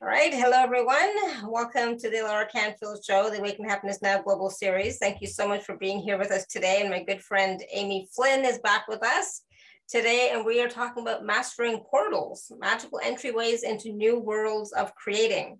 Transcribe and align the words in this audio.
All 0.00 0.08
right, 0.08 0.32
hello 0.32 0.56
everyone. 0.56 1.10
Welcome 1.44 1.98
to 1.98 2.10
the 2.10 2.16
Alara 2.16 2.50
Canfield 2.50 3.04
Show, 3.04 3.30
the 3.30 3.38
Awaken 3.38 3.68
Happiness 3.68 4.00
Now 4.02 4.20
Global 4.20 4.50
Series. 4.50 4.98
Thank 4.98 5.20
you 5.20 5.28
so 5.28 5.46
much 5.46 5.62
for 5.64 5.76
being 5.76 6.00
here 6.00 6.18
with 6.18 6.32
us 6.32 6.46
today. 6.46 6.80
And 6.80 6.90
my 6.90 7.04
good 7.04 7.22
friend 7.22 7.62
Amy 7.72 8.08
Flynn 8.12 8.44
is 8.44 8.58
back 8.60 8.88
with 8.88 9.04
us 9.04 9.42
today, 9.88 10.30
and 10.32 10.44
we 10.44 10.60
are 10.60 10.68
talking 10.68 11.02
about 11.02 11.24
mastering 11.24 11.78
portals, 11.88 12.50
magical 12.58 13.00
entryways 13.04 13.62
into 13.62 13.92
new 13.92 14.18
worlds 14.18 14.72
of 14.72 14.94
creating. 14.94 15.58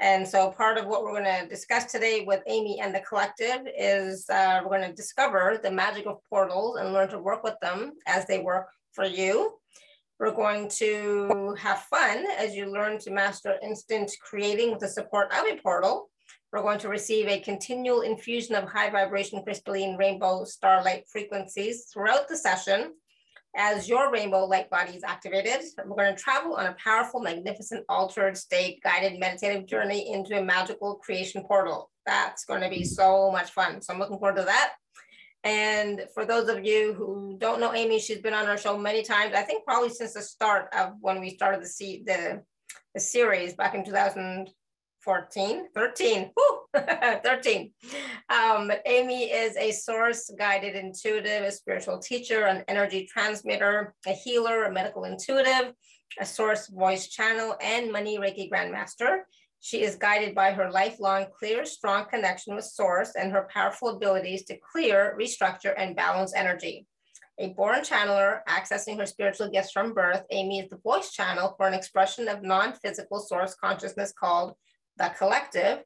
And 0.00 0.26
so 0.26 0.52
part 0.52 0.78
of 0.78 0.86
what 0.86 1.02
we're 1.02 1.20
going 1.20 1.42
to 1.42 1.48
discuss 1.48 1.90
today 1.90 2.24
with 2.26 2.42
Amy 2.46 2.80
and 2.80 2.94
the 2.94 3.00
collective 3.00 3.66
is 3.76 4.28
uh, 4.30 4.60
we're 4.62 4.78
going 4.78 4.88
to 4.88 4.96
discover 4.96 5.58
the 5.62 5.70
magic 5.70 6.06
of 6.06 6.20
portals 6.30 6.78
and 6.78 6.92
learn 6.92 7.08
to 7.08 7.18
work 7.18 7.42
with 7.42 7.56
them 7.60 7.92
as 8.06 8.26
they 8.26 8.38
work 8.38 8.68
for 8.92 9.04
you. 9.04 9.58
We're 10.18 10.34
going 10.34 10.68
to 10.78 11.54
have 11.58 11.82
fun 11.82 12.24
as 12.38 12.54
you 12.54 12.66
learn 12.66 12.98
to 13.00 13.10
master 13.10 13.56
instant 13.62 14.10
creating 14.20 14.70
with 14.70 14.80
the 14.80 14.88
support 14.88 15.32
of 15.32 15.44
a 15.46 15.56
portal. 15.56 16.10
We're 16.52 16.62
going 16.62 16.78
to 16.80 16.88
receive 16.88 17.28
a 17.28 17.40
continual 17.40 18.00
infusion 18.00 18.54
of 18.54 18.64
high 18.68 18.90
vibration 18.90 19.42
crystalline 19.42 19.96
rainbow 19.96 20.44
starlight 20.44 21.04
frequencies 21.12 21.88
throughout 21.92 22.28
the 22.28 22.36
session 22.36 22.92
as 23.56 23.88
your 23.88 24.12
rainbow 24.12 24.44
light 24.44 24.68
body 24.68 24.92
is 24.92 25.02
activated, 25.02 25.62
we're 25.86 25.96
going 25.96 26.14
to 26.14 26.22
travel 26.22 26.56
on 26.56 26.66
a 26.66 26.74
powerful, 26.74 27.20
magnificent, 27.20 27.84
altered 27.88 28.36
state 28.36 28.82
guided 28.82 29.18
meditative 29.18 29.66
journey 29.66 30.12
into 30.12 30.38
a 30.38 30.44
magical 30.44 30.96
creation 30.96 31.42
portal. 31.42 31.90
That's 32.04 32.44
going 32.44 32.60
to 32.60 32.68
be 32.68 32.84
so 32.84 33.30
much 33.32 33.50
fun. 33.50 33.80
So 33.80 33.92
I'm 33.92 33.98
looking 33.98 34.18
forward 34.18 34.36
to 34.36 34.44
that. 34.44 34.74
And 35.46 36.06
for 36.12 36.24
those 36.24 36.48
of 36.48 36.64
you 36.64 36.92
who 36.94 37.36
don't 37.38 37.60
know 37.60 37.72
Amy, 37.72 38.00
she's 38.00 38.20
been 38.20 38.34
on 38.34 38.48
our 38.48 38.58
show 38.58 38.76
many 38.76 39.04
times. 39.04 39.32
I 39.32 39.42
think 39.42 39.64
probably 39.64 39.90
since 39.90 40.14
the 40.14 40.20
start 40.20 40.68
of 40.76 40.94
when 41.00 41.20
we 41.20 41.30
started 41.30 41.62
the 41.62 42.02
the, 42.04 42.42
the 42.94 43.00
series 43.00 43.54
back 43.54 43.76
in 43.76 43.84
2000, 43.84 44.50
14, 45.02 45.68
13, 45.72 46.30
whoo, 46.36 46.80
13. 47.24 47.70
Um, 48.28 48.72
Amy 48.86 49.30
is 49.30 49.56
a 49.56 49.70
source 49.70 50.28
guided 50.36 50.74
intuitive, 50.74 51.44
a 51.44 51.52
spiritual 51.52 52.00
teacher, 52.00 52.46
an 52.46 52.64
energy 52.66 53.06
transmitter, 53.06 53.94
a 54.04 54.12
healer, 54.12 54.64
a 54.64 54.72
medical 54.72 55.04
intuitive, 55.04 55.72
a 56.18 56.26
source 56.26 56.66
voice 56.66 57.06
channel, 57.06 57.54
and 57.62 57.92
money 57.92 58.18
Reiki 58.18 58.50
grandmaster. 58.50 59.20
She 59.66 59.82
is 59.82 59.96
guided 59.96 60.32
by 60.32 60.52
her 60.52 60.70
lifelong 60.70 61.26
clear, 61.36 61.64
strong 61.64 62.04
connection 62.04 62.54
with 62.54 62.66
source 62.66 63.16
and 63.16 63.32
her 63.32 63.48
powerful 63.52 63.88
abilities 63.88 64.44
to 64.44 64.56
clear, 64.58 65.16
restructure, 65.20 65.74
and 65.76 65.96
balance 65.96 66.32
energy. 66.36 66.86
A 67.40 67.48
born 67.48 67.80
channeler 67.80 68.42
accessing 68.48 68.96
her 68.96 69.06
spiritual 69.06 69.50
gifts 69.50 69.72
from 69.72 69.92
birth, 69.92 70.22
Amy 70.30 70.60
is 70.60 70.70
the 70.70 70.76
voice 70.76 71.10
channel 71.10 71.54
for 71.56 71.66
an 71.66 71.74
expression 71.74 72.28
of 72.28 72.44
non-physical 72.44 73.18
source 73.18 73.56
consciousness 73.56 74.12
called 74.12 74.54
the 74.98 75.12
collective, 75.18 75.82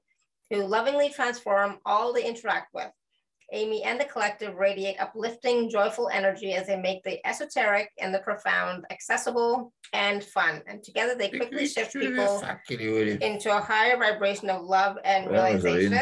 who 0.51 0.63
lovingly 0.63 1.09
transform 1.09 1.79
all 1.87 2.13
they 2.13 2.27
interact 2.27 2.75
with. 2.75 2.91
Amy 3.53 3.83
and 3.83 4.01
the 4.01 4.05
collective 4.05 4.55
radiate 4.55 5.01
uplifting, 5.01 5.69
joyful 5.71 6.09
energy 6.09 6.53
as 6.53 6.67
they 6.67 6.77
make 6.77 7.03
the 7.03 7.25
esoteric 7.27 7.91
and 7.99 8.15
the 8.15 8.21
profound 8.21 8.85
accessible 8.91 9.73
and 9.93 10.23
fun. 10.23 10.63
And 10.67 10.83
together 10.83 11.15
they 11.15 11.31
quickly 11.31 11.67
shift 11.67 11.95
people 11.95 12.43
into 12.69 13.57
a 13.57 13.61
higher 13.61 13.97
vibration 13.97 14.51
of 14.51 14.63
love 14.63 14.97
and 15.05 15.31
realization. 15.31 15.99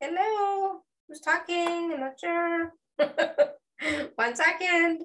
Hello, 0.00 0.80
who's 1.08 1.20
talking? 1.20 1.92
I'm 1.92 2.00
not 2.00 2.20
sure. 2.20 2.72
One 4.16 4.34
second. 4.34 5.02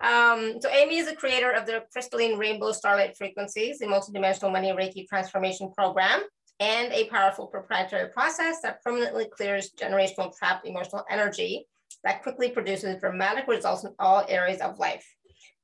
Um, 0.00 0.60
so 0.60 0.68
Amy 0.68 0.98
is 0.98 1.08
the 1.08 1.14
creator 1.14 1.50
of 1.52 1.66
the 1.66 1.84
Crystalline 1.92 2.38
Rainbow 2.38 2.72
Starlight 2.72 3.16
Frequencies, 3.16 3.78
the 3.78 3.86
multidimensional 3.86 4.52
money 4.52 4.72
Reiki 4.72 5.06
transformation 5.06 5.70
program, 5.76 6.22
and 6.62 6.92
a 6.92 7.08
powerful 7.08 7.48
proprietary 7.48 8.08
process 8.10 8.60
that 8.62 8.80
permanently 8.84 9.26
clears 9.36 9.72
generational 9.76 10.32
trapped 10.38 10.64
emotional 10.64 11.04
energy 11.10 11.66
that 12.04 12.22
quickly 12.22 12.50
produces 12.50 13.00
dramatic 13.00 13.48
results 13.48 13.82
in 13.82 13.92
all 13.98 14.24
areas 14.28 14.60
of 14.60 14.78
life. 14.78 15.04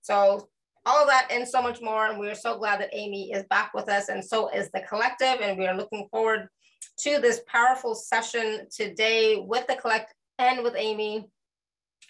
So 0.01 0.49
all 0.85 1.03
of 1.03 1.09
that 1.09 1.29
and 1.31 1.47
so 1.47 1.63
much 1.63 1.81
more. 1.81 2.07
And 2.07 2.19
we 2.19 2.29
are 2.29 2.35
so 2.35 2.59
glad 2.59 2.81
that 2.81 2.91
Amy 2.93 3.31
is 3.31 3.45
back 3.49 3.73
with 3.75 3.89
us 3.89 4.09
and 4.09 4.25
so 4.25 4.49
is 4.49 4.71
the 4.73 4.81
collective. 4.81 5.41
And 5.41 5.57
we 5.57 5.69
are 5.69 5.77
looking 5.77 6.09
forward 6.11 6.49
to 7.01 7.21
this 7.21 7.43
powerful 7.47 7.95
session 7.95 8.67
today 8.69 9.37
with 9.39 9.69
the 9.69 9.77
collect 9.77 10.13
and 10.41 10.65
with 10.65 10.75
Amy 10.77 11.29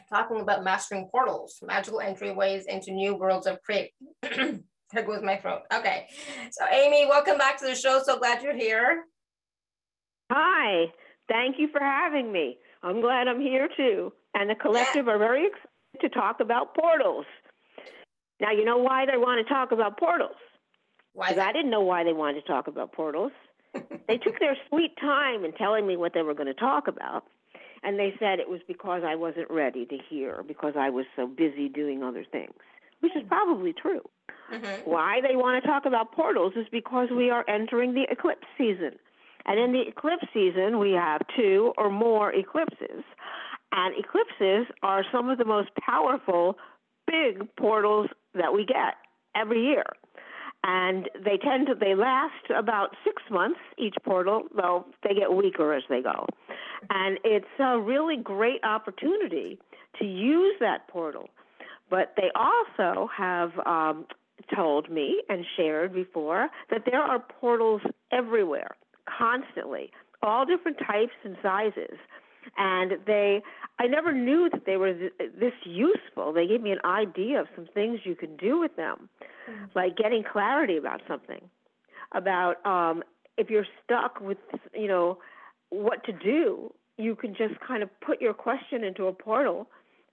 talking 0.08 0.40
about 0.40 0.64
mastering 0.64 1.08
portals, 1.10 1.58
magical 1.62 1.98
entryways 1.98 2.64
into 2.64 2.92
new 2.92 3.14
worlds 3.16 3.46
of 3.46 3.60
create. 3.62 3.90
there 4.92 5.04
goes 5.04 5.22
my 5.22 5.36
throat. 5.36 5.62
Okay. 5.72 6.06
So 6.50 6.64
Amy, 6.70 7.06
welcome 7.08 7.38
back 7.38 7.58
to 7.58 7.66
the 7.66 7.74
show. 7.74 8.00
So 8.04 8.18
glad 8.18 8.42
you're 8.42 8.56
here. 8.56 9.04
Hi. 10.30 10.86
Thank 11.28 11.56
you 11.58 11.68
for 11.68 11.80
having 11.80 12.32
me. 12.32 12.58
I'm 12.82 13.00
glad 13.00 13.28
I'm 13.28 13.40
here 13.40 13.68
too. 13.76 14.12
And 14.34 14.48
the 14.48 14.54
collective 14.54 15.06
yeah. 15.06 15.12
are 15.12 15.18
very 15.18 15.46
excited 15.46 16.00
to 16.00 16.08
talk 16.08 16.40
about 16.40 16.74
portals. 16.74 17.26
Now, 18.40 18.52
you 18.52 18.64
know 18.64 18.78
why 18.78 19.04
they 19.04 19.16
want 19.16 19.44
to 19.44 19.52
talk 19.52 19.72
about 19.72 19.98
portals? 19.98 20.36
Why? 21.12 21.30
Because 21.30 21.42
I 21.42 21.52
didn't 21.52 21.70
know 21.70 21.80
why 21.80 22.04
they 22.04 22.12
wanted 22.12 22.42
to 22.42 22.46
talk 22.46 22.68
about 22.68 22.92
portals. 22.92 23.32
they 23.74 24.16
took 24.16 24.38
their 24.38 24.56
sweet 24.68 24.96
time 25.00 25.44
in 25.44 25.52
telling 25.52 25.86
me 25.86 25.96
what 25.96 26.14
they 26.14 26.22
were 26.22 26.34
going 26.34 26.46
to 26.46 26.54
talk 26.54 26.86
about. 26.86 27.24
And 27.82 27.98
they 27.98 28.14
said 28.18 28.38
it 28.38 28.48
was 28.48 28.60
because 28.66 29.02
I 29.04 29.14
wasn't 29.14 29.50
ready 29.50 29.86
to 29.86 29.98
hear, 30.08 30.44
because 30.46 30.74
I 30.78 30.90
was 30.90 31.06
so 31.16 31.26
busy 31.26 31.68
doing 31.68 32.02
other 32.02 32.24
things, 32.30 32.54
which 33.00 33.14
is 33.16 33.22
probably 33.28 33.72
true. 33.72 34.02
Mm-hmm. 34.52 34.90
Why 34.90 35.20
they 35.20 35.36
want 35.36 35.62
to 35.62 35.68
talk 35.68 35.84
about 35.84 36.12
portals 36.12 36.54
is 36.56 36.66
because 36.72 37.08
we 37.14 37.30
are 37.30 37.44
entering 37.48 37.94
the 37.94 38.06
eclipse 38.10 38.46
season. 38.56 38.92
And 39.46 39.58
in 39.58 39.72
the 39.72 39.82
eclipse 39.86 40.26
season, 40.32 40.78
we 40.78 40.92
have 40.92 41.20
two 41.36 41.72
or 41.78 41.90
more 41.90 42.32
eclipses. 42.32 43.04
And 43.72 43.94
eclipses 43.98 44.66
are 44.82 45.04
some 45.12 45.28
of 45.28 45.38
the 45.38 45.44
most 45.44 45.70
powerful 45.80 46.56
big 47.06 47.48
portals 47.56 48.08
that 48.34 48.52
we 48.52 48.64
get 48.64 48.94
every 49.34 49.62
year 49.64 49.84
and 50.64 51.08
they 51.24 51.38
tend 51.38 51.66
to 51.66 51.74
they 51.74 51.94
last 51.94 52.50
about 52.56 52.90
six 53.04 53.22
months 53.30 53.60
each 53.78 53.94
portal 54.04 54.42
though 54.56 54.84
they 55.02 55.14
get 55.14 55.32
weaker 55.32 55.72
as 55.72 55.82
they 55.88 56.02
go 56.02 56.26
and 56.90 57.18
it's 57.24 57.46
a 57.60 57.78
really 57.78 58.16
great 58.16 58.62
opportunity 58.64 59.58
to 59.98 60.04
use 60.04 60.54
that 60.60 60.88
portal 60.88 61.28
but 61.90 62.14
they 62.16 62.30
also 62.34 63.08
have 63.16 63.52
um, 63.66 64.06
told 64.54 64.90
me 64.90 65.22
and 65.28 65.44
shared 65.56 65.92
before 65.92 66.48
that 66.70 66.82
there 66.90 67.00
are 67.00 67.18
portals 67.18 67.82
everywhere 68.12 68.76
constantly 69.18 69.90
all 70.22 70.44
different 70.44 70.78
types 70.78 71.12
and 71.24 71.36
sizes 71.42 71.98
and 72.56 72.92
they 73.06 73.42
i 73.78 73.86
never 73.86 74.12
knew 74.12 74.48
that 74.50 74.64
they 74.64 74.76
were 74.76 74.92
this 74.92 75.52
useful 75.64 76.32
they 76.32 76.46
gave 76.46 76.62
me 76.62 76.70
an 76.70 76.78
idea 76.84 77.40
of 77.40 77.46
some 77.54 77.66
things 77.74 78.00
you 78.04 78.14
can 78.14 78.36
do 78.36 78.58
with 78.58 78.74
them 78.76 79.08
mm-hmm. 79.50 79.64
like 79.74 79.96
getting 79.96 80.22
clarity 80.22 80.76
about 80.76 81.00
something 81.08 81.40
about 82.12 82.64
um 82.66 83.02
if 83.36 83.50
you're 83.50 83.66
stuck 83.84 84.20
with 84.20 84.38
you 84.74 84.88
know 84.88 85.18
what 85.70 86.04
to 86.04 86.12
do 86.12 86.72
you 86.96 87.14
can 87.14 87.34
just 87.34 87.58
kind 87.66 87.82
of 87.82 87.88
put 88.00 88.20
your 88.20 88.34
question 88.34 88.82
into 88.82 89.06
a 89.06 89.12
portal 89.12 89.68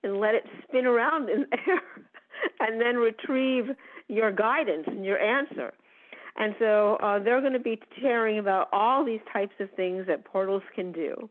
and 0.05 0.19
let 0.19 0.35
it 0.35 0.43
spin 0.63 0.85
around 0.85 1.29
in 1.29 1.45
there 1.51 1.81
and 2.61 2.79
then 2.79 2.95
retrieve 2.95 3.65
your 4.07 4.31
guidance 4.31 4.85
and 4.87 5.03
your 5.03 5.19
answer 5.19 5.73
and 6.37 6.55
so 6.59 6.97
uh, 7.01 7.19
they're 7.19 7.41
going 7.41 7.53
to 7.53 7.59
be 7.59 7.79
sharing 8.01 8.39
about 8.39 8.69
all 8.71 9.03
these 9.03 9.21
types 9.33 9.55
of 9.59 9.69
things 9.71 10.05
that 10.07 10.23
portals 10.23 10.63
can 10.73 10.91
do 10.91 11.29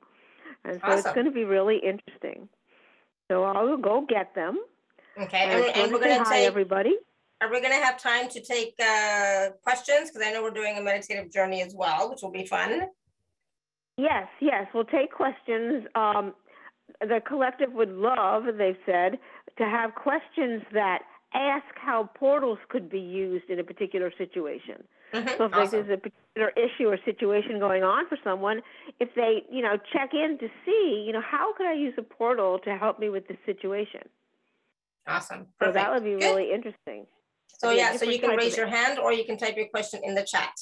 and 0.65 0.81
so 0.81 0.87
awesome. 0.87 0.99
it's 0.99 1.13
going 1.13 1.27
to 1.27 1.33
be 1.33 1.45
really 1.45 1.77
interesting. 1.77 2.49
So 3.31 3.45
I'll 3.45 3.77
go 3.77 4.05
get 4.09 4.35
them. 4.35 4.59
Okay, 5.19 5.39
and, 5.39 5.65
and, 5.65 5.77
and 5.77 5.93
we're 5.93 6.01
going 6.01 6.23
to 6.23 6.29
take 6.29 6.47
everybody. 6.47 6.97
Are 7.41 7.51
we 7.51 7.61
going 7.61 7.79
to 7.79 7.85
have 7.85 7.99
time 7.99 8.29
to 8.31 8.41
take 8.41 8.75
uh, 8.81 9.51
questions? 9.63 10.11
Because 10.11 10.27
I 10.27 10.33
know 10.33 10.43
we're 10.43 10.51
doing 10.51 10.79
a 10.79 10.83
meditative 10.83 11.31
journey 11.33 11.63
as 11.63 11.75
well, 11.75 12.11
which 12.11 12.23
will 12.23 12.31
be 12.31 12.47
fun. 12.47 12.83
Yes, 13.97 14.27
yes, 14.41 14.67
we'll 14.75 14.85
take 14.85 15.13
questions. 15.13 15.85
Um, 15.95 16.35
the 17.01 17.21
collective 17.27 17.73
would 17.73 17.91
love, 17.91 18.45
they've 18.59 18.77
said, 18.87 19.19
to 19.59 19.65
have 19.65 19.95
questions 19.95 20.63
that 20.73 21.03
ask 21.35 21.65
how 21.75 22.09
portals 22.15 22.59
could 22.69 22.89
be 22.89 23.01
used 23.01 23.51
in 23.51 23.59
a 23.59 23.65
particular 23.65 24.13
situation. 24.17 24.85
Mm-hmm. 25.13 25.29
So 25.37 25.45
if 25.45 25.55
awesome. 25.55 25.87
there's 25.87 25.99
a 25.99 26.01
particular 26.01 26.51
issue 26.57 26.89
or 26.89 26.99
situation 27.05 27.59
going 27.59 27.83
on 27.83 28.09
for 28.09 28.19
someone, 28.25 28.63
if 29.01 29.09
they, 29.15 29.43
you 29.51 29.63
know, 29.63 29.77
check 29.93 30.11
in 30.13 30.39
to 30.39 30.49
see, 30.65 31.05
you 31.07 31.13
know, 31.13 31.21
how 31.21 31.53
could 31.55 31.67
I 31.67 31.75
use 31.75 31.95
a 31.99 32.03
portal 32.03 32.59
to 32.61 32.77
help 32.77 32.99
me 32.99 33.11
with 33.11 33.27
this 33.29 33.37
situation? 33.45 34.01
Awesome. 35.07 35.47
Perfect. 35.59 35.61
So 35.61 35.73
that 35.73 35.93
would 35.93 36.05
be 36.05 36.13
Good. 36.13 36.23
really 36.23 36.53
interesting. 36.53 37.07
So 37.47 37.71
yeah, 37.71 37.97
so 37.97 38.05
you 38.05 38.19
can 38.19 38.37
raise 38.37 38.57
your 38.57 38.67
hand 38.67 38.99
or 38.99 39.13
you 39.13 39.25
can 39.25 39.37
type 39.37 39.57
your 39.57 39.69
question 39.69 40.01
in 40.03 40.15
the 40.15 40.25
chat 40.25 40.53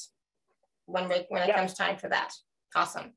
when 0.85 1.09
we, 1.09 1.25
when 1.29 1.41
it 1.41 1.47
yep. 1.47 1.55
comes 1.55 1.73
time 1.73 1.97
for 1.97 2.09
that. 2.09 2.31
Awesome. 2.75 3.13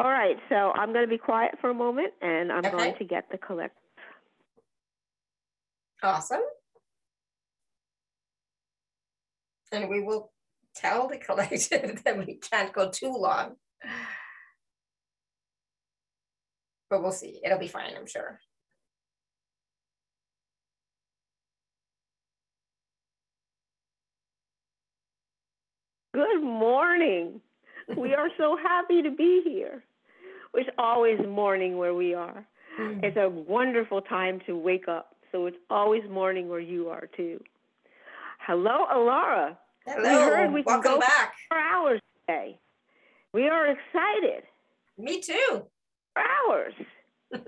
All 0.00 0.08
right, 0.08 0.38
so 0.48 0.72
I'm 0.74 0.94
going 0.94 1.04
to 1.04 1.10
be 1.10 1.18
quiet 1.18 1.58
for 1.60 1.68
a 1.68 1.74
moment 1.74 2.14
and 2.22 2.50
I'm 2.50 2.64
okay. 2.64 2.70
going 2.70 2.94
to 2.96 3.04
get 3.04 3.26
the 3.30 3.36
collect. 3.36 3.76
Awesome. 6.02 6.40
And 9.70 9.90
we 9.90 10.00
will 10.00 10.32
tell 10.74 11.06
the 11.06 11.18
collective 11.18 12.02
that 12.04 12.16
we 12.16 12.36
can't 12.36 12.72
go 12.72 12.90
too 12.90 13.12
long. 13.12 13.56
But 16.88 17.02
we'll 17.02 17.12
see. 17.12 17.38
It'll 17.44 17.58
be 17.58 17.68
fine, 17.68 17.92
I'm 17.94 18.06
sure. 18.06 18.40
Good 26.14 26.42
morning. 26.42 27.42
We 27.94 28.14
are 28.14 28.28
so 28.38 28.56
happy 28.56 29.02
to 29.02 29.10
be 29.10 29.42
here. 29.44 29.84
It's 30.54 30.70
always 30.78 31.18
morning 31.26 31.76
where 31.78 31.94
we 31.94 32.14
are. 32.14 32.44
Mm. 32.78 33.04
It's 33.04 33.16
a 33.16 33.28
wonderful 33.28 34.02
time 34.02 34.40
to 34.46 34.56
wake 34.56 34.88
up. 34.88 35.14
So 35.32 35.46
it's 35.46 35.56
always 35.68 36.02
morning 36.10 36.48
where 36.48 36.60
you 36.60 36.88
are 36.88 37.08
too. 37.16 37.40
Hello, 38.46 38.86
Alara. 38.92 39.56
Hello. 39.86 40.02
We 40.02 40.08
heard 40.08 40.52
we 40.52 40.62
Welcome 40.62 40.82
can 40.82 40.94
go 40.94 41.00
back. 41.00 41.34
four 41.48 41.58
hours 41.58 42.00
today. 42.26 42.58
We 43.32 43.48
are 43.48 43.66
excited. 43.66 44.42
Me 44.98 45.20
too. 45.20 45.64
Four 46.14 46.24
hours. 46.48 46.74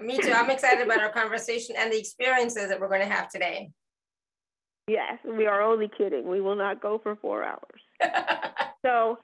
Me 0.00 0.18
too. 0.18 0.32
I'm 0.32 0.50
excited 0.50 0.84
about 0.84 1.00
our 1.00 1.12
conversation 1.12 1.76
and 1.78 1.92
the 1.92 1.98
experiences 1.98 2.68
that 2.68 2.80
we're 2.80 2.88
going 2.88 3.02
to 3.02 3.06
have 3.06 3.28
today. 3.30 3.70
Yes, 4.88 5.18
we 5.24 5.46
are 5.46 5.62
only 5.62 5.88
kidding. 5.96 6.28
We 6.28 6.40
will 6.40 6.56
not 6.56 6.80
go 6.80 6.98
for 6.98 7.16
four 7.16 7.44
hours. 7.44 7.80
so 8.84 9.18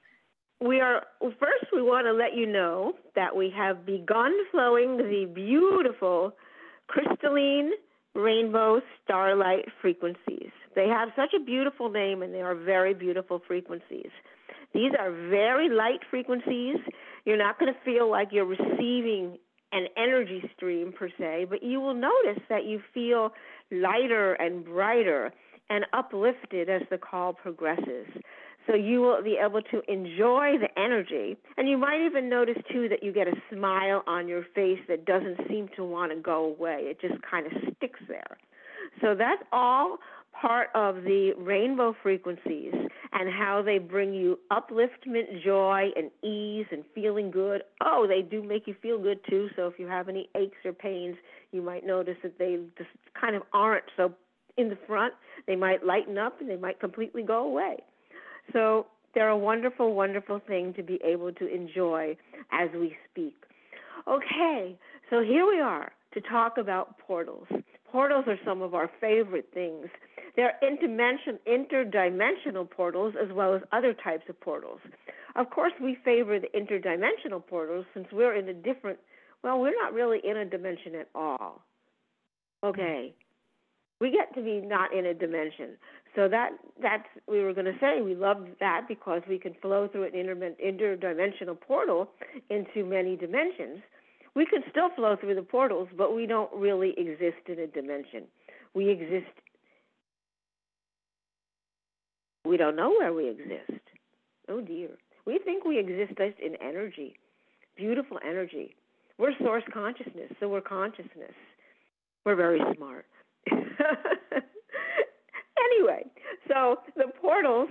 we 0.61 0.81
are 0.81 1.03
first 1.21 1.71
we 1.73 1.81
want 1.81 2.05
to 2.05 2.13
let 2.13 2.35
you 2.35 2.45
know 2.45 2.93
that 3.15 3.35
we 3.35 3.51
have 3.55 3.85
begun 3.85 4.33
flowing 4.51 4.97
the 4.97 5.29
beautiful 5.33 6.33
crystalline 6.87 7.71
rainbow 8.15 8.81
starlight 9.03 9.65
frequencies. 9.81 10.49
They 10.75 10.87
have 10.87 11.09
such 11.15 11.33
a 11.33 11.43
beautiful 11.43 11.89
name 11.89 12.21
and 12.21 12.33
they 12.33 12.41
are 12.41 12.55
very 12.55 12.93
beautiful 12.93 13.41
frequencies. 13.47 14.09
These 14.73 14.91
are 14.99 15.11
very 15.11 15.69
light 15.69 16.01
frequencies. 16.09 16.77
You're 17.25 17.37
not 17.37 17.59
going 17.59 17.73
to 17.73 17.79
feel 17.85 18.09
like 18.09 18.29
you're 18.31 18.45
receiving 18.45 19.37
an 19.71 19.87
energy 19.97 20.49
stream 20.55 20.91
per 20.91 21.09
se, 21.17 21.45
but 21.49 21.63
you 21.63 21.79
will 21.79 21.93
notice 21.93 22.41
that 22.49 22.65
you 22.65 22.81
feel 22.93 23.31
lighter 23.71 24.33
and 24.33 24.65
brighter 24.65 25.31
and 25.69 25.85
uplifted 25.93 26.69
as 26.69 26.81
the 26.89 26.97
call 26.97 27.33
progresses. 27.33 28.07
So 28.69 28.75
you 28.75 29.01
will 29.01 29.23
be 29.23 29.37
able 29.43 29.61
to 29.63 29.81
enjoy 29.91 30.57
the 30.59 30.69
energy. 30.77 31.37
And 31.57 31.67
you 31.67 31.77
might 31.77 32.05
even 32.05 32.29
notice, 32.29 32.57
too, 32.71 32.87
that 32.89 33.01
you 33.01 33.11
get 33.11 33.27
a 33.27 33.33
smile 33.51 34.03
on 34.05 34.27
your 34.27 34.43
face 34.53 34.79
that 34.87 35.05
doesn't 35.05 35.39
seem 35.47 35.69
to 35.75 35.83
want 35.83 36.11
to 36.11 36.19
go 36.19 36.45
away. 36.45 36.81
It 36.83 37.01
just 37.01 37.19
kind 37.23 37.47
of 37.47 37.53
sticks 37.77 37.99
there. 38.07 38.37
So 39.01 39.15
that's 39.15 39.41
all 39.51 39.97
part 40.39 40.69
of 40.75 40.97
the 41.03 41.33
rainbow 41.37 41.95
frequencies 42.03 42.73
and 43.11 43.33
how 43.33 43.63
they 43.65 43.79
bring 43.79 44.13
you 44.13 44.37
upliftment, 44.51 45.43
joy, 45.43 45.89
and 45.95 46.11
ease 46.23 46.67
and 46.71 46.83
feeling 46.93 47.31
good. 47.31 47.63
Oh, 47.83 48.05
they 48.07 48.21
do 48.21 48.43
make 48.43 48.67
you 48.67 48.75
feel 48.81 48.99
good 48.99 49.19
too. 49.27 49.49
So 49.55 49.67
if 49.67 49.79
you 49.79 49.87
have 49.87 50.09
any 50.09 50.29
aches 50.35 50.57
or 50.63 50.73
pains, 50.73 51.15
you 51.51 51.63
might 51.63 51.85
notice 51.85 52.17
that 52.21 52.37
they 52.37 52.59
just 52.77 52.89
kind 53.19 53.35
of 53.35 53.41
aren't 53.51 53.85
so 53.97 54.13
in 54.57 54.69
the 54.69 54.77
front. 54.85 55.13
They 55.47 55.55
might 55.55 55.83
lighten 55.83 56.17
up 56.17 56.39
and 56.39 56.49
they 56.49 56.55
might 56.55 56.79
completely 56.79 57.23
go 57.23 57.45
away. 57.45 57.77
So 58.53 58.87
they're 59.13 59.29
a 59.29 59.37
wonderful, 59.37 59.93
wonderful 59.93 60.39
thing 60.47 60.73
to 60.75 60.83
be 60.83 60.99
able 61.03 61.31
to 61.33 61.53
enjoy 61.53 62.17
as 62.51 62.69
we 62.73 62.95
speak. 63.11 63.35
Okay, 64.07 64.77
so 65.09 65.21
here 65.21 65.47
we 65.47 65.59
are 65.59 65.91
to 66.13 66.21
talk 66.21 66.57
about 66.57 66.97
portals. 66.99 67.47
Portals 67.91 68.25
are 68.27 68.39
some 68.45 68.61
of 68.61 68.73
our 68.73 68.89
favorite 69.01 69.49
things. 69.53 69.87
They're 70.35 70.57
interdimension, 70.63 71.37
interdimensional 71.47 72.69
portals 72.69 73.15
as 73.21 73.31
well 73.33 73.55
as 73.55 73.61
other 73.71 73.93
types 73.93 74.23
of 74.29 74.39
portals. 74.39 74.79
Of 75.35 75.49
course, 75.49 75.73
we 75.81 75.97
favor 76.05 76.39
the 76.39 76.47
interdimensional 76.57 77.45
portals 77.45 77.85
since 77.93 78.07
we're 78.11 78.35
in 78.35 78.47
a 78.49 78.53
different, 78.53 78.99
well, 79.43 79.59
we're 79.59 79.75
not 79.75 79.93
really 79.93 80.19
in 80.23 80.37
a 80.37 80.45
dimension 80.45 80.95
at 80.95 81.09
all. 81.13 81.61
Okay. 82.63 83.13
We 83.99 84.11
get 84.11 84.33
to 84.35 84.41
be 84.41 84.61
not 84.65 84.93
in 84.93 85.05
a 85.07 85.13
dimension. 85.13 85.77
So 86.15 86.27
that 86.27 86.51
that's 86.81 87.07
we 87.27 87.41
were 87.41 87.53
going 87.53 87.65
to 87.65 87.77
say 87.79 88.01
we 88.01 88.15
love 88.15 88.45
that 88.59 88.85
because 88.87 89.21
we 89.29 89.37
can 89.37 89.53
flow 89.61 89.87
through 89.87 90.05
an 90.05 90.15
inter- 90.15 90.55
interdimensional 90.63 91.59
portal 91.59 92.09
into 92.49 92.83
many 92.83 93.15
dimensions. 93.15 93.79
We 94.35 94.45
can 94.45 94.61
still 94.69 94.89
flow 94.95 95.15
through 95.19 95.35
the 95.35 95.41
portals, 95.41 95.89
but 95.97 96.15
we 96.15 96.25
don't 96.25 96.51
really 96.53 96.93
exist 96.97 97.47
in 97.47 97.59
a 97.59 97.67
dimension. 97.67 98.23
We 98.73 98.89
exist. 98.89 99.31
We 102.45 102.57
don't 102.57 102.75
know 102.75 102.89
where 102.89 103.13
we 103.13 103.29
exist. 103.29 103.81
Oh 104.47 104.61
dear. 104.61 104.89
We 105.25 105.39
think 105.45 105.63
we 105.63 105.77
exist 105.77 106.19
in 106.19 106.55
energy, 106.55 107.15
beautiful 107.75 108.17
energy. 108.27 108.75
We're 109.19 109.33
source 109.43 109.63
consciousness, 109.71 110.31
so 110.39 110.47
we're 110.47 110.61
consciousness. 110.61 111.33
We're 112.25 112.35
very 112.35 112.61
smart. 112.75 113.05
anyway, 115.75 116.05
so 116.47 116.77
the 116.95 117.11
portals, 117.21 117.69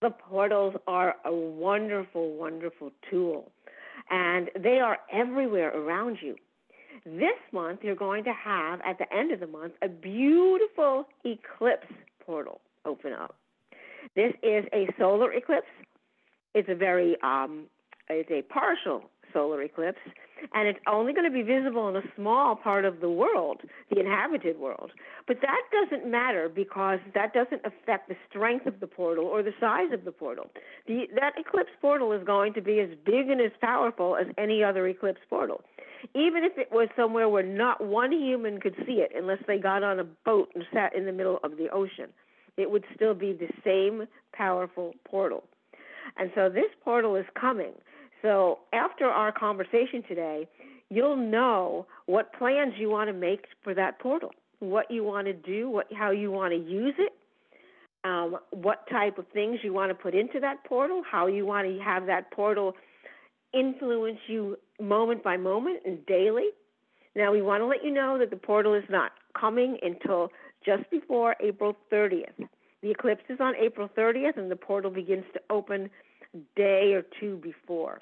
the 0.00 0.10
portals 0.10 0.74
are 0.86 1.16
a 1.24 1.34
wonderful, 1.34 2.34
wonderful 2.34 2.90
tool, 3.10 3.50
and 4.10 4.50
they 4.62 4.80
are 4.80 4.98
everywhere 5.12 5.76
around 5.76 6.18
you. 6.20 6.36
This 7.04 7.38
month, 7.52 7.80
you're 7.82 7.94
going 7.94 8.24
to 8.24 8.32
have, 8.32 8.80
at 8.84 8.98
the 8.98 9.12
end 9.14 9.32
of 9.32 9.40
the 9.40 9.46
month, 9.46 9.74
a 9.82 9.88
beautiful 9.88 11.06
eclipse 11.24 11.92
portal 12.24 12.60
open 12.84 13.12
up. 13.12 13.36
This 14.14 14.32
is 14.42 14.64
a 14.72 14.88
solar 14.98 15.32
eclipse. 15.32 15.66
It's 16.54 16.68
a 16.68 16.74
very, 16.74 17.16
um, 17.22 17.64
it's 18.08 18.30
a 18.30 18.42
partial 18.42 19.10
solar 19.34 19.60
eclipse, 19.60 19.98
and 20.54 20.66
it's 20.68 20.78
only 20.86 21.12
going 21.12 21.30
to 21.30 21.34
be 21.34 21.42
visible 21.42 21.88
in 21.88 21.96
a 21.96 22.02
small 22.16 22.56
part 22.56 22.86
of 22.86 23.00
the 23.00 23.10
world, 23.10 23.60
the 23.90 24.00
inhabited 24.00 24.58
world. 24.58 24.92
But 25.26 25.38
that 25.42 25.60
doesn't 25.72 26.10
matter 26.10 26.48
because 26.48 27.00
that 27.14 27.34
doesn't 27.34 27.62
affect 27.64 28.08
the 28.08 28.16
strength 28.30 28.66
of 28.66 28.80
the 28.80 28.86
portal 28.86 29.24
or 29.26 29.42
the 29.42 29.54
size 29.60 29.92
of 29.92 30.04
the 30.04 30.12
portal. 30.12 30.50
The, 30.86 31.08
that 31.20 31.34
eclipse 31.36 31.72
portal 31.80 32.12
is 32.12 32.24
going 32.24 32.54
to 32.54 32.62
be 32.62 32.80
as 32.80 32.90
big 33.04 33.28
and 33.28 33.40
as 33.40 33.52
powerful 33.60 34.16
as 34.16 34.26
any 34.38 34.62
other 34.62 34.86
eclipse 34.86 35.20
portal. 35.28 35.62
Even 36.14 36.44
if 36.44 36.56
it 36.58 36.68
was 36.70 36.88
somewhere 36.96 37.28
where 37.28 37.42
not 37.42 37.84
one 37.84 38.12
human 38.12 38.60
could 38.60 38.76
see 38.86 39.00
it 39.00 39.12
unless 39.16 39.38
they 39.46 39.58
got 39.58 39.82
on 39.82 39.98
a 39.98 40.04
boat 40.04 40.50
and 40.54 40.64
sat 40.72 40.94
in 40.94 41.06
the 41.06 41.12
middle 41.12 41.40
of 41.42 41.56
the 41.56 41.68
ocean, 41.70 42.08
it 42.56 42.70
would 42.70 42.84
still 42.94 43.14
be 43.14 43.32
the 43.32 43.48
same 43.64 44.06
powerful 44.32 44.94
portal. 45.04 45.44
And 46.16 46.30
so 46.34 46.48
this 46.48 46.70
portal 46.84 47.16
is 47.16 47.24
coming. 47.38 47.72
So 48.24 48.60
after 48.72 49.04
our 49.04 49.30
conversation 49.32 50.02
today, 50.08 50.48
you'll 50.88 51.14
know 51.14 51.86
what 52.06 52.32
plans 52.32 52.72
you 52.78 52.88
want 52.88 53.08
to 53.08 53.12
make 53.12 53.44
for 53.62 53.74
that 53.74 53.98
portal, 53.98 54.30
what 54.60 54.90
you 54.90 55.04
want 55.04 55.26
to 55.26 55.34
do, 55.34 55.68
what 55.68 55.88
how 55.92 56.10
you 56.10 56.32
want 56.32 56.54
to 56.54 56.58
use 56.58 56.94
it, 56.98 57.12
um, 58.02 58.38
what 58.50 58.88
type 58.90 59.18
of 59.18 59.26
things 59.34 59.58
you 59.62 59.74
want 59.74 59.90
to 59.90 59.94
put 59.94 60.14
into 60.14 60.40
that 60.40 60.64
portal, 60.64 61.02
how 61.08 61.26
you 61.26 61.44
want 61.44 61.68
to 61.68 61.78
have 61.84 62.06
that 62.06 62.30
portal 62.30 62.72
influence 63.52 64.18
you 64.26 64.56
moment 64.80 65.22
by 65.22 65.36
moment 65.36 65.80
and 65.84 66.04
daily. 66.06 66.48
Now, 67.14 67.30
we 67.30 67.42
want 67.42 67.60
to 67.60 67.66
let 67.66 67.84
you 67.84 67.92
know 67.92 68.18
that 68.18 68.30
the 68.30 68.36
portal 68.36 68.72
is 68.72 68.84
not 68.88 69.12
coming 69.38 69.76
until 69.82 70.30
just 70.64 70.90
before 70.90 71.36
April 71.40 71.76
30th. 71.92 72.48
The 72.82 72.90
eclipse 72.90 73.24
is 73.28 73.38
on 73.38 73.54
April 73.56 73.90
30th, 73.96 74.38
and 74.38 74.50
the 74.50 74.56
portal 74.56 74.90
begins 74.90 75.24
to 75.34 75.40
open 75.50 75.90
day 76.56 76.94
or 76.94 77.04
two 77.20 77.36
before 77.36 78.00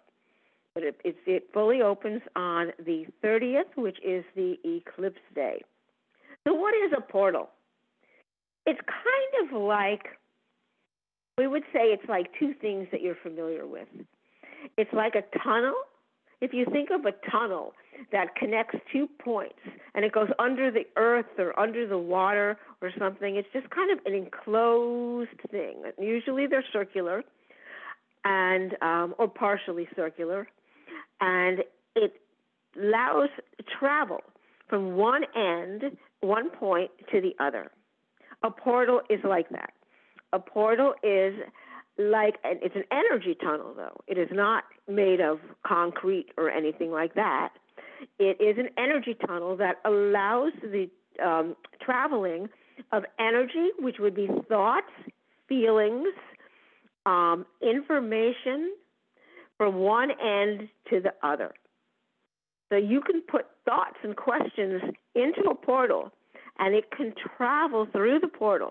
but 0.75 0.85
it, 0.85 0.97
it, 1.05 1.45
fully 1.53 1.83
opens 1.83 2.23
on 2.35 2.73
the 2.85 3.07
30th, 3.23 3.77
which 3.77 3.99
is 4.05 4.25
the 4.35 4.57
eclipse 4.65 5.21
day. 5.35 5.61
So, 6.47 6.55
what 6.55 6.75
is 6.75 6.93
a 6.97 7.01
portal? 7.01 7.51
It's 8.67 8.81
kind 8.81 9.53
of 9.53 9.61
like, 9.61 10.07
we 11.37 11.47
would 11.47 11.65
say 11.73 11.87
it's 11.87 12.09
like 12.09 12.29
two 12.39 12.55
things 12.55 12.89
that 12.93 13.03
you're 13.03 13.17
familiar 13.23 13.67
with. 13.67 13.89
It's 14.79 14.93
like 14.93 15.15
a 15.15 15.39
tunnel. 15.39 15.75
If 16.41 16.53
you 16.53 16.65
think 16.73 16.91
of 16.91 17.05
a 17.05 17.13
tunnel 17.31 17.73
that 18.11 18.35
connects 18.35 18.77
two 18.93 19.09
points 19.23 19.59
and 19.95 20.05
it 20.05 20.13
goes 20.13 20.29
under 20.39 20.71
the 20.71 20.85
earth 20.97 21.27
or 21.39 21.59
under 21.59 21.87
the 21.87 21.99
water 21.99 22.57
or 22.81 22.91
something, 22.99 23.37
it's 23.37 23.49
just 23.53 23.71
kind 23.71 23.93
of 23.93 24.05
an 24.07 24.15
enclosed 24.15 25.31
thing. 25.51 25.83
Usually 26.01 26.47
they're 26.47 26.65
circular 26.73 27.23
and 28.25 28.77
um, 28.83 29.15
or 29.19 29.29
partially 29.29 29.89
circular 29.95 30.49
and 31.23 31.61
it 31.95 32.15
allows 32.77 33.29
travel 33.79 34.21
from 34.69 34.97
one 34.97 35.23
end, 35.37 35.97
one 36.21 36.51
point 36.51 36.91
to 37.13 37.21
the 37.21 37.33
other. 37.43 37.71
A 38.43 38.51
portal 38.51 39.01
is 39.09 39.21
like 39.23 39.49
that. 39.51 39.73
A 40.33 40.41
portal 40.41 40.95
is 41.03 41.35
like 41.99 42.37
it's 42.45 42.75
an 42.75 42.85
energy 42.91 43.37
tunnel 43.41 43.73
though. 43.77 44.01
It 44.09 44.19
is 44.19 44.29
not 44.33 44.65
made 44.89 45.21
of 45.21 45.39
concrete 45.65 46.31
or 46.37 46.51
anything 46.51 46.91
like 46.91 47.15
that. 47.15 47.51
It 48.19 48.41
is 48.41 48.59
an 48.59 48.71
energy 48.77 49.15
tunnel 49.27 49.57
that 49.59 49.77
allows 49.85 50.53
the 50.61 50.91
um, 51.25 51.55
traveling 51.81 52.49
of 52.91 53.05
energy, 53.21 53.69
which 53.79 53.97
would 54.01 54.15
be 54.15 54.29
thoughts, 54.49 54.91
feelings, 55.49 56.09
um, 57.07 57.47
information 57.61 58.73
from 59.63 59.77
one 59.77 60.11
end 60.11 60.69
to 60.91 60.99
the 60.99 61.13
other. 61.23 61.53
So 62.69 62.77
you 62.77 63.01
can 63.01 63.23
put 63.23 63.47
thoughts 63.65 63.97
and 64.03 64.17
questions 64.17 64.83
into 65.15 65.43
a 65.49 65.55
portal, 65.55 66.11
and 66.59 66.75
it 66.75 66.91
can 66.91 67.15
travel 67.37 67.87
through 67.93 68.19
the 68.19 68.27
portal 68.27 68.71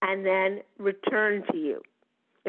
and 0.00 0.24
then 0.24 0.60
return 0.78 1.44
to 1.52 1.58
you. 1.58 1.82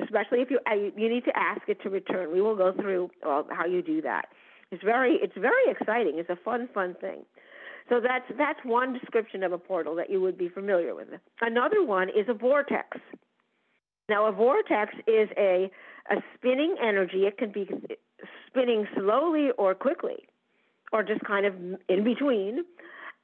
Especially 0.01 0.39
if 0.39 0.49
you 0.49 0.59
uh, 0.69 0.75
you 0.75 1.09
need 1.09 1.25
to 1.25 1.37
ask 1.37 1.61
it 1.67 1.81
to 1.83 1.89
return. 1.89 2.31
We 2.31 2.41
will 2.41 2.55
go 2.55 2.71
through 2.71 3.09
how 3.21 3.65
you 3.69 3.81
do 3.81 4.01
that. 4.03 4.27
It's 4.71 4.83
very 4.83 5.19
it's 5.21 5.37
very 5.37 5.69
exciting. 5.69 6.13
It's 6.17 6.29
a 6.29 6.37
fun 6.37 6.69
fun 6.73 6.95
thing. 7.01 7.23
So 7.89 7.99
that's 7.99 8.25
that's 8.37 8.59
one 8.63 8.93
description 8.93 9.43
of 9.43 9.51
a 9.51 9.57
portal 9.57 9.93
that 9.95 10.09
you 10.09 10.21
would 10.21 10.37
be 10.37 10.47
familiar 10.47 10.95
with. 10.95 11.07
Another 11.41 11.83
one 11.83 12.07
is 12.09 12.27
a 12.29 12.33
vortex. 12.33 12.97
Now 14.09 14.27
a 14.27 14.31
vortex 14.31 14.93
is 15.07 15.29
a 15.37 15.69
a 16.09 16.17
spinning 16.35 16.75
energy. 16.81 17.25
It 17.25 17.37
can 17.37 17.51
be 17.51 17.67
spinning 18.47 18.87
slowly 18.95 19.49
or 19.57 19.73
quickly, 19.73 20.27
or 20.91 21.03
just 21.03 21.21
kind 21.21 21.45
of 21.45 21.55
in 21.89 22.03
between. 22.03 22.63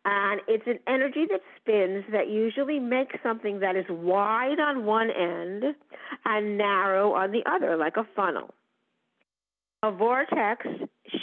And 0.03 0.41
it's 0.47 0.65
an 0.65 0.79
energy 0.87 1.27
that 1.29 1.41
spins 1.59 2.05
that 2.11 2.27
usually 2.27 2.79
makes 2.79 3.15
something 3.21 3.59
that 3.59 3.75
is 3.75 3.85
wide 3.87 4.59
on 4.59 4.85
one 4.85 5.11
end 5.11 5.63
and 6.25 6.57
narrow 6.57 7.13
on 7.13 7.31
the 7.31 7.43
other, 7.45 7.77
like 7.77 7.97
a 7.97 8.07
funnel. 8.15 8.51
A 9.83 9.91
vortex 9.91 10.65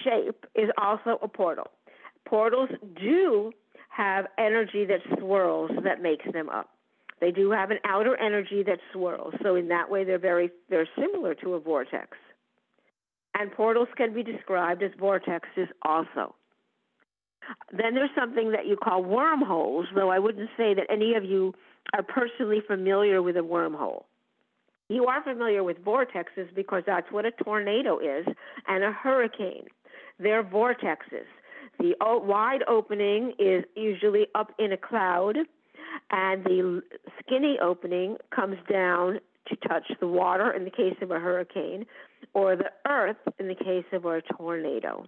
shape 0.05 0.47
is 0.55 0.71
also 0.81 1.19
a 1.23 1.29
portal. 1.29 1.67
Portals 2.25 2.71
do 3.01 3.51
have 3.89 4.27
energy 4.39 4.85
that 4.85 5.01
swirls 5.19 5.73
that 5.83 6.01
makes 6.01 6.27
them 6.33 6.49
up. 6.49 6.71
They 7.21 7.31
do 7.31 7.51
have 7.51 7.71
an 7.71 7.79
outer 7.85 8.17
energy 8.17 8.63
that 8.65 8.79
swirls, 8.93 9.35
so 9.43 9.57
in 9.57 9.69
that 9.69 9.91
way 9.91 10.05
they're 10.05 10.19
very 10.19 10.51
they're 10.71 10.89
similar 10.97 11.35
to 11.37 11.55
a 11.55 11.61
vortex. 11.61 12.17
And 13.39 13.53
portals 13.53 13.89
can 13.97 14.15
be 14.15 14.23
described 14.23 14.83
as 14.83 14.91
vortexes 14.93 15.69
also. 15.83 16.35
Then 17.73 17.95
there's 17.95 18.11
something 18.19 18.53
that 18.53 18.67
you 18.67 18.77
call 18.77 19.03
wormholes, 19.03 19.87
though 19.95 20.11
I 20.11 20.19
wouldn't 20.19 20.51
say 20.57 20.75
that 20.75 20.87
any 20.91 21.15
of 21.15 21.25
you 21.25 21.55
are 21.95 22.03
personally 22.03 22.61
familiar 22.67 23.23
with 23.23 23.37
a 23.37 23.41
wormhole. 23.41 24.05
You 24.89 25.07
are 25.07 25.23
familiar 25.23 25.63
with 25.63 25.85
vortexes 25.85 26.55
because 26.55 26.83
that's 26.87 27.11
what 27.11 27.27
a 27.27 27.31
tornado 27.31 27.99
is 27.99 28.27
and 28.67 28.85
a 28.85 28.93
hurricane. 28.93 29.67
They're 30.19 30.43
vortexes. 30.43 31.27
The 31.79 31.95
wide 32.01 32.65
opening 32.67 33.35
is 33.39 33.65
usually 33.77 34.27
up 34.35 34.53
in 34.59 34.73
a 34.73 34.77
cloud, 34.77 35.37
and 36.11 36.45
the 36.45 36.83
skinny 37.21 37.59
opening 37.63 38.17
comes 38.35 38.57
down 38.71 39.21
to 39.49 39.57
touch 39.69 39.85
the 40.01 40.07
water 40.07 40.53
in 40.53 40.65
the 40.65 40.71
case 40.71 40.97
of 41.01 41.11
a 41.11 41.19
hurricane, 41.19 41.87
or 42.35 42.57
the 42.57 42.71
earth 42.87 43.17
in 43.39 43.49
the 43.49 43.55
case 43.55 43.85
of 43.93 44.05
a 44.05 44.21
tornado. 44.37 45.07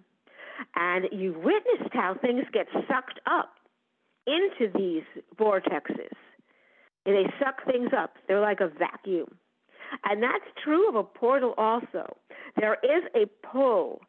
And 0.75 1.07
you've 1.13 1.37
witnessed 1.37 1.93
how 1.93 2.17
things 2.21 2.45
get 2.53 2.67
sucked 2.89 3.21
up 3.27 3.55
into 4.27 4.73
these 4.77 5.03
vortexes. 5.39 6.15
And 7.07 7.15
they 7.17 7.33
suck 7.43 7.65
things 7.65 7.91
up. 7.97 8.15
They're 8.29 8.41
like 8.41 8.61
a 8.61 8.69
vacuum. 8.69 9.29
And 10.05 10.23
that's 10.23 10.45
true 10.63 10.89
of 10.89 10.95
a 10.95 11.03
portal 11.03 11.55
also. 11.57 12.17
There 12.57 12.77
is 12.83 13.05
a 13.15 13.27
pull 13.47 14.01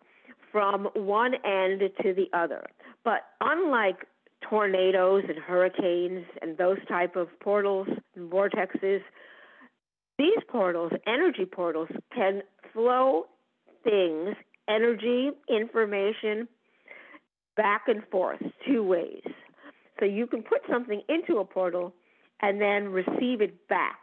from 0.51 0.89
one 0.93 1.33
end 1.45 1.81
to 2.01 2.13
the 2.13 2.27
other. 2.33 2.65
But 3.03 3.21
unlike 3.39 4.05
tornadoes 4.47 5.23
and 5.27 5.37
hurricanes 5.37 6.25
and 6.41 6.57
those 6.57 6.77
type 6.87 7.15
of 7.15 7.27
portals 7.39 7.87
and 8.15 8.31
vortexes, 8.31 9.01
these 10.17 10.37
portals, 10.49 10.91
energy 11.07 11.45
portals, 11.45 11.89
can 12.13 12.41
flow 12.73 13.25
things, 13.83 14.35
energy, 14.69 15.31
information, 15.49 16.47
back 17.57 17.83
and 17.87 18.03
forth 18.11 18.41
two 18.67 18.83
ways. 18.83 19.23
So 19.99 20.05
you 20.05 20.27
can 20.27 20.41
put 20.43 20.61
something 20.69 21.01
into 21.09 21.39
a 21.39 21.45
portal 21.45 21.93
and 22.41 22.59
then 22.59 22.89
receive 22.89 23.41
it 23.41 23.67
back. 23.67 24.01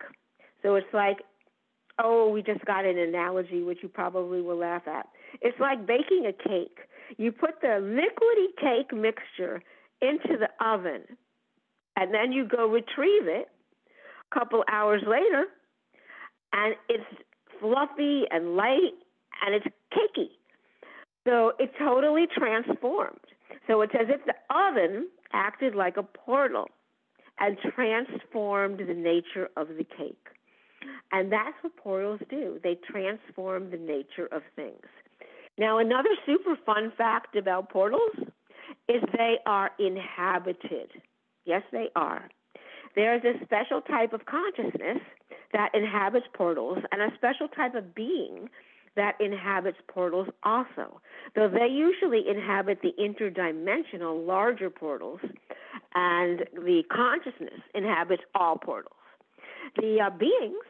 So 0.62 0.76
it's 0.76 0.92
like, 0.92 1.18
oh, 2.02 2.28
we 2.28 2.42
just 2.42 2.64
got 2.64 2.84
an 2.84 2.98
analogy 2.98 3.62
which 3.62 3.78
you 3.82 3.88
probably 3.88 4.40
will 4.40 4.58
laugh 4.58 4.86
at. 4.86 5.08
It's 5.40 5.58
like 5.60 5.86
baking 5.86 6.26
a 6.26 6.32
cake. 6.32 6.78
You 7.16 7.32
put 7.32 7.60
the 7.60 7.78
liquidy 7.80 8.60
cake 8.60 8.96
mixture 8.96 9.62
into 10.00 10.38
the 10.38 10.48
oven, 10.64 11.02
and 11.96 12.14
then 12.14 12.32
you 12.32 12.46
go 12.46 12.66
retrieve 12.66 13.26
it 13.26 13.48
a 14.30 14.38
couple 14.38 14.64
hours 14.70 15.02
later, 15.06 15.44
and 16.52 16.74
it's 16.88 17.04
fluffy 17.60 18.24
and 18.30 18.56
light 18.56 18.94
and 19.44 19.54
it's 19.54 19.66
cakey. 19.92 20.30
So 21.26 21.52
it 21.58 21.72
totally 21.78 22.26
transformed. 22.26 23.20
So 23.66 23.82
it's 23.82 23.94
as 23.94 24.06
if 24.08 24.20
the 24.24 24.34
oven 24.54 25.08
acted 25.32 25.74
like 25.74 25.96
a 25.96 26.02
portal 26.02 26.66
and 27.38 27.56
transformed 27.74 28.80
the 28.80 28.94
nature 28.94 29.48
of 29.56 29.68
the 29.68 29.84
cake. 29.84 30.26
And 31.12 31.30
that's 31.30 31.54
what 31.62 31.76
portals 31.76 32.20
do. 32.30 32.58
They 32.62 32.78
transform 32.90 33.70
the 33.70 33.76
nature 33.76 34.26
of 34.32 34.42
things. 34.56 34.86
Now, 35.58 35.78
another 35.78 36.10
super 36.24 36.56
fun 36.64 36.92
fact 36.96 37.36
about 37.36 37.70
portals 37.70 38.12
is 38.88 39.02
they 39.16 39.36
are 39.46 39.70
inhabited. 39.78 40.90
Yes, 41.44 41.62
they 41.72 41.88
are. 41.94 42.28
There 42.94 43.14
is 43.14 43.22
a 43.24 43.44
special 43.44 43.80
type 43.82 44.12
of 44.12 44.24
consciousness 44.26 44.98
that 45.52 45.70
inhabits 45.74 46.26
portals 46.34 46.78
and 46.90 47.02
a 47.02 47.14
special 47.16 47.48
type 47.48 47.74
of 47.74 47.94
being 47.94 48.48
that 48.96 49.14
inhabits 49.20 49.78
portals 49.88 50.26
also. 50.42 51.00
Though 51.34 51.48
they 51.48 51.68
usually 51.68 52.24
inhabit 52.28 52.80
the 52.82 52.92
interdimensional 52.98 54.26
larger 54.26 54.70
portals, 54.70 55.20
and 55.94 56.40
the 56.54 56.82
consciousness 56.92 57.60
inhabits 57.74 58.22
all 58.34 58.56
portals. 58.56 58.94
The 59.76 60.00
uh, 60.00 60.10
beings 60.10 60.64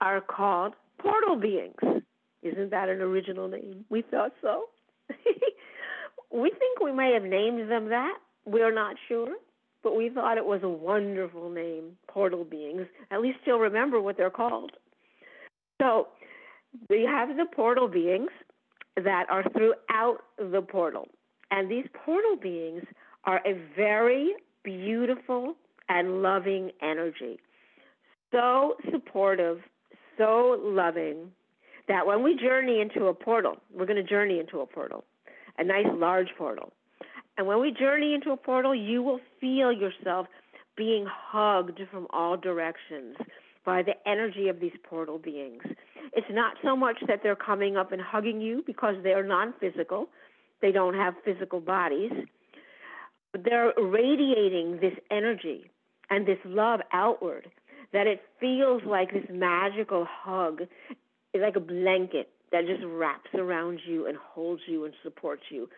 are 0.00 0.20
called 0.20 0.74
portal 0.98 1.36
beings. 1.36 2.02
Isn't 2.42 2.70
that 2.70 2.88
an 2.88 3.00
original 3.00 3.48
name? 3.48 3.84
We 3.90 4.02
thought 4.02 4.32
so. 4.40 4.66
we 6.32 6.50
think 6.50 6.80
we 6.80 6.92
may 6.92 7.12
have 7.14 7.22
named 7.22 7.70
them 7.70 7.88
that. 7.88 8.18
We're 8.44 8.72
not 8.72 8.96
sure, 9.08 9.36
but 9.82 9.96
we 9.96 10.08
thought 10.10 10.38
it 10.38 10.44
was 10.44 10.60
a 10.62 10.68
wonderful 10.68 11.50
name, 11.50 11.96
portal 12.08 12.44
beings. 12.44 12.86
At 13.10 13.20
least 13.20 13.38
you'll 13.44 13.58
remember 13.58 14.00
what 14.00 14.16
they're 14.16 14.30
called. 14.30 14.72
So 15.80 16.08
we 16.88 17.04
have 17.04 17.36
the 17.36 17.46
portal 17.54 17.88
beings 17.88 18.30
that 18.96 19.26
are 19.30 19.44
throughout 19.50 20.18
the 20.38 20.62
portal. 20.62 21.08
And 21.50 21.70
these 21.70 21.86
portal 22.04 22.36
beings 22.36 22.82
are 23.24 23.40
a 23.46 23.60
very 23.76 24.34
beautiful 24.64 25.54
and 25.88 26.22
loving 26.22 26.70
energy. 26.82 27.38
So 28.32 28.76
supportive, 28.90 29.60
so 30.18 30.60
loving, 30.62 31.30
that 31.88 32.06
when 32.06 32.22
we 32.22 32.36
journey 32.36 32.80
into 32.80 33.06
a 33.06 33.14
portal, 33.14 33.56
we're 33.72 33.86
going 33.86 33.96
to 33.96 34.02
journey 34.02 34.38
into 34.38 34.60
a 34.60 34.66
portal, 34.66 35.04
a 35.58 35.64
nice 35.64 35.86
large 35.94 36.28
portal. 36.36 36.72
And 37.36 37.46
when 37.46 37.60
we 37.60 37.70
journey 37.70 38.14
into 38.14 38.30
a 38.30 38.36
portal, 38.36 38.74
you 38.74 39.02
will 39.02 39.20
feel 39.40 39.72
yourself 39.72 40.26
being 40.76 41.06
hugged 41.08 41.80
from 41.90 42.06
all 42.10 42.36
directions 42.36 43.16
by 43.64 43.82
the 43.82 43.94
energy 44.08 44.48
of 44.48 44.60
these 44.60 44.72
portal 44.88 45.18
beings. 45.18 45.62
It's 46.14 46.26
not 46.30 46.54
so 46.64 46.76
much 46.76 46.96
that 47.06 47.20
they're 47.22 47.36
coming 47.36 47.76
up 47.76 47.92
and 47.92 48.00
hugging 48.00 48.40
you 48.40 48.62
because 48.66 48.94
they're 49.02 49.24
non 49.24 49.54
physical, 49.60 50.08
they 50.62 50.72
don't 50.72 50.94
have 50.94 51.14
physical 51.24 51.60
bodies. 51.60 52.12
But 53.32 53.44
they're 53.44 53.72
radiating 53.76 54.78
this 54.80 54.94
energy 55.10 55.70
and 56.08 56.26
this 56.26 56.38
love 56.44 56.80
outward 56.92 57.50
that 57.92 58.06
it 58.06 58.22
feels 58.40 58.82
like 58.84 59.12
this 59.12 59.26
magical 59.30 60.06
hug 60.08 60.62
like 61.38 61.56
a 61.56 61.60
blanket 61.60 62.30
that 62.52 62.66
just 62.66 62.82
wraps 62.86 63.30
around 63.34 63.80
you 63.86 64.06
and 64.06 64.16
holds 64.16 64.62
you 64.66 64.84
and 64.84 64.94
supports 65.02 65.42
you. 65.50 65.68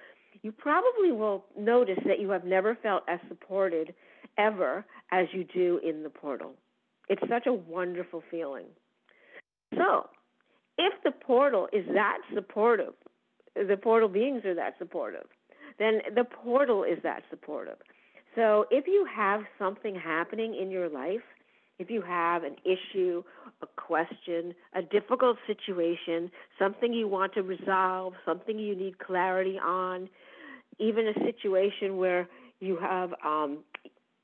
You 0.43 0.53
probably 0.53 1.13
will 1.13 1.45
notice 1.59 1.99
that 2.07 2.21
you 2.21 2.31
have 2.31 2.45
never 2.45 2.79
felt 2.83 3.03
as 3.09 3.19
supported 3.29 3.95
ever 4.39 4.85
as 5.11 5.27
you 5.33 5.45
do 5.45 5.81
in 5.87 6.03
the 6.03 6.11
portal. 6.11 6.53
It's 7.09 7.23
such 7.29 7.47
a 7.47 7.53
wonderful 7.53 8.23
feeling. 8.31 8.67
So, 9.77 10.09
if 10.79 10.95
the 11.05 11.11
portal 11.11 11.69
is 11.73 11.85
that 11.93 12.19
supportive, 12.35 12.95
the 13.55 13.77
portal 13.77 14.09
beings 14.09 14.45
are 14.45 14.55
that 14.55 14.75
supportive, 14.79 15.27
then 15.79 16.01
the 16.15 16.25
portal 16.25 16.85
is 16.85 16.99
that 17.03 17.23
supportive. 17.31 17.77
So, 18.35 18.67
if 18.71 18.87
you 18.87 19.07
have 19.15 19.43
something 19.59 19.95
happening 19.95 20.57
in 20.61 20.71
your 20.71 20.89
life 20.89 21.21
if 21.81 21.91
you 21.91 22.03
have 22.03 22.45
an 22.45 22.57
issue, 22.63 23.23
a 23.63 23.67
question, 23.67 24.55
a 24.75 24.83
difficult 24.83 25.39
situation, 25.47 26.31
something 26.59 26.93
you 26.93 27.09
want 27.09 27.33
to 27.35 27.43
resolve, 27.43 28.13
something 28.25 28.59
you 28.59 28.77
need 28.77 28.99
clarity 28.99 29.59
on, 29.59 30.09
even 30.79 31.09
a 31.09 31.15
situation 31.25 31.97
where 31.97 32.29
you 32.61 32.77
have 32.77 33.15
um, 33.25 33.61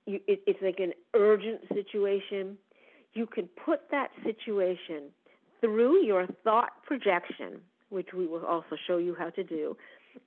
you, 0.04 0.20
it, 0.28 0.40
it's 0.46 0.60
like 0.62 0.78
an 0.78 0.92
urgent 1.14 1.62
situation, 1.72 2.58
you 3.14 3.26
can 3.26 3.48
put 3.64 3.90
that 3.90 4.10
situation 4.22 5.04
through 5.62 6.04
your 6.04 6.26
thought 6.44 6.72
projection, 6.86 7.60
which 7.88 8.08
we 8.14 8.26
will 8.26 8.44
also 8.44 8.76
show 8.86 8.98
you 8.98 9.16
how 9.18 9.30
to 9.30 9.42
do, 9.42 9.74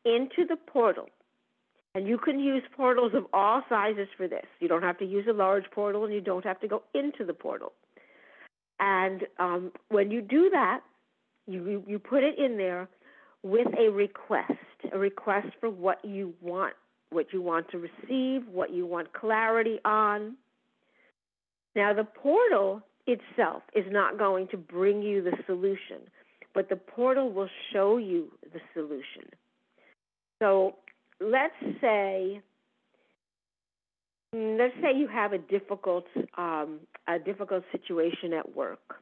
into 0.03 0.45
the 0.47 0.57
portal. 0.67 1.05
And 1.95 2.07
you 2.07 2.17
can 2.17 2.39
use 2.39 2.63
portals 2.75 3.13
of 3.15 3.25
all 3.33 3.63
sizes 3.67 4.07
for 4.15 4.27
this. 4.27 4.45
You 4.59 4.67
don't 4.67 4.83
have 4.83 4.97
to 4.99 5.05
use 5.05 5.25
a 5.27 5.33
large 5.33 5.65
portal 5.71 6.05
and 6.05 6.13
you 6.13 6.21
don't 6.21 6.45
have 6.45 6.59
to 6.61 6.67
go 6.67 6.83
into 6.93 7.25
the 7.25 7.33
portal. 7.33 7.73
And 8.79 9.23
um, 9.39 9.71
when 9.89 10.11
you 10.11 10.21
do 10.21 10.49
that, 10.51 10.81
you, 11.47 11.83
you 11.87 11.99
put 11.99 12.23
it 12.23 12.37
in 12.37 12.57
there 12.57 12.87
with 13.43 13.67
a 13.77 13.89
request, 13.89 14.51
a 14.93 14.97
request 14.97 15.47
for 15.59 15.69
what 15.69 16.03
you 16.05 16.33
want, 16.41 16.73
what 17.09 17.33
you 17.33 17.41
want 17.41 17.69
to 17.71 17.79
receive, 17.79 18.47
what 18.47 18.71
you 18.71 18.85
want 18.85 19.11
clarity 19.13 19.79
on. 19.83 20.35
Now, 21.75 21.93
the 21.93 22.03
portal 22.03 22.83
itself 23.07 23.63
is 23.75 23.85
not 23.89 24.17
going 24.17 24.47
to 24.49 24.57
bring 24.57 25.01
you 25.01 25.23
the 25.23 25.33
solution, 25.45 26.01
but 26.53 26.69
the 26.69 26.75
portal 26.75 27.31
will 27.31 27.49
show 27.73 27.97
you 27.97 28.31
the 28.53 28.59
solution. 28.73 29.29
So 30.39 30.75
let's 31.19 31.53
say 31.81 32.41
let's 34.33 34.75
say 34.81 34.95
you 34.95 35.07
have 35.07 35.33
a 35.33 35.37
difficult 35.37 36.05
um, 36.37 36.79
a 37.07 37.19
difficult 37.19 37.63
situation 37.71 38.33
at 38.33 38.55
work 38.55 38.95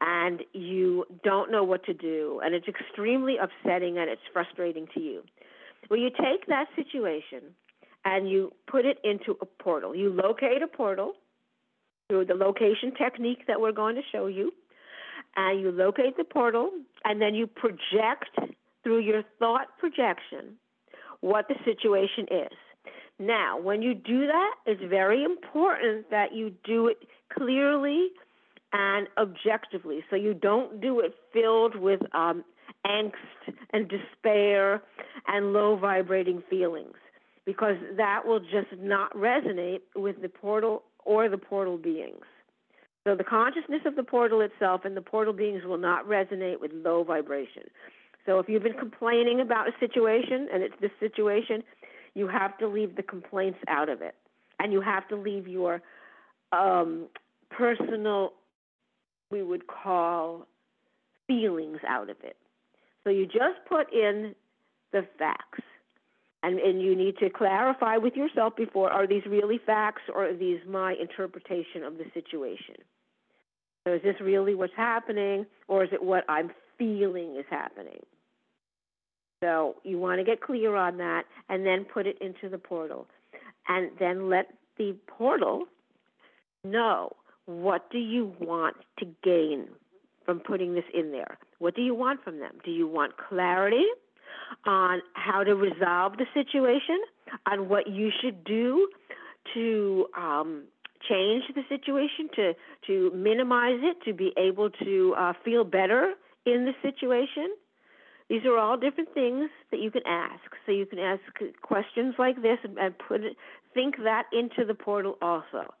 and 0.00 0.40
you 0.52 1.04
don't 1.22 1.50
know 1.50 1.62
what 1.62 1.84
to 1.84 1.92
do 1.92 2.40
and 2.42 2.54
it's 2.54 2.66
extremely 2.66 3.36
upsetting 3.36 3.98
and 3.98 4.08
it's 4.08 4.22
frustrating 4.32 4.86
to 4.94 5.00
you. 5.00 5.22
Well 5.90 6.00
you 6.00 6.10
take 6.10 6.46
that 6.48 6.66
situation 6.74 7.54
and 8.04 8.28
you 8.28 8.52
put 8.66 8.84
it 8.84 8.98
into 9.04 9.36
a 9.40 9.46
portal. 9.46 9.94
You 9.94 10.10
locate 10.10 10.62
a 10.62 10.66
portal 10.66 11.12
through 12.08 12.26
the 12.26 12.34
location 12.34 12.92
technique 12.96 13.46
that 13.46 13.60
we're 13.60 13.72
going 13.72 13.96
to 13.96 14.02
show 14.12 14.26
you 14.26 14.52
and 15.36 15.60
you 15.60 15.70
locate 15.70 16.16
the 16.16 16.24
portal 16.24 16.70
and 17.04 17.20
then 17.20 17.34
you 17.34 17.46
project 17.46 18.38
through 18.82 19.00
your 19.00 19.22
thought 19.38 19.68
projection 19.78 20.56
what 21.24 21.48
the 21.48 21.54
situation 21.64 22.26
is. 22.30 22.58
Now, 23.18 23.58
when 23.58 23.80
you 23.80 23.94
do 23.94 24.26
that, 24.26 24.54
it's 24.66 24.82
very 24.82 25.24
important 25.24 26.10
that 26.10 26.34
you 26.34 26.52
do 26.64 26.88
it 26.88 26.98
clearly 27.32 28.08
and 28.74 29.08
objectively. 29.16 30.04
So 30.10 30.16
you 30.16 30.34
don't 30.34 30.82
do 30.82 31.00
it 31.00 31.14
filled 31.32 31.76
with 31.76 32.00
um, 32.12 32.44
angst 32.86 33.12
and 33.72 33.88
despair 33.88 34.82
and 35.26 35.54
low 35.54 35.76
vibrating 35.76 36.42
feelings, 36.50 36.96
because 37.46 37.76
that 37.96 38.26
will 38.26 38.40
just 38.40 38.72
not 38.78 39.16
resonate 39.16 39.80
with 39.96 40.20
the 40.20 40.28
portal 40.28 40.82
or 41.06 41.30
the 41.30 41.38
portal 41.38 41.78
beings. 41.78 42.26
So 43.04 43.14
the 43.14 43.24
consciousness 43.24 43.82
of 43.86 43.96
the 43.96 44.02
portal 44.02 44.40
itself 44.42 44.82
and 44.84 44.94
the 44.94 45.02
portal 45.02 45.32
beings 45.32 45.62
will 45.64 45.78
not 45.78 46.06
resonate 46.06 46.60
with 46.60 46.72
low 46.74 47.02
vibration. 47.02 47.64
So 48.26 48.38
if 48.38 48.48
you've 48.48 48.62
been 48.62 48.78
complaining 48.78 49.40
about 49.40 49.68
a 49.68 49.72
situation 49.80 50.48
and 50.52 50.62
it's 50.62 50.74
this 50.80 50.90
situation, 50.98 51.62
you 52.14 52.28
have 52.28 52.56
to 52.58 52.68
leave 52.68 52.96
the 52.96 53.02
complaints 53.02 53.58
out 53.68 53.88
of 53.88 54.00
it. 54.00 54.14
And 54.58 54.72
you 54.72 54.80
have 54.80 55.06
to 55.08 55.16
leave 55.16 55.46
your 55.46 55.82
um, 56.52 57.08
personal, 57.50 58.32
we 59.30 59.42
would 59.42 59.66
call, 59.66 60.46
feelings 61.26 61.78
out 61.86 62.08
of 62.08 62.16
it. 62.22 62.36
So 63.02 63.10
you 63.10 63.26
just 63.26 63.58
put 63.68 63.92
in 63.92 64.34
the 64.92 65.06
facts. 65.18 65.60
And, 66.42 66.58
and 66.58 66.80
you 66.82 66.94
need 66.94 67.16
to 67.18 67.30
clarify 67.30 67.96
with 67.96 68.16
yourself 68.16 68.54
before 68.54 68.90
are 68.90 69.06
these 69.06 69.22
really 69.26 69.58
facts 69.64 70.02
or 70.14 70.28
are 70.28 70.36
these 70.36 70.58
my 70.68 70.94
interpretation 71.00 71.82
of 71.84 71.96
the 71.96 72.04
situation? 72.12 72.74
So 73.86 73.94
is 73.94 74.02
this 74.02 74.16
really 74.20 74.54
what's 74.54 74.74
happening 74.76 75.46
or 75.68 75.84
is 75.84 75.90
it 75.92 76.02
what 76.02 76.24
I'm 76.28 76.50
feeling 76.78 77.36
is 77.36 77.46
happening? 77.48 78.00
So 79.44 79.76
you 79.84 79.98
want 79.98 80.20
to 80.20 80.24
get 80.24 80.40
clear 80.40 80.74
on 80.74 80.96
that 80.96 81.24
and 81.50 81.66
then 81.66 81.84
put 81.84 82.06
it 82.06 82.16
into 82.22 82.48
the 82.48 82.56
portal. 82.56 83.06
And 83.68 83.90
then 84.00 84.30
let 84.30 84.46
the 84.78 84.96
portal 85.06 85.64
know 86.64 87.14
what 87.44 87.90
do 87.90 87.98
you 87.98 88.32
want 88.40 88.76
to 89.00 89.06
gain 89.22 89.66
from 90.24 90.40
putting 90.40 90.74
this 90.74 90.84
in 90.94 91.12
there? 91.12 91.36
What 91.58 91.76
do 91.76 91.82
you 91.82 91.94
want 91.94 92.24
from 92.24 92.38
them? 92.38 92.52
Do 92.64 92.70
you 92.70 92.88
want 92.88 93.12
clarity 93.18 93.84
on 94.64 95.02
how 95.12 95.44
to 95.44 95.54
resolve 95.54 96.14
the 96.16 96.24
situation, 96.32 97.00
on 97.46 97.68
what 97.68 97.86
you 97.86 98.10
should 98.22 98.44
do 98.44 98.88
to 99.52 100.06
um, 100.16 100.64
change 101.06 101.44
the 101.54 101.62
situation, 101.68 102.30
to 102.36 102.52
to 102.86 103.10
minimize 103.14 103.80
it, 103.82 103.98
to 104.06 104.14
be 104.14 104.32
able 104.38 104.70
to 104.70 105.14
uh, 105.18 105.34
feel 105.44 105.64
better 105.64 106.14
in 106.46 106.64
the 106.64 106.72
situation? 106.80 107.54
These 108.28 108.44
are 108.46 108.56
all 108.58 108.76
different 108.76 109.12
things 109.12 109.50
that 109.70 109.80
you 109.80 109.90
can 109.90 110.02
ask. 110.06 110.42
So 110.64 110.72
you 110.72 110.86
can 110.86 110.98
ask 110.98 111.20
questions 111.62 112.14
like 112.18 112.40
this 112.40 112.58
and 112.64 112.94
put 112.98 113.22
it, 113.22 113.36
think 113.74 113.96
that 114.02 114.24
into 114.32 114.64
the 114.64 114.74
portal 114.74 115.18
also. 115.20 115.74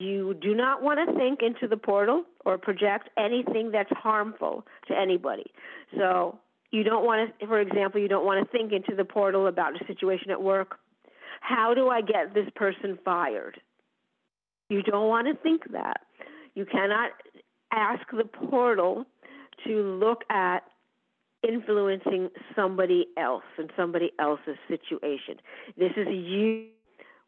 You 0.00 0.34
do 0.34 0.54
not 0.54 0.82
want 0.82 0.98
to 1.08 1.16
think 1.16 1.40
into 1.40 1.68
the 1.68 1.76
portal 1.76 2.24
or 2.44 2.58
project 2.58 3.08
anything 3.16 3.70
that's 3.70 3.92
harmful 3.92 4.66
to 4.88 4.98
anybody. 4.98 5.46
So 5.96 6.38
you 6.72 6.82
don't 6.82 7.04
want 7.04 7.38
to, 7.38 7.46
for 7.46 7.60
example, 7.60 8.00
you 8.00 8.08
don't 8.08 8.26
want 8.26 8.44
to 8.44 8.50
think 8.56 8.72
into 8.72 8.96
the 8.96 9.04
portal 9.04 9.46
about 9.46 9.80
a 9.80 9.86
situation 9.86 10.32
at 10.32 10.42
work. 10.42 10.78
How 11.40 11.72
do 11.74 11.88
I 11.88 12.00
get 12.00 12.34
this 12.34 12.48
person 12.56 12.98
fired? 13.04 13.60
You 14.68 14.82
don't 14.82 15.08
want 15.08 15.28
to 15.28 15.40
think 15.40 15.70
that. 15.70 16.00
You 16.54 16.66
cannot 16.66 17.12
ask 17.72 18.02
the 18.10 18.24
portal 18.24 19.04
to 19.64 19.82
look 20.00 20.22
at 20.30 20.64
influencing 21.46 22.30
somebody 22.56 23.06
else 23.16 23.44
and 23.58 23.70
somebody 23.76 24.12
else's 24.18 24.56
situation. 24.68 25.36
This 25.76 25.92
is 25.96 26.06
you 26.08 26.66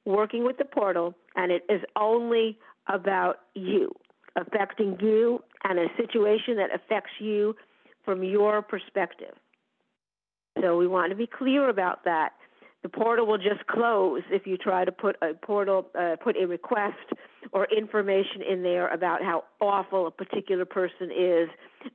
working 0.05 0.45
with 0.45 0.57
the 0.59 0.65
portal, 0.65 1.15
and 1.35 1.53
it 1.53 1.65
is 1.69 1.81
only 1.97 2.59
about 2.89 3.41
you, 3.55 3.91
affecting 4.37 4.97
you 5.01 5.43
and 5.65 5.79
a 5.79 5.87
situation 5.97 6.57
that 6.57 6.75
affects 6.75 7.11
you 7.19 7.55
from 8.05 8.23
your 8.23 8.63
perspective. 8.63 9.35
So 10.63 10.77
we 10.77 10.87
want 10.87 11.11
to 11.11 11.17
be 11.17 11.27
clear 11.27 11.69
about 11.69 12.05
that. 12.05 12.31
The 12.83 12.89
portal 12.89 13.27
will 13.27 13.39
just 13.39 13.67
close 13.69 14.23
if 14.31 14.47
you 14.47 14.57
try 14.57 14.85
to 14.85 14.93
put 14.93 15.17
a 15.21 15.35
portal, 15.35 15.89
uh, 15.99 16.17
put 16.23 16.37
a 16.37 16.47
request 16.47 16.95
or 17.53 17.67
information 17.77 18.43
in 18.49 18.63
there 18.63 18.89
about 18.89 19.23
how 19.23 19.45
awful 19.61 20.07
a 20.07 20.11
particular 20.11 20.65
person 20.65 21.11
is, 21.11 21.49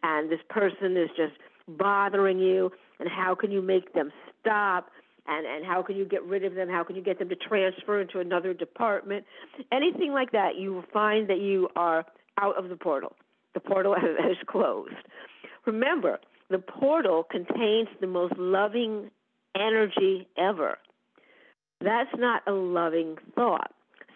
and 0.04 0.30
this 0.30 0.42
person 0.50 0.98
is 0.98 1.10
just 1.16 1.34
bothering 1.78 2.40
you 2.40 2.72
and 3.00 3.10
how 3.10 3.36
can 3.36 3.52
you 3.52 3.62
make 3.62 3.94
them 3.94 4.12
stop? 4.40 4.90
And 5.28 5.46
and 5.46 5.66
how 5.66 5.84
can 5.84 5.96
you 5.96 6.06
get 6.06 6.24
rid 6.24 6.44
of 6.44 6.56
them? 6.56 6.68
How 6.68 6.84
can 6.84 6.96
you 6.96 7.04
get 7.04 7.20
them 7.20 7.30
to 7.30 7.36
transfer 7.36 8.02
into 8.02 8.20
another 8.20 8.54
department? 8.54 9.26
Anything 9.72 10.14
like 10.14 10.32
that 10.32 10.58
you 10.58 10.74
will 10.74 10.86
find 10.92 11.30
that 11.30 11.40
you 11.40 11.70
are 11.76 12.06
out 12.40 12.58
of 12.58 12.70
the 12.70 12.76
portal. 12.76 13.16
The 13.54 13.60
portal 13.60 13.96
has 13.96 14.38
closed. 14.48 14.94
Remember 15.66 16.20
the 16.50 16.60
portal 16.60 17.24
contains 17.24 17.88
the 18.00 18.08
most 18.08 18.34
loving 18.38 19.12
energy 19.56 20.28
ever. 20.38 20.78
That's 21.82 22.10
not 22.18 22.42
a 22.48 22.52
loving 22.52 23.18
thought 23.36 23.72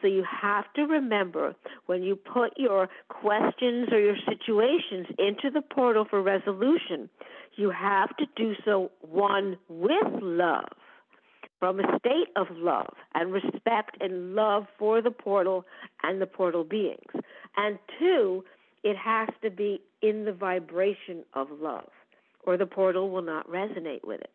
so 0.05 0.09
you 0.09 0.23
have 0.23 0.71
to 0.75 0.83
remember 0.83 1.55
when 1.87 2.03
you 2.03 2.15
put 2.15 2.53
your 2.57 2.87
questions 3.09 3.89
or 3.91 3.99
your 3.99 4.17
situations 4.29 5.07
into 5.17 5.49
the 5.51 5.63
portal 5.63 6.05
for 6.07 6.21
resolution, 6.21 7.09
you 7.55 7.71
have 7.71 8.15
to 8.17 8.25
do 8.35 8.53
so 8.63 8.91
one 9.01 9.57
with 9.67 10.21
love, 10.21 10.69
from 11.57 11.79
a 11.79 11.97
state 11.97 12.27
of 12.35 12.45
love 12.51 12.93
and 13.15 13.33
respect 13.33 13.97
and 13.99 14.35
love 14.35 14.67
for 14.77 15.01
the 15.01 15.09
portal 15.09 15.65
and 16.03 16.21
the 16.21 16.27
portal 16.27 16.63
beings. 16.63 16.99
And 17.57 17.79
two, 17.97 18.43
it 18.83 18.97
has 18.97 19.29
to 19.41 19.49
be 19.49 19.81
in 20.03 20.25
the 20.25 20.33
vibration 20.33 21.23
of 21.33 21.47
love, 21.59 21.89
or 22.45 22.57
the 22.57 22.67
portal 22.67 23.09
will 23.09 23.23
not 23.23 23.49
resonate 23.49 24.03
with 24.03 24.21
it. 24.21 24.29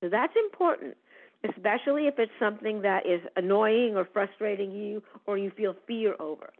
So 0.00 0.08
that's 0.08 0.34
important 0.50 0.96
especially 1.44 2.06
if 2.06 2.14
it's 2.18 2.32
something 2.40 2.82
that 2.82 3.06
is 3.06 3.20
annoying 3.36 3.94
or 3.96 4.08
frustrating 4.12 4.72
you 4.72 5.02
or 5.26 5.38
you 5.38 5.50
feel 5.56 5.74
fear 5.86 6.14
over. 6.18 6.50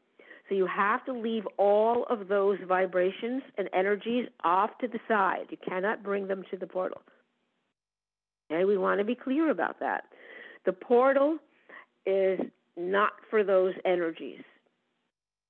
So 0.49 0.55
you 0.55 0.67
have 0.67 1.05
to 1.07 1.13
leave 1.13 1.47
all 1.59 2.05
of 2.09 2.29
those 2.29 2.59
vibrations 2.67 3.43
and 3.59 3.69
energies 3.75 4.29
off 4.45 4.71
to 4.81 4.89
the 4.89 4.99
side. 5.07 5.47
You 5.51 5.59
cannot 5.69 6.03
bring 6.03 6.27
them 6.27 6.43
to 6.51 6.57
the 6.57 6.67
portal. 6.67 7.03
Okay, 8.51 8.65
we 8.65 8.79
want 8.79 8.99
to 8.99 9.05
be 9.05 9.15
clear 9.15 9.51
about 9.51 9.81
that. 9.81 10.05
The 10.65 10.73
portal 10.73 11.39
is 12.07 12.41
not 12.77 13.13
for 13.29 13.45
those 13.45 13.75
energies. 13.85 14.43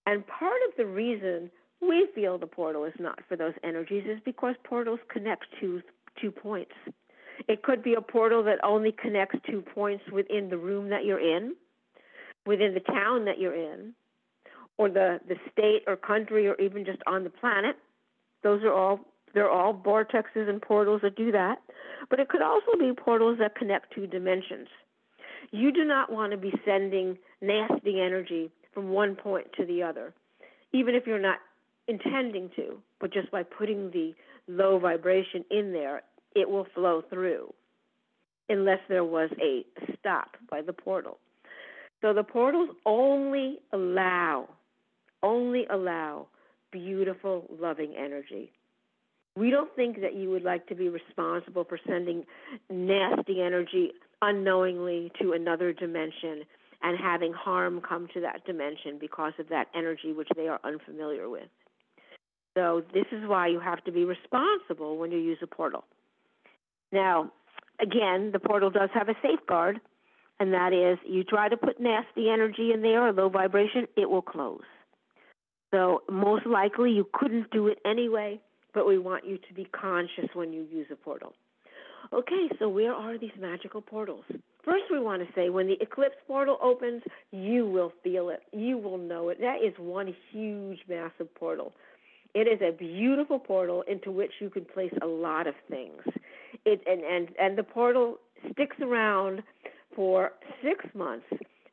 And 0.06 0.26
part 0.26 0.60
of 0.68 0.76
the 0.76 0.86
reason 0.86 1.50
we 1.80 2.08
feel 2.14 2.38
the 2.38 2.46
portal 2.46 2.84
is 2.84 2.94
not 2.98 3.20
for 3.28 3.36
those 3.36 3.52
energies 3.62 4.04
is 4.08 4.18
because 4.24 4.54
portals 4.64 5.00
connect 5.12 5.44
to 5.60 5.80
two 6.20 6.32
points. 6.32 6.72
It 7.46 7.62
could 7.62 7.82
be 7.82 7.94
a 7.94 8.00
portal 8.00 8.42
that 8.44 8.58
only 8.64 8.92
connects 8.92 9.38
two 9.48 9.62
points 9.62 10.04
within 10.12 10.50
the 10.50 10.58
room 10.58 10.88
that 10.88 11.04
you're 11.04 11.20
in. 11.20 11.54
within 12.46 12.72
the 12.74 12.80
town 12.80 13.26
that 13.26 13.38
you're 13.38 13.54
in, 13.54 13.92
or 14.78 14.88
the, 14.88 15.20
the 15.28 15.36
state 15.52 15.82
or 15.86 15.96
country, 15.96 16.48
or 16.48 16.54
even 16.60 16.84
just 16.84 16.98
on 17.06 17.22
the 17.24 17.30
planet. 17.30 17.76
Those 18.42 18.62
are 18.64 18.72
all 18.72 19.00
they're 19.34 19.50
all 19.50 19.74
vortexes 19.74 20.48
and 20.48 20.60
portals 20.60 21.02
that 21.02 21.14
do 21.14 21.30
that. 21.32 21.58
But 22.08 22.18
it 22.18 22.30
could 22.30 22.40
also 22.40 22.78
be 22.78 22.92
portals 22.96 23.38
that 23.40 23.54
connect 23.54 23.92
two 23.94 24.06
dimensions. 24.06 24.68
You 25.50 25.70
do 25.70 25.84
not 25.84 26.10
want 26.10 26.32
to 26.32 26.38
be 26.38 26.52
sending 26.64 27.18
nasty 27.42 28.00
energy 28.00 28.50
from 28.72 28.88
one 28.88 29.14
point 29.14 29.48
to 29.58 29.66
the 29.66 29.82
other, 29.82 30.14
even 30.72 30.94
if 30.94 31.06
you're 31.06 31.18
not 31.18 31.38
intending 31.88 32.50
to, 32.56 32.78
but 33.00 33.12
just 33.12 33.30
by 33.30 33.42
putting 33.42 33.90
the 33.90 34.14
low 34.48 34.78
vibration 34.78 35.44
in 35.50 35.72
there, 35.72 36.02
it 36.34 36.48
will 36.48 36.66
flow 36.74 37.02
through 37.10 37.52
unless 38.48 38.80
there 38.88 39.04
was 39.04 39.30
a 39.42 39.64
stop 39.98 40.36
by 40.50 40.62
the 40.62 40.72
portal. 40.72 41.18
So 42.00 42.14
the 42.14 42.22
portals 42.22 42.70
only 42.86 43.58
allow, 43.72 44.48
only 45.22 45.66
allow 45.70 46.28
beautiful, 46.70 47.44
loving 47.60 47.94
energy. 47.96 48.52
We 49.36 49.50
don't 49.50 49.74
think 49.76 50.00
that 50.00 50.14
you 50.14 50.30
would 50.30 50.42
like 50.42 50.66
to 50.68 50.74
be 50.74 50.88
responsible 50.88 51.64
for 51.64 51.78
sending 51.86 52.24
nasty 52.70 53.40
energy 53.40 53.92
unknowingly 54.20 55.12
to 55.20 55.32
another 55.32 55.72
dimension 55.72 56.42
and 56.82 56.98
having 56.98 57.32
harm 57.32 57.80
come 57.80 58.08
to 58.14 58.20
that 58.20 58.44
dimension 58.44 58.98
because 59.00 59.32
of 59.38 59.48
that 59.48 59.66
energy 59.74 60.12
which 60.12 60.28
they 60.36 60.48
are 60.48 60.60
unfamiliar 60.64 61.28
with. 61.28 61.48
So, 62.56 62.82
this 62.92 63.04
is 63.12 63.28
why 63.28 63.48
you 63.48 63.60
have 63.60 63.84
to 63.84 63.92
be 63.92 64.04
responsible 64.04 64.96
when 64.96 65.12
you 65.12 65.18
use 65.18 65.38
a 65.42 65.46
portal. 65.46 65.84
Now, 66.92 67.32
again, 67.80 68.30
the 68.32 68.38
portal 68.38 68.70
does 68.70 68.90
have 68.94 69.08
a 69.08 69.14
safeguard, 69.22 69.80
and 70.40 70.52
that 70.52 70.72
is 70.72 70.98
you 71.06 71.24
try 71.24 71.48
to 71.48 71.56
put 71.56 71.80
nasty 71.80 72.30
energy 72.30 72.72
in 72.72 72.82
there 72.82 73.06
or 73.06 73.12
low 73.12 73.28
vibration, 73.28 73.86
it 73.96 74.08
will 74.08 74.22
close. 74.22 74.62
So, 75.70 76.02
most 76.10 76.46
likely 76.46 76.92
you 76.92 77.06
couldn't 77.12 77.50
do 77.50 77.66
it 77.68 77.78
anyway, 77.84 78.40
but 78.72 78.86
we 78.86 78.98
want 78.98 79.26
you 79.26 79.38
to 79.48 79.54
be 79.54 79.66
conscious 79.66 80.30
when 80.34 80.52
you 80.52 80.66
use 80.70 80.86
a 80.90 80.96
portal. 80.96 81.34
Okay, 82.12 82.48
so 82.58 82.68
where 82.68 82.94
are 82.94 83.18
these 83.18 83.32
magical 83.38 83.82
portals? 83.82 84.24
First, 84.64 84.84
we 84.90 84.98
want 84.98 85.26
to 85.26 85.28
say 85.34 85.50
when 85.50 85.66
the 85.66 85.76
eclipse 85.80 86.16
portal 86.26 86.58
opens, 86.62 87.02
you 87.32 87.66
will 87.66 87.92
feel 88.02 88.30
it. 88.30 88.40
You 88.52 88.78
will 88.78 88.96
know 88.96 89.28
it. 89.28 89.40
That 89.40 89.56
is 89.62 89.74
one 89.78 90.14
huge, 90.30 90.78
massive 90.88 91.34
portal. 91.34 91.72
It 92.34 92.46
is 92.46 92.60
a 92.62 92.72
beautiful 92.72 93.38
portal 93.38 93.82
into 93.88 94.10
which 94.10 94.32
you 94.40 94.48
can 94.48 94.64
place 94.64 94.92
a 95.02 95.06
lot 95.06 95.46
of 95.46 95.54
things. 95.68 96.00
It 96.68 96.82
and 96.86 97.02
and 97.02 97.28
and 97.40 97.56
the 97.56 97.62
portal 97.62 98.18
sticks 98.52 98.76
around 98.82 99.42
for 99.96 100.32
six 100.62 100.84
months, 100.94 101.24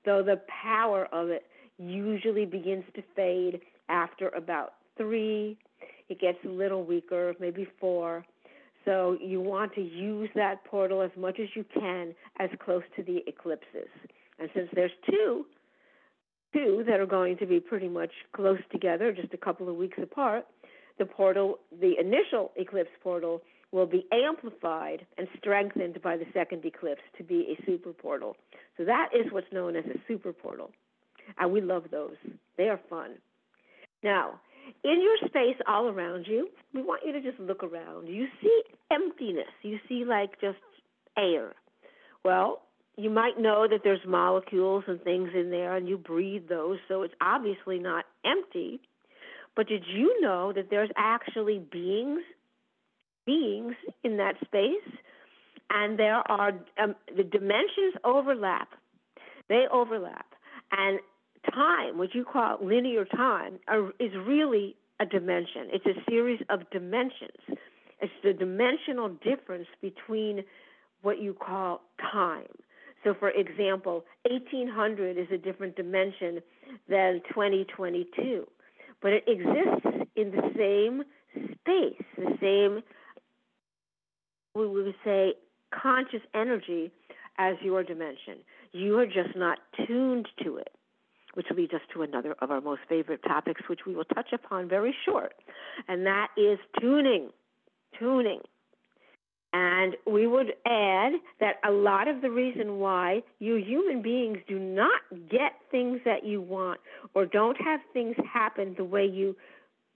though 0.05 0.23
the 0.23 0.39
power 0.63 1.08
of 1.12 1.29
it 1.29 1.43
usually 1.77 2.45
begins 2.45 2.86
to 2.95 3.03
fade 3.13 3.60
after 3.89 4.29
about 4.29 4.75
three. 4.97 5.58
It 6.08 6.21
gets 6.21 6.38
a 6.45 6.47
little 6.47 6.86
weaker, 6.86 7.34
maybe 7.41 7.67
four. 7.79 8.25
So 8.86 9.17
you 9.19 9.41
want 9.41 9.73
to 9.73 9.81
use 9.81 10.29
that 10.36 10.63
portal 10.63 11.01
as 11.01 11.12
much 11.17 11.39
as 11.41 11.49
you 11.55 11.65
can 11.73 12.15
as 12.39 12.49
close 12.63 12.84
to 12.95 13.03
the 13.03 13.17
eclipses. 13.27 13.89
And 14.39 14.49
since 14.55 14.69
there's 14.73 14.91
two, 15.10 15.45
two 16.53 16.86
that 16.88 17.01
are 17.01 17.05
going 17.05 17.38
to 17.39 17.45
be 17.45 17.60
pretty 17.60 17.89
much 17.89 18.12
close 18.34 18.60
together, 18.71 19.12
just 19.12 19.34
a 19.34 19.38
couple 19.38 19.67
of 19.67 19.75
weeks 19.75 19.97
apart, 20.01 20.45
the 20.99 21.05
portal, 21.05 21.60
the 21.81 21.93
initial 21.99 22.51
eclipse 22.55 22.91
portal, 23.03 23.41
will 23.76 23.86
be 23.86 24.08
amplified 24.12 25.06
and 25.18 25.28
strengthened 25.38 26.02
by 26.02 26.16
the 26.16 26.26
second 26.34 26.64
eclipse 26.64 27.02
to 27.18 27.24
be 27.24 27.54
a 27.54 27.66
super 27.66 27.92
portal. 27.92 28.38
So 28.78 28.86
that 28.86 29.10
is 29.14 29.32
what's 29.32 29.52
known 29.52 29.76
as 29.76 29.84
a 29.86 30.00
super 30.08 30.32
portal. 30.32 30.72
And 31.38 31.52
we 31.52 31.60
love 31.60 31.84
those. 31.92 32.16
They 32.58 32.70
are 32.70 32.80
fun. 32.90 33.16
Now, 34.02 34.40
in 34.86 35.02
your 35.02 35.18
space 35.28 35.62
all 35.68 35.90
around 35.90 36.26
you, 36.26 36.48
we 36.74 36.84
want 36.84 37.02
you 37.06 37.12
to 37.12 37.22
just 37.22 37.38
look 37.38 37.64
around. 37.64 38.08
You 38.08 38.28
see 38.42 38.62
emptiness. 38.90 39.52
You 39.62 39.78
see 39.90 40.06
like 40.06 40.40
just 40.40 40.58
air. 41.18 41.54
Well, 42.24 42.62
you 42.96 43.10
might 43.10 43.38
know 43.38 43.68
that 43.70 43.82
there's 43.84 44.00
molecules 44.08 44.86
and 44.88 45.02
things 45.02 45.32
in 45.36 45.50
there 45.50 45.76
and 45.76 45.90
you 45.90 45.98
breathe 45.98 46.48
those, 46.48 46.78
so 46.88 47.02
it's 47.02 47.14
obviously 47.22 47.78
not 47.78 48.06
empty. 48.26 48.80
But 49.54 49.68
did 49.68 49.84
you 49.94 50.22
know 50.22 50.54
that 50.54 50.70
there's 50.70 50.92
actually 50.96 51.60
beings 51.60 52.22
beings 53.26 53.76
in 54.04 54.18
that 54.18 54.36
space 54.44 54.98
and 55.70 55.98
there 55.98 56.16
are 56.32 56.54
um, 56.82 56.96
the 57.16 57.24
dimensions 57.24 57.96
overlap. 58.04 58.70
They 59.50 59.66
overlap. 59.72 60.26
And 60.72 61.00
time, 61.54 61.98
what 61.98 62.14
you 62.14 62.26
call 62.26 62.58
linear 62.62 63.06
time, 63.06 63.60
are, 63.68 63.90
is 64.00 64.12
really 64.26 64.76
a 65.00 65.06
dimension. 65.06 65.68
It's 65.74 65.86
a 65.86 66.10
series 66.10 66.42
of 66.50 66.70
dimensions. 66.72 67.60
It's 68.02 68.14
the 68.24 68.34
dimensional 68.34 69.10
difference 69.24 69.68
between 69.82 70.44
what 71.02 71.22
you 71.22 71.34
call 71.34 71.82
time. 72.12 72.48
So, 73.04 73.14
for 73.14 73.30
example, 73.30 74.04
1800 74.30 75.18
is 75.18 75.28
a 75.32 75.38
different 75.38 75.76
dimension 75.76 76.40
than 76.90 77.22
2022, 77.30 78.48
but 79.02 79.14
it 79.14 79.24
exists 79.28 80.10
in 80.16 80.32
the 80.32 80.42
same 80.58 81.04
space, 81.62 82.04
the 82.18 82.38
same, 82.42 82.82
we 84.56 84.68
would 84.68 84.96
say, 85.04 85.34
conscious 85.72 86.22
energy 86.34 86.91
as 87.38 87.56
your 87.62 87.84
dimension. 87.84 88.38
You 88.72 88.98
are 89.00 89.06
just 89.06 89.36
not 89.36 89.60
tuned 89.86 90.28
to 90.44 90.58
it 90.58 90.72
which 91.36 91.48
leads 91.56 91.74
us 91.74 91.82
to 91.94 92.02
another 92.02 92.34
of 92.41 92.50
our 92.50 92.62
most 92.62 92.82
favorite 92.89 93.22
topics, 93.24 93.62
which 93.68 93.82
we 93.86 93.94
will 93.94 94.06
touch 94.06 94.32
upon 94.34 94.68
very 94.68 94.96
short, 95.06 95.34
and 95.88 96.06
that 96.06 96.30
is 96.38 96.58
tuning. 96.80 97.30
Tuning. 98.00 98.39
And 99.54 99.96
we 100.06 100.28
would 100.28 100.54
add 100.65 101.13
that 101.39 101.56
a 101.65 101.72
lot 101.72 102.10
of 102.10 102.22
the 102.22 102.30
reason 102.30 102.80
why 102.80 103.22
you 103.39 103.56
human 103.56 104.02
beings 104.02 104.39
do 104.50 104.60
not 104.60 105.02
get 105.30 105.54
things 105.72 106.02
that 106.04 106.26
you 106.26 106.41
want 106.41 106.82
or 107.13 107.26
don't 107.26 107.60
have 107.62 107.80
things 107.94 108.15
happen 108.32 108.74
the 108.78 108.84
way 108.84 109.06
you 109.06 109.36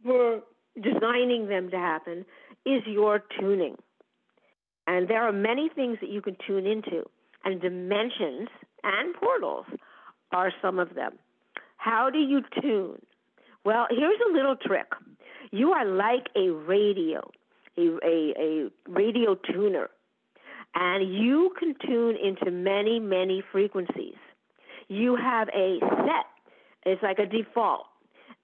were 0.06 0.40
designing 0.82 1.50
them 1.50 1.70
to 1.72 1.78
happen 1.78 2.26
is 2.66 2.82
your 2.86 3.22
tuning. 3.38 3.76
And 4.90 5.08
there 5.08 5.22
are 5.22 5.32
many 5.32 5.70
things 5.70 6.00
that 6.02 6.10
you 6.10 6.20
can 6.20 6.36
tune 6.48 6.66
into, 6.66 7.08
and 7.46 7.62
dimensions 7.62 8.50
and 8.84 9.14
portals 9.14 9.68
are 10.32 10.52
some 10.64 10.80
of 10.80 10.96
them. 10.96 11.12
How 11.78 12.10
do 12.10 12.18
you 12.18 12.42
tune? 12.60 13.00
Well, 13.64 13.86
here's 13.92 14.20
a 14.28 14.34
little 14.34 14.56
trick. 14.56 14.88
You 15.52 15.74
are 15.74 15.86
like 15.86 16.30
a 16.36 16.50
radio, 16.50 17.30
a, 17.78 17.98
a, 18.04 18.34
a 18.40 18.70
radio 18.88 19.36
tuner, 19.36 19.92
and 20.74 21.14
you 21.14 21.54
can 21.60 21.76
tune 21.86 22.16
into 22.16 22.50
many, 22.50 23.00
many 23.00 23.44
frequencies. 23.52 24.18
You 24.88 25.16
have 25.16 25.50
a 25.50 25.78
set, 25.82 26.26
it's 26.88 27.04
like 27.04 27.20
a 27.20 27.28
default, 27.28 27.86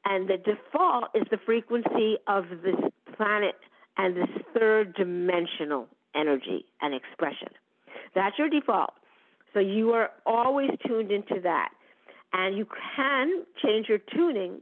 and 0.05 0.29
the 0.29 0.37
default 0.37 1.05
is 1.15 1.23
the 1.31 1.39
frequency 1.43 2.17
of 2.27 2.45
this 2.63 2.75
planet 3.17 3.55
and 3.97 4.15
this 4.15 4.29
third 4.53 4.93
dimensional 4.93 5.87
energy 6.15 6.65
and 6.81 6.93
expression. 6.93 7.49
That's 8.13 8.37
your 8.37 8.49
default. 8.49 8.93
So 9.53 9.59
you 9.59 9.91
are 9.91 10.09
always 10.25 10.69
tuned 10.85 11.11
into 11.11 11.39
that. 11.43 11.69
And 12.33 12.57
you 12.57 12.67
can 12.95 13.45
change 13.63 13.87
your 13.87 13.99
tuning 14.13 14.59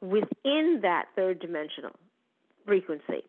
within 0.00 0.80
that 0.82 1.06
third 1.16 1.40
dimensional 1.40 1.92
frequency. 2.64 3.24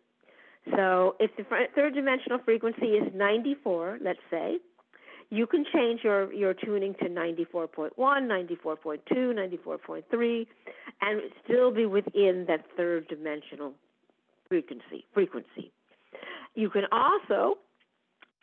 So 0.76 1.16
if 1.20 1.32
the 1.38 1.44
third 1.76 1.96
dimensional 1.96 2.40
frequency 2.44 2.88
is 2.88 3.12
94, 3.16 4.00
let's 4.02 4.20
say, 4.30 4.58
you 5.30 5.48
can 5.48 5.66
change 5.74 6.02
your, 6.04 6.32
your 6.34 6.54
tuning 6.54 6.94
to 6.96 7.06
94.1, 7.06 7.92
94.2, 7.98 9.00
94.3, 9.12 10.48
and 11.02 11.22
still 11.44 11.72
be 11.72 11.86
within 11.86 12.46
that 12.48 12.64
third 12.76 13.08
dimensional 13.08 13.74
frequency. 14.48 15.06
frequency. 15.14 15.72
You 16.56 16.70
can 16.70 16.84
also 16.92 17.58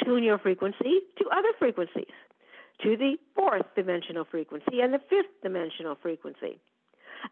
tune 0.03 0.23
your 0.23 0.39
frequency 0.39 1.01
to 1.19 1.25
other 1.31 1.53
frequencies 1.59 2.13
to 2.83 2.97
the 2.97 3.17
fourth 3.35 3.67
dimensional 3.77 4.25
frequency 4.25 4.81
and 4.81 4.93
the 4.93 4.99
fifth 4.99 5.31
dimensional 5.43 5.97
frequency. 6.01 6.59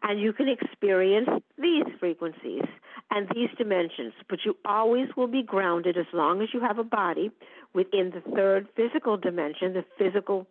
And 0.01 0.19
you 0.19 0.33
can 0.33 0.47
experience 0.47 1.29
these 1.57 1.83
frequencies 1.99 2.63
and 3.11 3.27
these 3.35 3.49
dimensions, 3.57 4.13
but 4.29 4.39
you 4.43 4.57
always 4.65 5.09
will 5.15 5.27
be 5.27 5.43
grounded 5.43 5.97
as 5.97 6.07
long 6.13 6.41
as 6.41 6.49
you 6.53 6.61
have 6.61 6.79
a 6.79 6.83
body 6.83 7.29
within 7.73 8.11
the 8.11 8.21
third 8.35 8.67
physical 8.75 9.17
dimension, 9.17 9.73
the 9.73 9.85
physical 9.97 10.47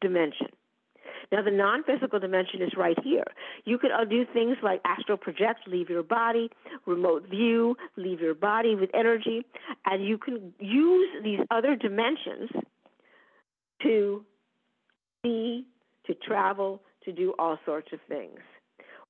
dimension. 0.00 0.48
Now, 1.30 1.42
the 1.42 1.50
non 1.50 1.84
physical 1.84 2.18
dimension 2.18 2.62
is 2.62 2.70
right 2.76 2.96
here. 3.02 3.24
You 3.64 3.78
can 3.78 3.90
uh, 3.92 4.04
do 4.04 4.24
things 4.32 4.56
like 4.62 4.80
astral 4.84 5.18
project, 5.18 5.60
leave 5.66 5.88
your 5.88 6.02
body, 6.02 6.50
remote 6.86 7.28
view, 7.28 7.76
leave 7.96 8.20
your 8.20 8.34
body 8.34 8.74
with 8.74 8.90
energy, 8.94 9.44
and 9.86 10.04
you 10.04 10.18
can 10.18 10.52
use 10.58 11.08
these 11.22 11.40
other 11.50 11.76
dimensions 11.76 12.50
to 13.82 14.24
see, 15.22 15.66
to 16.06 16.14
travel, 16.14 16.82
to 17.04 17.12
do 17.12 17.34
all 17.38 17.58
sorts 17.64 17.88
of 17.92 18.00
things. 18.08 18.38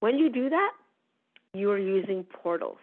When 0.01 0.18
you 0.18 0.31
do 0.31 0.51
that, 0.51 0.72
you 1.55 1.70
are 1.70 1.79
using 1.79 2.25
portals. 2.25 2.79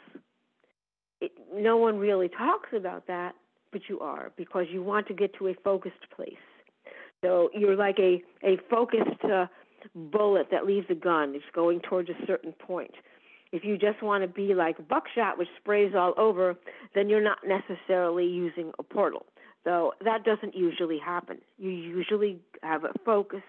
It, 1.22 1.32
no 1.54 1.78
one 1.78 1.98
really 1.98 2.30
talks 2.30 2.70
about 2.76 3.08
that, 3.08 3.36
but 3.72 3.82
you 3.90 4.00
are 4.00 4.32
because 4.38 4.66
you 4.72 4.82
want 4.82 5.08
to 5.08 5.14
get 5.14 5.34
to 5.36 5.48
a 5.48 5.54
focused 5.64 6.10
place. 6.16 6.34
So 7.24 7.50
you're 7.54 7.76
like 7.76 7.98
a, 8.00 8.22
a 8.44 8.58
focused 8.70 9.24
uh, 9.24 9.48
bullet 9.96 10.48
that 10.52 10.66
leaves 10.66 10.88
a 10.90 10.96
gun. 10.96 11.34
It's 11.36 11.44
going 11.54 11.82
towards 11.82 12.10
a 12.10 12.26
certain 12.26 12.54
point. 12.54 12.92
If 13.52 13.64
you 13.64 13.78
just 13.78 14.02
want 14.04 14.24
to 14.24 14.28
be 14.28 14.54
like 14.54 14.88
buckshot, 14.88 15.38
which 15.38 15.48
sprays 15.60 15.94
all 15.98 16.14
over, 16.18 16.56
then 16.94 17.10
you're 17.10 17.24
not 17.24 17.40
necessarily 17.46 18.26
using 18.26 18.72
a 18.78 18.84
portal. 18.84 19.26
Though 19.66 19.94
that 20.06 20.24
doesn't 20.24 20.56
usually 20.56 21.00
happen. 21.00 21.40
You 21.58 21.72
usually 21.72 22.40
have 22.64 22.84
a 22.84 22.94
focus. 23.04 23.42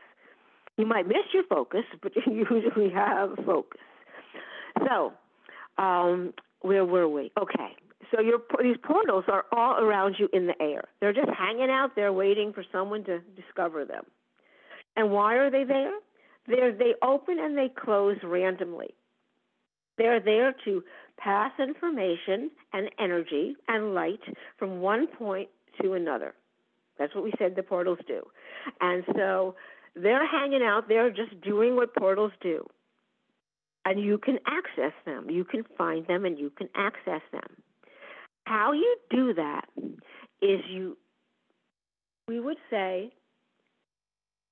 You 0.77 0.87
might 0.87 1.07
miss 1.07 1.25
your 1.33 1.45
focus, 1.45 1.85
but 2.03 2.13
you 2.27 2.47
usually 2.51 2.91
have 2.91 3.33
a 3.33 3.43
focus. 3.43 3.81
So, 4.89 5.13
um, 5.83 6.33
where 6.63 6.85
were 6.85 7.09
we? 7.09 7.31
Okay. 7.41 7.77
So 8.11 8.21
your 8.21 8.41
these 8.63 8.77
portals 8.83 9.25
are 9.29 9.45
all 9.53 9.83
around 9.83 10.17
you 10.19 10.29
in 10.33 10.47
the 10.47 10.61
air. 10.61 10.85
They're 11.01 11.13
just 11.13 11.31
hanging 11.31 11.71
out 11.71 11.95
there 11.95 12.13
waiting 12.13 12.53
for 12.53 12.65
someone 12.73 13.05
to 13.05 13.21
discover 13.37 13.85
them. 13.85 14.05
And 14.97 15.11
why 15.13 15.37
are 15.37 15.51
they 15.51 15.65
there? 15.65 15.93
They're, 16.47 16.73
they 16.73 16.95
open 17.03 17.39
and 17.39 17.57
they 17.57 17.69
close 17.69 18.17
randomly. 18.23 18.95
They're 19.99 20.21
there 20.21 20.55
to 20.65 20.83
pass 21.19 21.53
information 21.61 22.51
and 22.73 22.91
energy 22.99 23.55
and 23.69 23.95
light 23.95 24.21
from 24.59 24.81
one 24.81 25.07
point 25.07 25.49
to 25.83 25.93
another. 25.93 26.35
That's 26.99 27.15
what 27.15 27.25
we 27.25 27.33
said 27.39 27.55
the 27.55 27.63
portals 27.63 27.99
do. 28.07 28.23
And 28.81 29.05
so 29.15 29.55
they're 29.95 30.27
hanging 30.27 30.63
out 30.63 30.89
there 30.89 31.11
just 31.11 31.41
doing 31.43 31.77
what 31.77 31.95
portals 31.95 32.33
do. 32.41 32.67
And 33.85 34.01
you 34.01 34.19
can 34.19 34.39
access 34.47 34.93
them. 35.07 35.31
You 35.31 35.45
can 35.45 35.65
find 35.79 36.07
them 36.07 36.25
and 36.25 36.39
you 36.39 36.51
can 36.51 36.69
access 36.75 37.23
them. 37.33 37.57
How 38.51 38.73
you 38.73 38.97
do 39.11 39.33
that 39.35 39.67
is 40.43 40.59
you, 40.69 40.99
we 42.27 42.41
would 42.41 42.57
say, 42.69 43.13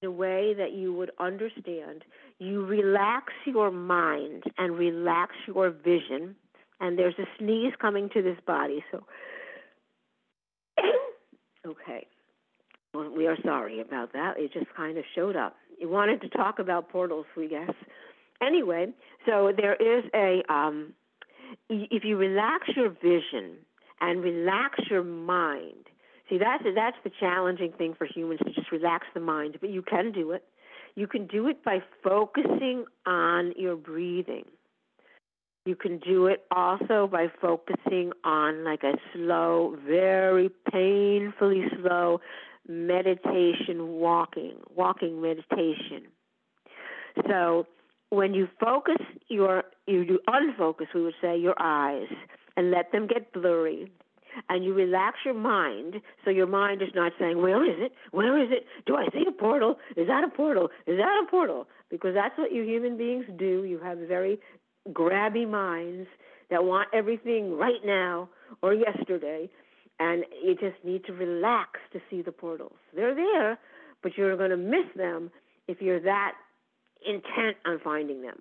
the 0.02 0.10
way 0.12 0.54
that 0.56 0.72
you 0.72 0.94
would 0.94 1.10
understand, 1.18 2.04
you 2.38 2.64
relax 2.64 3.32
your 3.44 3.72
mind 3.72 4.44
and 4.56 4.78
relax 4.78 5.32
your 5.48 5.70
vision. 5.70 6.36
And 6.78 6.96
there's 6.96 7.16
a 7.18 7.24
sneeze 7.40 7.72
coming 7.80 8.08
to 8.14 8.22
this 8.22 8.36
body, 8.46 8.84
so 8.92 9.02
okay. 11.66 12.06
Well, 12.94 13.10
we 13.10 13.26
are 13.26 13.36
sorry 13.44 13.80
about 13.80 14.12
that. 14.12 14.34
It 14.36 14.52
just 14.52 14.72
kind 14.76 14.96
of 14.96 15.02
showed 15.16 15.34
up. 15.34 15.56
You 15.76 15.88
wanted 15.88 16.20
to 16.20 16.28
talk 16.28 16.60
about 16.60 16.88
portals, 16.88 17.26
we 17.36 17.48
guess. 17.48 17.74
Anyway, 18.40 18.92
so 19.26 19.50
there 19.56 19.74
is 19.74 20.04
a 20.14 20.44
um, 20.48 20.92
if 21.68 22.04
you 22.04 22.16
relax 22.16 22.68
your 22.76 22.90
vision 22.90 23.56
and 24.00 24.22
relax 24.22 24.78
your 24.90 25.04
mind. 25.04 25.86
See, 26.28 26.38
that's 26.38 26.64
that's 26.74 26.96
the 27.04 27.10
challenging 27.18 27.72
thing 27.72 27.94
for 27.96 28.06
humans 28.06 28.40
to 28.44 28.52
just 28.52 28.70
relax 28.70 29.06
the 29.14 29.20
mind, 29.20 29.56
but 29.60 29.70
you 29.70 29.82
can 29.82 30.12
do 30.12 30.32
it. 30.32 30.44
You 30.94 31.06
can 31.06 31.26
do 31.26 31.48
it 31.48 31.64
by 31.64 31.78
focusing 32.02 32.84
on 33.06 33.52
your 33.56 33.76
breathing. 33.76 34.44
You 35.64 35.76
can 35.76 35.98
do 35.98 36.26
it 36.26 36.44
also 36.50 37.06
by 37.06 37.28
focusing 37.40 38.12
on 38.24 38.64
like 38.64 38.82
a 38.82 38.94
slow, 39.12 39.76
very 39.86 40.50
painfully 40.72 41.64
slow 41.80 42.20
meditation 42.66 43.88
walking, 43.88 44.54
walking 44.74 45.20
meditation. 45.20 46.08
So 47.28 47.66
when 48.10 48.34
you 48.34 48.48
focus 48.60 48.96
your, 49.28 49.64
you 49.86 50.18
unfocus, 50.28 50.86
we 50.94 51.02
would 51.02 51.14
say, 51.20 51.36
your 51.36 51.54
eyes 51.58 52.08
and 52.58 52.72
let 52.72 52.90
them 52.90 53.06
get 53.06 53.32
blurry. 53.32 53.90
And 54.48 54.64
you 54.64 54.74
relax 54.74 55.18
your 55.24 55.34
mind 55.34 55.96
so 56.24 56.30
your 56.30 56.46
mind 56.46 56.82
is 56.82 56.88
not 56.94 57.12
saying, 57.18 57.40
Where 57.40 57.64
is 57.64 57.76
it? 57.78 57.92
Where 58.10 58.42
is 58.42 58.50
it? 58.50 58.66
Do 58.84 58.96
I 58.96 59.06
see 59.12 59.24
a 59.26 59.32
portal? 59.32 59.76
Is 59.96 60.08
that 60.08 60.24
a 60.24 60.28
portal? 60.28 60.68
Is 60.86 60.98
that 60.98 61.24
a 61.24 61.30
portal? 61.30 61.66
Because 61.88 62.14
that's 62.14 62.36
what 62.36 62.52
you 62.52 62.64
human 62.64 62.98
beings 62.98 63.24
do. 63.38 63.64
You 63.64 63.78
have 63.78 63.98
very 63.98 64.38
grabby 64.90 65.48
minds 65.48 66.08
that 66.50 66.64
want 66.64 66.88
everything 66.92 67.56
right 67.56 67.80
now 67.84 68.28
or 68.62 68.74
yesterday, 68.74 69.48
and 70.00 70.24
you 70.44 70.54
just 70.54 70.84
need 70.84 71.04
to 71.06 71.12
relax 71.12 71.80
to 71.92 72.00
see 72.10 72.22
the 72.22 72.32
portals. 72.32 72.76
They're 72.94 73.14
there, 73.14 73.58
but 74.02 74.12
you're 74.16 74.36
going 74.36 74.50
to 74.50 74.56
miss 74.56 74.86
them 74.96 75.30
if 75.68 75.80
you're 75.80 76.00
that 76.00 76.32
intent 77.06 77.56
on 77.64 77.80
finding 77.84 78.22
them. 78.22 78.40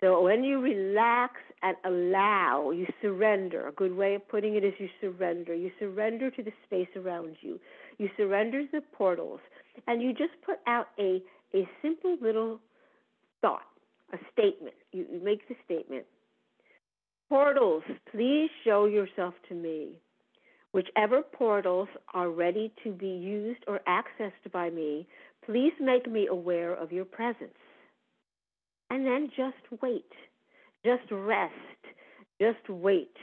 So 0.00 0.22
when 0.22 0.44
you 0.44 0.60
relax 0.60 1.34
and 1.62 1.76
allow, 1.84 2.70
you 2.70 2.86
surrender. 3.02 3.68
A 3.68 3.72
good 3.72 3.94
way 3.94 4.14
of 4.14 4.26
putting 4.28 4.54
it 4.54 4.64
is 4.64 4.72
you 4.78 4.88
surrender. 5.00 5.54
You 5.54 5.70
surrender 5.78 6.30
to 6.30 6.42
the 6.42 6.52
space 6.66 6.88
around 6.96 7.36
you. 7.42 7.60
You 7.98 8.08
surrender 8.16 8.62
the 8.72 8.80
portals, 8.92 9.40
and 9.86 10.00
you 10.00 10.12
just 10.12 10.32
put 10.44 10.56
out 10.66 10.86
a 10.98 11.22
a 11.54 11.68
simple 11.82 12.16
little 12.20 12.60
thought 13.42 13.62
a 14.12 14.18
statement. 14.32 14.74
You, 14.92 15.06
you 15.10 15.20
make 15.22 15.46
the 15.48 15.54
statement. 15.64 16.04
Portals, 17.28 17.82
please 18.10 18.50
show 18.64 18.86
yourself 18.86 19.34
to 19.48 19.54
me. 19.54 20.00
Whichever 20.72 21.22
portals 21.22 21.88
are 22.14 22.30
ready 22.30 22.72
to 22.84 22.92
be 22.92 23.08
used 23.08 23.60
or 23.66 23.80
accessed 23.88 24.50
by 24.52 24.70
me, 24.70 25.06
please 25.44 25.72
make 25.80 26.10
me 26.10 26.26
aware 26.28 26.74
of 26.74 26.92
your 26.92 27.04
presence. 27.04 27.54
And 28.90 29.06
then 29.06 29.30
just 29.36 29.82
wait. 29.82 30.10
Just 30.84 31.10
rest. 31.10 31.54
Just 32.40 32.68
wait. 32.68 33.16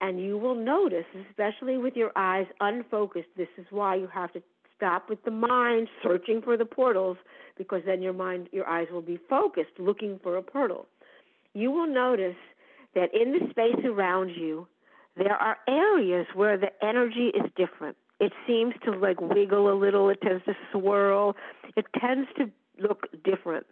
And 0.00 0.20
you 0.20 0.38
will 0.38 0.54
notice, 0.54 1.04
especially 1.28 1.76
with 1.76 1.94
your 1.94 2.10
eyes 2.16 2.46
unfocused, 2.60 3.28
this 3.36 3.48
is 3.58 3.66
why 3.70 3.96
you 3.96 4.08
have 4.12 4.32
to 4.32 4.42
stop 4.80 5.10
with 5.10 5.22
the 5.24 5.30
mind 5.30 5.88
searching 6.02 6.40
for 6.40 6.56
the 6.56 6.64
portals 6.64 7.18
because 7.58 7.82
then 7.84 8.00
your 8.00 8.14
mind 8.14 8.48
your 8.50 8.66
eyes 8.66 8.86
will 8.90 9.02
be 9.02 9.18
focused 9.28 9.78
looking 9.78 10.18
for 10.22 10.38
a 10.38 10.42
portal 10.42 10.86
you 11.52 11.70
will 11.70 11.86
notice 11.86 12.36
that 12.94 13.10
in 13.14 13.32
the 13.32 13.40
space 13.50 13.84
around 13.84 14.30
you 14.30 14.66
there 15.18 15.34
are 15.34 15.58
areas 15.68 16.26
where 16.34 16.56
the 16.56 16.70
energy 16.82 17.30
is 17.34 17.50
different 17.56 17.94
it 18.20 18.32
seems 18.46 18.72
to 18.82 18.92
like 18.92 19.20
wiggle 19.20 19.70
a 19.70 19.76
little 19.76 20.08
it 20.08 20.18
tends 20.22 20.42
to 20.46 20.54
swirl 20.72 21.36
it 21.76 21.84
tends 22.00 22.26
to 22.38 22.50
look 22.78 23.06
different 23.22 23.66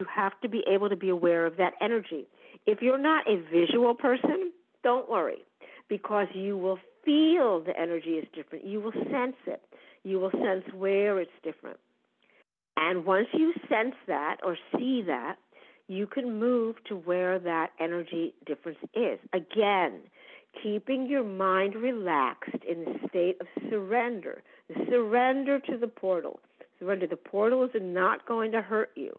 you 0.00 0.06
have 0.14 0.38
to 0.42 0.48
be 0.48 0.62
able 0.68 0.88
to 0.88 0.96
be 0.96 1.08
aware 1.08 1.46
of 1.46 1.56
that 1.56 1.74
energy 1.80 2.26
if 2.66 2.82
you're 2.82 2.98
not 2.98 3.28
a 3.28 3.42
visual 3.50 3.94
person 3.94 4.52
don't 4.82 5.10
worry 5.10 5.44
because 5.88 6.26
you 6.34 6.56
will 6.56 6.78
feel 7.04 7.60
the 7.60 7.72
energy 7.78 8.10
is 8.10 8.26
different 8.34 8.64
you 8.64 8.80
will 8.80 8.92
sense 8.92 9.36
it 9.46 9.62
you 10.06 10.20
will 10.20 10.30
sense 10.30 10.62
where 10.72 11.18
it's 11.18 11.32
different. 11.42 11.78
And 12.76 13.04
once 13.04 13.26
you 13.32 13.52
sense 13.68 13.96
that 14.06 14.36
or 14.44 14.56
see 14.76 15.02
that, 15.04 15.34
you 15.88 16.06
can 16.06 16.38
move 16.38 16.76
to 16.88 16.94
where 16.94 17.40
that 17.40 17.70
energy 17.80 18.32
difference 18.46 18.78
is. 18.94 19.18
Again, 19.32 20.02
keeping 20.62 21.08
your 21.08 21.24
mind 21.24 21.74
relaxed 21.74 22.62
in 22.68 22.84
the 22.84 23.08
state 23.08 23.36
of 23.40 23.48
surrender. 23.68 24.44
Surrender 24.88 25.58
to 25.58 25.76
the 25.76 25.88
portal. 25.88 26.38
Surrender. 26.78 27.08
The 27.08 27.16
portal 27.16 27.64
is 27.64 27.70
not 27.74 28.26
going 28.26 28.52
to 28.52 28.62
hurt 28.62 28.90
you. 28.94 29.18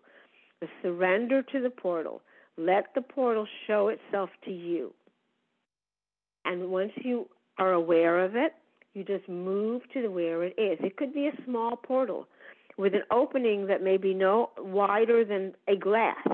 The 0.61 0.67
surrender 0.81 1.43
to 1.43 1.61
the 1.61 1.69
portal. 1.69 2.21
Let 2.57 2.93
the 2.95 3.01
portal 3.01 3.47
show 3.67 3.89
itself 3.89 4.29
to 4.45 4.51
you. 4.51 4.93
And 6.45 6.69
once 6.69 6.91
you 6.95 7.27
are 7.59 7.73
aware 7.73 8.23
of 8.23 8.35
it, 8.35 8.53
you 8.93 9.03
just 9.03 9.29
move 9.29 9.83
to 9.93 10.07
where 10.07 10.43
it 10.43 10.55
is. 10.57 10.79
It 10.81 10.97
could 10.97 11.13
be 11.13 11.27
a 11.27 11.43
small 11.45 11.75
portal 11.75 12.27
with 12.77 12.95
an 12.95 13.03
opening 13.11 13.67
that 13.67 13.83
may 13.83 13.97
be 13.97 14.13
no 14.13 14.49
wider 14.57 15.23
than 15.23 15.53
a 15.67 15.75
glass, 15.75 16.27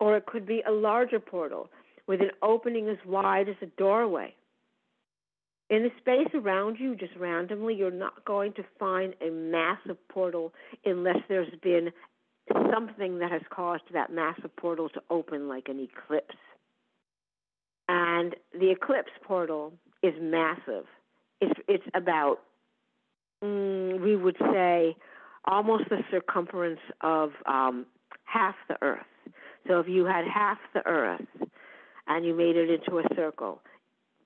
or 0.00 0.16
it 0.16 0.26
could 0.26 0.46
be 0.46 0.62
a 0.66 0.72
larger 0.72 1.20
portal 1.20 1.70
with 2.06 2.20
an 2.20 2.30
opening 2.42 2.88
as 2.88 2.98
wide 3.06 3.48
as 3.48 3.56
a 3.62 3.66
doorway. 3.78 4.34
In 5.70 5.82
the 5.82 5.90
space 5.98 6.28
around 6.34 6.76
you, 6.78 6.94
just 6.94 7.16
randomly, 7.16 7.74
you're 7.74 7.90
not 7.90 8.24
going 8.26 8.52
to 8.54 8.64
find 8.78 9.14
a 9.26 9.30
massive 9.30 9.96
portal 10.08 10.52
unless 10.84 11.18
there's 11.28 11.48
been 11.62 11.90
something 12.72 13.18
that 13.18 13.30
has 13.30 13.42
caused 13.50 13.84
that 13.92 14.12
massive 14.12 14.54
portal 14.56 14.88
to 14.90 15.02
open, 15.10 15.48
like 15.48 15.68
an 15.68 15.80
eclipse. 15.80 16.36
And 17.88 18.34
the 18.58 18.70
eclipse 18.70 19.12
portal 19.22 19.72
is 20.02 20.14
massive 20.20 20.86
it's 21.44 21.60
it's 21.68 21.84
about 21.94 22.38
mm, 23.42 24.00
we 24.00 24.16
would 24.16 24.36
say 24.52 24.96
almost 25.46 25.84
the 25.88 26.00
circumference 26.10 26.80
of 27.00 27.30
um, 27.46 27.86
half 28.24 28.54
the 28.68 28.76
Earth. 28.82 29.06
So 29.66 29.78
if 29.80 29.88
you 29.88 30.04
had 30.04 30.24
half 30.26 30.58
the 30.72 30.86
Earth 30.86 31.26
and 32.06 32.24
you 32.24 32.34
made 32.34 32.56
it 32.56 32.70
into 32.70 32.98
a 32.98 33.14
circle, 33.14 33.60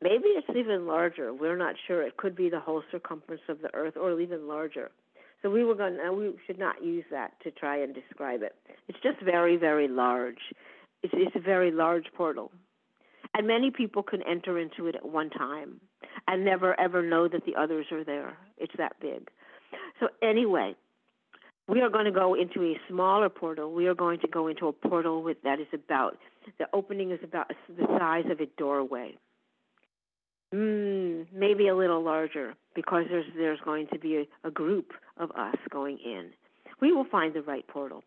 maybe 0.03 0.27
it's 0.27 0.49
even 0.57 0.87
larger. 0.87 1.33
We're 1.33 1.57
not 1.57 1.75
sure. 1.87 2.03
It 2.03 2.17
could 2.17 2.37
be 2.37 2.49
the 2.49 2.61
whole 2.61 2.83
circumference 2.91 3.43
of 3.49 3.61
the 3.61 3.75
Earth 3.75 3.97
or 3.97 4.21
even 4.21 4.49
larger. 4.49 4.91
So 5.43 5.51
we 5.51 5.65
were 5.65 5.75
going 5.75 5.99
we 6.17 6.33
should 6.47 6.59
not 6.59 6.83
use 6.83 7.05
that 7.11 7.33
to 7.45 7.51
try 7.51 7.79
and 7.79 7.95
describe 7.95 8.43
it. 8.43 8.55
It's 8.89 8.99
just 9.03 9.21
very, 9.23 9.57
very 9.57 9.89
large. 9.89 10.39
It's, 11.03 11.15
it's 11.17 11.37
a 11.37 11.41
very 11.41 11.71
large 11.71 12.07
portal. 12.17 12.51
And 13.35 13.47
many 13.47 13.71
people 13.71 14.03
can 14.03 14.23
enter 14.23 14.59
into 14.59 14.87
it 14.87 14.97
at 14.97 15.07
one 15.07 15.31
time 15.31 15.81
and 16.27 16.45
never 16.45 16.79
ever 16.81 17.03
know 17.03 17.29
that 17.29 17.45
the 17.47 17.55
others 17.55 17.87
are 17.93 18.03
there. 18.03 18.37
It's 18.57 18.75
that 18.79 18.97
big. 19.01 19.29
So, 20.01 20.09
anyway, 20.23 20.75
we 21.69 21.83
are 21.83 21.91
going 21.91 22.07
to 22.07 22.11
go 22.11 22.35
into 22.35 22.63
a 22.63 22.81
smaller 22.89 23.29
portal. 23.29 23.73
We 23.73 23.87
are 23.87 23.95
going 23.95 24.21
to 24.21 24.29
go 24.29 24.49
into 24.49 24.67
a 24.67 24.73
portal 24.73 25.23
with 25.23 25.37
that 25.43 25.61
is 25.61 25.67
about 25.73 26.17
the 26.59 26.67
opening 26.73 27.11
is 27.11 27.21
about 27.23 27.53
the 27.69 27.87
size 27.99 28.25
of 28.31 28.41
a 28.41 28.47
doorway. 28.57 29.17
Mm, 30.55 31.27
maybe 31.33 31.69
a 31.69 31.77
little 31.77 32.03
larger 32.03 32.55
because 32.75 33.05
there's 33.11 33.27
there's 33.37 33.61
going 33.65 33.87
to 33.93 33.99
be 33.99 34.17
a, 34.17 34.49
a 34.49 34.51
group 34.51 34.93
of 35.19 35.31
us 35.33 35.57
going 35.71 35.99
in. 35.99 36.31
We 36.81 36.93
will 36.93 37.05
find 37.05 37.35
the 37.35 37.43
right 37.43 37.67
portal. 37.67 38.03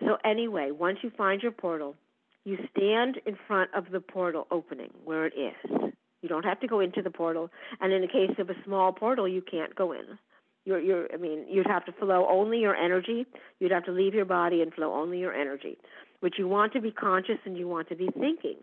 So 0.00 0.18
anyway, 0.24 0.70
once 0.70 0.98
you 1.02 1.10
find 1.16 1.42
your 1.42 1.52
portal, 1.52 1.96
you 2.44 2.58
stand 2.76 3.20
in 3.26 3.36
front 3.48 3.70
of 3.74 3.86
the 3.90 4.00
portal 4.00 4.46
opening 4.50 4.90
where 5.04 5.26
it 5.26 5.32
is. 5.36 5.92
You 6.22 6.28
don't 6.28 6.44
have 6.44 6.60
to 6.60 6.66
go 6.66 6.80
into 6.80 7.02
the 7.02 7.10
portal, 7.10 7.50
and 7.80 7.92
in 7.92 8.02
the 8.02 8.08
case 8.08 8.38
of 8.38 8.50
a 8.50 8.54
small 8.64 8.92
portal, 8.92 9.26
you 9.28 9.42
can't 9.42 9.74
go 9.74 9.92
in. 9.92 10.18
You're, 10.64 10.80
you're, 10.80 11.08
I 11.12 11.16
mean, 11.18 11.44
you'd 11.48 11.66
have 11.66 11.84
to 11.86 11.92
flow 11.92 12.26
only 12.30 12.58
your 12.58 12.74
energy. 12.74 13.26
You'd 13.58 13.72
have 13.72 13.84
to 13.84 13.92
leave 13.92 14.14
your 14.14 14.24
body 14.24 14.62
and 14.62 14.72
flow 14.72 14.94
only 14.94 15.18
your 15.18 15.34
energy, 15.34 15.76
which 16.20 16.36
you 16.38 16.48
want 16.48 16.72
to 16.72 16.80
be 16.80 16.90
conscious 16.90 17.38
and 17.44 17.58
you 17.58 17.68
want 17.68 17.88
to 17.90 17.96
be 17.96 18.08
thinking. 18.18 18.56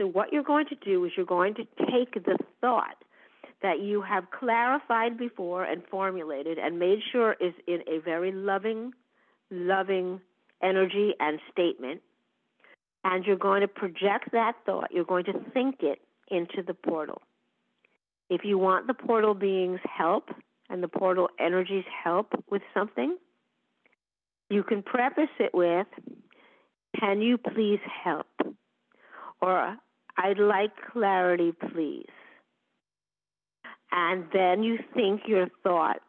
So 0.00 0.06
what 0.06 0.32
you're 0.32 0.42
going 0.42 0.64
to 0.66 0.76
do 0.76 1.04
is 1.04 1.12
you're 1.14 1.26
going 1.26 1.54
to 1.56 1.64
take 1.92 2.14
the 2.14 2.38
thought 2.62 2.96
that 3.62 3.80
you 3.80 4.00
have 4.00 4.30
clarified 4.30 5.18
before 5.18 5.64
and 5.64 5.82
formulated 5.90 6.56
and 6.56 6.78
made 6.78 7.00
sure 7.12 7.36
is 7.38 7.52
in 7.66 7.82
a 7.86 7.98
very 7.98 8.32
loving, 8.32 8.92
loving 9.50 10.22
energy 10.62 11.12
and 11.20 11.38
statement, 11.52 12.00
and 13.04 13.26
you're 13.26 13.36
going 13.36 13.60
to 13.60 13.68
project 13.68 14.32
that 14.32 14.54
thought. 14.64 14.88
You're 14.90 15.04
going 15.04 15.26
to 15.26 15.34
think 15.52 15.80
it 15.80 15.98
into 16.30 16.62
the 16.66 16.72
portal. 16.72 17.20
If 18.30 18.40
you 18.42 18.56
want 18.56 18.86
the 18.86 18.94
portal 18.94 19.34
beings 19.34 19.80
help 19.84 20.30
and 20.70 20.82
the 20.82 20.88
portal 20.88 21.28
energies 21.38 21.84
help 22.02 22.28
with 22.50 22.62
something, 22.72 23.18
you 24.48 24.62
can 24.62 24.82
preface 24.82 25.28
it 25.38 25.50
with, 25.52 25.86
Can 26.98 27.20
you 27.20 27.36
please 27.36 27.80
help? 28.02 28.26
Or 29.42 29.76
I'd 30.16 30.38
like 30.38 30.70
clarity, 30.92 31.52
please. 31.72 32.06
And 33.92 34.24
then 34.32 34.62
you 34.62 34.78
think 34.94 35.22
your 35.26 35.48
thought, 35.62 36.00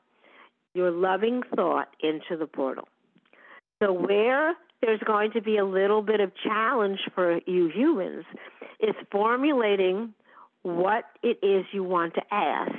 your 0.73 0.91
loving 0.91 1.41
thought, 1.55 1.87
into 2.01 2.37
the 2.37 2.47
portal. 2.47 2.87
So, 3.81 3.91
where 3.91 4.55
there's 4.81 4.99
going 5.05 5.31
to 5.31 5.41
be 5.41 5.57
a 5.57 5.65
little 5.65 6.01
bit 6.01 6.19
of 6.19 6.31
challenge 6.43 6.99
for 7.15 7.39
you 7.45 7.69
humans 7.73 8.25
is 8.79 8.95
formulating 9.11 10.13
what 10.63 11.05
it 11.23 11.37
is 11.43 11.65
you 11.71 11.83
want 11.83 12.13
to 12.15 12.21
ask 12.31 12.71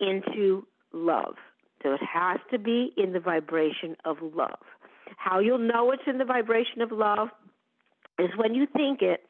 into 0.00 0.66
love. 0.92 1.34
So 1.82 1.92
it 1.92 2.00
has 2.02 2.38
to 2.50 2.58
be 2.58 2.92
in 2.96 3.12
the 3.12 3.20
vibration 3.20 3.96
of 4.04 4.18
love. 4.20 4.58
How 5.16 5.38
you'll 5.38 5.58
know 5.58 5.92
it's 5.92 6.02
in 6.06 6.18
the 6.18 6.24
vibration 6.24 6.82
of 6.82 6.92
love 6.92 7.28
is 8.18 8.30
when 8.36 8.54
you 8.54 8.66
think 8.74 9.00
it, 9.00 9.20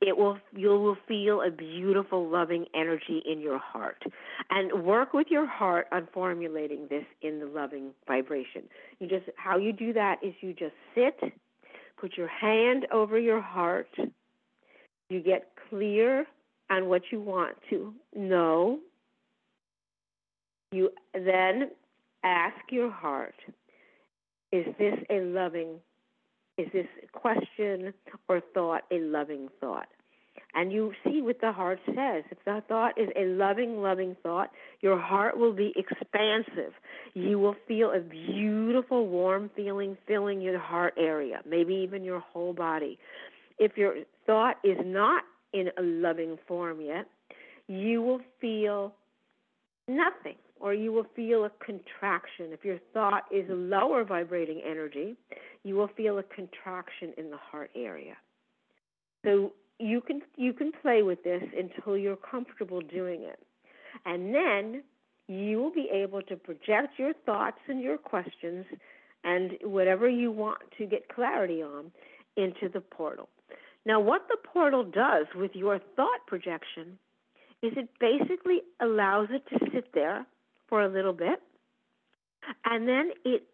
it 0.00 0.16
will 0.16 0.38
you 0.54 0.68
will 0.68 0.96
feel 1.08 1.42
a 1.42 1.50
beautiful 1.50 2.28
loving 2.28 2.66
energy 2.74 3.22
in 3.30 3.40
your 3.40 3.58
heart. 3.58 4.02
And 4.50 4.84
work 4.84 5.12
with 5.12 5.28
your 5.30 5.46
heart 5.46 5.86
on 5.92 6.08
formulating 6.12 6.86
this 6.88 7.04
in 7.22 7.40
the 7.40 7.46
loving 7.46 7.92
vibration. 8.06 8.62
You 9.00 9.08
just 9.08 9.26
how 9.36 9.56
you 9.56 9.72
do 9.72 9.92
that 9.92 10.16
is 10.22 10.34
you 10.40 10.52
just 10.52 10.74
sit 10.94 11.32
put 11.96 12.16
your 12.16 12.28
hand 12.28 12.86
over 12.92 13.18
your 13.18 13.40
heart. 13.40 13.88
You 15.08 15.20
get 15.20 15.50
clear 15.68 16.26
on 16.70 16.88
what 16.88 17.02
you 17.10 17.20
want 17.20 17.56
to 17.70 17.94
know. 18.14 18.78
You 20.72 20.90
then 21.14 21.70
ask 22.24 22.56
your 22.70 22.90
heart 22.90 23.34
is 24.52 24.66
this 24.78 24.94
a 25.10 25.20
loving 25.20 25.80
is 26.58 26.68
this 26.72 26.86
question 27.12 27.92
or 28.28 28.40
thought 28.54 28.82
a 28.90 28.98
loving 28.98 29.48
thought? 29.60 29.88
And 30.54 30.72
you 30.72 30.92
see 31.04 31.20
what 31.20 31.40
the 31.42 31.52
heart 31.52 31.78
says. 31.86 32.24
If 32.30 32.38
the 32.46 32.62
thought 32.66 32.98
is 32.98 33.08
a 33.14 33.26
loving, 33.26 33.82
loving 33.82 34.16
thought, 34.22 34.50
your 34.80 34.98
heart 34.98 35.36
will 35.36 35.52
be 35.52 35.74
expansive. 35.76 36.72
You 37.12 37.38
will 37.38 37.56
feel 37.68 37.90
a 37.90 38.00
beautiful, 38.00 39.06
warm 39.06 39.50
feeling 39.54 39.98
filling 40.06 40.40
your 40.40 40.58
heart 40.58 40.94
area, 40.98 41.40
maybe 41.46 41.74
even 41.74 42.04
your 42.04 42.20
whole 42.20 42.54
body. 42.54 42.98
If 43.58 43.76
your 43.76 43.96
thought 44.26 44.56
is 44.64 44.78
not 44.82 45.24
in 45.52 45.68
a 45.78 45.82
loving 45.82 46.38
form 46.48 46.80
yet, 46.80 47.06
you 47.68 48.00
will 48.00 48.20
feel 48.40 48.94
nothing 49.88 50.36
or 50.60 50.72
you 50.72 50.92
will 50.92 51.06
feel 51.14 51.44
a 51.44 51.50
contraction. 51.64 52.52
If 52.52 52.64
your 52.64 52.78
thought 52.92 53.24
is 53.30 53.44
lower 53.48 54.04
vibrating 54.04 54.62
energy, 54.68 55.16
you 55.66 55.74
will 55.74 55.90
feel 55.96 56.18
a 56.18 56.22
contraction 56.22 57.12
in 57.18 57.28
the 57.28 57.36
heart 57.36 57.70
area. 57.74 58.16
So 59.24 59.52
you 59.80 60.00
can 60.00 60.22
you 60.36 60.52
can 60.52 60.70
play 60.80 61.02
with 61.02 61.24
this 61.24 61.42
until 61.58 61.98
you're 61.98 62.14
comfortable 62.16 62.80
doing 62.80 63.22
it. 63.22 63.40
And 64.04 64.32
then 64.32 64.84
you 65.26 65.58
will 65.58 65.72
be 65.72 65.88
able 65.92 66.22
to 66.22 66.36
project 66.36 66.98
your 66.98 67.14
thoughts 67.24 67.58
and 67.66 67.80
your 67.80 67.98
questions 67.98 68.64
and 69.24 69.58
whatever 69.64 70.08
you 70.08 70.30
want 70.30 70.60
to 70.78 70.86
get 70.86 71.08
clarity 71.08 71.64
on 71.64 71.90
into 72.36 72.68
the 72.72 72.80
portal. 72.80 73.28
Now, 73.84 73.98
what 73.98 74.28
the 74.28 74.36
portal 74.36 74.84
does 74.84 75.26
with 75.34 75.50
your 75.54 75.80
thought 75.96 76.20
projection 76.28 76.96
is 77.60 77.72
it 77.76 77.88
basically 77.98 78.60
allows 78.80 79.28
it 79.30 79.42
to 79.48 79.70
sit 79.74 79.92
there 79.94 80.26
for 80.68 80.82
a 80.82 80.88
little 80.88 81.12
bit, 81.12 81.40
and 82.64 82.86
then 82.86 83.10
it 83.24 83.48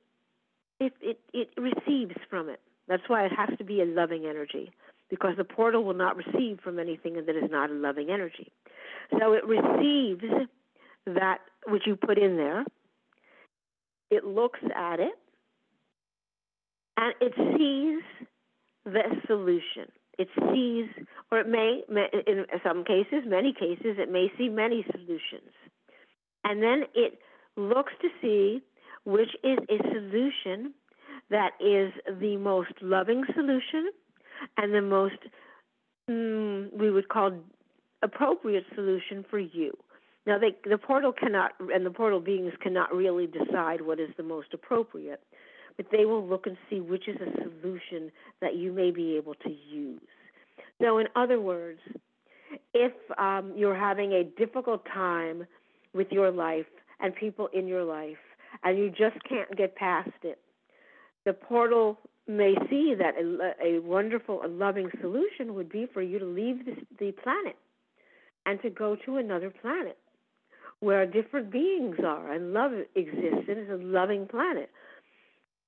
it 0.82 0.92
it, 1.00 1.20
it 1.32 1.48
receives 1.56 2.16
from 2.28 2.48
it. 2.48 2.60
That's 2.88 3.02
why 3.06 3.24
it 3.24 3.32
has 3.32 3.56
to 3.58 3.64
be 3.64 3.80
a 3.80 3.84
loving 3.84 4.26
energy, 4.26 4.72
because 5.08 5.36
the 5.36 5.44
portal 5.44 5.84
will 5.84 5.94
not 5.94 6.16
receive 6.16 6.60
from 6.62 6.78
anything 6.78 7.14
that 7.14 7.36
is 7.36 7.50
not 7.50 7.70
a 7.70 7.74
loving 7.74 8.10
energy. 8.10 8.52
So 9.18 9.32
it 9.32 9.44
receives 9.46 10.24
that 11.06 11.38
which 11.66 11.82
you 11.86 11.96
put 11.96 12.18
in 12.18 12.36
there. 12.36 12.64
It 14.10 14.24
looks 14.24 14.60
at 14.76 15.00
it, 15.00 15.14
and 16.96 17.14
it 17.20 17.32
sees 17.56 18.02
the 18.84 19.02
solution. 19.26 19.90
It 20.18 20.28
sees, 20.52 21.06
or 21.30 21.40
it 21.40 21.48
may, 21.48 21.82
in 22.26 22.44
some 22.62 22.84
cases, 22.84 23.24
many 23.26 23.52
cases, 23.52 23.96
it 23.98 24.10
may 24.10 24.30
see 24.36 24.48
many 24.48 24.84
solutions. 24.90 25.52
And 26.44 26.62
then 26.62 26.84
it 26.94 27.18
looks 27.56 27.92
to 28.02 28.08
see 28.20 28.60
which 29.04 29.30
is 29.42 29.58
a 29.68 29.78
solution 29.92 30.72
that 31.30 31.52
is 31.60 31.92
the 32.20 32.36
most 32.36 32.72
loving 32.80 33.24
solution 33.34 33.90
and 34.56 34.74
the 34.74 34.82
most, 34.82 35.16
mm, 36.10 36.72
we 36.72 36.90
would 36.90 37.08
call, 37.08 37.32
appropriate 38.02 38.64
solution 38.74 39.24
for 39.28 39.38
you. 39.38 39.72
Now, 40.26 40.38
they, 40.38 40.54
the 40.68 40.78
portal 40.78 41.12
cannot, 41.12 41.52
and 41.74 41.84
the 41.84 41.90
portal 41.90 42.20
beings 42.20 42.52
cannot 42.60 42.94
really 42.94 43.26
decide 43.26 43.80
what 43.80 43.98
is 43.98 44.10
the 44.16 44.22
most 44.22 44.48
appropriate, 44.52 45.20
but 45.76 45.86
they 45.90 46.04
will 46.04 46.26
look 46.26 46.46
and 46.46 46.56
see 46.70 46.80
which 46.80 47.08
is 47.08 47.16
a 47.16 47.32
solution 47.42 48.12
that 48.40 48.54
you 48.54 48.72
may 48.72 48.90
be 48.90 49.16
able 49.16 49.34
to 49.34 49.50
use. 49.50 50.00
So, 50.80 50.98
in 50.98 51.06
other 51.16 51.40
words, 51.40 51.80
if 52.74 52.92
um, 53.18 53.52
you're 53.56 53.76
having 53.78 54.12
a 54.12 54.24
difficult 54.24 54.84
time 54.86 55.46
with 55.94 56.08
your 56.10 56.30
life 56.30 56.66
and 57.00 57.14
people 57.14 57.48
in 57.52 57.66
your 57.66 57.84
life, 57.84 58.16
and 58.62 58.78
you 58.78 58.90
just 58.90 59.22
can't 59.28 59.56
get 59.56 59.76
past 59.76 60.10
it. 60.22 60.38
The 61.24 61.32
portal 61.32 61.98
may 62.26 62.54
see 62.70 62.94
that 62.98 63.14
a, 63.16 63.76
a 63.76 63.80
wonderful, 63.80 64.42
a 64.44 64.48
loving 64.48 64.90
solution 65.00 65.54
would 65.54 65.68
be 65.68 65.86
for 65.92 66.02
you 66.02 66.18
to 66.18 66.24
leave 66.24 66.64
this, 66.64 66.78
the 66.98 67.12
planet 67.12 67.56
and 68.46 68.60
to 68.62 68.70
go 68.70 68.96
to 69.04 69.16
another 69.16 69.50
planet 69.50 69.98
where 70.80 71.06
different 71.06 71.50
beings 71.50 71.96
are 72.04 72.32
and 72.32 72.52
love 72.52 72.72
exists 72.96 73.48
and 73.48 73.58
is 73.58 73.70
a 73.70 73.78
loving 73.84 74.26
planet. 74.26 74.68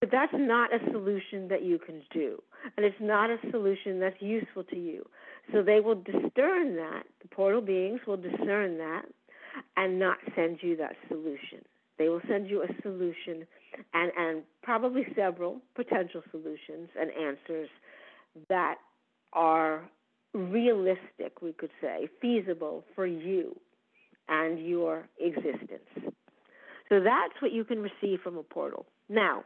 But 0.00 0.10
that's 0.10 0.32
not 0.34 0.74
a 0.74 0.90
solution 0.90 1.48
that 1.48 1.62
you 1.62 1.78
can 1.78 2.02
do, 2.12 2.42
and 2.76 2.84
it's 2.84 3.00
not 3.00 3.30
a 3.30 3.38
solution 3.50 4.00
that's 4.00 4.20
useful 4.20 4.64
to 4.64 4.76
you. 4.76 5.06
So 5.52 5.62
they 5.62 5.80
will 5.80 5.94
discern 5.94 6.76
that, 6.76 7.04
the 7.22 7.28
portal 7.30 7.60
beings 7.60 8.00
will 8.06 8.16
discern 8.16 8.76
that, 8.78 9.04
and 9.76 9.98
not 9.98 10.18
send 10.34 10.58
you 10.62 10.76
that 10.76 10.96
solution. 11.08 11.64
They 11.98 12.08
will 12.08 12.22
send 12.28 12.48
you 12.48 12.62
a 12.62 12.82
solution 12.82 13.46
and, 13.92 14.12
and 14.16 14.42
probably 14.62 15.06
several 15.16 15.60
potential 15.74 16.22
solutions 16.30 16.88
and 16.98 17.10
answers 17.10 17.68
that 18.48 18.76
are 19.32 19.88
realistic, 20.32 21.40
we 21.40 21.52
could 21.52 21.70
say, 21.80 22.08
feasible 22.20 22.84
for 22.94 23.06
you 23.06 23.56
and 24.28 24.58
your 24.66 25.06
existence. 25.20 26.12
So 26.88 27.00
that's 27.00 27.40
what 27.40 27.52
you 27.52 27.64
can 27.64 27.78
receive 27.80 28.20
from 28.22 28.36
a 28.36 28.42
portal. 28.42 28.86
Now, 29.08 29.44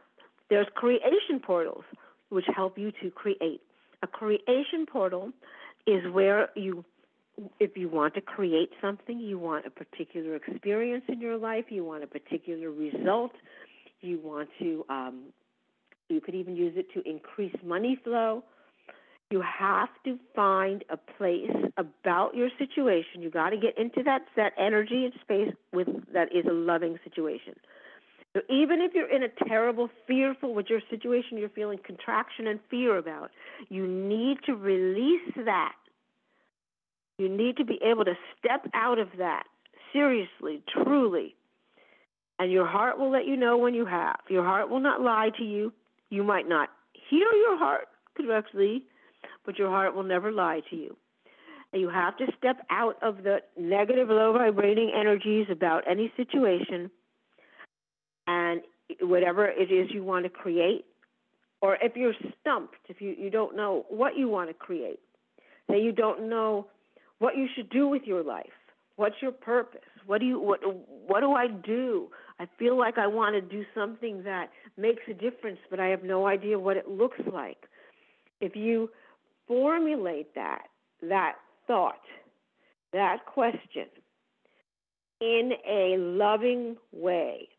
there's 0.49 0.67
creation 0.75 1.39
portals, 1.41 1.83
which 2.29 2.45
help 2.55 2.77
you 2.77 2.91
to 3.03 3.11
create. 3.11 3.61
A 4.01 4.07
creation 4.07 4.85
portal 4.91 5.31
is 5.85 6.01
where 6.11 6.49
you, 6.55 6.83
if 7.59 7.77
you 7.77 7.89
want 7.89 8.13
to 8.15 8.21
create 8.21 8.69
something, 8.81 9.19
you 9.19 9.37
want 9.37 9.65
a 9.65 9.69
particular 9.69 10.35
experience 10.35 11.03
in 11.07 11.21
your 11.21 11.37
life, 11.37 11.65
you 11.69 11.83
want 11.83 12.03
a 12.03 12.07
particular 12.07 12.71
result, 12.71 13.31
you 14.01 14.19
want 14.23 14.49
to, 14.59 14.85
um, 14.89 15.25
you 16.09 16.21
could 16.21 16.35
even 16.35 16.55
use 16.55 16.73
it 16.75 16.87
to 16.93 17.07
increase 17.09 17.55
money 17.63 17.97
flow. 18.03 18.43
You 19.29 19.41
have 19.41 19.89
to 20.05 20.17
find 20.35 20.83
a 20.89 20.97
place 20.97 21.51
about 21.77 22.35
your 22.35 22.49
situation. 22.57 23.21
You 23.21 23.29
got 23.29 23.51
to 23.51 23.57
get 23.57 23.77
into 23.77 24.01
that 24.03 24.21
that 24.35 24.53
energy 24.57 25.05
and 25.05 25.13
space 25.21 25.53
with 25.71 25.87
that 26.13 26.35
is 26.35 26.45
a 26.49 26.53
loving 26.53 26.97
situation. 27.03 27.53
So 28.33 28.41
even 28.49 28.79
if 28.81 28.93
you're 28.93 29.09
in 29.09 29.23
a 29.23 29.47
terrible, 29.47 29.89
fearful 30.07 30.53
with 30.53 30.67
your 30.69 30.81
situation, 30.89 31.37
you're 31.37 31.49
feeling 31.49 31.79
contraction 31.83 32.47
and 32.47 32.59
fear 32.69 32.97
about, 32.97 33.31
you 33.69 33.87
need 33.87 34.37
to 34.45 34.53
release 34.53 35.33
that. 35.45 35.73
You 37.19 37.27
need 37.27 37.57
to 37.57 37.65
be 37.65 37.77
able 37.83 38.05
to 38.05 38.13
step 38.39 38.65
out 38.73 38.97
of 38.97 39.09
that 39.17 39.43
seriously, 39.91 40.63
truly. 40.73 41.35
And 42.39 42.49
your 42.49 42.65
heart 42.65 42.97
will 42.97 43.11
let 43.11 43.27
you 43.27 43.35
know 43.35 43.57
when 43.57 43.73
you 43.73 43.85
have. 43.85 44.21
Your 44.29 44.45
heart 44.45 44.69
will 44.69 44.79
not 44.79 45.01
lie 45.01 45.29
to 45.37 45.43
you. 45.43 45.73
You 46.09 46.23
might 46.23 46.47
not 46.47 46.69
hear 47.09 47.27
your 47.33 47.57
heart 47.57 47.89
correctly, 48.15 48.85
but 49.45 49.59
your 49.59 49.69
heart 49.69 49.93
will 49.93 50.03
never 50.03 50.31
lie 50.31 50.61
to 50.69 50.75
you. 50.77 50.95
And 51.73 51.81
you 51.81 51.89
have 51.89 52.15
to 52.17 52.27
step 52.37 52.65
out 52.69 52.95
of 53.03 53.23
the 53.23 53.39
negative, 53.59 54.07
low 54.07 54.31
vibrating 54.31 54.91
energies 54.97 55.47
about 55.51 55.83
any 55.91 56.13
situation 56.15 56.89
and 58.27 58.61
whatever 59.01 59.45
it 59.45 59.71
is 59.71 59.89
you 59.91 60.05
want 60.05 60.23
to 60.23 60.29
create, 60.29 60.85
or 61.61 61.77
if 61.81 61.97
you're 61.97 62.13
stumped, 62.39 62.75
if 62.87 63.01
you, 63.01 63.13
you 63.19 63.29
don't 63.29 63.57
know 63.57 63.85
what 63.89 64.15
you 64.15 64.29
want 64.29 64.49
to 64.49 64.53
create, 64.53 64.99
that 65.67 65.81
you 65.81 65.91
don't 65.91 66.29
know 66.29 66.67
what 67.19 67.37
you 67.37 67.47
should 67.55 67.69
do 67.69 67.87
with 67.87 68.03
your 68.03 68.23
life, 68.23 68.45
what's 68.95 69.15
your 69.21 69.31
purpose, 69.31 69.81
what 70.05 70.19
do 70.19 70.25
you 70.25 70.39
what 70.39 70.59
what 71.07 71.21
do 71.21 71.33
I 71.33 71.47
do? 71.47 72.07
I 72.39 72.47
feel 72.57 72.77
like 72.77 72.97
I 72.97 73.07
want 73.07 73.35
to 73.35 73.41
do 73.41 73.63
something 73.75 74.23
that 74.23 74.49
makes 74.77 75.03
a 75.09 75.13
difference, 75.13 75.59
but 75.69 75.79
I 75.79 75.87
have 75.87 76.03
no 76.03 76.27
idea 76.27 76.57
what 76.57 76.77
it 76.77 76.89
looks 76.89 77.19
like. 77.31 77.57
If 78.41 78.55
you 78.55 78.89
formulate 79.47 80.33
that 80.35 80.63
that 81.01 81.35
thought, 81.67 82.01
that 82.93 83.25
question 83.25 83.87
in 85.21 85.51
a 85.69 85.97
loving 85.97 86.77
way, 86.91 87.49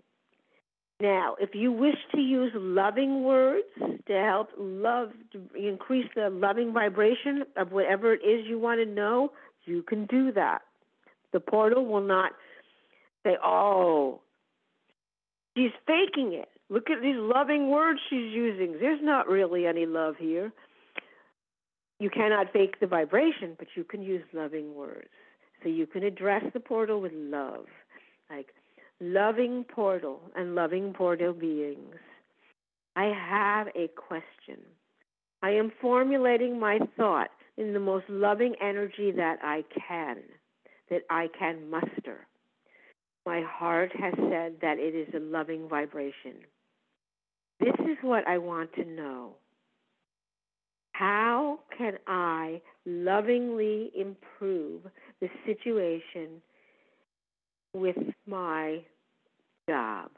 now, 1.00 1.34
if 1.40 1.54
you 1.54 1.72
wish 1.72 1.96
to 2.14 2.20
use 2.20 2.52
loving 2.54 3.22
words 3.24 3.64
to 3.78 4.12
help 4.12 4.48
love, 4.58 5.12
to 5.32 5.40
increase 5.56 6.06
the 6.14 6.28
loving 6.28 6.74
vibration 6.74 7.44
of 7.56 7.72
whatever 7.72 8.12
it 8.12 8.20
is 8.22 8.46
you 8.46 8.58
want 8.58 8.80
to 8.80 8.86
know, 8.86 9.32
you 9.64 9.82
can 9.82 10.06
do 10.06 10.32
that. 10.32 10.62
The 11.32 11.40
portal 11.40 11.86
will 11.86 12.02
not 12.02 12.32
say, 13.24 13.36
oh, 13.44 14.20
she's 15.56 15.70
faking 15.86 16.32
it. 16.32 16.48
Look 16.68 16.88
at 16.90 17.02
these 17.02 17.16
loving 17.16 17.70
words 17.70 18.00
she's 18.08 18.32
using. 18.32 18.76
There's 18.80 19.00
not 19.02 19.28
really 19.28 19.66
any 19.66 19.86
love 19.86 20.14
here. 20.18 20.52
You 21.98 22.10
cannot 22.10 22.52
fake 22.52 22.80
the 22.80 22.86
vibration, 22.86 23.56
but 23.58 23.68
you 23.76 23.84
can 23.84 24.02
use 24.02 24.22
loving 24.32 24.74
words. 24.74 25.08
So 25.62 25.68
you 25.68 25.86
can 25.86 26.02
address 26.02 26.44
the 26.54 26.60
portal 26.60 27.00
with 27.00 27.12
love. 27.14 27.66
Like, 28.30 28.54
loving 29.00 29.64
portal 29.64 30.20
and 30.36 30.54
loving 30.54 30.94
portal 30.94 31.32
beings, 31.32 31.96
I 32.96 33.06
have 33.06 33.68
a 33.76 33.88
question. 33.88 34.64
I 35.42 35.50
am 35.50 35.72
formulating 35.80 36.58
my 36.58 36.78
thought 36.96 37.30
in 37.56 37.72
the 37.72 37.80
most 37.80 38.04
loving 38.08 38.54
energy 38.60 39.12
that 39.12 39.38
I 39.42 39.64
can, 39.88 40.18
that 40.90 41.02
I 41.10 41.28
can 41.38 41.70
muster. 41.70 42.26
My 43.26 43.42
heart 43.42 43.92
has 43.98 44.14
said 44.30 44.56
that 44.62 44.78
it 44.78 44.94
is 44.94 45.12
a 45.14 45.20
loving 45.20 45.68
vibration. 45.68 46.36
This 47.60 47.74
is 47.80 47.98
what 48.02 48.26
I 48.26 48.38
want 48.38 48.72
to 48.74 48.84
know. 48.84 49.34
How 50.92 51.60
can 51.76 51.98
I 52.06 52.60
lovingly 52.86 53.90
improve 53.94 54.82
the 55.20 55.28
situation 55.46 56.42
with 57.74 57.96
my 58.26 58.80
job? 59.68 60.10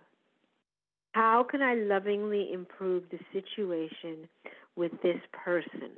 How 1.12 1.44
can 1.48 1.60
I 1.62 1.74
lovingly 1.74 2.52
improve 2.52 3.04
the 3.10 3.18
situation 3.32 4.28
with 4.76 4.92
this 5.02 5.20
person? 5.32 5.90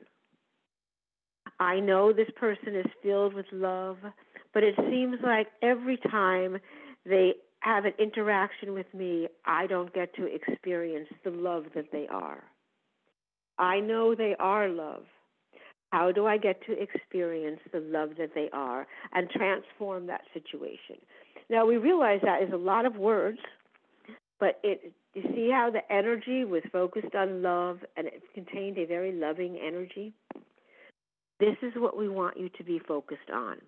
I 1.64 1.80
know 1.80 2.12
this 2.12 2.28
person 2.36 2.76
is 2.76 2.84
filled 3.02 3.32
with 3.32 3.46
love, 3.50 3.96
but 4.52 4.62
it 4.62 4.74
seems 4.90 5.16
like 5.24 5.46
every 5.62 5.96
time 5.96 6.58
they 7.06 7.36
have 7.60 7.86
an 7.86 7.94
interaction 7.98 8.74
with 8.74 8.92
me, 8.92 9.28
I 9.46 9.66
don't 9.66 9.92
get 9.94 10.14
to 10.16 10.26
experience 10.26 11.08
the 11.24 11.30
love 11.30 11.64
that 11.74 11.90
they 11.90 12.06
are. 12.08 12.44
I 13.58 13.80
know 13.80 14.14
they 14.14 14.36
are 14.38 14.68
love. 14.68 15.04
How 15.90 16.12
do 16.12 16.26
I 16.26 16.36
get 16.36 16.60
to 16.66 16.78
experience 16.78 17.60
the 17.72 17.80
love 17.80 18.10
that 18.18 18.34
they 18.34 18.50
are 18.52 18.86
and 19.14 19.30
transform 19.30 20.06
that 20.08 20.22
situation? 20.34 20.96
Now 21.48 21.64
we 21.64 21.78
realize 21.78 22.20
that 22.24 22.42
is 22.42 22.52
a 22.52 22.58
lot 22.58 22.84
of 22.84 22.96
words, 22.96 23.38
but 24.38 24.60
it 24.62 24.92
you 25.14 25.22
see 25.34 25.48
how 25.50 25.70
the 25.70 25.90
energy 25.90 26.44
was 26.44 26.62
focused 26.72 27.14
on 27.14 27.40
love 27.40 27.78
and 27.96 28.08
it 28.08 28.22
contained 28.34 28.76
a 28.76 28.84
very 28.84 29.12
loving 29.12 29.56
energy. 29.56 30.12
This 31.40 31.56
is 31.62 31.72
what 31.76 31.96
we 31.96 32.08
want 32.08 32.38
you 32.38 32.48
to 32.50 32.64
be 32.64 32.78
focused 32.78 33.30
on. 33.32 33.58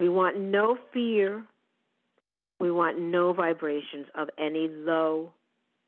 We 0.00 0.08
want 0.08 0.38
no 0.38 0.78
fear. 0.92 1.44
We 2.58 2.70
want 2.70 2.98
no 2.98 3.32
vibrations 3.32 4.06
of 4.14 4.28
any 4.38 4.68
low 4.68 5.32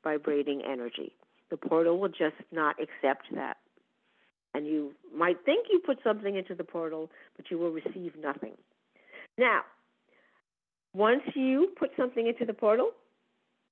vibrating 0.04 0.62
energy. 0.70 1.12
The 1.50 1.56
portal 1.56 1.98
will 1.98 2.08
just 2.08 2.36
not 2.52 2.76
accept 2.80 3.24
that. 3.34 3.56
And 4.54 4.66
you 4.66 4.92
might 5.16 5.44
think 5.44 5.66
you 5.70 5.80
put 5.84 5.98
something 6.02 6.36
into 6.36 6.54
the 6.54 6.64
portal, 6.64 7.10
but 7.36 7.50
you 7.50 7.58
will 7.58 7.70
receive 7.70 8.12
nothing. 8.20 8.54
Now, 9.36 9.62
once 10.94 11.22
you 11.34 11.68
put 11.78 11.90
something 11.96 12.26
into 12.26 12.44
the 12.44 12.54
portal, 12.54 12.90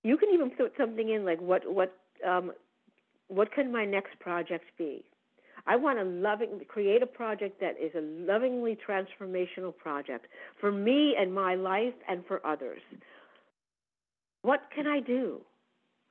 you 0.03 0.16
can 0.16 0.30
even 0.32 0.51
put 0.51 0.72
something 0.78 1.09
in 1.09 1.24
like 1.24 1.40
what 1.40 1.62
what 1.70 1.97
um, 2.26 2.53
what 3.28 3.53
can 3.53 3.72
my 3.72 3.84
next 3.84 4.18
project 4.20 4.64
be? 4.78 5.05
I 5.66 5.76
want 5.76 5.98
to 5.98 6.04
loving 6.04 6.60
create 6.68 7.02
a 7.02 7.06
project 7.06 7.60
that 7.60 7.74
is 7.82 7.92
a 7.94 8.00
lovingly 8.00 8.76
transformational 8.88 9.76
project 9.76 10.26
for 10.60 10.70
me 10.70 11.14
and 11.18 11.34
my 11.34 11.54
life 11.54 11.94
and 12.08 12.24
for 12.26 12.44
others. 12.46 12.80
What 14.42 14.60
can 14.74 14.86
I 14.86 15.00
do? 15.00 15.40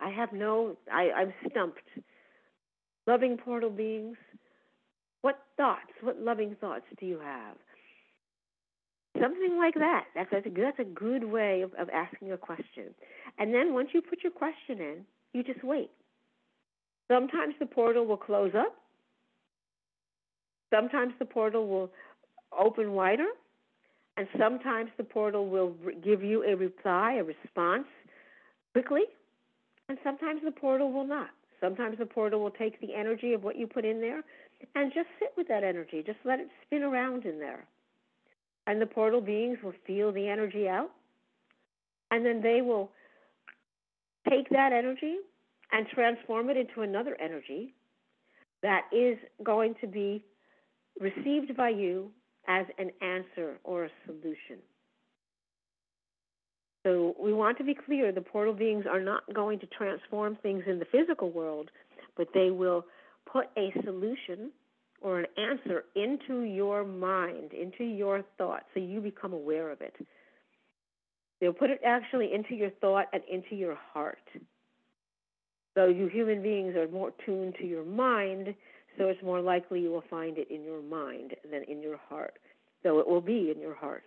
I 0.01 0.09
have 0.09 0.33
no 0.33 0.75
I, 0.91 1.09
I'm 1.11 1.33
stumped. 1.49 1.87
Loving 3.07 3.37
portal 3.37 3.69
beings, 3.69 4.17
what 5.21 5.39
thoughts, 5.57 5.91
what 6.01 6.19
loving 6.19 6.55
thoughts 6.59 6.85
do 6.99 7.05
you 7.05 7.19
have? 7.19 7.55
Something 9.21 9.57
like 9.57 9.75
that. 9.75 10.05
That's, 10.13 10.29
that's, 10.31 10.45
a, 10.45 10.49
that's 10.49 10.79
a 10.79 10.83
good 10.83 11.23
way 11.23 11.61
of, 11.61 11.73
of 11.75 11.89
asking 11.89 12.31
a 12.31 12.37
question. 12.37 12.93
And 13.39 13.53
then 13.53 13.73
once 13.73 13.89
you 13.93 14.01
put 14.01 14.23
your 14.23 14.31
question 14.31 14.79
in, 14.81 15.05
you 15.33 15.43
just 15.43 15.63
wait. 15.63 15.91
Sometimes 17.09 17.55
the 17.59 17.65
portal 17.65 18.05
will 18.05 18.17
close 18.17 18.51
up. 18.57 18.75
Sometimes 20.75 21.13
the 21.19 21.25
portal 21.25 21.67
will 21.67 21.91
open 22.57 22.91
wider. 22.91 23.27
And 24.17 24.27
sometimes 24.39 24.89
the 24.97 25.03
portal 25.03 25.47
will 25.47 25.73
give 26.03 26.23
you 26.23 26.43
a 26.45 26.55
reply, 26.55 27.15
a 27.19 27.23
response 27.23 27.87
quickly. 28.71 29.03
And 29.89 29.97
sometimes 30.03 30.41
the 30.43 30.51
portal 30.51 30.91
will 30.91 31.05
not. 31.05 31.29
Sometimes 31.59 31.97
the 31.97 32.05
portal 32.05 32.41
will 32.41 32.51
take 32.51 32.79
the 32.79 32.93
energy 32.95 33.33
of 33.33 33.43
what 33.43 33.57
you 33.57 33.67
put 33.67 33.85
in 33.85 33.99
there 33.99 34.23
and 34.75 34.91
just 34.93 35.07
sit 35.19 35.31
with 35.35 35.47
that 35.49 35.63
energy. 35.63 36.01
Just 36.05 36.19
let 36.23 36.39
it 36.39 36.47
spin 36.65 36.83
around 36.83 37.25
in 37.25 37.39
there 37.39 37.65
and 38.67 38.81
the 38.81 38.85
portal 38.85 39.21
beings 39.21 39.57
will 39.63 39.73
feel 39.85 40.11
the 40.11 40.27
energy 40.27 40.67
out, 40.67 40.91
and 42.11 42.25
then 42.25 42.41
they 42.41 42.61
will 42.61 42.89
take 44.29 44.49
that 44.49 44.71
energy 44.73 45.17
and 45.71 45.87
transform 45.87 46.49
it 46.49 46.57
into 46.57 46.81
another 46.81 47.15
energy 47.21 47.73
that 48.61 48.83
is 48.91 49.17
going 49.43 49.75
to 49.81 49.87
be 49.87 50.23
received 50.99 51.55
by 51.55 51.69
you 51.69 52.11
as 52.47 52.65
an 52.77 52.91
answer 53.01 53.57
or 53.63 53.85
a 53.85 53.89
solution. 54.05 54.59
So 56.85 57.15
we 57.19 57.33
want 57.33 57.57
to 57.57 57.63
be 57.63 57.73
clear 57.73 58.11
the 58.11 58.21
portal 58.21 58.53
beings 58.53 58.85
are 58.89 59.01
not 59.01 59.23
going 59.33 59.59
to 59.59 59.65
transform 59.67 60.37
things 60.43 60.63
in 60.67 60.77
the 60.77 60.85
physical 60.85 61.31
world, 61.31 61.71
but 62.15 62.27
they 62.33 62.51
will 62.51 62.85
put 63.31 63.47
a 63.57 63.73
solution 63.83 64.51
or 65.01 65.19
an 65.19 65.25
answer 65.37 65.85
into 65.95 66.41
your 66.41 66.83
mind, 66.83 67.53
into 67.53 67.83
your 67.83 68.23
thoughts, 68.37 68.65
so 68.73 68.79
you 68.79 69.01
become 69.01 69.33
aware 69.33 69.71
of 69.71 69.81
it. 69.81 69.95
They'll 71.41 71.53
put 71.53 71.69
it 71.69 71.81
actually 71.85 72.31
into 72.33 72.55
your 72.55 72.69
thought 72.81 73.07
and 73.13 73.21
into 73.31 73.55
your 73.55 73.77
heart. 73.93 74.19
So 75.75 75.87
you 75.87 76.07
human 76.07 76.41
beings 76.41 76.75
are 76.75 76.87
more 76.87 77.11
tuned 77.25 77.55
to 77.59 77.65
your 77.65 77.83
mind, 77.83 78.55
so 78.97 79.07
it's 79.07 79.21
more 79.23 79.41
likely 79.41 79.81
you 79.81 79.91
will 79.91 80.03
find 80.09 80.37
it 80.37 80.49
in 80.49 80.63
your 80.63 80.81
mind 80.81 81.35
than 81.49 81.63
in 81.63 81.81
your 81.81 81.97
heart, 82.09 82.33
though 82.83 82.99
it 82.99 83.07
will 83.07 83.21
be 83.21 83.51
in 83.53 83.59
your 83.59 83.75
heart. 83.75 84.05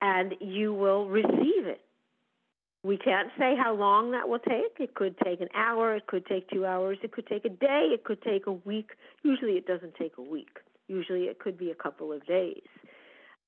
And 0.00 0.34
you 0.40 0.72
will 0.74 1.08
receive 1.08 1.66
it. 1.66 1.80
We 2.84 2.96
can't 2.96 3.30
say 3.36 3.54
how 3.60 3.74
long 3.74 4.12
that 4.12 4.28
will 4.28 4.38
take. 4.38 4.78
It 4.78 4.94
could 4.94 5.16
take 5.24 5.40
an 5.40 5.48
hour, 5.54 5.96
it 5.96 6.06
could 6.06 6.24
take 6.26 6.48
two 6.50 6.64
hours, 6.64 6.98
it 7.02 7.10
could 7.10 7.26
take 7.26 7.44
a 7.44 7.48
day, 7.48 7.90
it 7.92 8.04
could 8.04 8.22
take 8.22 8.46
a 8.46 8.52
week. 8.52 8.90
Usually 9.24 9.52
it 9.52 9.66
doesn't 9.66 9.94
take 9.96 10.18
a 10.18 10.22
week. 10.22 10.58
Usually 10.86 11.22
it 11.22 11.40
could 11.40 11.58
be 11.58 11.70
a 11.70 11.74
couple 11.74 12.12
of 12.12 12.24
days. 12.26 12.62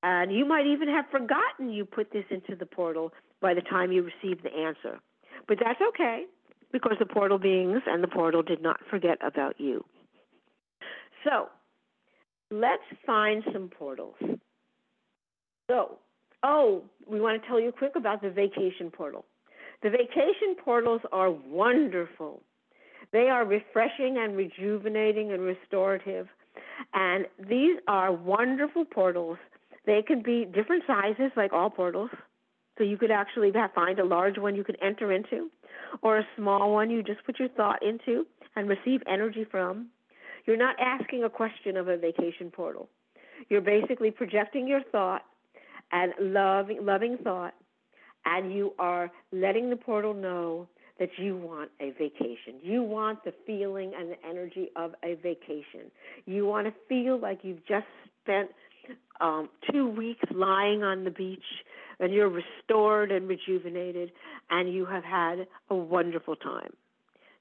And 0.03 0.33
you 0.33 0.45
might 0.45 0.65
even 0.65 0.89
have 0.89 1.05
forgotten 1.09 1.69
you 1.69 1.85
put 1.85 2.11
this 2.11 2.25
into 2.29 2.55
the 2.55 2.65
portal 2.65 3.13
by 3.41 3.53
the 3.53 3.61
time 3.61 3.91
you 3.91 4.01
receive 4.03 4.43
the 4.43 4.53
answer. 4.53 4.99
But 5.47 5.57
that's 5.63 5.79
okay 5.89 6.25
because 6.71 6.97
the 6.99 7.05
portal 7.05 7.37
beings 7.37 7.81
and 7.87 8.03
the 8.03 8.07
portal 8.07 8.43
did 8.43 8.61
not 8.61 8.79
forget 8.89 9.17
about 9.21 9.59
you. 9.59 9.83
So, 11.23 11.49
let's 12.51 12.83
find 13.05 13.43
some 13.51 13.69
portals. 13.69 14.15
So, 15.69 15.97
oh, 16.43 16.83
we 17.07 17.19
want 17.19 17.41
to 17.41 17.47
tell 17.47 17.59
you 17.59 17.71
quick 17.71 17.93
about 17.95 18.21
the 18.21 18.29
vacation 18.29 18.91
portal. 18.91 19.25
The 19.83 19.89
vacation 19.89 20.55
portals 20.63 21.01
are 21.11 21.31
wonderful. 21.31 22.41
They 23.11 23.29
are 23.29 23.45
refreshing 23.45 24.17
and 24.17 24.35
rejuvenating 24.35 25.31
and 25.31 25.41
restorative. 25.41 26.27
And 26.93 27.25
these 27.47 27.77
are 27.87 28.11
wonderful 28.11 28.85
portals. 28.85 29.37
They 29.85 30.01
can 30.05 30.21
be 30.21 30.45
different 30.45 30.83
sizes, 30.85 31.31
like 31.35 31.53
all 31.53 31.69
portals. 31.69 32.11
So 32.77 32.83
you 32.83 32.97
could 32.97 33.11
actually 33.11 33.51
find 33.75 33.99
a 33.99 34.05
large 34.05 34.37
one 34.37 34.55
you 34.55 34.63
could 34.63 34.77
enter 34.81 35.11
into, 35.11 35.49
or 36.01 36.19
a 36.19 36.27
small 36.35 36.73
one 36.73 36.89
you 36.89 37.03
just 37.03 37.23
put 37.25 37.39
your 37.39 37.49
thought 37.49 37.81
into 37.83 38.25
and 38.55 38.69
receive 38.69 39.01
energy 39.07 39.45
from. 39.49 39.87
You're 40.45 40.57
not 40.57 40.75
asking 40.79 41.23
a 41.23 41.29
question 41.29 41.77
of 41.77 41.87
a 41.87 41.97
vacation 41.97 42.51
portal. 42.51 42.89
You're 43.49 43.61
basically 43.61 44.11
projecting 44.11 44.67
your 44.67 44.81
thought 44.91 45.23
and 45.91 46.13
loving, 46.19 46.85
loving 46.85 47.17
thought, 47.23 47.53
and 48.25 48.53
you 48.53 48.73
are 48.79 49.11
letting 49.31 49.69
the 49.69 49.75
portal 49.75 50.13
know 50.13 50.67
that 50.99 51.09
you 51.17 51.37
want 51.37 51.71
a 51.79 51.91
vacation. 51.91 52.55
You 52.61 52.83
want 52.83 53.23
the 53.23 53.33
feeling 53.47 53.93
and 53.97 54.11
the 54.11 54.27
energy 54.27 54.69
of 54.75 54.93
a 55.03 55.15
vacation. 55.15 55.89
You 56.25 56.45
want 56.45 56.67
to 56.67 56.73
feel 56.89 57.19
like 57.19 57.39
you've 57.43 57.65
just 57.65 57.87
spent 58.21 58.49
um, 59.21 59.49
two 59.71 59.87
weeks 59.87 60.23
lying 60.33 60.83
on 60.83 61.03
the 61.03 61.11
beach 61.11 61.43
and 61.99 62.13
you're 62.13 62.29
restored 62.29 63.11
and 63.11 63.27
rejuvenated 63.27 64.11
and 64.49 64.73
you 64.73 64.85
have 64.85 65.03
had 65.03 65.47
a 65.69 65.75
wonderful 65.75 66.35
time. 66.35 66.71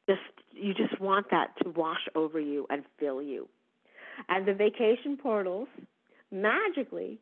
Just 0.09 0.21
you 0.53 0.75
just 0.75 1.01
want 1.01 1.31
that 1.31 1.49
to 1.63 1.71
wash 1.71 2.07
over 2.15 2.41
you 2.41 2.67
and 2.71 2.83
fill 2.99 3.23
you. 3.23 3.49
And 4.29 4.47
the 4.47 4.55
vacation 4.55 5.17
portals 5.17 5.69
magically 6.33 7.19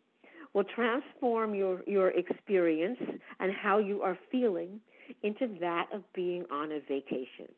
will 0.55 0.65
transform 0.65 1.55
your, 1.55 1.83
your 1.87 2.11
experience 2.11 2.99
and 3.41 3.53
how 3.53 3.79
you 3.79 4.03
are 4.03 4.19
feeling 4.33 4.81
into 5.23 5.49
that 5.61 5.87
of 5.93 6.03
being 6.15 6.45
on 6.51 6.73
a 6.73 6.81
vacation. 6.81 7.49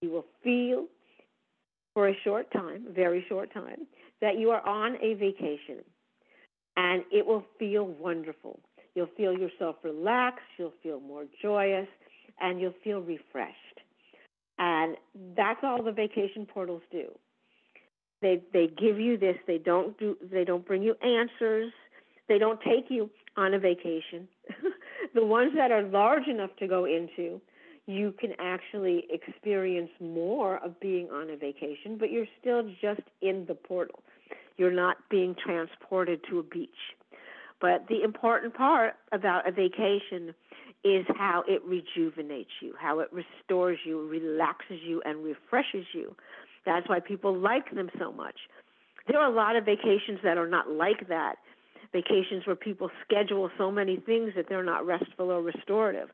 You 0.00 0.10
will 0.10 0.26
feel 0.44 0.86
for 1.94 2.08
a 2.08 2.16
short 2.24 2.52
time, 2.52 2.86
very 2.94 3.24
short 3.28 3.52
time, 3.52 3.86
that 4.20 4.38
you 4.38 4.50
are 4.50 4.66
on 4.66 4.96
a 5.02 5.14
vacation 5.14 5.78
and 6.76 7.02
it 7.10 7.26
will 7.26 7.44
feel 7.58 7.84
wonderful. 7.84 8.60
You'll 8.94 9.10
feel 9.16 9.32
yourself 9.32 9.76
relaxed, 9.82 10.44
you'll 10.58 10.74
feel 10.82 11.00
more 11.00 11.24
joyous, 11.40 11.88
and 12.40 12.60
you'll 12.60 12.74
feel 12.84 13.00
refreshed. 13.00 13.56
And 14.58 14.96
that's 15.36 15.60
all 15.62 15.82
the 15.82 15.92
vacation 15.92 16.46
portals 16.46 16.82
do. 16.90 17.10
They 18.20 18.42
they 18.52 18.68
give 18.68 19.00
you 19.00 19.18
this. 19.18 19.36
They 19.46 19.58
don't 19.58 19.98
do. 19.98 20.16
They 20.22 20.44
don't 20.44 20.64
bring 20.64 20.82
you 20.82 20.94
answers. 21.02 21.72
They 22.28 22.38
don't 22.38 22.60
take 22.60 22.86
you 22.88 23.10
on 23.36 23.54
a 23.54 23.58
vacation. 23.58 24.28
the 25.14 25.24
ones 25.24 25.52
that 25.56 25.72
are 25.72 25.82
large 25.82 26.28
enough 26.28 26.50
to 26.60 26.68
go 26.68 26.84
into, 26.84 27.40
you 27.86 28.14
can 28.18 28.32
actually 28.38 29.06
experience 29.10 29.90
more 30.00 30.58
of 30.64 30.78
being 30.80 31.10
on 31.10 31.30
a 31.30 31.36
vacation, 31.36 31.96
but 31.98 32.10
you're 32.10 32.26
still 32.40 32.62
just 32.80 33.02
in 33.20 33.44
the 33.46 33.54
portal. 33.54 34.02
You're 34.56 34.70
not 34.70 34.98
being 35.10 35.34
transported 35.34 36.20
to 36.30 36.38
a 36.38 36.42
beach. 36.42 36.70
But 37.62 37.86
the 37.88 38.02
important 38.02 38.54
part 38.54 38.94
about 39.12 39.48
a 39.48 39.52
vacation 39.52 40.34
is 40.84 41.06
how 41.16 41.44
it 41.46 41.62
rejuvenates 41.64 42.50
you, 42.60 42.74
how 42.78 42.98
it 42.98 43.08
restores 43.12 43.78
you, 43.86 44.06
relaxes 44.08 44.80
you, 44.84 45.00
and 45.04 45.24
refreshes 45.24 45.86
you. 45.94 46.14
That's 46.66 46.88
why 46.88 46.98
people 46.98 47.38
like 47.38 47.72
them 47.72 47.88
so 48.00 48.12
much. 48.12 48.34
There 49.06 49.18
are 49.18 49.30
a 49.30 49.34
lot 49.34 49.54
of 49.54 49.64
vacations 49.64 50.18
that 50.24 50.36
are 50.36 50.48
not 50.48 50.70
like 50.70 51.08
that. 51.08 51.36
Vacations 51.92 52.46
where 52.46 52.56
people 52.56 52.90
schedule 53.04 53.48
so 53.56 53.70
many 53.70 53.96
things 53.96 54.32
that 54.34 54.46
they're 54.48 54.64
not 54.64 54.84
restful 54.84 55.30
or 55.30 55.40
restorative. 55.40 56.08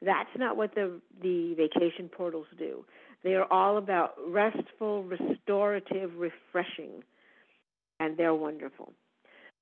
That's 0.00 0.30
not 0.38 0.56
what 0.56 0.74
the 0.74 1.00
the 1.22 1.54
vacation 1.54 2.08
portals 2.08 2.46
do. 2.58 2.84
They 3.22 3.34
are 3.34 3.50
all 3.50 3.78
about 3.78 4.14
restful, 4.26 5.04
restorative, 5.04 6.12
refreshing 6.16 7.02
and 8.00 8.16
they're 8.16 8.34
wonderful. 8.34 8.92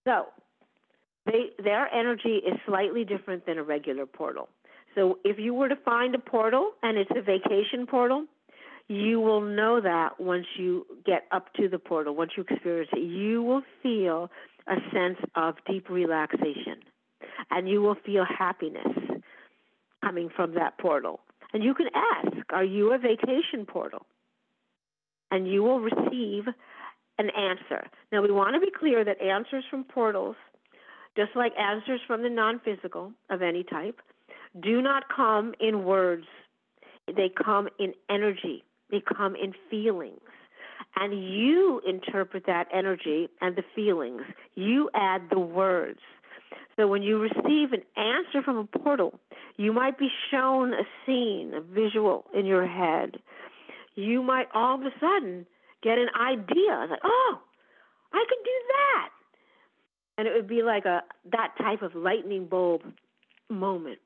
So, 0.04 0.26
they, 1.26 1.50
their 1.62 1.92
energy 1.92 2.40
is 2.46 2.58
slightly 2.66 3.04
different 3.04 3.46
than 3.46 3.58
a 3.58 3.62
regular 3.62 4.06
portal. 4.06 4.48
So, 4.94 5.18
if 5.24 5.38
you 5.38 5.54
were 5.54 5.68
to 5.68 5.76
find 5.76 6.14
a 6.14 6.18
portal 6.18 6.72
and 6.82 6.98
it's 6.98 7.10
a 7.16 7.22
vacation 7.22 7.86
portal, 7.88 8.26
you 8.88 9.20
will 9.20 9.40
know 9.40 9.80
that 9.80 10.20
once 10.20 10.46
you 10.58 10.84
get 11.06 11.22
up 11.30 11.52
to 11.54 11.68
the 11.68 11.78
portal, 11.78 12.14
once 12.14 12.32
you 12.36 12.44
experience 12.48 12.90
it, 12.92 13.00
you 13.00 13.42
will 13.42 13.62
feel 13.82 14.30
a 14.66 14.76
sense 14.92 15.18
of 15.34 15.54
deep 15.66 15.88
relaxation 15.88 16.82
and 17.50 17.68
you 17.68 17.80
will 17.80 17.96
feel 18.04 18.24
happiness 18.24 18.86
coming 20.02 20.28
from 20.34 20.54
that 20.54 20.78
portal. 20.78 21.20
And 21.52 21.62
you 21.62 21.74
can 21.74 21.88
ask, 21.94 22.36
Are 22.50 22.64
you 22.64 22.92
a 22.92 22.98
vacation 22.98 23.66
portal? 23.66 24.06
And 25.30 25.48
you 25.48 25.62
will 25.62 25.80
receive 25.80 26.44
an 27.18 27.30
answer. 27.30 27.86
Now, 28.10 28.22
we 28.22 28.30
want 28.30 28.54
to 28.54 28.60
be 28.60 28.72
clear 28.76 29.04
that 29.04 29.20
answers 29.22 29.64
from 29.70 29.84
portals, 29.84 30.36
just 31.16 31.30
like 31.34 31.52
answers 31.58 32.00
from 32.06 32.22
the 32.22 32.30
non 32.30 32.60
physical 32.64 33.12
of 33.30 33.42
any 33.42 33.64
type, 33.64 34.00
do 34.60 34.80
not 34.82 35.04
come 35.14 35.54
in 35.60 35.84
words. 35.84 36.26
They 37.06 37.30
come 37.30 37.68
in 37.78 37.94
energy, 38.08 38.64
they 38.90 39.02
come 39.16 39.34
in 39.36 39.54
feelings. 39.70 40.20
And 40.94 41.12
you 41.14 41.80
interpret 41.86 42.44
that 42.46 42.66
energy 42.72 43.28
and 43.40 43.56
the 43.56 43.62
feelings. 43.74 44.22
You 44.54 44.90
add 44.94 45.22
the 45.30 45.38
words. 45.38 46.00
So 46.76 46.86
when 46.86 47.02
you 47.02 47.18
receive 47.18 47.72
an 47.72 47.82
answer 47.96 48.42
from 48.44 48.56
a 48.56 48.78
portal, 48.78 49.18
you 49.56 49.72
might 49.72 49.98
be 49.98 50.08
shown 50.30 50.72
a 50.72 50.84
scene, 51.04 51.52
a 51.54 51.60
visual 51.60 52.24
in 52.34 52.46
your 52.46 52.66
head. 52.66 53.16
You 53.94 54.22
might 54.22 54.48
all 54.54 54.74
of 54.76 54.82
a 54.82 54.90
sudden 55.00 55.46
get 55.82 55.98
an 55.98 56.08
idea. 56.18 56.86
like, 56.90 57.00
oh, 57.04 57.38
I 58.12 58.24
could 58.28 58.44
do 58.44 58.58
that. 58.68 59.08
And 60.18 60.28
it 60.28 60.34
would 60.34 60.48
be 60.48 60.62
like 60.62 60.84
a 60.84 61.02
that 61.30 61.54
type 61.58 61.82
of 61.82 61.94
lightning 61.94 62.46
bulb 62.46 62.82
moment. 63.48 63.98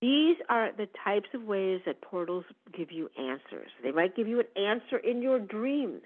These 0.00 0.36
are 0.50 0.70
the 0.76 0.88
types 1.02 1.28
of 1.32 1.44
ways 1.44 1.80
that 1.86 2.02
portals 2.02 2.44
give 2.76 2.92
you 2.92 3.08
answers. 3.18 3.70
They 3.82 3.90
might 3.90 4.14
give 4.14 4.28
you 4.28 4.40
an 4.40 4.62
answer 4.62 4.98
in 4.98 5.22
your 5.22 5.38
dreams 5.38 6.02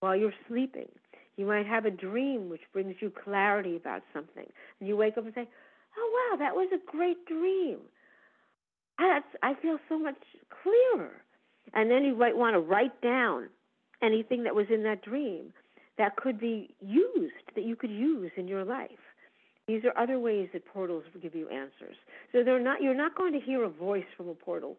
while 0.00 0.16
you're 0.16 0.34
sleeping. 0.48 0.88
You 1.36 1.46
might 1.46 1.66
have 1.66 1.84
a 1.84 1.90
dream 1.90 2.48
which 2.48 2.62
brings 2.72 2.96
you 3.00 3.10
clarity 3.10 3.76
about 3.76 4.02
something. 4.12 4.46
And 4.80 4.88
you 4.88 4.96
wake 4.96 5.16
up 5.16 5.24
and 5.24 5.34
say, 5.34 5.48
Oh, 5.96 6.30
wow, 6.32 6.38
that 6.38 6.54
was 6.54 6.68
a 6.72 6.90
great 6.90 7.24
dream. 7.26 7.78
That's, 8.98 9.26
I 9.42 9.54
feel 9.60 9.78
so 9.88 9.98
much 9.98 10.16
clearer. 10.62 11.12
And 11.72 11.90
then 11.90 12.04
you 12.04 12.16
might 12.16 12.36
want 12.36 12.54
to 12.54 12.60
write 12.60 13.00
down 13.00 13.48
anything 14.02 14.44
that 14.44 14.54
was 14.54 14.66
in 14.70 14.82
that 14.84 15.02
dream 15.02 15.52
that 15.98 16.16
could 16.16 16.40
be 16.40 16.74
used, 16.80 17.34
that 17.54 17.64
you 17.64 17.76
could 17.76 17.90
use 17.90 18.30
in 18.36 18.48
your 18.48 18.64
life. 18.64 18.90
These 19.66 19.82
are 19.84 19.96
other 19.96 20.18
ways 20.18 20.48
that 20.52 20.66
portals 20.66 21.04
give 21.22 21.34
you 21.34 21.48
answers. 21.48 21.96
So 22.32 22.42
they're 22.44 22.60
not 22.60 22.82
you're 22.82 22.94
not 22.94 23.16
going 23.16 23.32
to 23.32 23.40
hear 23.40 23.64
a 23.64 23.70
voice 23.70 24.04
from 24.16 24.28
a 24.28 24.34
portal, 24.34 24.76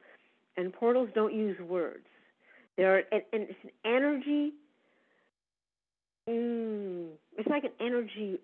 and 0.57 0.71
portals 0.71 1.09
don't 1.15 1.33
use 1.33 1.59
words. 1.59 2.05
They're 2.77 3.03
and, 3.11 3.23
and 3.33 3.43
it's 3.49 3.59
an 3.63 3.71
energy. 3.85 4.53
Mm, 6.29 7.09
it's 7.37 7.47
like 7.47 7.63
an 7.63 7.71
energy 7.79 8.39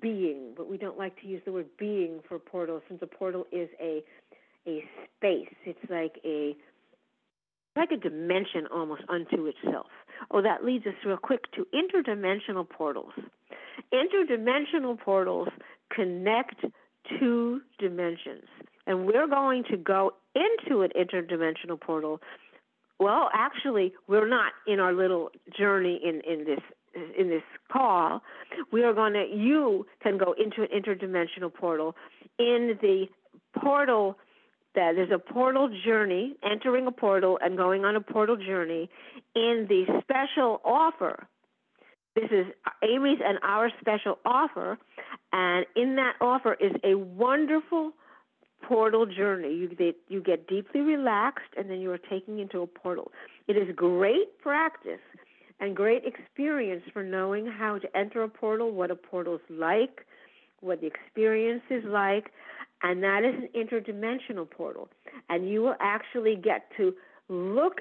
being, 0.00 0.54
but 0.56 0.68
we 0.68 0.78
don't 0.78 0.98
like 0.98 1.20
to 1.20 1.26
use 1.26 1.42
the 1.44 1.52
word 1.52 1.66
being 1.78 2.20
for 2.28 2.38
portal 2.38 2.80
since 2.88 3.00
a 3.02 3.06
portal 3.06 3.46
is 3.52 3.68
a 3.80 4.02
a 4.66 4.82
space. 5.16 5.54
It's 5.64 5.90
like 5.90 6.18
a 6.24 6.56
like 7.76 7.90
a 7.92 7.96
dimension 7.96 8.66
almost 8.72 9.02
unto 9.08 9.46
itself. 9.46 9.86
Oh, 10.30 10.42
that 10.42 10.64
leads 10.64 10.86
us 10.86 10.94
real 11.04 11.16
quick 11.16 11.50
to 11.52 11.66
interdimensional 11.74 12.68
portals. 12.68 13.12
Interdimensional 13.92 14.98
portals 14.98 15.48
connect 15.92 16.64
two 17.18 17.60
dimensions. 17.78 18.44
And 18.86 19.06
we're 19.06 19.26
going 19.26 19.64
to 19.70 19.76
go 19.76 20.12
into 20.34 20.82
an 20.82 20.90
interdimensional 20.96 21.80
portal. 21.80 22.20
Well, 22.98 23.30
actually, 23.32 23.92
we're 24.08 24.28
not 24.28 24.52
in 24.66 24.80
our 24.80 24.92
little 24.92 25.30
journey 25.56 26.00
in, 26.02 26.20
in 26.30 26.44
this 26.44 26.60
in 27.18 27.28
this 27.28 27.42
call. 27.72 28.22
We 28.72 28.84
are 28.84 28.92
going 28.92 29.14
to 29.14 29.26
you 29.32 29.86
can 30.00 30.16
go 30.16 30.32
into 30.32 30.62
an 30.62 30.68
interdimensional 30.68 31.52
portal 31.52 31.96
in 32.38 32.78
the 32.80 33.06
portal 33.60 34.16
that 34.74 34.94
there's 34.96 35.10
a 35.12 35.18
portal 35.18 35.68
journey, 35.84 36.34
entering 36.42 36.86
a 36.86 36.92
portal 36.92 37.38
and 37.42 37.56
going 37.56 37.84
on 37.84 37.96
a 37.96 38.00
portal 38.00 38.36
journey 38.36 38.90
in 39.34 39.66
the 39.68 39.84
special 40.02 40.60
offer. 40.64 41.26
This 42.14 42.30
is 42.30 42.46
Amy's 42.82 43.18
and 43.24 43.38
our 43.42 43.70
special 43.80 44.18
offer, 44.24 44.78
and 45.32 45.66
in 45.74 45.96
that 45.96 46.14
offer 46.20 46.54
is 46.54 46.72
a 46.84 46.94
wonderful 46.94 47.92
portal 48.62 49.04
journey. 49.04 49.54
You 49.54 49.68
get, 49.68 49.96
you 50.08 50.22
get 50.22 50.46
deeply 50.46 50.80
relaxed, 50.80 51.50
and 51.56 51.68
then 51.68 51.80
you 51.80 51.90
are 51.90 51.98
taken 51.98 52.38
into 52.38 52.62
a 52.62 52.66
portal. 52.66 53.10
It 53.48 53.56
is 53.56 53.74
great 53.74 54.38
practice 54.38 55.00
and 55.60 55.74
great 55.76 56.04
experience 56.04 56.82
for 56.92 57.02
knowing 57.02 57.46
how 57.46 57.78
to 57.78 57.96
enter 57.96 58.22
a 58.22 58.28
portal, 58.28 58.70
what 58.70 58.90
a 58.90 58.96
portal 58.96 59.36
is 59.36 59.40
like, 59.50 60.06
what 60.60 60.80
the 60.80 60.86
experience 60.86 61.62
is 61.70 61.84
like, 61.84 62.30
and 62.84 63.02
that 63.02 63.22
is 63.24 63.34
an 63.34 63.48
interdimensional 63.56 64.48
portal. 64.48 64.88
And 65.30 65.48
you 65.48 65.62
will 65.62 65.76
actually 65.80 66.36
get 66.36 66.68
to 66.76 66.92
look 67.30 67.80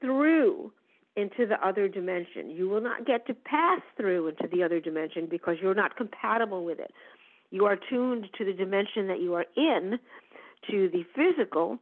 through 0.00 0.72
into 1.14 1.46
the 1.46 1.56
other 1.62 1.88
dimension. 1.88 2.48
You 2.48 2.66
will 2.66 2.80
not 2.80 3.04
get 3.04 3.26
to 3.26 3.34
pass 3.34 3.80
through 3.98 4.28
into 4.28 4.48
the 4.50 4.62
other 4.62 4.80
dimension 4.80 5.28
because 5.30 5.56
you're 5.60 5.74
not 5.74 5.94
compatible 5.94 6.64
with 6.64 6.78
it. 6.80 6.90
You 7.50 7.66
are 7.66 7.76
tuned 7.76 8.28
to 8.38 8.44
the 8.46 8.54
dimension 8.54 9.08
that 9.08 9.20
you 9.20 9.34
are 9.34 9.44
in, 9.56 9.98
to 10.70 10.88
the 10.88 11.04
physical, 11.14 11.78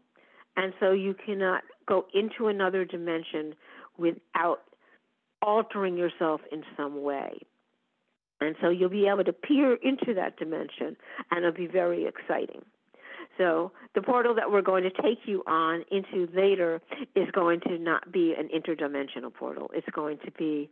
and 0.56 0.72
so 0.80 0.90
you 0.90 1.14
cannot 1.14 1.62
go 1.86 2.06
into 2.12 2.48
another 2.48 2.84
dimension 2.84 3.54
without 3.98 4.62
altering 5.42 5.96
yourself 5.96 6.40
in 6.50 6.64
some 6.76 7.04
way. 7.04 7.38
And 8.41 8.55
so 8.61 8.68
you'll 8.68 8.89
be 8.89 9.09
able 9.09 9.24
to 9.24 9.32
peer 9.32 9.74
into 9.82 10.14
that 10.14 10.36
dimension, 10.36 10.97
and 11.30 11.45
it'll 11.45 11.53
be 11.53 11.66
very 11.66 12.07
exciting. 12.07 12.62
So 13.36 13.72
the 13.95 14.03
portal 14.03 14.34
that 14.34 14.51
we're 14.51 14.62
going 14.62 14.82
to 14.82 14.91
take 14.91 15.20
you 15.26 15.43
on 15.47 15.84
into 15.91 16.28
later 16.34 16.80
is 17.14 17.28
going 17.32 17.61
to 17.61 17.78
not 17.78 18.12
be 18.12 18.34
an 18.36 18.49
interdimensional 18.49 19.32
portal. 19.32 19.70
It's 19.72 19.89
going 19.95 20.18
to 20.24 20.30
be, 20.32 20.68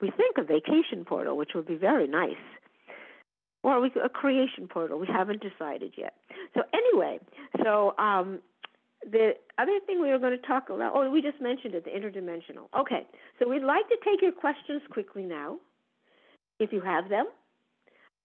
we 0.00 0.10
think, 0.10 0.36
a 0.38 0.42
vacation 0.42 1.04
portal, 1.06 1.36
which 1.36 1.50
would 1.54 1.66
be 1.66 1.76
very 1.76 2.08
nice, 2.08 2.32
or 3.62 3.80
we, 3.80 3.90
a 4.02 4.08
creation 4.08 4.66
portal. 4.68 4.98
We 4.98 5.06
haven't 5.06 5.42
decided 5.42 5.92
yet. 5.96 6.14
So 6.54 6.62
anyway, 6.72 7.18
so 7.62 7.94
um, 7.98 8.40
the 9.02 9.32
other 9.58 9.78
thing 9.86 10.00
we 10.00 10.10
were 10.10 10.18
going 10.18 10.38
to 10.38 10.46
talk 10.46 10.70
about, 10.70 10.92
oh, 10.94 11.10
we 11.10 11.20
just 11.20 11.40
mentioned 11.40 11.74
it, 11.74 11.84
the 11.84 11.90
interdimensional. 11.90 12.68
Okay, 12.78 13.06
so 13.38 13.48
we'd 13.48 13.62
like 13.62 13.88
to 13.88 13.96
take 14.04 14.22
your 14.22 14.32
questions 14.32 14.82
quickly 14.90 15.24
now 15.24 15.58
if 16.58 16.72
you 16.72 16.80
have 16.80 17.08
them, 17.08 17.26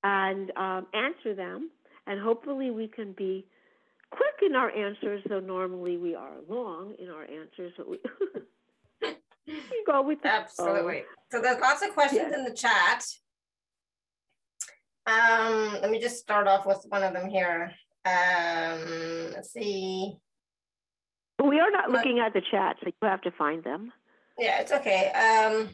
and 0.03 0.51
um, 0.57 0.87
answer 0.93 1.33
them. 1.35 1.71
And 2.07 2.19
hopefully, 2.19 2.71
we 2.71 2.87
can 2.87 3.13
be 3.13 3.45
quick 4.11 4.49
in 4.49 4.55
our 4.55 4.71
answers, 4.71 5.21
though 5.27 5.39
normally 5.39 5.97
we 5.97 6.15
are 6.15 6.33
long 6.49 6.93
in 6.99 7.09
our 7.09 7.23
answers. 7.23 7.73
But 7.77 7.89
we, 7.89 7.99
we 9.47 9.83
go 9.85 10.01
with 10.01 10.19
absolutely. 10.23 11.03
So 11.31 11.41
there's 11.41 11.61
lots 11.61 11.81
of 11.81 11.93
questions 11.93 12.27
yes. 12.29 12.37
in 12.37 12.43
the 12.43 12.53
chat. 12.53 13.05
Um, 15.07 15.79
let 15.81 15.89
me 15.89 15.99
just 15.99 16.17
start 16.17 16.47
off 16.47 16.65
with 16.65 16.85
one 16.89 17.03
of 17.03 17.13
them 17.13 17.29
here. 17.29 17.71
Um, 18.05 19.31
let's 19.33 19.51
see. 19.51 20.17
We 21.43 21.59
are 21.59 21.71
not 21.71 21.89
looking 21.89 22.19
at 22.19 22.33
the 22.33 22.41
chat, 22.51 22.77
so 22.79 22.87
you 22.87 23.07
have 23.07 23.21
to 23.21 23.31
find 23.31 23.63
them. 23.63 23.91
Yeah, 24.37 24.61
it's 24.61 24.71
okay. 24.71 25.11
Um, 25.11 25.69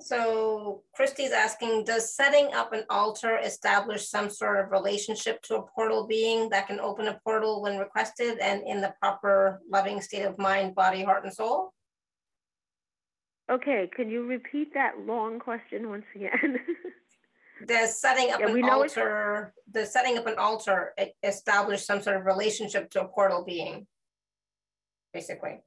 so 0.00 0.82
Christy's 0.94 1.32
asking, 1.32 1.84
does 1.84 2.14
setting 2.14 2.52
up 2.52 2.72
an 2.72 2.84
altar 2.90 3.38
establish 3.38 4.08
some 4.08 4.28
sort 4.28 4.64
of 4.64 4.72
relationship 4.72 5.40
to 5.42 5.56
a 5.56 5.62
portal 5.62 6.06
being 6.06 6.48
that 6.50 6.66
can 6.66 6.80
open 6.80 7.08
a 7.08 7.18
portal 7.24 7.62
when 7.62 7.78
requested 7.78 8.38
and 8.38 8.62
in 8.66 8.80
the 8.80 8.94
proper 9.00 9.60
loving 9.70 10.00
state 10.00 10.24
of 10.24 10.38
mind, 10.38 10.74
body, 10.74 11.04
heart, 11.04 11.24
and 11.24 11.32
soul? 11.32 11.72
Okay, 13.50 13.88
can 13.94 14.10
you 14.10 14.26
repeat 14.26 14.72
that 14.74 14.98
long 15.06 15.38
question 15.38 15.88
once 15.88 16.06
again? 16.14 16.58
does 17.66 18.00
setting 18.00 18.32
up 18.32 18.40
yeah, 18.40 18.48
an 18.48 18.64
altar, 18.64 19.52
does 19.70 19.92
setting 19.92 20.18
up 20.18 20.26
an 20.26 20.38
altar 20.38 20.92
establish 21.22 21.84
some 21.84 22.02
sort 22.02 22.16
of 22.16 22.24
relationship 22.24 22.90
to 22.90 23.02
a 23.02 23.08
portal 23.08 23.44
being, 23.44 23.86
basically? 25.12 25.60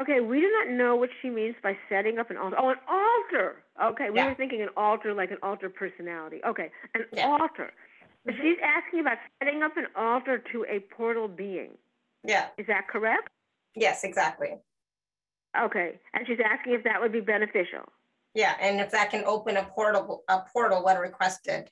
Okay, 0.00 0.20
we 0.20 0.40
do 0.40 0.50
not 0.50 0.76
know 0.76 0.96
what 0.96 1.10
she 1.20 1.30
means 1.30 1.56
by 1.62 1.76
setting 1.88 2.18
up 2.18 2.30
an 2.30 2.36
altar. 2.36 2.56
Oh, 2.58 2.70
an 2.70 2.76
altar. 2.88 3.62
Okay, 3.82 4.10
we 4.10 4.16
yeah. 4.16 4.28
were 4.28 4.34
thinking 4.34 4.62
an 4.62 4.68
alter 4.76 5.14
like 5.14 5.30
an 5.30 5.38
alter 5.42 5.68
personality. 5.68 6.40
Okay, 6.46 6.70
an 6.94 7.04
yeah. 7.12 7.26
altar. 7.26 7.72
Mm-hmm. 8.28 8.40
She's 8.40 8.58
asking 8.62 9.00
about 9.00 9.18
setting 9.42 9.62
up 9.62 9.76
an 9.76 9.86
altar 9.96 10.42
to 10.52 10.66
a 10.68 10.80
portal 10.94 11.26
being. 11.26 11.70
Yeah. 12.24 12.48
Is 12.58 12.66
that 12.66 12.88
correct? 12.88 13.30
Yes, 13.74 14.04
exactly. 14.04 14.58
Okay, 15.60 15.98
and 16.14 16.26
she's 16.26 16.38
asking 16.44 16.74
if 16.74 16.84
that 16.84 17.00
would 17.00 17.12
be 17.12 17.20
beneficial. 17.20 17.84
Yeah, 18.34 18.54
and 18.60 18.80
if 18.80 18.90
that 18.92 19.10
can 19.10 19.24
open 19.24 19.56
a 19.56 19.64
portal 19.64 20.22
a 20.28 20.40
portal 20.52 20.84
when 20.84 20.98
requested. 20.98 21.70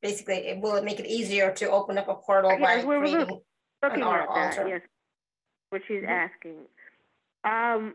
Basically, 0.00 0.36
it 0.36 0.60
will 0.60 0.76
it 0.76 0.84
make 0.84 0.98
it 0.98 1.06
easier 1.06 1.52
to 1.52 1.70
open 1.70 1.98
up 1.98 2.08
a 2.08 2.14
portal 2.14 2.52
okay, 2.52 2.62
by 2.62 2.82
creating 2.82 3.40
looking 3.82 4.02
at 4.02 4.26
that, 4.34 4.68
yes. 4.68 4.80
What 5.70 5.82
she's 5.88 6.02
mm-hmm. 6.02 6.10
asking. 6.10 6.56
Um, 7.44 7.94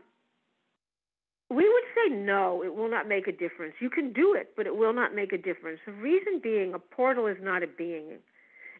we 1.50 1.66
would 1.68 1.84
say 1.94 2.14
no, 2.14 2.62
it 2.62 2.74
will 2.74 2.90
not 2.90 3.08
make 3.08 3.26
a 3.26 3.32
difference. 3.32 3.74
You 3.80 3.88
can 3.88 4.12
do 4.12 4.34
it, 4.34 4.50
but 4.56 4.66
it 4.66 4.76
will 4.76 4.92
not 4.92 5.14
make 5.14 5.32
a 5.32 5.38
difference. 5.38 5.80
The 5.86 5.92
reason 5.92 6.40
being 6.42 6.74
a 6.74 6.78
portal 6.78 7.26
is 7.26 7.38
not 7.40 7.62
a 7.62 7.66
being. 7.66 8.18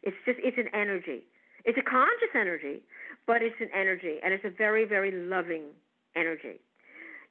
It's 0.02 0.16
just 0.26 0.38
it's 0.42 0.58
an 0.58 0.68
energy. 0.74 1.24
It's 1.64 1.78
a 1.78 1.82
conscious 1.82 2.32
energy, 2.34 2.82
but 3.26 3.42
it's 3.42 3.56
an 3.60 3.68
energy 3.74 4.18
and 4.22 4.32
it's 4.32 4.44
a 4.44 4.50
very, 4.50 4.84
very 4.84 5.10
loving 5.10 5.64
energy. 6.14 6.60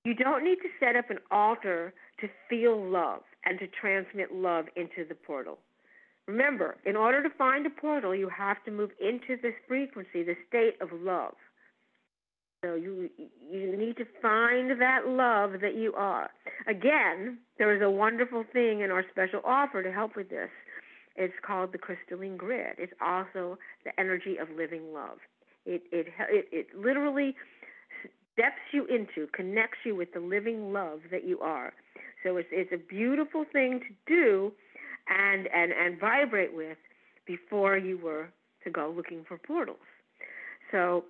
You 0.04 0.16
don't 0.16 0.44
need 0.44 0.58
to 0.58 0.70
set 0.80 0.96
up 0.96 1.10
an 1.10 1.20
altar 1.32 1.94
to 2.22 2.28
feel 2.50 2.82
love 2.82 3.22
and 3.46 3.60
to 3.60 3.68
transmit 3.68 4.34
love 4.34 4.66
into 4.76 5.08
the 5.08 5.16
portal. 5.16 5.60
Remember, 6.28 6.78
in 6.86 6.96
order 6.96 7.24
to 7.24 7.30
find 7.38 7.66
a 7.66 7.70
portal, 7.70 8.14
you 8.14 8.30
have 8.30 8.64
to 8.66 8.72
move 8.72 8.92
into 9.00 9.42
this 9.42 9.54
frequency, 9.68 10.24
the 10.24 10.36
state 10.48 10.76
of 10.82 10.90
love. 10.92 11.36
So 12.66 12.76
you 12.76 13.10
you 13.50 13.78
need 13.78 13.98
to 13.98 14.06
find 14.22 14.82
that 14.82 15.08
love 15.08 15.62
that 15.62 15.76
you 15.76 15.94
are. 15.94 16.30
Again, 16.68 17.38
there 17.58 17.74
is 17.76 17.82
a 17.82 17.90
wonderful 17.90 18.44
thing 18.52 18.82
in 18.82 18.92
our 18.92 19.06
special 19.12 19.42
offer 19.46 19.84
to 19.84 19.92
help 19.92 20.16
with 20.16 20.30
this. 20.30 20.50
It's 21.16 21.34
called 21.46 21.72
the 21.72 21.78
crystalline 21.78 22.36
grid. 22.36 22.76
It's 22.78 22.94
also 23.00 23.58
the 23.86 23.98
energy 24.00 24.38
of 24.38 24.50
living 24.50 24.92
love. 24.92 25.20
It 25.66 25.84
it 25.92 26.08
it, 26.30 26.48
it 26.52 26.68
literally 26.76 27.36
steps 28.34 28.62
you 28.72 28.86
into, 28.86 29.28
connects 29.34 29.80
you 29.86 29.96
with 29.96 30.14
the 30.14 30.20
living 30.20 30.74
love 30.74 31.02
that 31.12 31.26
you 31.26 31.40
are. 31.40 31.74
So 32.24 32.38
it's 32.38 32.50
it's 32.52 32.72
a 32.74 32.78
beautiful 32.78 33.46
thing 33.52 33.82
to 33.82 34.14
do 34.14 34.52
and, 35.10 35.48
and, 35.48 35.72
and 35.72 36.00
vibrate 36.00 36.56
with 36.56 36.78
before 37.26 37.78
you 37.78 37.98
were 37.98 38.30
to 38.64 38.70
go 38.70 38.94
looking 38.96 39.24
for 39.28 39.38
portals. 39.38 39.78
So 40.72 41.06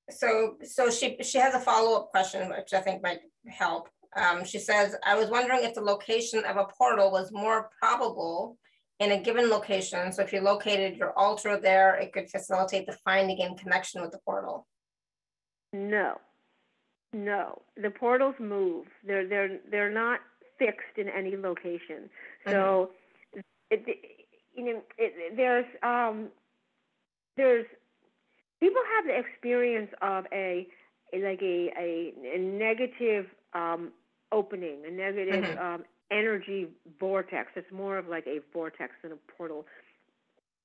so 0.10 0.56
so 0.64 0.90
she 0.92 1.18
she 1.24 1.38
has 1.40 1.54
a 1.56 1.60
follow-up 1.60 2.10
question, 2.12 2.50
which 2.50 2.74
I 2.74 2.82
think 2.82 3.02
might 3.02 3.22
help. 3.48 3.90
Um, 4.16 4.46
she 4.46 4.60
says, 4.60 4.96
I 5.04 5.16
was 5.16 5.30
wondering 5.30 5.64
if 5.64 5.74
the 5.74 5.82
location 5.82 6.46
of 6.46 6.56
a 6.58 6.66
portal 6.66 7.12
was 7.12 7.32
more 7.32 7.70
probable 7.82 8.58
in 9.00 9.12
a 9.12 9.22
given 9.22 9.50
location. 9.50 10.12
So 10.12 10.22
if 10.22 10.32
you 10.32 10.42
located 10.42 10.96
your 10.96 11.18
altar 11.18 11.60
there, 11.60 11.96
it 11.96 12.14
could 12.14 12.30
facilitate 12.30 12.86
the 12.86 12.98
finding 13.04 13.42
and 13.42 13.58
connection 13.60 14.02
with 14.02 14.12
the 14.12 14.20
portal. 14.20 14.68
No, 15.74 16.16
no. 17.12 17.62
The 17.76 17.90
portals 17.90 18.36
move. 18.40 18.86
They're 19.06 19.28
they're 19.28 19.60
they're 19.70 19.92
not 19.92 20.22
fixed 20.58 20.98
in 20.98 21.10
any 21.10 21.36
location. 21.36 22.10
So, 22.48 22.92
it, 23.70 23.84
you 24.56 24.64
know, 24.64 24.82
it, 24.98 25.36
there's 25.36 25.66
um, 25.84 26.30
there's 27.36 27.66
people 28.62 28.82
have 28.96 29.06
the 29.06 29.18
experience 29.18 29.92
of 30.02 30.26
a, 30.32 30.68
like 31.14 31.42
a, 31.42 31.74
a, 31.78 32.14
a 32.36 32.40
negative 32.40 33.26
um, 33.54 33.92
opening, 34.32 34.84
a 34.88 34.92
negative 34.92 35.44
Mhm. 35.44 35.60
um, 35.60 35.84
energy 36.12 36.68
vortex. 37.00 37.50
It's 37.56 37.72
more 37.72 37.98
of 37.98 38.08
like 38.08 38.26
a 38.28 38.40
vortex 38.54 38.94
than 39.02 39.12
a 39.12 39.18
portal. 39.38 39.66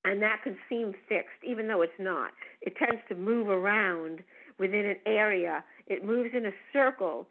And 0.05 0.22
that 0.22 0.43
can 0.43 0.57
seem 0.68 0.95
fixed, 1.09 1.45
even 1.47 1.68
though 1.68 1.82
it's 1.82 1.93
not. 1.99 2.30
It 2.62 2.74
tends 2.76 3.03
to 3.09 3.14
move 3.14 3.49
around 3.49 4.20
within 4.59 4.86
an 4.86 4.97
area. 5.07 5.62
It 5.86 6.05
moves 6.05 6.30
in 6.34 6.47
a 6.47 6.53
circle, 6.72 7.26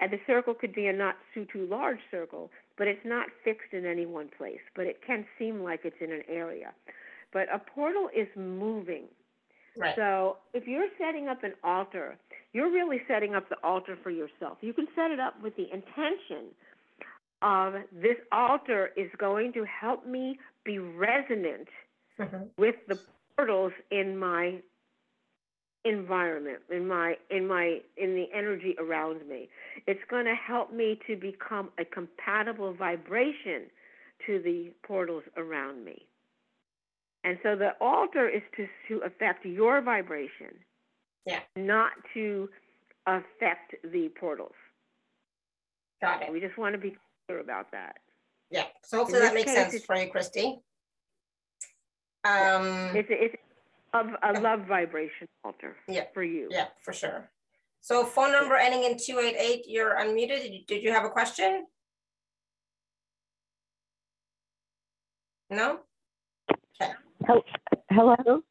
and 0.00 0.10
the 0.10 0.18
circle 0.26 0.54
could 0.54 0.74
be 0.74 0.86
a 0.86 0.92
not 0.92 1.16
too 1.34 1.46
too 1.52 1.66
large 1.66 1.98
circle, 2.10 2.50
but 2.78 2.88
it's 2.88 3.04
not 3.04 3.26
fixed 3.44 3.72
in 3.72 3.84
any 3.84 4.06
one 4.06 4.30
place. 4.38 4.60
But 4.74 4.86
it 4.86 5.00
can 5.06 5.26
seem 5.38 5.62
like 5.62 5.80
it's 5.84 5.96
in 6.00 6.12
an 6.12 6.22
area. 6.28 6.72
But 7.32 7.52
a 7.52 7.58
portal 7.58 8.08
is 8.16 8.28
moving. 8.36 9.04
Right. 9.76 9.94
So 9.96 10.38
if 10.54 10.66
you're 10.66 10.88
setting 10.98 11.28
up 11.28 11.42
an 11.42 11.52
altar, 11.64 12.16
you're 12.52 12.70
really 12.70 13.00
setting 13.08 13.34
up 13.34 13.48
the 13.48 13.56
altar 13.64 13.98
for 14.02 14.10
yourself. 14.10 14.58
You 14.60 14.72
can 14.72 14.86
set 14.94 15.10
it 15.10 15.18
up 15.18 15.42
with 15.42 15.56
the 15.56 15.64
intention 15.64 16.54
of 17.44 17.74
this 17.92 18.16
altar 18.32 18.90
is 18.96 19.10
going 19.18 19.52
to 19.52 19.64
help 19.64 20.06
me 20.06 20.38
be 20.64 20.78
resonant 20.80 21.68
Mhm. 22.18 22.50
with 22.56 22.76
the 22.88 22.98
portals 23.36 23.72
in 23.90 24.16
my 24.18 24.62
environment 25.84 26.60
in 26.70 26.88
my 26.88 27.18
in 27.30 27.46
my 27.46 27.82
in 27.98 28.14
the 28.14 28.26
energy 28.32 28.74
around 28.78 29.26
me 29.28 29.50
it's 29.86 30.02
going 30.08 30.24
to 30.24 30.34
help 30.34 30.72
me 30.72 30.98
to 31.06 31.14
become 31.16 31.70
a 31.78 31.84
compatible 31.84 32.72
vibration 32.72 33.70
to 34.26 34.40
the 34.40 34.72
portals 34.82 35.24
around 35.36 35.84
me 35.84 36.06
and 37.24 37.38
so 37.42 37.54
the 37.54 37.76
altar 37.82 38.28
is 38.28 38.42
to 38.56 38.66
to 38.88 39.00
affect 39.04 39.44
your 39.44 39.82
vibration 39.82 40.54
Yeah. 41.26 41.42
not 41.56 41.92
to 42.14 42.48
affect 43.06 43.74
the 43.92 44.08
portals 44.18 44.56
Got 46.00 46.22
it. 46.22 46.32
we 46.32 46.40
just 46.40 46.56
want 46.56 46.74
to 46.74 46.78
be 46.80 46.96
clear 47.26 47.40
about 47.40 47.70
that 47.72 47.96
Yeah. 48.50 48.64
So 48.84 48.98
hopefully 48.98 49.20
that 49.20 49.34
makes 49.34 49.52
sense 49.52 49.84
for 49.84 49.96
you, 49.96 50.10
Christy. 50.10 50.60
Um, 52.24 52.96
it's 52.96 53.08
it's 53.10 53.34
of 53.92 54.06
a 54.22 54.40
love 54.40 54.66
vibration 54.66 55.28
altar 55.44 55.76
Yeah. 55.88 56.04
for 56.12 56.22
you 56.22 56.48
yeah, 56.50 56.66
for 56.82 56.92
sure. 56.92 57.30
So 57.80 58.04
phone 58.04 58.32
number 58.32 58.54
ending 58.56 58.84
in 58.84 58.96
two 58.98 59.18
eight 59.18 59.36
eight, 59.38 59.64
you're 59.66 59.94
unmuted. 59.96 60.42
Did 60.42 60.54
you, 60.54 60.60
did 60.66 60.82
you 60.82 60.92
have 60.92 61.04
a 61.04 61.10
question? 61.10 61.66
No? 65.50 65.80
Okay. 66.80 66.92
Hello. 67.90 68.42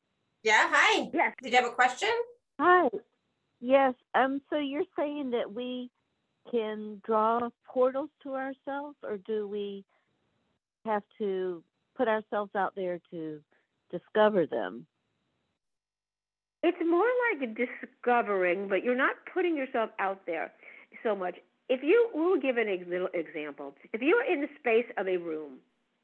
Yeah, 0.43 0.69
hi. 0.71 1.09
yes 1.13 1.33
Did 1.41 1.51
you 1.51 1.57
have 1.57 1.67
a 1.67 1.73
question? 1.75 2.09
Hi. 2.59 2.89
Yes. 3.59 3.93
Um. 4.13 4.39
So 4.49 4.57
you're 4.59 4.83
saying 4.97 5.31
that 5.31 5.51
we 5.51 5.89
can 6.53 7.01
draw 7.03 7.49
portals 7.67 8.09
to 8.21 8.35
ourselves, 8.35 8.95
or 9.03 9.17
do 9.17 9.47
we 9.47 9.83
have 10.85 11.03
to 11.17 11.63
put 11.97 12.07
ourselves 12.07 12.51
out 12.55 12.73
there 12.75 12.99
to 13.09 13.39
discover 13.91 14.45
them? 14.45 14.85
It's 16.61 16.77
more 16.87 17.09
like 17.31 17.57
discovering, 17.57 18.67
but 18.69 18.83
you're 18.83 18.95
not 18.95 19.15
putting 19.33 19.57
yourself 19.57 19.89
out 19.99 20.21
there 20.25 20.51
so 21.01 21.15
much. 21.15 21.35
If 21.69 21.81
you, 21.81 22.09
we'll 22.13 22.39
give 22.39 22.57
an 22.57 22.67
little 22.87 23.09
example. 23.13 23.73
If 23.91 24.01
you're 24.01 24.23
in 24.31 24.41
the 24.41 24.49
space 24.59 24.85
of 24.97 25.07
a 25.07 25.17
room, 25.17 25.53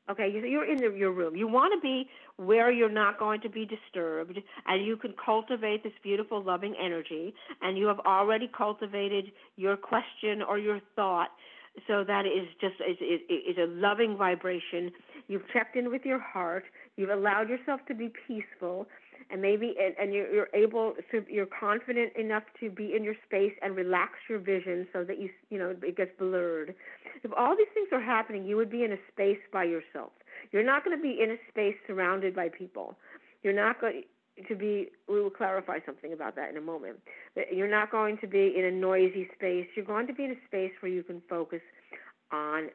okay, 0.09 0.27
you- 0.29 0.45
you're 0.45 0.65
in 0.65 0.77
the, 0.77 0.89
your 0.91 1.11
room, 1.11 1.35
you 1.35 1.47
want 1.47 1.73
to 1.73 1.79
be 1.81 2.09
where 2.37 2.71
you're 2.71 2.89
not 2.89 3.19
going 3.19 3.41
to 3.41 3.49
be 3.49 3.65
disturbed, 3.65 4.39
and 4.67 4.85
you 4.85 4.97
can 4.97 5.13
cultivate 5.13 5.83
this 5.83 5.93
beautiful, 6.01 6.41
loving 6.41 6.75
energy, 6.75 7.33
and 7.61 7.77
you 7.77 7.87
have 7.87 7.99
already 8.01 8.47
cultivated 8.47 9.31
your 9.57 9.77
question 9.77 10.41
or 10.41 10.57
your 10.57 10.79
thought 10.95 11.29
so 11.87 12.03
that 12.03 12.25
is 12.25 12.47
just 12.59 12.75
is, 12.81 12.97
is 13.29 13.57
a 13.57 13.67
loving 13.67 14.17
vibration. 14.17 14.91
You've 15.27 15.47
checked 15.53 15.75
in 15.75 15.89
with 15.91 16.03
your 16.05 16.19
heart. 16.19 16.63
You've 16.97 17.09
allowed 17.11 17.49
yourself 17.49 17.81
to 17.87 17.95
be 17.95 18.11
peaceful, 18.27 18.87
and 19.31 19.41
maybe 19.41 19.75
and, 19.79 19.95
and 19.99 20.13
you're, 20.13 20.33
you're 20.33 20.49
able 20.53 20.93
to 21.11 21.23
you're 21.29 21.47
confident 21.47 22.13
enough 22.15 22.43
to 22.59 22.69
be 22.69 22.95
in 22.95 23.03
your 23.03 23.15
space 23.25 23.53
and 23.61 23.75
relax 23.75 24.13
your 24.29 24.39
vision 24.39 24.87
so 24.91 25.03
that 25.03 25.19
you 25.19 25.29
you 25.49 25.59
know 25.59 25.75
it 25.81 25.95
gets 25.97 26.11
blurred. 26.17 26.75
If 27.23 27.31
all 27.37 27.55
these 27.55 27.67
things 27.73 27.89
are 27.91 28.01
happening, 28.01 28.45
you 28.45 28.55
would 28.57 28.71
be 28.71 28.83
in 28.83 28.93
a 28.93 28.97
space 29.11 29.39
by 29.51 29.65
yourself. 29.65 30.11
You're 30.51 30.63
not 30.63 30.83
going 30.83 30.97
to 30.97 31.01
be 31.01 31.21
in 31.21 31.31
a 31.31 31.37
space 31.49 31.75
surrounded 31.85 32.35
by 32.35 32.49
people. 32.49 32.95
You're 33.43 33.53
not 33.53 33.79
going 33.81 34.03
to 34.47 34.55
be. 34.55 34.89
We 35.07 35.21
will 35.21 35.29
clarify 35.29 35.79
something 35.85 36.13
about 36.13 36.35
that 36.35 36.49
in 36.49 36.57
a 36.57 36.61
moment. 36.61 36.97
You're 37.51 37.69
not 37.69 37.91
going 37.91 38.17
to 38.19 38.27
be 38.27 38.53
in 38.57 38.65
a 38.65 38.71
noisy 38.71 39.27
space. 39.35 39.67
You're 39.75 39.85
going 39.85 40.07
to 40.07 40.13
be 40.13 40.25
in 40.25 40.31
a 40.31 40.47
space 40.47 40.71
where 40.79 40.91
you 40.91 41.03
can 41.03 41.21
focus 41.29 41.61
on 42.31 42.69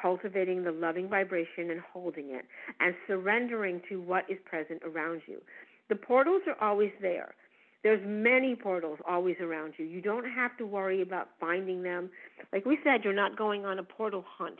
cultivating 0.00 0.62
the 0.62 0.72
loving 0.72 1.08
vibration 1.08 1.70
and 1.70 1.80
holding 1.92 2.30
it 2.30 2.44
and 2.80 2.94
surrendering 3.06 3.80
to 3.88 4.00
what 4.00 4.24
is 4.28 4.38
present 4.44 4.80
around 4.84 5.22
you. 5.26 5.40
The 5.88 5.96
portals 5.96 6.42
are 6.46 6.68
always 6.68 6.92
there. 7.00 7.34
There's 7.82 8.02
many 8.04 8.56
portals 8.56 8.98
always 9.06 9.36
around 9.40 9.74
you. 9.78 9.84
You 9.84 10.00
don't 10.00 10.28
have 10.28 10.56
to 10.58 10.66
worry 10.66 11.00
about 11.00 11.28
finding 11.38 11.82
them. 11.82 12.10
Like 12.52 12.66
we 12.66 12.78
said, 12.82 13.04
you're 13.04 13.12
not 13.14 13.38
going 13.38 13.64
on 13.64 13.78
a 13.78 13.84
portal 13.84 14.24
hunt. 14.36 14.58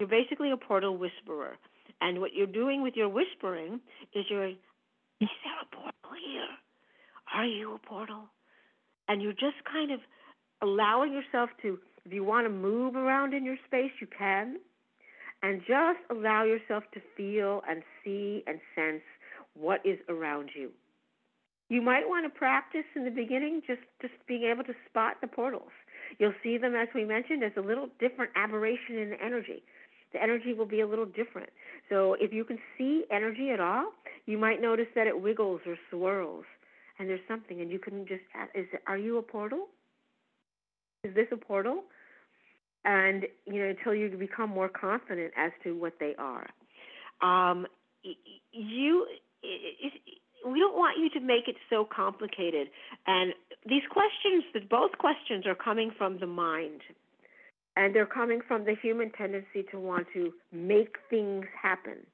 You're 0.00 0.08
basically 0.08 0.50
a 0.50 0.56
portal 0.56 0.96
whisperer. 0.96 1.56
And 2.00 2.20
what 2.20 2.32
you're 2.34 2.46
doing 2.46 2.82
with 2.82 2.94
your 2.96 3.08
whispering 3.08 3.80
is 4.14 4.24
you're, 4.30 4.48
is 4.48 4.56
there 5.20 5.60
a 5.62 5.76
portal 5.76 6.16
here? 6.26 6.48
Are 7.34 7.46
you 7.46 7.74
a 7.74 7.86
portal? 7.86 8.24
And 9.08 9.20
you're 9.20 9.32
just 9.32 9.62
kind 9.70 9.92
of 9.92 10.00
allowing 10.62 11.12
yourself 11.12 11.50
to, 11.62 11.78
if 12.04 12.12
you 12.12 12.24
want 12.24 12.46
to 12.46 12.50
move 12.50 12.96
around 12.96 13.34
in 13.34 13.44
your 13.44 13.56
space, 13.66 13.92
you 14.00 14.06
can. 14.06 14.56
And 15.42 15.60
just 15.60 15.98
allow 16.10 16.44
yourself 16.44 16.84
to 16.94 17.00
feel 17.16 17.62
and 17.68 17.82
see 18.04 18.42
and 18.46 18.58
sense 18.74 19.02
what 19.54 19.84
is 19.84 19.98
around 20.08 20.50
you. 20.54 20.70
You 21.68 21.80
might 21.80 22.06
want 22.06 22.26
to 22.26 22.38
practice 22.38 22.84
in 22.94 23.04
the 23.04 23.10
beginning 23.10 23.62
just 23.66 23.80
just 24.00 24.14
being 24.26 24.44
able 24.44 24.64
to 24.64 24.74
spot 24.88 25.16
the 25.20 25.26
portals. 25.26 25.72
You'll 26.18 26.34
see 26.42 26.58
them 26.58 26.74
as 26.74 26.88
we 26.94 27.04
mentioned 27.04 27.42
as 27.42 27.52
a 27.56 27.60
little 27.60 27.88
different 27.98 28.32
aberration 28.36 28.98
in 28.98 29.10
the 29.10 29.22
energy. 29.24 29.62
The 30.12 30.22
energy 30.22 30.52
will 30.52 30.66
be 30.66 30.80
a 30.80 30.86
little 30.86 31.06
different. 31.06 31.48
So 31.88 32.14
if 32.20 32.32
you 32.32 32.44
can 32.44 32.58
see 32.76 33.04
energy 33.10 33.50
at 33.50 33.60
all, 33.60 33.92
you 34.26 34.36
might 34.36 34.60
notice 34.60 34.88
that 34.94 35.06
it 35.06 35.18
wiggles 35.18 35.62
or 35.66 35.76
swirls, 35.90 36.44
and 36.98 37.08
there's 37.08 37.26
something, 37.26 37.60
and 37.62 37.70
you 37.70 37.78
can 37.78 38.06
just 38.06 38.22
ask, 38.34 38.50
is 38.54 38.66
are 38.86 38.98
you 38.98 39.16
a 39.16 39.22
portal? 39.22 39.68
Is 41.04 41.14
this 41.14 41.28
a 41.32 41.36
portal? 41.36 41.84
And 42.84 43.26
you 43.46 43.62
know 43.62 43.70
until 43.70 43.94
you 43.94 44.10
become 44.10 44.50
more 44.50 44.68
confident 44.68 45.32
as 45.36 45.52
to 45.64 45.72
what 45.72 45.94
they 45.98 46.14
are. 46.18 46.48
Um, 47.22 47.66
y- 48.04 48.14
y- 49.42 49.76
you, 49.80 49.90
i- 49.90 50.48
i- 50.48 50.76
want 50.76 50.98
you 50.98 51.10
to 51.10 51.20
make 51.20 51.48
it 51.48 51.56
so 51.70 51.84
complicated. 51.84 52.68
And 53.06 53.34
these 53.66 53.82
questions, 53.90 54.44
both 54.68 54.92
questions 54.98 55.46
are 55.46 55.54
coming 55.54 55.90
from 55.96 56.18
the 56.18 56.26
mind. 56.26 56.82
And 57.76 57.94
they're 57.94 58.06
coming 58.06 58.40
from 58.46 58.64
the 58.64 58.74
human 58.74 59.10
tendency 59.10 59.62
to 59.70 59.78
want 59.78 60.06
to 60.12 60.32
make 60.52 60.96
things 61.08 61.46
happen. 61.60 62.06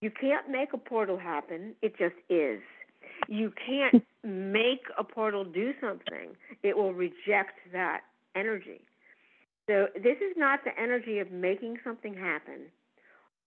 You 0.00 0.10
can't 0.10 0.48
make 0.50 0.72
a 0.72 0.78
portal 0.78 1.18
happen, 1.18 1.74
it 1.82 1.96
just 1.98 2.14
is. 2.28 2.60
You 3.28 3.52
can't 3.66 4.04
make 4.24 4.82
a 4.98 5.04
portal 5.04 5.44
do 5.44 5.72
something, 5.80 6.36
it 6.62 6.76
will 6.76 6.94
reject 6.94 7.58
that 7.72 8.02
energy. 8.36 8.82
So, 9.68 9.88
this 9.94 10.18
is 10.18 10.36
not 10.36 10.60
the 10.64 10.78
energy 10.80 11.18
of 11.18 11.32
making 11.32 11.78
something 11.82 12.14
happen 12.14 12.66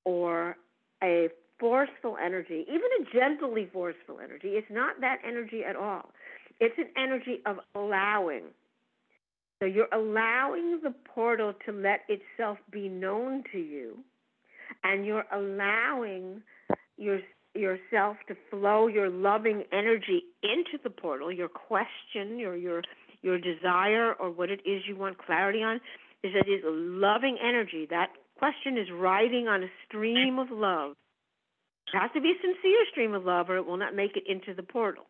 or 0.03 0.57
a 1.01 1.29
forceful 1.59 2.17
energy, 2.23 2.65
even 2.67 2.89
a 3.01 3.13
gently 3.13 3.69
forceful 3.71 4.19
energy. 4.23 4.49
It's 4.49 4.67
not 4.69 5.01
that 5.01 5.17
energy 5.27 5.63
at 5.67 5.75
all. 5.75 6.09
It's 6.59 6.77
an 6.77 6.89
energy 6.97 7.41
of 7.45 7.57
allowing. 7.75 8.43
So 9.59 9.65
you're 9.65 9.93
allowing 9.93 10.79
the 10.83 10.93
portal 11.13 11.53
to 11.65 11.71
let 11.71 12.01
itself 12.07 12.57
be 12.71 12.87
known 12.87 13.43
to 13.51 13.57
you, 13.57 13.97
and 14.83 15.05
you're 15.05 15.25
allowing 15.33 16.41
your 16.97 17.19
yourself 17.55 18.15
to 18.27 18.35
flow 18.49 18.87
your 18.87 19.09
loving 19.09 19.63
energy 19.73 20.23
into 20.43 20.81
the 20.83 20.89
portal. 20.89 21.31
Your 21.31 21.49
question, 21.49 22.39
your 22.39 22.55
your 22.55 22.83
your 23.21 23.37
desire, 23.37 24.13
or 24.13 24.31
what 24.31 24.49
it 24.49 24.61
is 24.65 24.83
you 24.87 24.95
want 24.95 25.17
clarity 25.17 25.61
on, 25.61 25.77
is 26.23 26.31
that 26.33 26.47
it 26.47 26.51
is 26.51 26.63
a 26.65 26.71
loving 26.71 27.37
energy. 27.43 27.85
That 27.89 28.09
question 28.37 28.77
is 28.77 28.87
riding 28.93 29.49
on 29.49 29.63
a 29.63 29.67
stream 29.85 30.39
of 30.39 30.47
love 30.51 30.95
it 31.93 31.97
has 31.97 32.11
to 32.13 32.21
be 32.21 32.29
a 32.29 32.41
sincere 32.41 32.85
stream 32.91 33.13
of 33.13 33.25
love, 33.25 33.49
or 33.49 33.57
it 33.57 33.65
will 33.65 33.77
not 33.77 33.95
make 33.95 34.15
it 34.15 34.23
into 34.27 34.53
the 34.53 34.63
portal. 34.63 35.05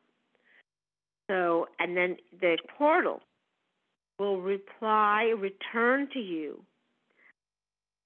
So, 1.30 1.68
and 1.80 1.96
then 1.96 2.18
the 2.40 2.58
portal 2.78 3.22
will 4.18 4.42
reply, 4.42 5.34
return 5.38 6.08
to 6.14 6.20
you, 6.20 6.62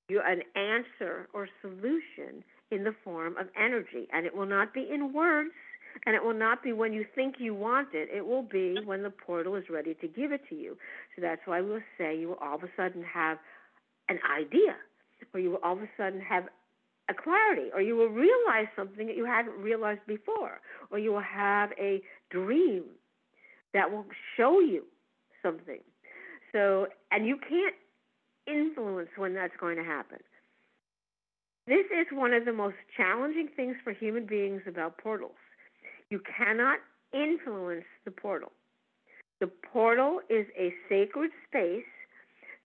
you 0.09 0.21
an 0.25 0.41
answer 0.55 1.27
or 1.33 1.47
solution 1.61 2.43
in 2.71 2.83
the 2.83 2.93
form 3.03 3.37
of 3.37 3.47
energy, 3.57 4.07
and 4.11 4.25
it 4.25 4.35
will 4.35 4.45
not 4.45 4.73
be 4.73 4.87
in 4.91 5.13
words, 5.13 5.51
and 6.05 6.15
it 6.15 6.23
will 6.23 6.33
not 6.33 6.63
be 6.63 6.73
when 6.73 6.91
you 6.91 7.05
think 7.15 7.35
you 7.39 7.53
want 7.53 7.89
it. 7.93 8.09
It 8.13 8.25
will 8.25 8.43
be 8.43 8.77
when 8.83 9.03
the 9.03 9.09
portal 9.09 9.55
is 9.55 9.63
ready 9.69 9.93
to 9.95 10.07
give 10.07 10.31
it 10.31 10.41
to 10.49 10.55
you. 10.55 10.75
So 11.15 11.21
that's 11.21 11.41
why 11.45 11.61
we'll 11.61 11.79
say 11.97 12.17
you 12.17 12.29
will 12.29 12.39
all 12.41 12.55
of 12.55 12.63
a 12.63 12.69
sudden 12.75 13.03
have 13.03 13.37
an 14.09 14.19
idea, 14.37 14.75
or 15.33 15.39
you 15.39 15.51
will 15.51 15.59
all 15.63 15.73
of 15.73 15.83
a 15.83 15.89
sudden 15.97 16.19
have 16.19 16.45
a 17.09 17.13
clarity, 17.13 17.69
or 17.73 17.81
you 17.81 17.95
will 17.95 18.09
realize 18.09 18.67
something 18.75 19.07
that 19.07 19.17
you 19.17 19.25
hadn't 19.25 19.61
realized 19.61 20.01
before, 20.07 20.61
or 20.89 20.99
you 20.99 21.11
will 21.11 21.19
have 21.21 21.71
a 21.79 22.01
dream 22.29 22.83
that 23.73 23.91
will 23.91 24.05
show 24.37 24.59
you 24.59 24.83
something. 25.41 25.79
So, 26.51 26.87
and 27.11 27.25
you 27.25 27.37
can't 27.37 27.75
influence 28.47 29.09
when 29.17 29.33
that's 29.33 29.53
going 29.59 29.77
to 29.77 29.83
happen. 29.83 30.19
This 31.67 31.85
is 31.91 32.07
one 32.11 32.33
of 32.33 32.45
the 32.45 32.53
most 32.53 32.75
challenging 32.95 33.49
things 33.55 33.75
for 33.83 33.93
human 33.93 34.25
beings 34.25 34.61
about 34.67 34.97
portals. 34.97 35.31
You 36.09 36.21
cannot 36.37 36.79
influence 37.13 37.85
the 38.05 38.11
portal. 38.11 38.51
The 39.39 39.47
portal 39.71 40.19
is 40.29 40.45
a 40.57 40.73
sacred 40.89 41.31
space 41.47 41.83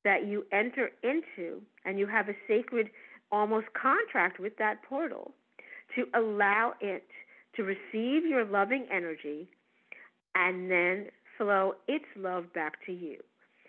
that 0.05 0.27
you 0.27 0.45
enter 0.53 0.91
into, 1.03 1.61
and 1.85 1.99
you 1.99 2.07
have 2.07 2.29
a 2.29 2.35
sacred 2.47 2.91
almost 3.31 3.67
contract 3.75 4.39
with 4.39 4.57
that 4.59 4.83
portal 4.83 5.33
to 5.95 6.07
allow 6.19 6.75
it 6.81 7.05
to 7.57 7.63
receive 7.63 8.27
your 8.27 8.45
loving 8.45 8.87
energy 8.93 9.49
and 10.35 10.71
then 10.71 11.07
flow 11.37 11.75
its 11.87 12.05
love 12.17 12.53
back 12.53 12.85
to 12.87 12.93
you. 12.93 13.19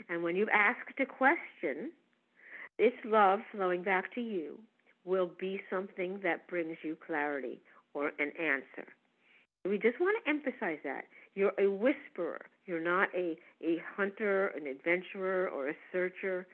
And 0.09 0.23
when 0.23 0.35
you've 0.35 0.49
asked 0.49 0.99
a 0.99 1.05
question, 1.05 1.91
its 2.77 2.95
love 3.03 3.39
flowing 3.51 3.83
back 3.83 4.13
to 4.15 4.21
you 4.21 4.59
will 5.05 5.29
be 5.39 5.61
something 5.69 6.19
that 6.23 6.47
brings 6.47 6.77
you 6.83 6.97
clarity 7.05 7.61
or 7.93 8.11
an 8.19 8.31
answer. 8.39 8.87
We 9.65 9.77
just 9.77 9.99
want 9.99 10.17
to 10.23 10.29
emphasize 10.29 10.79
that. 10.83 11.05
You're 11.35 11.53
a 11.59 11.69
whisperer. 11.69 12.45
You're 12.65 12.81
not 12.81 13.09
a, 13.15 13.35
a 13.63 13.81
hunter, 13.95 14.47
an 14.49 14.67
adventurer, 14.67 15.49
or 15.49 15.69
a 15.69 15.73
searcher. 15.91 16.47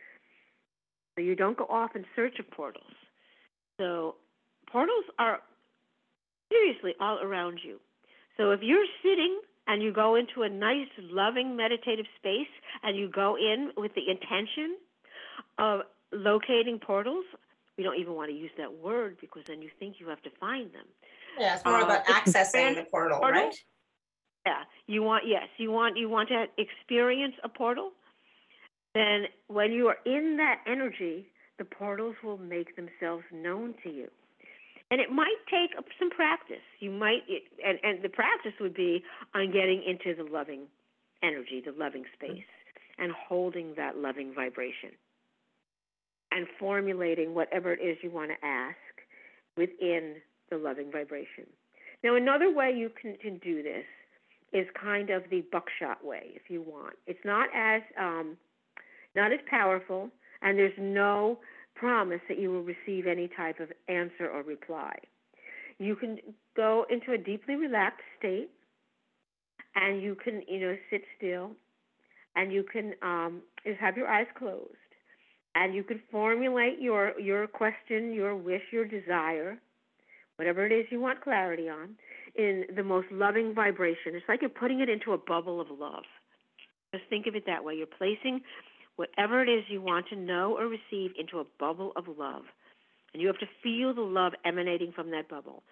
You 1.17 1.35
don't 1.35 1.57
go 1.57 1.65
off 1.65 1.95
in 1.95 2.05
search 2.15 2.39
of 2.39 2.49
portals. 2.51 2.93
So 3.79 4.15
portals 4.71 5.05
are 5.17 5.39
seriously 6.51 6.93
all 6.99 7.19
around 7.19 7.59
you. 7.63 7.79
So 8.37 8.51
if 8.51 8.59
you're 8.61 8.85
sitting 9.01 9.39
and 9.67 9.81
you 9.81 9.93
go 9.93 10.15
into 10.15 10.43
a 10.43 10.49
nice, 10.49 10.87
loving, 10.99 11.55
meditative 11.55 12.05
space 12.17 12.51
and 12.83 12.97
you 12.97 13.09
go 13.09 13.35
in 13.37 13.71
with 13.77 13.93
the 13.95 14.09
intention 14.09 14.75
of 15.57 15.81
locating 16.11 16.79
portals, 16.79 17.25
we 17.77 17.83
don't 17.83 17.99
even 17.99 18.13
want 18.13 18.29
to 18.29 18.35
use 18.35 18.51
that 18.57 18.73
word 18.73 19.17
because 19.19 19.43
then 19.47 19.61
you 19.61 19.69
think 19.79 19.95
you 19.99 20.07
have 20.07 20.21
to 20.23 20.29
find 20.39 20.67
them. 20.73 20.85
Yeah, 21.39 21.55
it's 21.55 21.65
more 21.65 21.75
uh, 21.75 21.85
about 21.85 22.05
accessing 22.05 22.75
the 22.75 22.85
portal, 22.89 23.19
portal, 23.19 23.41
right? 23.41 23.55
Yeah, 24.45 24.63
you 24.87 25.01
want 25.01 25.23
yes, 25.27 25.47
you 25.57 25.71
want 25.71 25.97
you 25.97 26.07
want 26.07 26.29
to 26.29 26.45
experience 26.57 27.33
a 27.43 27.49
portal 27.49 27.91
then 28.95 29.25
when 29.47 29.71
you 29.71 29.87
are 29.87 29.97
in 30.05 30.37
that 30.37 30.61
energy, 30.65 31.27
the 31.59 31.65
portals 31.65 32.15
will 32.23 32.37
make 32.37 32.75
themselves 32.75 33.23
known 33.31 33.75
to 33.83 33.89
you. 33.89 34.07
And 34.89 35.01
it 35.01 35.11
might 35.11 35.35
take 35.49 35.71
some 35.99 36.09
practice. 36.09 36.63
You 36.79 36.91
might, 36.91 37.21
and, 37.63 37.77
and 37.83 38.03
the 38.03 38.09
practice 38.09 38.53
would 38.59 38.73
be 38.73 39.03
on 39.33 39.51
getting 39.51 39.83
into 39.83 40.15
the 40.15 40.29
loving 40.29 40.61
energy, 41.21 41.61
the 41.63 41.73
loving 41.77 42.05
space, 42.13 42.45
and 42.97 43.11
holding 43.11 43.73
that 43.75 43.97
loving 43.97 44.33
vibration 44.33 44.91
and 46.31 46.47
formulating 46.59 47.33
whatever 47.33 47.73
it 47.73 47.79
is 47.81 47.97
you 48.01 48.11
want 48.11 48.31
to 48.31 48.47
ask 48.47 48.77
within 49.57 50.15
the 50.49 50.57
loving 50.57 50.91
vibration. 50.91 51.45
Now, 52.03 52.15
another 52.15 52.53
way 52.53 52.71
you 52.75 52.91
can, 53.01 53.15
can 53.17 53.37
do 53.39 53.63
this 53.63 53.85
is 54.53 54.67
kind 54.79 55.09
of 55.09 55.23
the 55.29 55.43
buckshot 55.51 56.05
way, 56.05 56.31
if 56.35 56.43
you 56.49 56.61
want. 56.61 56.95
It's 57.07 57.23
not 57.25 57.49
as 57.55 57.81
um, 57.99 58.37
not 59.15 59.31
as 59.31 59.39
powerful, 59.49 60.09
and 60.41 60.57
there's 60.57 60.77
no 60.77 61.39
promise 61.75 62.21
that 62.29 62.39
you 62.39 62.51
will 62.51 62.63
receive 62.63 63.07
any 63.07 63.29
type 63.35 63.59
of 63.59 63.69
answer 63.87 64.29
or 64.29 64.43
reply. 64.43 64.95
You 65.77 65.95
can 65.95 66.19
go 66.55 66.85
into 66.89 67.11
a 67.11 67.17
deeply 67.17 67.55
relaxed 67.55 68.05
state, 68.17 68.49
and 69.75 70.01
you 70.01 70.15
can, 70.15 70.41
you 70.47 70.59
know, 70.61 70.75
sit 70.89 71.01
still, 71.17 71.51
and 72.35 72.51
you 72.51 72.63
can 72.63 72.93
um, 73.01 73.41
just 73.65 73.79
have 73.79 73.97
your 73.97 74.07
eyes 74.07 74.27
closed, 74.37 74.71
and 75.55 75.73
you 75.75 75.83
can 75.83 76.01
formulate 76.11 76.79
your 76.79 77.19
your 77.19 77.47
question, 77.47 78.13
your 78.13 78.35
wish, 78.35 78.61
your 78.71 78.85
desire, 78.85 79.57
whatever 80.37 80.65
it 80.65 80.71
is 80.71 80.85
you 80.91 81.01
want 81.01 81.21
clarity 81.21 81.67
on, 81.69 81.95
in 82.35 82.63
the 82.75 82.83
most 82.83 83.07
loving 83.11 83.53
vibration. 83.53 84.15
It's 84.15 84.25
like 84.27 84.41
you're 84.41 84.49
putting 84.49 84.79
it 84.79 84.89
into 84.89 85.13
a 85.13 85.17
bubble 85.17 85.59
of 85.59 85.67
love. 85.77 86.03
Just 86.93 87.05
think 87.09 87.27
of 87.27 87.35
it 87.35 87.43
that 87.47 87.63
way. 87.63 87.75
You're 87.75 87.87
placing 87.87 88.41
whatever 88.95 89.41
it 89.41 89.49
is 89.49 89.63
you 89.69 89.81
want 89.81 90.07
to 90.09 90.15
know 90.15 90.57
or 90.57 90.67
receive 90.67 91.11
into 91.19 91.39
a 91.39 91.45
bubble 91.59 91.91
of 91.95 92.05
love. 92.17 92.43
And 93.13 93.21
you 93.21 93.27
have 93.27 93.39
to 93.39 93.47
feel 93.63 93.93
the 93.93 94.01
love 94.01 94.33
emanating 94.45 94.91
from 94.91 95.11
that 95.11 95.29
bubble. 95.29 95.63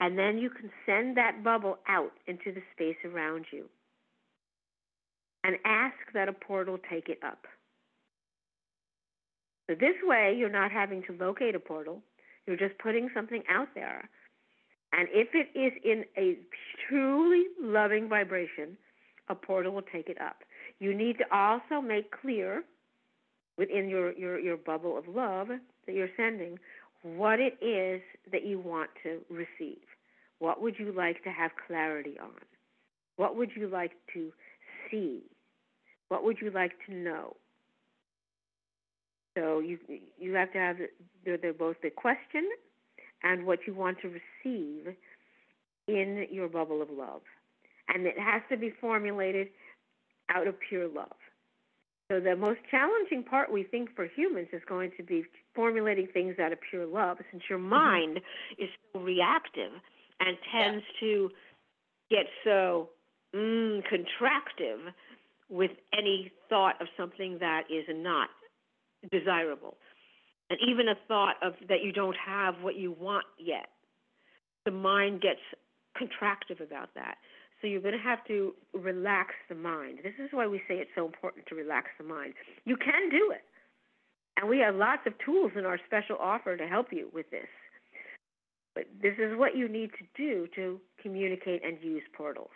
And 0.00 0.18
then 0.18 0.38
you 0.38 0.50
can 0.50 0.70
send 0.84 1.16
that 1.16 1.42
bubble 1.44 1.78
out 1.88 2.12
into 2.26 2.52
the 2.52 2.62
space 2.74 2.96
around 3.04 3.46
you 3.52 3.66
and 5.44 5.56
ask 5.64 5.94
that 6.14 6.28
a 6.28 6.32
portal 6.32 6.78
take 6.90 7.08
it 7.08 7.18
up. 7.24 7.46
So 9.68 9.74
this 9.74 9.94
way, 10.02 10.34
you're 10.36 10.50
not 10.50 10.72
having 10.72 11.02
to 11.04 11.16
locate 11.18 11.54
a 11.54 11.60
portal, 11.60 12.02
you're 12.46 12.56
just 12.56 12.78
putting 12.78 13.08
something 13.14 13.42
out 13.48 13.68
there. 13.74 14.08
And 14.92 15.08
if 15.10 15.28
it 15.32 15.58
is 15.58 15.72
in 15.84 16.04
a 16.16 16.38
truly 16.88 17.44
loving 17.60 18.08
vibration, 18.08 18.76
a 19.28 19.34
portal 19.34 19.72
will 19.72 19.82
take 19.82 20.08
it 20.08 20.20
up. 20.20 20.36
You 20.80 20.94
need 20.94 21.18
to 21.18 21.24
also 21.34 21.80
make 21.80 22.10
clear 22.10 22.64
within 23.56 23.88
your, 23.88 24.12
your, 24.12 24.38
your 24.38 24.56
bubble 24.56 24.98
of 24.98 25.06
love 25.08 25.48
that 25.48 25.94
you're 25.94 26.08
sending 26.16 26.58
what 27.02 27.38
it 27.38 27.58
is 27.62 28.00
that 28.32 28.44
you 28.44 28.58
want 28.58 28.90
to 29.02 29.20
receive. 29.30 29.82
What 30.38 30.60
would 30.62 30.78
you 30.78 30.92
like 30.92 31.22
to 31.24 31.30
have 31.30 31.52
clarity 31.66 32.16
on? 32.20 32.40
What 33.16 33.36
would 33.36 33.50
you 33.54 33.68
like 33.68 33.92
to 34.14 34.32
see? 34.90 35.22
What 36.08 36.24
would 36.24 36.38
you 36.40 36.50
like 36.50 36.72
to 36.86 36.94
know? 36.94 37.36
So 39.36 39.58
you 39.58 39.78
you 40.18 40.34
have 40.34 40.52
to 40.52 40.58
have 40.58 40.76
the, 41.24 41.36
the, 41.36 41.54
both 41.56 41.76
the 41.82 41.90
question 41.90 42.48
and 43.22 43.46
what 43.46 43.60
you 43.66 43.74
want 43.74 43.98
to 44.02 44.08
receive 44.08 44.94
in 45.88 46.26
your 46.30 46.48
bubble 46.48 46.80
of 46.80 46.88
love, 46.90 47.22
and 47.88 48.06
it 48.06 48.18
has 48.18 48.42
to 48.50 48.56
be 48.56 48.72
formulated 48.80 49.48
out 50.30 50.46
of 50.46 50.54
pure 50.68 50.88
love. 50.88 51.16
So 52.10 52.20
the 52.20 52.36
most 52.36 52.60
challenging 52.70 53.22
part 53.22 53.50
we 53.50 53.62
think 53.62 53.94
for 53.96 54.06
humans 54.14 54.48
is 54.52 54.60
going 54.68 54.90
to 54.98 55.02
be 55.02 55.24
formulating 55.54 56.06
things 56.12 56.36
out 56.38 56.52
of 56.52 56.58
pure 56.70 56.86
love, 56.86 57.18
since 57.30 57.42
your 57.48 57.58
mm-hmm. 57.58 57.70
mind 57.70 58.16
mm-hmm. 58.18 58.62
is 58.62 58.68
so 58.92 59.00
reactive 59.00 59.72
and 60.20 60.36
tends 60.52 60.84
yeah. 61.00 61.08
to 61.08 61.30
get 62.10 62.26
so 62.44 62.90
mm, 63.34 63.82
contractive 63.84 64.92
with 65.48 65.70
any 65.96 66.30
thought 66.48 66.80
of 66.80 66.88
something 66.96 67.38
that 67.40 67.62
is 67.70 67.84
not 67.88 68.28
desirable. 69.10 69.76
And 70.50 70.58
even 70.66 70.88
a 70.88 70.94
thought 71.08 71.36
of 71.42 71.54
that 71.68 71.82
you 71.82 71.92
don't 71.92 72.16
have 72.16 72.56
what 72.60 72.76
you 72.76 72.92
want 72.92 73.24
yet. 73.38 73.68
The 74.66 74.70
mind 74.70 75.20
gets 75.20 75.40
contractive 75.96 76.60
about 76.62 76.90
that. 76.94 77.16
So 77.64 77.68
you're 77.68 77.80
going 77.80 77.96
to 77.96 78.04
have 78.04 78.22
to 78.26 78.52
relax 78.74 79.30
the 79.48 79.54
mind. 79.54 80.00
This 80.02 80.12
is 80.22 80.28
why 80.32 80.46
we 80.46 80.58
say 80.68 80.74
it's 80.74 80.90
so 80.94 81.06
important 81.06 81.46
to 81.46 81.54
relax 81.54 81.86
the 81.96 82.04
mind. 82.04 82.34
You 82.66 82.76
can 82.76 83.08
do 83.08 83.32
it. 83.32 83.40
And 84.36 84.50
we 84.50 84.58
have 84.58 84.74
lots 84.74 85.00
of 85.06 85.14
tools 85.24 85.52
in 85.56 85.64
our 85.64 85.80
special 85.86 86.18
offer 86.20 86.58
to 86.58 86.66
help 86.66 86.88
you 86.92 87.08
with 87.14 87.30
this. 87.30 87.48
But 88.74 88.84
this 89.00 89.14
is 89.16 89.38
what 89.38 89.56
you 89.56 89.66
need 89.66 89.92
to 89.92 90.04
do 90.14 90.46
to 90.56 90.78
communicate 91.00 91.64
and 91.64 91.78
use 91.80 92.02
portals. 92.14 92.52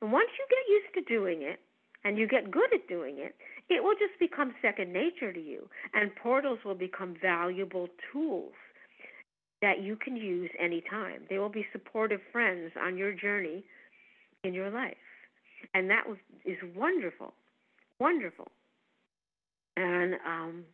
And 0.00 0.12
once 0.12 0.28
you 0.38 0.46
get 0.48 0.70
used 0.70 1.08
to 1.08 1.12
doing 1.12 1.42
it 1.42 1.58
and 2.04 2.16
you 2.16 2.28
get 2.28 2.52
good 2.52 2.72
at 2.72 2.86
doing 2.86 3.16
it, 3.18 3.34
it 3.68 3.82
will 3.82 3.94
just 3.94 4.16
become 4.20 4.54
second 4.62 4.92
nature 4.92 5.32
to 5.32 5.40
you. 5.40 5.68
And 5.92 6.14
portals 6.22 6.60
will 6.64 6.76
become 6.76 7.16
valuable 7.20 7.88
tools 8.12 8.52
that 9.60 9.82
you 9.82 9.96
can 9.96 10.14
use 10.14 10.50
anytime. 10.60 11.22
They 11.28 11.38
will 11.38 11.48
be 11.48 11.66
supportive 11.72 12.20
friends 12.30 12.70
on 12.80 12.96
your 12.96 13.12
journey 13.12 13.64
in 14.44 14.54
your 14.54 14.70
life. 14.70 14.96
And 15.74 15.88
that 15.90 16.08
was, 16.08 16.18
is 16.44 16.58
wonderful, 16.76 17.32
wonderful. 17.98 18.48
And 19.76 20.14
um, 20.26 20.64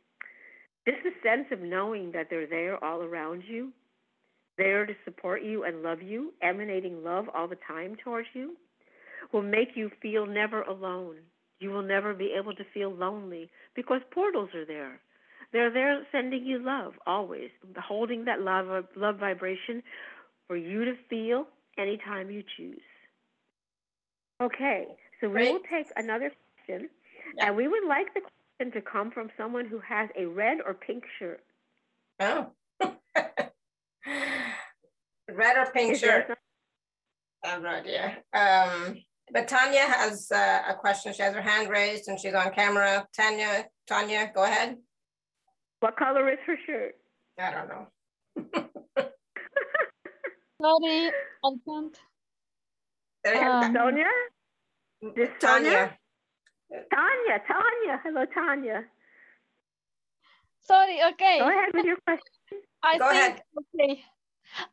just 0.86 0.98
the 1.04 1.10
sense 1.22 1.46
of 1.52 1.60
knowing 1.60 2.12
that 2.12 2.28
they're 2.30 2.46
there 2.46 2.82
all 2.82 3.02
around 3.02 3.42
you, 3.46 3.72
there 4.56 4.86
to 4.86 4.94
support 5.04 5.42
you 5.42 5.64
and 5.64 5.82
love 5.82 6.02
you, 6.02 6.32
emanating 6.42 7.04
love 7.04 7.26
all 7.34 7.46
the 7.46 7.58
time 7.66 7.96
towards 8.02 8.28
you, 8.34 8.56
will 9.32 9.42
make 9.42 9.68
you 9.74 9.90
feel 10.00 10.26
never 10.26 10.62
alone. 10.62 11.16
You 11.60 11.70
will 11.70 11.82
never 11.82 12.14
be 12.14 12.34
able 12.38 12.54
to 12.54 12.64
feel 12.72 12.92
lonely 12.92 13.50
because 13.76 14.00
portals 14.12 14.50
are 14.54 14.64
there. 14.64 15.00
They're 15.52 15.72
there 15.72 16.06
sending 16.12 16.44
you 16.44 16.58
love 16.58 16.94
always, 17.06 17.50
holding 17.76 18.24
that 18.26 18.40
love 18.40 18.84
love 18.96 19.18
vibration 19.18 19.82
for 20.46 20.56
you 20.56 20.84
to 20.84 20.94
feel 21.08 21.46
anytime 21.78 22.30
you 22.30 22.42
choose. 22.56 22.80
Okay, 24.40 24.86
so 25.20 25.28
we 25.28 25.52
will 25.52 25.60
take 25.70 25.86
another 25.96 26.30
question, 26.66 26.88
yeah. 27.36 27.46
and 27.46 27.56
we 27.56 27.66
would 27.66 27.84
like 27.88 28.14
the 28.14 28.20
question 28.20 28.72
to 28.72 28.80
come 28.80 29.10
from 29.10 29.30
someone 29.36 29.66
who 29.66 29.80
has 29.80 30.08
a 30.16 30.26
red 30.26 30.58
or 30.64 30.74
pink 30.74 31.04
shirt. 31.18 31.42
Oh. 32.20 32.46
red 35.28 35.56
or 35.56 35.66
pink 35.72 35.94
Is 35.94 36.00
shirt. 36.00 36.26
I 37.44 37.48
have 37.48 37.62
no 37.62 37.68
idea. 37.68 38.18
Um, 38.32 38.98
but 39.32 39.48
Tanya 39.48 39.82
has 39.82 40.30
uh, 40.30 40.62
a 40.68 40.74
question. 40.74 41.12
She 41.12 41.22
has 41.22 41.34
her 41.34 41.42
hand 41.42 41.68
raised 41.68 42.08
and 42.08 42.18
she's 42.18 42.34
on 42.34 42.52
camera. 42.52 43.06
Tanya, 43.16 43.66
Tanya, 43.86 44.30
go 44.34 44.44
ahead. 44.44 44.76
What 45.80 45.96
color 45.96 46.30
is 46.30 46.38
her 46.46 46.56
shirt? 46.66 46.96
I 47.38 47.50
don't 47.50 47.68
know. 47.68 47.86
Sorry, 50.60 51.10
I 51.44 51.50
can't. 51.66 51.98
Um, 53.26 53.74
Sonia? 53.74 54.06
This 55.14 55.30
Tanya? 55.40 55.96
Tanya, 56.70 57.40
Tanya. 57.46 58.00
Hello, 58.04 58.24
Tanya. 58.26 58.84
Sorry, 60.60 60.98
okay. 61.12 61.38
Go 61.38 61.48
ahead 61.48 61.70
with 61.74 61.86
your 61.86 61.96
question. 62.06 62.62
I 62.82 62.98
Go 62.98 63.08
think, 63.08 63.20
ahead. 63.20 63.42
okay. 63.58 64.04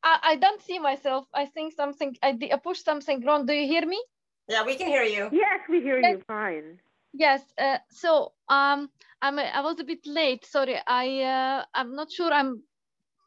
I, 0.04 0.20
I 0.24 0.36
don't 0.36 0.62
see 0.62 0.80
myself. 0.80 1.26
I 1.34 1.46
think 1.46 1.74
something, 1.74 2.16
I, 2.22 2.38
I 2.52 2.58
pushed 2.58 2.86
something 2.86 3.26
wrong. 3.26 3.46
Do 3.46 3.54
you 3.54 3.68
hear 3.68 3.86
me? 3.86 4.02
Yeah, 4.48 4.64
we 4.66 4.76
can 4.76 4.88
hear 4.88 5.04
you. 5.04 5.30
Yes, 5.32 5.62
we 5.70 5.82
hear 5.82 6.00
yes. 6.00 6.12
you 6.12 6.24
fine. 6.28 6.80
Yes. 7.14 7.41
Uh, 7.58 7.78
so 7.89 8.34
um, 8.50 8.89
I'm. 9.22 9.39
I 9.39 9.62
was 9.62 9.80
a 9.80 9.84
bit 9.84 10.06
late. 10.06 10.46
Sorry. 10.46 10.78
I. 10.86 11.22
Uh, 11.22 11.64
I'm 11.74 11.96
not 11.96 12.12
sure. 12.12 12.32
I'm 12.32 12.62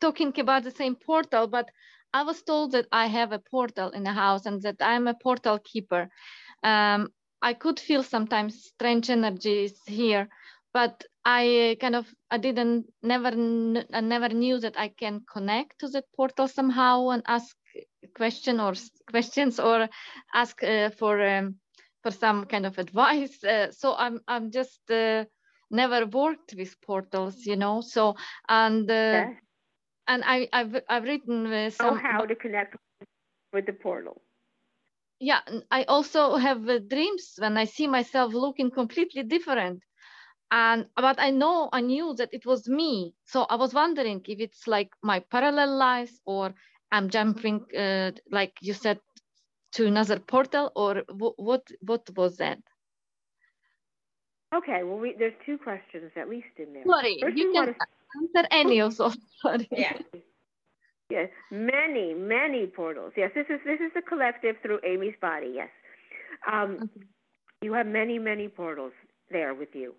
talking 0.00 0.32
about 0.38 0.62
the 0.62 0.70
same 0.70 0.94
portal, 0.94 1.46
but 1.48 1.70
I 2.12 2.22
was 2.22 2.42
told 2.42 2.72
that 2.72 2.86
I 2.92 3.06
have 3.06 3.32
a 3.32 3.38
portal 3.38 3.90
in 3.90 4.02
the 4.04 4.12
house 4.12 4.46
and 4.46 4.62
that 4.62 4.76
I'm 4.80 5.06
a 5.06 5.14
portal 5.14 5.58
keeper. 5.58 6.10
Um, 6.62 7.12
I 7.42 7.54
could 7.54 7.78
feel 7.78 8.02
sometimes 8.02 8.64
strange 8.64 9.10
energies 9.10 9.80
here, 9.86 10.28
but 10.72 11.04
I 11.24 11.76
kind 11.80 11.94
of 11.94 12.12
I 12.30 12.38
didn't 12.38 12.86
never 13.02 13.28
I 13.28 14.00
never 14.00 14.28
knew 14.28 14.58
that 14.60 14.78
I 14.78 14.88
can 14.88 15.20
connect 15.32 15.80
to 15.80 15.88
that 15.88 16.04
portal 16.16 16.48
somehow 16.48 17.10
and 17.10 17.22
ask 17.26 17.56
question 18.14 18.60
or 18.60 18.74
questions 19.10 19.60
or 19.60 19.88
ask 20.34 20.62
uh, 20.62 20.90
for 20.90 21.20
um, 21.20 21.56
for 22.02 22.10
some 22.10 22.46
kind 22.46 22.66
of 22.66 22.78
advice. 22.78 23.42
Uh, 23.44 23.70
so 23.70 23.94
I'm 23.94 24.20
I'm 24.26 24.50
just 24.50 24.90
uh, 24.90 25.24
never 25.70 26.06
worked 26.06 26.54
with 26.56 26.80
portals, 26.80 27.46
you 27.46 27.56
know. 27.56 27.80
So 27.82 28.16
and 28.48 28.90
uh, 28.90 29.26
and 30.08 30.22
I, 30.24 30.48
I've 30.52 30.76
I've 30.88 31.04
written 31.04 31.70
some. 31.70 31.94
Know 31.96 32.00
how 32.02 32.26
to 32.26 32.34
connect 32.34 32.76
with 33.52 33.66
the 33.66 33.72
portal. 33.72 34.22
Yeah, 35.20 35.40
I 35.70 35.84
also 35.84 36.36
have 36.36 36.68
uh, 36.68 36.78
dreams 36.78 37.34
when 37.38 37.56
I 37.56 37.64
see 37.64 37.86
myself 37.86 38.32
looking 38.32 38.70
completely 38.70 39.22
different, 39.22 39.82
and 40.50 40.86
but 40.96 41.20
I 41.20 41.30
know 41.30 41.68
I 41.72 41.80
knew 41.80 42.14
that 42.14 42.30
it 42.32 42.46
was 42.46 42.68
me. 42.68 43.14
So 43.24 43.42
I 43.42 43.56
was 43.56 43.74
wondering 43.74 44.22
if 44.26 44.40
it's 44.40 44.66
like 44.66 44.90
my 45.02 45.20
parallel 45.20 45.76
lives 45.76 46.20
or 46.24 46.54
I'm 46.90 47.10
jumping, 47.10 47.64
uh, 47.76 48.12
like 48.30 48.54
you 48.62 48.72
said, 48.72 49.00
to 49.72 49.86
another 49.86 50.18
portal, 50.18 50.72
or 50.74 51.02
what? 51.36 51.62
What 51.80 52.08
was 52.16 52.36
that? 52.38 52.58
Okay, 54.54 54.82
well, 54.82 54.98
we, 54.98 55.14
there's 55.18 55.34
two 55.44 55.58
questions 55.58 56.10
at 56.16 56.28
least 56.30 56.48
in 56.56 56.72
there. 56.72 56.84
Sorry, 56.86 57.18
First 57.20 57.36
you 57.36 57.52
can 57.52 57.74
answer 58.16 58.48
any 58.50 58.80
of 58.80 58.96
those. 58.96 59.16
Sorry. 59.42 59.68
Yeah. 59.70 59.98
Yes, 61.10 61.30
many, 61.50 62.12
many 62.12 62.66
portals. 62.66 63.12
Yes, 63.16 63.30
this 63.34 63.46
is 63.48 63.60
this 63.64 63.80
is 63.80 63.90
the 63.94 64.02
collective 64.02 64.56
through 64.62 64.80
Amy's 64.84 65.14
body. 65.20 65.52
Yes, 65.54 65.70
um, 66.50 66.78
okay. 66.82 67.06
you 67.62 67.72
have 67.72 67.86
many, 67.86 68.18
many 68.18 68.48
portals 68.48 68.92
there 69.30 69.54
with 69.54 69.70
you 69.72 69.94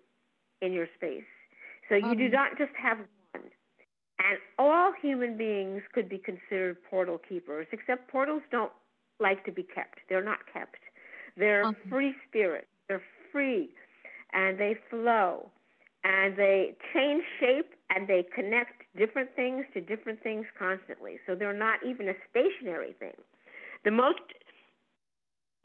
in 0.62 0.72
your 0.72 0.86
space. 0.96 1.24
So 1.88 1.96
you 1.96 2.04
um, 2.04 2.16
do 2.16 2.28
not 2.28 2.56
just 2.58 2.70
have 2.80 2.98
one. 2.98 3.44
And 4.20 4.38
all 4.58 4.92
human 5.02 5.36
beings 5.36 5.82
could 5.92 6.08
be 6.08 6.18
considered 6.18 6.76
portal 6.88 7.18
keepers, 7.28 7.66
except 7.72 8.08
portals 8.08 8.42
don't 8.52 8.72
like 9.18 9.44
to 9.46 9.52
be 9.52 9.62
kept. 9.64 9.98
They're 10.08 10.22
not 10.22 10.38
kept. 10.52 10.76
They're 11.36 11.64
okay. 11.64 11.78
free 11.88 12.14
spirits. 12.28 12.68
They're 12.88 13.02
free 13.32 13.70
and 14.32 14.58
they 14.58 14.76
flow 14.88 15.50
and 16.04 16.36
they 16.36 16.74
change 16.94 17.22
shape 17.38 17.70
and 17.94 18.06
they 18.08 18.24
connect 18.34 18.82
different 18.96 19.30
things 19.34 19.64
to 19.74 19.80
different 19.80 20.22
things 20.22 20.46
constantly. 20.58 21.18
So 21.26 21.34
they're 21.34 21.52
not 21.52 21.80
even 21.86 22.08
a 22.08 22.14
stationary 22.30 22.94
thing. 22.98 23.14
The 23.84 23.90
most, 23.90 24.20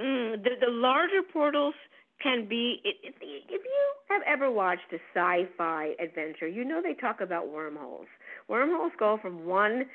mm, 0.02 0.44
the, 0.44 0.52
the 0.60 0.72
larger 0.72 1.22
portals 1.32 1.76
can 2.22 2.48
be, 2.48 2.82
if, 2.84 3.16
if 3.22 3.62
you 3.64 3.94
have 4.10 4.22
ever 4.26 4.52
watched 4.52 4.92
a 4.92 5.00
sci 5.14 5.48
fi 5.58 5.96
adventure, 6.00 6.48
you 6.48 6.64
know 6.64 6.82
they 6.82 6.94
talk 6.94 7.22
about 7.22 7.50
wormholes. 7.50 8.08
Wormholes 8.48 8.94
go 8.98 9.20
from 9.22 9.46
one 9.46 9.86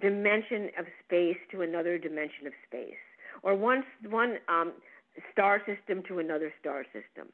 dimension 0.00 0.70
of 0.78 0.86
space 1.04 1.38
to 1.50 1.62
another 1.62 1.98
dimension 1.98 2.46
of 2.46 2.52
space, 2.66 2.94
or 3.42 3.54
one, 3.54 3.82
one 4.08 4.36
um, 4.48 4.72
star 5.32 5.60
system 5.66 6.02
to 6.08 6.18
another 6.18 6.52
star 6.60 6.84
system 6.92 7.28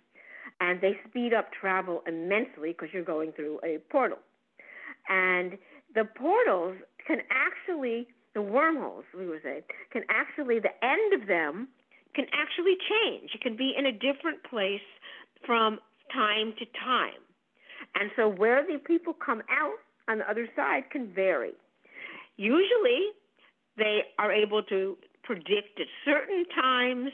and 0.61 0.81
they 0.81 0.99
speed 1.09 1.33
up 1.33 1.49
travel 1.53 2.03
immensely 2.07 2.73
because 2.73 2.89
you're 2.93 3.05
going 3.05 3.33
through 3.33 3.59
a 3.65 3.79
portal. 3.91 4.19
And 5.09 5.59
the 5.95 6.05
portals 6.05 6.77
can 7.07 7.19
actually, 7.31 8.07
the 8.35 8.43
wormholes, 8.43 9.05
we 9.17 9.27
would 9.27 9.43
say, 9.43 9.63
can 9.93 10.03
actually, 10.11 10.59
the 10.59 10.75
end 10.85 11.21
of 11.21 11.27
them 11.27 11.69
can 12.15 12.27
actually 12.33 12.77
change. 12.89 13.31
It 13.35 13.41
can 13.41 13.57
be 13.57 13.75
in 13.77 13.87
a 13.87 13.93
different 13.93 14.43
place 14.49 14.81
from 15.47 15.79
time 16.13 16.55
to 16.59 16.65
time. 16.85 17.23
And 17.95 18.11
so 18.17 18.29
where 18.29 18.65
the 18.67 18.79
people 18.79 19.15
come 19.15 19.43
out 19.51 19.79
on 20.09 20.19
the 20.19 20.29
other 20.29 20.49
side 20.55 20.91
can 20.91 21.13
vary. 21.13 21.53
Usually, 22.37 23.11
they 23.77 24.01
are 24.19 24.33
able 24.33 24.63
to 24.65 24.97
predict 25.23 25.79
at 25.81 25.87
certain 26.05 26.45
times 26.55 27.11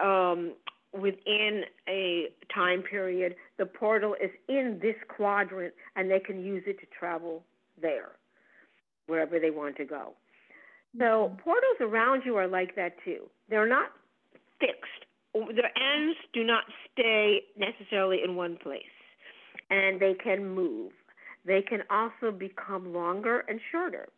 um, 0.00 0.52
within 0.92 1.62
a 1.88 2.28
time 2.52 2.82
period, 2.82 3.36
the 3.58 3.66
portal 3.66 4.14
is 4.22 4.30
in 4.48 4.78
this 4.82 4.96
quadrant 5.08 5.74
and 5.96 6.10
they 6.10 6.20
can 6.20 6.44
use 6.44 6.62
it 6.66 6.78
to 6.80 6.86
travel 6.98 7.42
there, 7.80 8.12
wherever 9.06 9.38
they 9.38 9.50
want 9.50 9.76
to 9.76 9.84
go. 9.84 10.14
So 10.98 11.04
mm-hmm. 11.04 11.36
portals 11.42 11.76
around 11.80 12.22
you 12.24 12.36
are 12.36 12.48
like 12.48 12.74
that 12.76 12.94
too. 13.04 13.28
They're 13.48 13.68
not 13.68 13.90
fixed. 14.58 15.06
Their 15.32 15.70
ends 15.78 16.18
do 16.32 16.42
not 16.42 16.64
stay 16.92 17.42
necessarily 17.56 18.18
in 18.24 18.34
one 18.34 18.56
place, 18.60 18.82
and 19.70 20.00
they 20.00 20.14
can 20.14 20.44
move. 20.44 20.90
They 21.46 21.62
can 21.62 21.82
also 21.88 22.36
become 22.36 22.92
longer 22.92 23.44
and 23.48 23.60
shorter. 23.70 24.08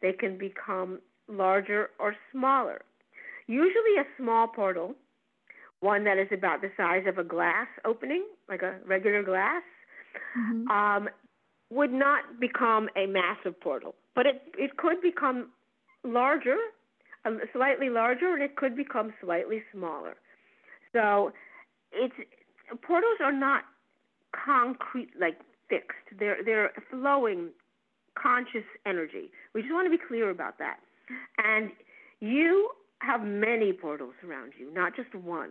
They 0.00 0.12
can 0.12 0.38
become 0.38 1.00
larger 1.28 1.90
or 1.98 2.14
smaller 2.30 2.82
usually 3.46 3.96
a 3.98 4.06
small 4.16 4.48
portal, 4.48 4.94
one 5.82 6.04
that 6.04 6.16
is 6.16 6.28
about 6.32 6.60
the 6.62 6.70
size 6.76 7.04
of 7.06 7.18
a 7.18 7.24
glass 7.24 7.66
opening, 7.84 8.24
like 8.48 8.62
a 8.62 8.76
regular 8.86 9.22
glass, 9.22 9.62
mm-hmm. 10.38 10.68
um, 10.68 11.08
would 11.70 11.92
not 11.92 12.38
become 12.40 12.88
a 12.96 13.06
massive 13.06 13.58
portal, 13.60 13.94
but 14.14 14.26
it 14.26 14.42
it 14.56 14.76
could 14.76 15.00
become 15.00 15.50
larger, 16.04 16.56
um, 17.24 17.40
slightly 17.52 17.88
larger, 17.88 18.32
and 18.32 18.42
it 18.42 18.56
could 18.56 18.76
become 18.76 19.12
slightly 19.20 19.62
smaller. 19.72 20.16
So, 20.92 21.32
it's 21.92 22.14
portals 22.82 23.18
are 23.20 23.32
not 23.32 23.64
concrete 24.32 25.10
like 25.18 25.38
fixed. 25.68 26.18
They're 26.18 26.44
they're 26.44 26.72
flowing 26.90 27.50
conscious 28.20 28.66
energy. 28.86 29.30
We 29.54 29.62
just 29.62 29.72
want 29.72 29.86
to 29.86 29.90
be 29.90 30.02
clear 30.08 30.30
about 30.30 30.58
that. 30.58 30.76
And 31.38 31.70
you 32.20 32.70
have 33.00 33.22
many 33.22 33.72
portals 33.72 34.14
around 34.26 34.52
you, 34.58 34.72
not 34.72 34.94
just 34.94 35.14
one. 35.14 35.50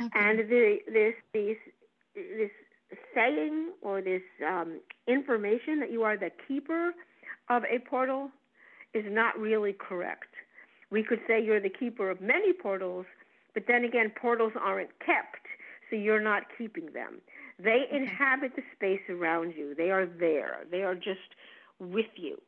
Okay. 0.00 0.10
And 0.14 0.38
the, 0.40 0.78
this 0.92 1.14
this 1.32 1.56
this 2.14 2.50
saying 3.14 3.72
or 3.82 4.00
this 4.00 4.22
um, 4.46 4.80
information 5.06 5.80
that 5.80 5.90
you 5.90 6.02
are 6.02 6.16
the 6.16 6.30
keeper 6.46 6.92
of 7.50 7.62
a 7.64 7.78
portal 7.88 8.30
is 8.92 9.04
not 9.08 9.38
really 9.38 9.72
correct. 9.72 10.34
We 10.90 11.02
could 11.02 11.20
say 11.26 11.42
you're 11.44 11.60
the 11.60 11.70
keeper 11.70 12.10
of 12.10 12.20
many 12.20 12.52
portals, 12.52 13.06
but 13.52 13.64
then 13.66 13.84
again, 13.84 14.12
portals 14.20 14.52
aren't 14.60 14.90
kept, 15.00 15.46
so 15.90 15.96
you're 15.96 16.20
not 16.20 16.44
keeping 16.56 16.86
them. 16.92 17.20
They 17.58 17.84
inhabit 17.90 18.52
the 18.56 18.62
space 18.74 19.02
around 19.08 19.54
you. 19.56 19.74
They 19.74 19.90
are 19.90 20.06
there. 20.06 20.64
They 20.70 20.82
are 20.82 20.94
just 20.94 21.34
with 21.80 22.06
you, 22.16 22.40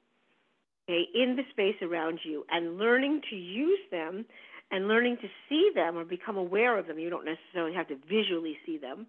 okay, 0.88 1.06
in 1.14 1.36
the 1.36 1.42
space 1.50 1.80
around 1.82 2.20
you, 2.24 2.44
and 2.50 2.78
learning 2.78 3.22
to 3.30 3.36
use 3.36 3.80
them 3.90 4.24
and 4.70 4.88
learning 4.88 5.16
to 5.18 5.28
see 5.48 5.70
them 5.74 5.96
or 5.96 6.04
become 6.04 6.36
aware 6.36 6.78
of 6.78 6.86
them. 6.86 6.98
You 6.98 7.10
don't 7.10 7.24
necessarily 7.24 7.74
have 7.74 7.88
to 7.88 7.96
visually 8.08 8.56
see 8.66 8.78
them. 8.78 9.06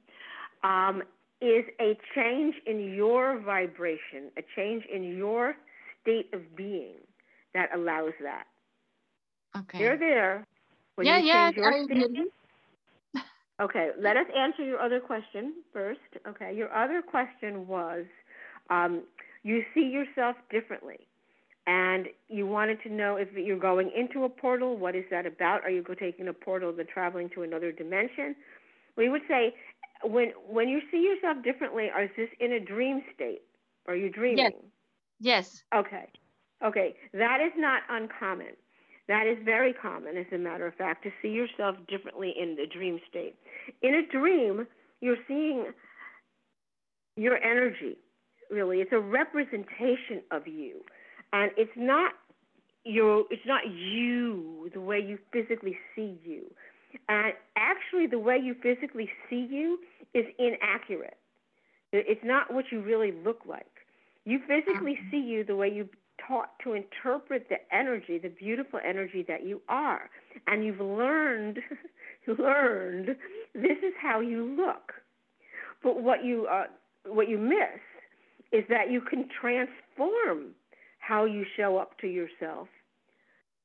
Um, 0.63 1.03
is 1.39 1.65
a 1.79 1.97
change 2.15 2.55
in 2.65 2.93
your 2.95 3.39
vibration, 3.39 4.31
a 4.37 4.41
change 4.55 4.83
in 4.91 5.03
your 5.03 5.55
state 6.01 6.33
of 6.33 6.55
being 6.55 6.95
that 7.53 7.69
allows 7.75 8.13
that. 8.23 8.45
Okay. 9.55 9.77
They're 9.77 9.97
there. 9.97 10.45
When 10.95 11.05
yeah, 11.05 11.19
you 11.19 11.27
yeah. 11.27 11.51
Your 11.55 11.85
state, 11.85 13.23
okay, 13.61 13.89
let 13.99 14.17
us 14.17 14.25
answer 14.35 14.63
your 14.63 14.79
other 14.79 14.99
question 14.99 15.53
first. 15.71 15.99
Okay, 16.27 16.55
your 16.55 16.73
other 16.73 17.01
question 17.03 17.67
was 17.67 18.05
um, 18.69 19.03
you 19.43 19.63
see 19.73 19.85
yourself 19.85 20.35
differently. 20.49 21.07
And 21.67 22.07
you 22.29 22.47
wanted 22.47 22.81
to 22.83 22.89
know 22.89 23.17
if 23.17 23.27
you're 23.33 23.59
going 23.59 23.91
into 23.95 24.23
a 24.23 24.29
portal, 24.29 24.77
what 24.77 24.95
is 24.95 25.03
that 25.11 25.25
about? 25.25 25.65
Are 25.65 25.69
you 25.69 25.83
taking 25.99 26.29
a 26.29 26.33
portal 26.33 26.73
and 26.77 26.87
traveling 26.87 27.29
to 27.35 27.43
another 27.43 27.73
dimension? 27.73 28.35
We 28.95 29.09
would 29.09 29.23
say 29.27 29.53
when 30.03 30.29
when 30.49 30.69
you 30.69 30.81
see 30.91 31.03
yourself 31.03 31.43
differently, 31.43 31.85
is 31.85 32.09
this 32.15 32.29
in 32.39 32.53
a 32.53 32.59
dream 32.59 33.03
state? 33.13 33.41
Are 33.87 33.95
you 33.95 34.09
dreaming? 34.09 34.53
Yes. 34.53 34.53
Yes. 35.19 35.63
Okay. 35.75 36.07
Okay. 36.65 36.95
That 37.13 37.41
is 37.41 37.51
not 37.57 37.83
uncommon. 37.89 38.55
That 39.07 39.27
is 39.27 39.37
very 39.43 39.73
common, 39.73 40.17
as 40.17 40.25
a 40.33 40.37
matter 40.37 40.67
of 40.67 40.75
fact, 40.75 41.03
to 41.03 41.11
see 41.21 41.29
yourself 41.29 41.75
differently 41.87 42.33
in 42.39 42.55
the 42.55 42.65
dream 42.65 42.99
state. 43.09 43.35
In 43.81 43.95
a 43.95 44.05
dream, 44.05 44.67
you're 45.01 45.17
seeing 45.27 45.67
your 47.15 47.37
energy, 47.37 47.97
really. 48.51 48.79
It's 48.81 48.91
a 48.93 48.99
representation 48.99 50.23
of 50.31 50.47
you. 50.47 50.81
And 51.33 51.51
it's 51.57 51.71
not 51.75 52.13
your 52.83 53.25
it's 53.29 53.45
not 53.45 53.63
you 53.67 54.69
the 54.73 54.81
way 54.81 54.99
you 54.99 55.17
physically 55.31 55.77
see 55.95 56.17
you. 56.23 56.43
And 57.09 57.33
actually, 57.55 58.07
the 58.07 58.19
way 58.19 58.37
you 58.37 58.55
physically 58.61 59.09
see 59.29 59.47
you 59.49 59.79
is 60.13 60.25
inaccurate. 60.39 61.17
It's 61.91 62.23
not 62.23 62.53
what 62.53 62.65
you 62.71 62.81
really 62.81 63.11
look 63.11 63.41
like. 63.47 63.65
You 64.25 64.39
physically 64.47 64.93
mm-hmm. 64.95 65.11
see 65.11 65.21
you 65.21 65.43
the 65.43 65.55
way 65.55 65.69
you 65.69 65.87
taught 66.27 66.51
to 66.63 66.73
interpret 66.73 67.47
the 67.49 67.57
energy, 67.75 68.17
the 68.17 68.29
beautiful 68.29 68.79
energy 68.85 69.23
that 69.27 69.45
you 69.45 69.61
are. 69.69 70.09
And 70.47 70.65
you've 70.65 70.81
learned, 70.81 71.59
learned 72.27 73.15
this 73.53 73.77
is 73.83 73.93
how 74.01 74.19
you 74.19 74.43
look. 74.43 74.93
But 75.83 76.01
what 76.01 76.25
you 76.25 76.47
uh, 76.47 76.65
what 77.05 77.29
you 77.29 77.37
miss 77.37 77.79
is 78.51 78.63
that 78.69 78.91
you 78.91 79.01
can 79.01 79.29
transform 79.39 80.53
how 81.07 81.25
you 81.25 81.45
show 81.55 81.77
up 81.77 81.97
to 81.99 82.07
yourself 82.07 82.67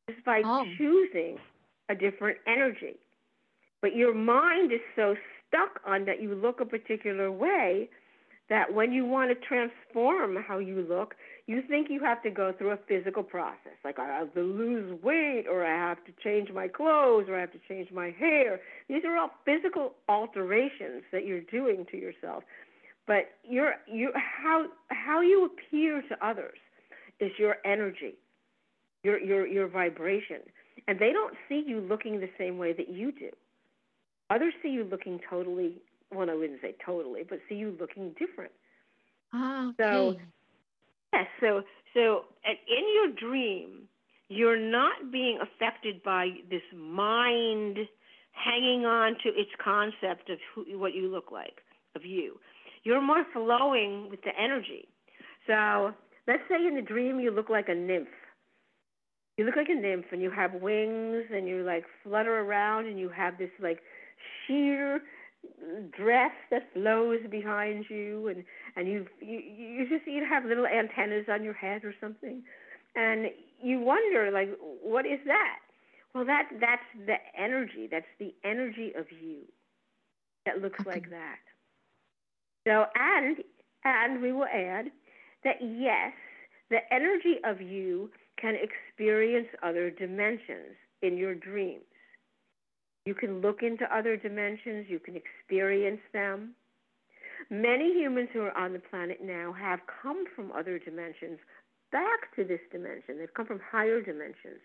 just 0.09 0.25
by 0.25 0.43
oh. 0.45 0.65
choosing 0.79 1.39
a 1.89 1.95
different 1.95 2.39
energy. 2.47 2.97
But 3.81 3.97
your 3.97 4.15
mind 4.15 4.73
is 4.73 4.81
so 4.95 5.17
stuck 5.49 5.81
on 5.87 6.05
that 6.05 6.23
you 6.23 6.35
look 6.35 6.61
a 6.61 6.65
particular 6.65 7.33
way 7.33 7.89
that 8.49 8.73
when 8.73 8.93
you 8.93 9.05
want 9.05 9.31
to 9.31 9.47
transform 9.47 10.37
how 10.47 10.59
you 10.59 10.85
look, 10.89 11.15
you 11.47 11.63
think 11.69 11.89
you 11.91 12.01
have 12.01 12.23
to 12.23 12.31
go 12.31 12.53
through 12.57 12.73
a 12.73 12.79
physical 12.87 13.23
process. 13.23 13.77
Like 13.85 13.99
I 13.99 14.07
have 14.07 14.35
to 14.35 14.41
lose 14.41 15.01
weight, 15.03 15.47
or 15.51 15.65
I 15.65 15.75
have 15.75 16.05
to 16.05 16.13
change 16.23 16.51
my 16.53 16.69
clothes, 16.69 17.27
or 17.29 17.37
I 17.37 17.41
have 17.41 17.53
to 17.53 17.61
change 17.69 17.91
my 17.91 18.11
hair. 18.11 18.61
These 18.89 19.05
are 19.05 19.17
all 19.17 19.31
physical 19.45 19.95
alterations 20.09 21.03
that 21.13 21.25
you're 21.25 21.41
doing 21.41 21.87
to 21.91 21.97
yourself. 21.97 22.45
But 23.07 23.31
your 23.49 23.75
you 23.87 24.13
how 24.15 24.67
how 24.89 25.23
you 25.23 25.47
appear 25.47 26.03
to 26.03 26.27
others 26.27 26.59
is 27.23 27.31
your 27.39 27.57
energy, 27.65 28.15
your 29.05 29.19
your 29.19 29.47
your 29.47 29.69
vibration, 29.69 30.41
and 30.89 30.99
they 30.99 31.13
don't 31.13 31.35
see 31.49 31.63
you 31.67 31.81
looking 31.81 32.21
the 32.21 32.31
same 32.37 32.59
way 32.59 32.73
that 32.73 32.89
you 32.89 33.13
do. 33.13 33.31
Others 34.31 34.55
see 34.63 34.71
you 34.71 34.85
looking 34.85 35.21
totally, 35.29 35.83
well, 36.11 36.29
I 36.31 36.35
wouldn't 36.35 36.61
say 36.63 36.75
totally, 36.85 37.23
but 37.29 37.39
see 37.49 37.55
you 37.55 37.77
looking 37.79 38.15
different. 38.19 38.53
Ah, 39.33 39.69
okay. 39.69 39.75
So, 39.83 40.17
yes, 41.13 41.27
so, 41.41 41.63
so 41.95 42.25
in 42.45 42.85
your 42.95 43.13
dream, 43.13 43.89
you're 44.29 44.59
not 44.59 45.13
being 45.13 45.39
affected 45.43 46.03
by 46.03 46.31
this 46.51 46.63
mind 46.75 47.79
hanging 48.33 48.87
on 48.87 49.13
to 49.23 49.29
its 49.29 49.51
concept 49.63 50.31
of 50.31 50.39
who, 50.55 50.79
what 50.79 50.95
you 50.95 51.11
look 51.11 51.31
like, 51.31 51.61
of 51.95 52.05
you. 52.07 52.39
You're 52.85 53.03
more 53.03 53.25
flowing 53.33 54.09
with 54.11 54.23
the 54.23 54.33
energy. 54.41 54.89
So 55.47 55.93
let's 56.27 56.43
say 56.49 56.67
in 56.67 56.75
the 56.75 56.83
dream 56.83 57.21
you 57.21 57.31
look 57.31 57.51
like 57.51 57.69
a 57.69 57.75
nymph. 57.75 58.09
You 59.39 59.47
look 59.47 59.57
like 59.57 59.69
a 59.69 59.75
nymph 59.75 60.07
and 60.13 60.21
you 60.21 60.31
have 60.31 60.55
wings 60.55 61.25
and 61.33 61.49
you 61.49 61.63
like 61.63 61.85
flutter 62.03 62.41
around 62.41 62.87
and 62.87 62.99
you 62.99 63.09
have 63.09 63.39
this 63.39 63.51
like 63.61 63.81
sheer 64.47 65.01
dress 65.97 66.33
that 66.51 66.73
flows 66.73 67.21
behind 67.31 67.87
you 67.89 68.29
and 68.29 68.45
and 68.77 68.87
you 68.87 69.07
you 69.21 69.41
you 69.41 69.89
just 69.89 70.07
you 70.07 70.25
have 70.29 70.45
little 70.45 70.67
antennas 70.67 71.27
on 71.29 71.43
your 71.43 71.53
head 71.55 71.85
or 71.85 71.95
something 72.01 72.43
and 72.95 73.27
you 73.61 73.81
wonder 73.81 74.31
like 74.33 74.51
what 74.83 75.05
is 75.05 75.19
that 75.27 75.59
well 76.15 76.25
that 76.25 76.49
that's 76.61 77.07
the 77.07 77.17
energy 77.37 77.89
that's 77.91 78.07
the 78.21 78.33
energy 78.45 78.93
of 78.97 79.07
you 79.21 79.41
that 80.47 80.63
looks 80.63 80.81
okay. 80.81 80.91
like 80.91 81.11
that 81.11 81.39
so 82.67 82.85
and 82.95 83.39
and 83.85 84.23
we 84.23 84.31
will 84.31 84.47
add 84.47 84.87
that 85.45 85.57
yes 85.61 86.13
the 86.71 86.79
energy 86.91 87.37
of 87.45 87.61
you 87.61 88.11
can 88.41 88.55
experience 88.57 89.49
other 89.63 89.91
dimensions 89.91 90.77
in 91.03 91.17
your 91.17 91.35
dreams 91.35 91.83
you 93.05 93.15
can 93.15 93.41
look 93.41 93.63
into 93.63 93.85
other 93.95 94.17
dimensions, 94.17 94.87
you 94.89 95.01
can 95.01 95.17
experience 95.17 96.01
them. 96.13 96.55
Many 97.51 97.93
humans 97.99 98.29
who 98.33 98.43
are 98.43 98.57
on 98.57 98.73
the 98.73 98.79
planet 98.79 99.19
now 99.23 99.53
have 99.53 99.81
come 100.03 100.25
from 100.37 100.53
other 100.53 100.79
dimensions 100.79 101.39
back 101.91 102.35
to 102.37 102.45
this 102.45 102.61
dimension. 102.71 103.19
They've 103.19 103.35
come 103.35 103.47
from 103.47 103.61
higher 103.71 104.01
dimensions. 104.01 104.63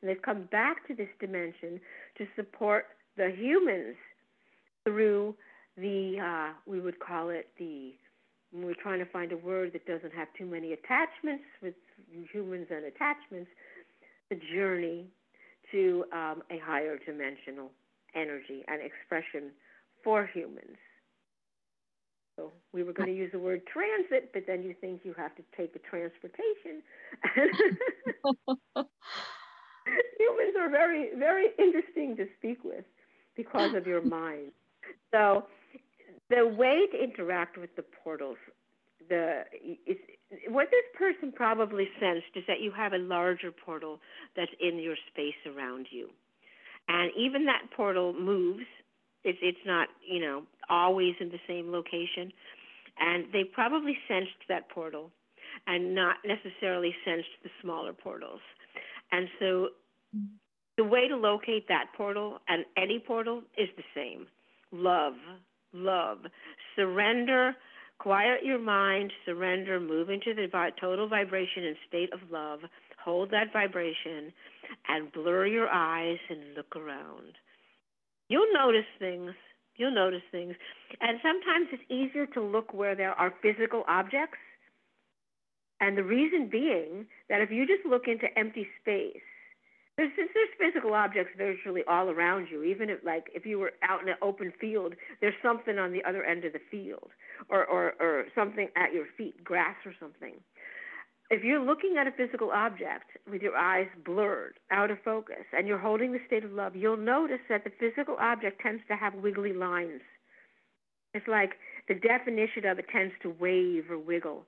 And 0.00 0.08
they've 0.08 0.22
come 0.22 0.44
back 0.52 0.86
to 0.86 0.94
this 0.94 1.08
dimension 1.18 1.80
to 2.16 2.26
support 2.36 2.86
the 3.16 3.30
humans 3.36 3.96
through 4.84 5.34
the, 5.76 6.18
uh, 6.22 6.52
we 6.66 6.80
would 6.80 7.00
call 7.00 7.30
it 7.30 7.48
the, 7.58 7.94
we're 8.52 8.74
trying 8.74 8.98
to 8.98 9.06
find 9.06 9.32
a 9.32 9.36
word 9.36 9.72
that 9.72 9.86
doesn't 9.86 10.12
have 10.12 10.28
too 10.36 10.46
many 10.46 10.72
attachments 10.72 11.44
with 11.62 11.74
humans 12.32 12.66
and 12.70 12.84
attachments, 12.84 13.50
the 14.28 14.38
journey 14.52 15.06
to 15.70 16.04
um, 16.12 16.42
a 16.50 16.58
higher 16.58 16.98
dimensional 16.98 17.70
energy 18.14 18.64
and 18.66 18.82
expression 18.82 19.50
for 20.02 20.26
humans. 20.32 20.76
So 22.36 22.52
we 22.72 22.82
were 22.82 22.92
going 22.92 23.08
to 23.08 23.14
use 23.14 23.30
the 23.32 23.38
word 23.38 23.62
transit, 23.66 24.30
but 24.32 24.44
then 24.46 24.62
you 24.62 24.74
think 24.80 25.02
you 25.04 25.14
have 25.16 25.34
to 25.36 25.42
take 25.56 25.76
a 25.76 25.78
transportation. 25.78 26.82
humans 30.18 30.54
are 30.58 30.70
very, 30.70 31.10
very 31.18 31.48
interesting 31.58 32.16
to 32.16 32.26
speak 32.38 32.64
with 32.64 32.84
because 33.36 33.74
of 33.74 33.86
your 33.86 34.02
mind. 34.02 34.52
So 35.12 35.44
the 36.30 36.46
way 36.46 36.86
to 36.92 37.02
interact 37.04 37.58
with 37.58 37.74
the 37.76 37.84
portals, 38.04 38.38
the 39.08 39.42
is, 39.86 39.98
what 40.48 40.68
this 40.70 40.84
person 40.98 41.32
probably 41.32 41.88
sensed 42.00 42.26
is 42.36 42.44
that 42.48 42.60
you 42.60 42.72
have 42.72 42.94
a 42.94 42.98
larger 42.98 43.52
portal 43.52 44.00
that's 44.36 44.52
in 44.60 44.78
your 44.78 44.96
space 45.12 45.34
around 45.46 45.88
you 45.90 46.08
And 46.88 47.12
even 47.16 47.46
that 47.46 47.62
portal 47.76 48.12
moves. 48.12 48.66
It's 49.24 49.38
it's 49.42 49.58
not, 49.66 49.88
you 50.08 50.20
know, 50.20 50.44
always 50.68 51.14
in 51.20 51.30
the 51.30 51.40
same 51.48 51.72
location. 51.72 52.32
And 52.98 53.26
they 53.32 53.44
probably 53.44 53.96
sensed 54.08 54.32
that 54.48 54.68
portal 54.70 55.10
and 55.66 55.94
not 55.94 56.16
necessarily 56.24 56.94
sensed 57.04 57.28
the 57.42 57.50
smaller 57.62 57.92
portals. 57.92 58.40
And 59.12 59.28
so 59.40 59.68
the 60.76 60.84
way 60.84 61.08
to 61.08 61.16
locate 61.16 61.68
that 61.68 61.86
portal 61.96 62.40
and 62.48 62.64
any 62.76 62.98
portal 63.00 63.42
is 63.58 63.68
the 63.76 63.84
same 63.94 64.26
love, 64.72 65.14
love. 65.72 66.18
Surrender, 66.76 67.54
quiet 67.98 68.44
your 68.44 68.58
mind, 68.58 69.12
surrender, 69.24 69.80
move 69.80 70.10
into 70.10 70.34
the 70.34 70.46
total 70.80 71.08
vibration 71.08 71.64
and 71.66 71.76
state 71.88 72.12
of 72.12 72.20
love. 72.30 72.60
Hold 73.04 73.30
that 73.30 73.52
vibration 73.52 74.32
and 74.88 75.12
blur 75.12 75.46
your 75.46 75.68
eyes 75.68 76.18
and 76.28 76.54
look 76.56 76.76
around. 76.76 77.34
You'll 78.28 78.52
notice 78.52 78.86
things. 78.98 79.32
You'll 79.76 79.94
notice 79.94 80.22
things. 80.30 80.54
And 81.00 81.18
sometimes 81.22 81.68
it's 81.72 81.90
easier 81.90 82.26
to 82.26 82.40
look 82.42 82.74
where 82.74 82.94
there 82.94 83.12
are 83.12 83.32
physical 83.42 83.84
objects. 83.88 84.38
And 85.80 85.96
the 85.96 86.04
reason 86.04 86.48
being 86.50 87.06
that 87.30 87.40
if 87.40 87.50
you 87.50 87.66
just 87.66 87.86
look 87.86 88.06
into 88.06 88.26
empty 88.38 88.66
space, 88.80 89.22
there's, 90.00 90.30
there's 90.34 90.72
physical 90.72 90.94
objects 90.94 91.32
virtually 91.36 91.82
all 91.88 92.08
around 92.08 92.48
you, 92.50 92.62
even 92.62 92.88
if 92.88 92.98
like 93.04 93.26
if 93.34 93.44
you 93.44 93.58
were 93.58 93.72
out 93.82 94.02
in 94.02 94.08
an 94.08 94.16
open 94.22 94.52
field, 94.60 94.94
there's 95.20 95.34
something 95.42 95.78
on 95.78 95.92
the 95.92 96.02
other 96.04 96.24
end 96.24 96.44
of 96.44 96.52
the 96.52 96.60
field, 96.70 97.10
or 97.48 97.66
or, 97.66 97.94
or 98.00 98.24
something 98.34 98.68
at 98.76 98.92
your 98.92 99.06
feet, 99.16 99.42
grass 99.44 99.76
or 99.84 99.94
something. 100.00 100.34
If 101.30 101.44
you're 101.44 101.64
looking 101.64 101.96
at 101.98 102.08
a 102.08 102.12
physical 102.12 102.50
object 102.50 103.04
with 103.30 103.40
your 103.40 103.56
eyes 103.56 103.86
blurred, 104.04 104.54
out 104.72 104.90
of 104.90 104.98
focus, 105.04 105.44
and 105.56 105.68
you're 105.68 105.78
holding 105.78 106.12
the 106.12 106.18
state 106.26 106.44
of 106.44 106.50
love, 106.50 106.74
you'll 106.74 106.96
notice 106.96 107.38
that 107.48 107.62
the 107.62 107.70
physical 107.78 108.16
object 108.18 108.60
tends 108.60 108.82
to 108.88 108.96
have 108.96 109.14
wiggly 109.14 109.52
lines. 109.52 110.00
It's 111.14 111.28
like 111.28 111.52
the 111.88 111.94
definition 111.94 112.64
of 112.66 112.78
it 112.78 112.86
tends 112.90 113.14
to 113.22 113.34
wave 113.38 113.90
or 113.90 113.98
wiggle, 113.98 114.44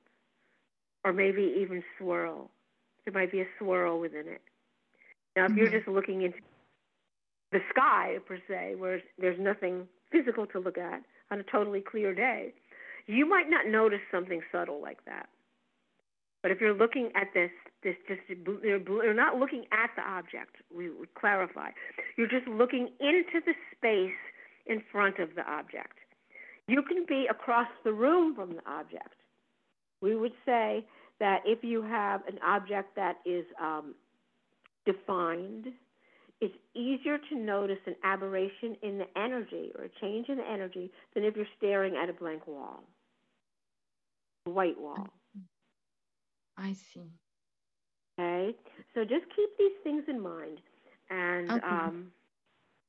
or 1.04 1.12
maybe 1.12 1.54
even 1.60 1.84
swirl. 1.98 2.50
There 3.04 3.14
might 3.14 3.32
be 3.32 3.40
a 3.40 3.46
swirl 3.58 4.00
within 4.00 4.26
it. 4.26 4.42
Now, 5.36 5.44
if 5.44 5.50
mm-hmm. 5.50 5.58
you're 5.58 5.70
just 5.70 5.88
looking 5.88 6.22
into 6.22 6.38
the 7.52 7.60
sky, 7.70 8.16
per 8.26 8.38
se, 8.48 8.74
where 8.76 9.00
there's 9.18 9.38
nothing 9.40 9.86
physical 10.10 10.46
to 10.46 10.58
look 10.58 10.78
at 10.78 11.02
on 11.30 11.40
a 11.40 11.44
totally 11.44 11.80
clear 11.80 12.14
day, 12.14 12.52
you 13.06 13.26
might 13.28 13.48
not 13.48 13.66
notice 13.66 14.00
something 14.10 14.40
subtle 14.52 14.80
like 14.80 15.04
that. 15.06 15.28
But 16.42 16.50
if 16.50 16.60
you're 16.60 16.74
looking 16.74 17.10
at 17.14 17.28
this, 17.34 17.50
this 17.84 17.94
just 18.08 18.20
you're 18.64 19.14
not 19.14 19.38
looking 19.38 19.64
at 19.72 19.90
the 19.96 20.02
object. 20.02 20.56
We 20.74 20.90
would 20.90 21.14
clarify. 21.14 21.70
You're 22.16 22.28
just 22.28 22.48
looking 22.48 22.88
into 23.00 23.40
the 23.46 23.54
space 23.76 24.18
in 24.66 24.82
front 24.90 25.18
of 25.18 25.34
the 25.36 25.48
object. 25.48 25.98
You 26.66 26.82
can 26.82 27.04
be 27.08 27.26
across 27.30 27.68
the 27.84 27.92
room 27.92 28.34
from 28.34 28.56
the 28.56 28.62
object. 28.70 29.14
We 30.00 30.16
would 30.16 30.32
say 30.44 30.84
that 31.20 31.42
if 31.44 31.62
you 31.62 31.82
have 31.82 32.26
an 32.26 32.38
object 32.44 32.96
that 32.96 33.18
is 33.24 33.44
um, 33.60 33.94
defined, 34.84 35.66
it's 36.40 36.54
easier 36.74 37.18
to 37.30 37.36
notice 37.36 37.78
an 37.86 37.94
aberration 38.02 38.76
in 38.82 38.98
the 38.98 39.06
energy 39.16 39.70
or 39.76 39.84
a 39.84 39.88
change 40.00 40.28
in 40.28 40.38
the 40.38 40.50
energy 40.50 40.90
than 41.14 41.24
if 41.24 41.36
you're 41.36 41.46
staring 41.56 41.96
at 41.96 42.08
a 42.08 42.12
blank 42.12 42.46
wall, 42.46 42.82
a 44.46 44.50
white 44.50 44.78
wall. 44.78 45.06
I 46.58 46.72
see. 46.72 47.12
Okay, 48.18 48.56
so 48.92 49.02
just 49.02 49.24
keep 49.34 49.50
these 49.58 49.72
things 49.84 50.02
in 50.08 50.20
mind, 50.20 50.58
and 51.10 51.50
okay. 51.50 51.66
um, 51.66 52.08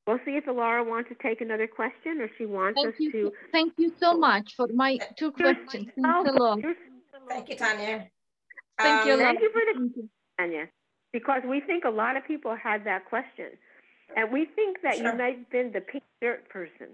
we'll 0.05 0.19
see 0.25 0.31
if 0.31 0.45
Alara 0.45 0.85
wants 0.85 1.09
to 1.09 1.15
take 1.21 1.39
another 1.39 1.67
question 1.67 2.19
or 2.19 2.29
she 2.37 2.45
wants 2.45 2.81
thank 2.81 2.95
us 2.95 2.99
you, 2.99 3.11
to. 3.11 3.31
Thank 3.51 3.73
you 3.77 3.93
so 3.99 4.17
much 4.17 4.55
for 4.57 4.67
my 4.73 4.97
two 5.17 5.31
questions. 5.31 5.87
Oh, 6.03 6.59
thank 7.29 7.49
you, 7.49 7.55
Tanya. 7.55 8.07
Thank 8.79 9.01
um, 9.03 9.07
you. 9.07 9.17
Thank 9.17 9.41
you 9.41 9.51
for 9.51 9.61
the 9.73 10.09
Tanya 10.39 10.67
because 11.13 11.43
we 11.47 11.61
think 11.61 11.85
a 11.85 11.89
lot 11.89 12.17
of 12.17 12.27
people 12.27 12.55
had 12.55 12.83
that 12.85 13.05
question. 13.05 13.51
And 14.17 14.31
we 14.31 14.45
think 14.45 14.81
that 14.81 14.95
sure. 14.95 15.11
you 15.11 15.17
might 15.17 15.37
have 15.37 15.49
been 15.49 15.71
the 15.71 15.81
pink 15.81 16.03
shirt 16.21 16.49
person. 16.49 16.87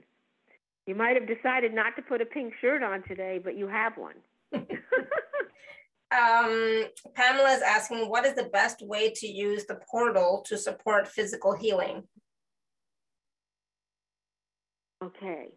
You 0.86 0.96
might 0.96 1.16
have 1.16 1.28
decided 1.28 1.74
not 1.74 1.96
to 1.96 2.02
put 2.02 2.22
a 2.22 2.26
pink 2.26 2.54
shirt 2.62 2.84
on 2.84 3.04
today, 3.04 3.40
but 3.44 3.58
you 3.58 3.68
have 3.68 3.98
one. 3.98 4.16
um, 4.54 4.68
Pamela 7.14 7.52
is 7.52 7.62
asking, 7.62 8.10
what 8.10 8.26
is 8.26 8.34
the 8.34 8.50
best 8.52 8.82
way 8.82 9.12
to 9.16 9.28
use 9.28 9.66
the 9.66 9.80
portal 9.90 10.44
to 10.48 10.58
support 10.58 11.08
physical 11.08 11.56
healing? 11.56 12.04
Okay. 15.04 15.50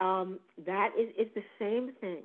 Um, 0.00 0.40
that 0.66 0.92
is, 0.98 1.10
is 1.18 1.28
the 1.34 1.44
same 1.58 1.92
thing 2.00 2.22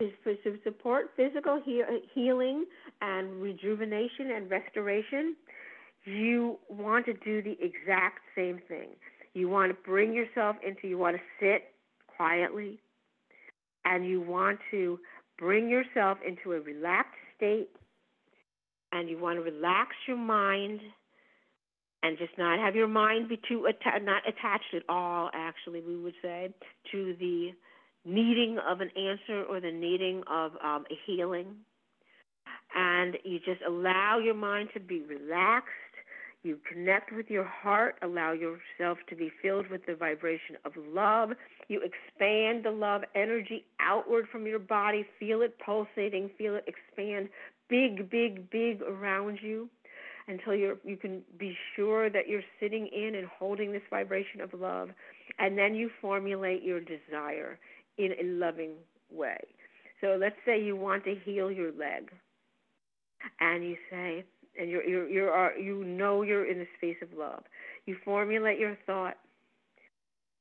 to 0.00 0.58
support 0.64 1.10
physical 1.16 1.60
he- 1.64 1.82
uh, 1.82 1.98
healing 2.14 2.64
and 3.00 3.40
rejuvenation 3.40 4.32
and 4.32 4.50
restoration, 4.50 5.36
you 6.04 6.58
want 6.68 7.06
to 7.06 7.12
do 7.12 7.42
the 7.42 7.56
exact 7.60 8.20
same 8.34 8.60
thing. 8.68 8.88
You 9.34 9.48
want 9.48 9.70
to 9.70 9.78
bring 9.88 10.12
yourself 10.12 10.56
into, 10.66 10.88
you 10.88 10.98
want 10.98 11.16
to 11.16 11.22
sit 11.38 11.72
quietly, 12.16 12.80
and 13.84 14.06
you 14.06 14.20
want 14.20 14.58
to 14.70 14.98
bring 15.38 15.68
yourself 15.68 16.18
into 16.26 16.52
a 16.52 16.60
relaxed 16.60 17.14
state, 17.36 17.68
and 18.92 19.08
you 19.08 19.18
want 19.18 19.38
to 19.38 19.42
relax 19.42 19.90
your 20.08 20.16
mind 20.16 20.80
and 22.02 22.18
just 22.18 22.36
not 22.38 22.58
have 22.58 22.74
your 22.74 22.88
mind 22.88 23.28
be 23.28 23.38
too 23.48 23.66
atta- 23.66 24.02
not 24.02 24.22
attached 24.26 24.74
at 24.74 24.82
all 24.88 25.30
actually 25.34 25.80
we 25.80 25.96
would 25.96 26.14
say 26.22 26.52
to 26.90 27.14
the 27.20 27.52
needing 28.04 28.58
of 28.58 28.80
an 28.80 28.90
answer 28.96 29.44
or 29.44 29.60
the 29.60 29.70
needing 29.70 30.22
of 30.30 30.52
um, 30.62 30.84
a 30.90 30.98
healing. 31.06 31.46
And 32.74 33.16
you 33.24 33.38
just 33.38 33.60
allow 33.66 34.18
your 34.18 34.34
mind 34.34 34.70
to 34.74 34.80
be 34.80 35.02
relaxed. 35.02 35.68
You 36.42 36.58
connect 36.70 37.12
with 37.12 37.28
your 37.28 37.44
heart, 37.44 37.96
allow 38.00 38.32
yourself 38.32 38.98
to 39.10 39.16
be 39.16 39.30
filled 39.42 39.68
with 39.68 39.84
the 39.86 39.94
vibration 39.94 40.56
of 40.64 40.72
love. 40.76 41.30
You 41.68 41.82
expand 41.82 42.64
the 42.64 42.70
love 42.70 43.02
energy 43.14 43.66
outward 43.78 44.26
from 44.32 44.46
your 44.46 44.58
body. 44.58 45.04
Feel 45.18 45.42
it 45.42 45.56
pulsating, 45.64 46.30
feel 46.38 46.56
it 46.56 46.64
expand 46.66 47.28
big, 47.68 48.08
big, 48.08 48.48
big 48.50 48.80
around 48.82 49.40
you 49.42 49.68
until 50.28 50.54
you're 50.54 50.76
you 50.84 50.96
can 50.96 51.22
be 51.38 51.56
sure 51.74 52.08
that 52.08 52.28
you're 52.28 52.42
sitting 52.60 52.86
in 52.88 53.14
and 53.16 53.26
holding 53.26 53.72
this 53.72 53.82
vibration 53.90 54.40
of 54.40 54.52
love 54.54 54.90
and 55.38 55.58
then 55.58 55.74
you 55.74 55.90
formulate 56.00 56.62
your 56.62 56.80
desire 56.80 57.58
in 58.04 58.12
a 58.12 58.30
loving 58.30 58.72
way. 59.12 59.38
So 60.00 60.16
let's 60.18 60.36
say 60.46 60.62
you 60.62 60.76
want 60.76 61.04
to 61.04 61.14
heal 61.24 61.50
your 61.50 61.72
leg, 61.72 62.10
and 63.40 63.62
you 63.62 63.76
say, 63.90 64.24
and 64.58 64.70
you're 64.70 64.84
you're 64.84 65.08
you 65.08 65.24
are 65.24 65.52
are, 65.52 65.58
you 65.58 65.84
know 65.84 66.22
you're 66.22 66.50
in 66.50 66.58
the 66.58 66.66
space 66.78 66.96
of 67.02 67.16
love. 67.16 67.42
You 67.86 67.96
formulate 68.04 68.58
your 68.58 68.76
thought, 68.86 69.16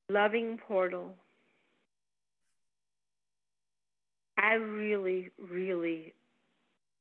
loving 0.10 0.57
portal. 0.65 1.14
I 4.38 4.53
really, 4.53 5.30
really 5.38 6.14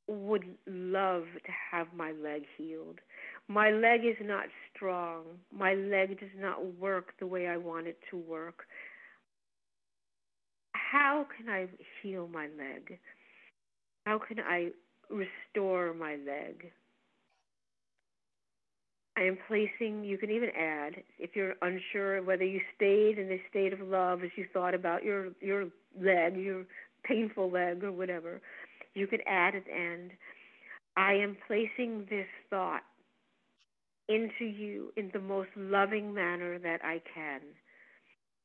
would 0.08 0.44
love 0.66 1.24
to 1.44 1.52
have 1.70 1.86
my 1.94 2.10
leg 2.12 2.42
healed. 2.56 2.98
My 3.46 3.70
leg 3.70 4.00
is 4.04 4.16
not 4.20 4.46
strong. 4.74 5.22
My 5.56 5.74
leg 5.74 6.18
does 6.18 6.28
not 6.36 6.78
work 6.78 7.14
the 7.20 7.26
way 7.26 7.46
I 7.46 7.56
want 7.56 7.86
it 7.86 7.98
to 8.10 8.16
work 8.16 8.64
how 10.90 11.26
can 11.36 11.48
I 11.48 11.66
heal 12.02 12.28
my 12.28 12.48
leg? 12.58 12.98
How 14.06 14.18
can 14.18 14.38
I 14.40 14.70
restore 15.10 15.92
my 15.94 16.16
leg? 16.16 16.70
I 19.16 19.22
am 19.22 19.36
placing, 19.48 20.04
you 20.04 20.16
can 20.16 20.30
even 20.30 20.50
add, 20.56 21.02
if 21.18 21.30
you're 21.34 21.54
unsure 21.60 22.22
whether 22.22 22.44
you 22.44 22.60
stayed 22.76 23.18
in 23.18 23.30
a 23.32 23.42
state 23.50 23.72
of 23.72 23.80
love 23.80 24.22
as 24.22 24.30
you 24.36 24.46
thought 24.52 24.74
about 24.74 25.02
your, 25.02 25.30
your 25.40 25.64
leg, 26.00 26.36
your 26.36 26.64
painful 27.02 27.50
leg, 27.50 27.82
or 27.82 27.90
whatever, 27.90 28.40
you 28.94 29.08
could 29.08 29.22
add 29.26 29.56
at 29.56 29.64
the 29.64 29.74
end, 29.74 30.12
I 30.96 31.14
am 31.14 31.36
placing 31.46 32.06
this 32.08 32.28
thought 32.48 32.82
into 34.08 34.44
you 34.44 34.92
in 34.96 35.10
the 35.12 35.20
most 35.20 35.50
loving 35.56 36.14
manner 36.14 36.58
that 36.60 36.80
I 36.84 37.02
can. 37.12 37.40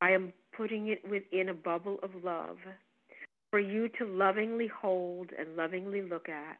I 0.01 0.11
am 0.11 0.33
putting 0.55 0.87
it 0.87 1.01
within 1.09 1.49
a 1.49 1.53
bubble 1.53 1.99
of 2.03 2.11
love 2.23 2.57
for 3.49 3.59
you 3.59 3.89
to 3.99 4.05
lovingly 4.05 4.67
hold 4.67 5.29
and 5.37 5.55
lovingly 5.55 6.01
look 6.01 6.27
at 6.29 6.57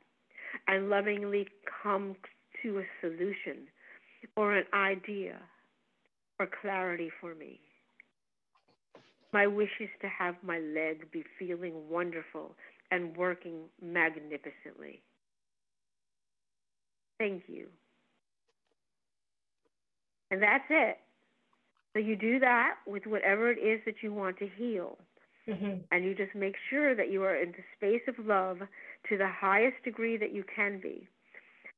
and 0.68 0.90
lovingly 0.90 1.48
come 1.82 2.16
to 2.62 2.80
a 2.80 2.84
solution 3.02 3.68
or 4.36 4.56
an 4.56 4.66
idea 4.74 5.38
or 6.40 6.48
clarity 6.62 7.10
for 7.20 7.36
me. 7.36 7.60
My 9.32 9.48
wish 9.48 9.72
is 9.80 9.90
to 10.02 10.08
have 10.08 10.36
my 10.44 10.60
leg 10.60 11.12
be 11.12 11.24
feeling 11.40 11.74
wonderful 11.90 12.56
and 12.92 13.18
working 13.18 13.62
magnificently. 13.82 15.02
Thank 17.18 17.44
you. 17.48 17.68
And 20.30 20.42
that's 20.42 20.66
it. 20.70 20.98
So 21.94 22.00
you 22.00 22.16
do 22.16 22.40
that 22.40 22.76
with 22.88 23.06
whatever 23.06 23.52
it 23.52 23.60
is 23.60 23.82
that 23.86 23.96
you 24.02 24.14
want 24.14 24.38
to 24.40 24.50
heal. 24.58 24.98
Mm-hmm. 25.48 25.82
And 25.92 26.06
you 26.06 26.16
just 26.16 26.34
make 26.36 26.56
sure 26.70 26.96
that 26.96 27.12
you 27.12 27.24
are 27.24 27.36
in 27.36 27.52
the 27.52 27.64
space 27.78 28.02
of 28.08 28.26
love 28.26 28.60
to 29.10 29.18
the 29.18 29.28
highest 29.28 29.84
degree 29.84 30.18
that 30.18 30.34
you 30.34 30.44
can 30.56 30.80
be. 30.82 31.08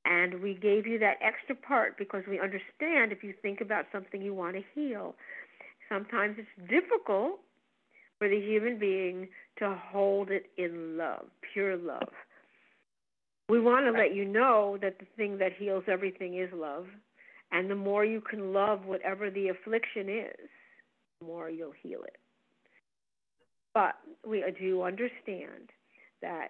And 0.05 0.41
we 0.41 0.53
gave 0.53 0.85
you 0.85 0.99
that 0.99 1.17
extra 1.21 1.55
part 1.55 1.97
because 1.97 2.23
we 2.29 2.39
understand 2.39 3.11
if 3.11 3.23
you 3.23 3.33
think 3.41 3.59
about 3.59 3.85
something 3.91 4.21
you 4.21 4.35
want 4.35 4.55
to 4.55 4.61
heal, 4.75 5.15
sometimes 5.89 6.37
it's 6.37 6.69
difficult 6.69 7.39
for 8.19 8.29
the 8.29 8.39
human 8.39 8.77
being 8.77 9.27
to 9.57 9.75
hold 9.91 10.29
it 10.29 10.45
in 10.57 10.95
love, 10.97 11.25
pure 11.53 11.75
love. 11.75 12.09
We 13.49 13.59
want 13.59 13.85
to 13.85 13.91
let 13.91 14.15
you 14.15 14.25
know 14.25 14.77
that 14.81 14.99
the 14.99 15.05
thing 15.17 15.37
that 15.39 15.53
heals 15.57 15.83
everything 15.87 16.37
is 16.37 16.49
love. 16.53 16.85
And 17.51 17.69
the 17.69 17.75
more 17.75 18.03
you 18.03 18.21
can 18.21 18.53
love 18.53 18.85
whatever 18.85 19.29
the 19.29 19.49
affliction 19.49 20.09
is, 20.09 20.49
the 21.19 21.27
more 21.27 21.49
you'll 21.49 21.73
heal 21.81 22.01
it. 22.03 22.17
But 23.73 23.95
we 24.27 24.43
do 24.59 24.81
understand 24.83 25.69
that 26.21 26.49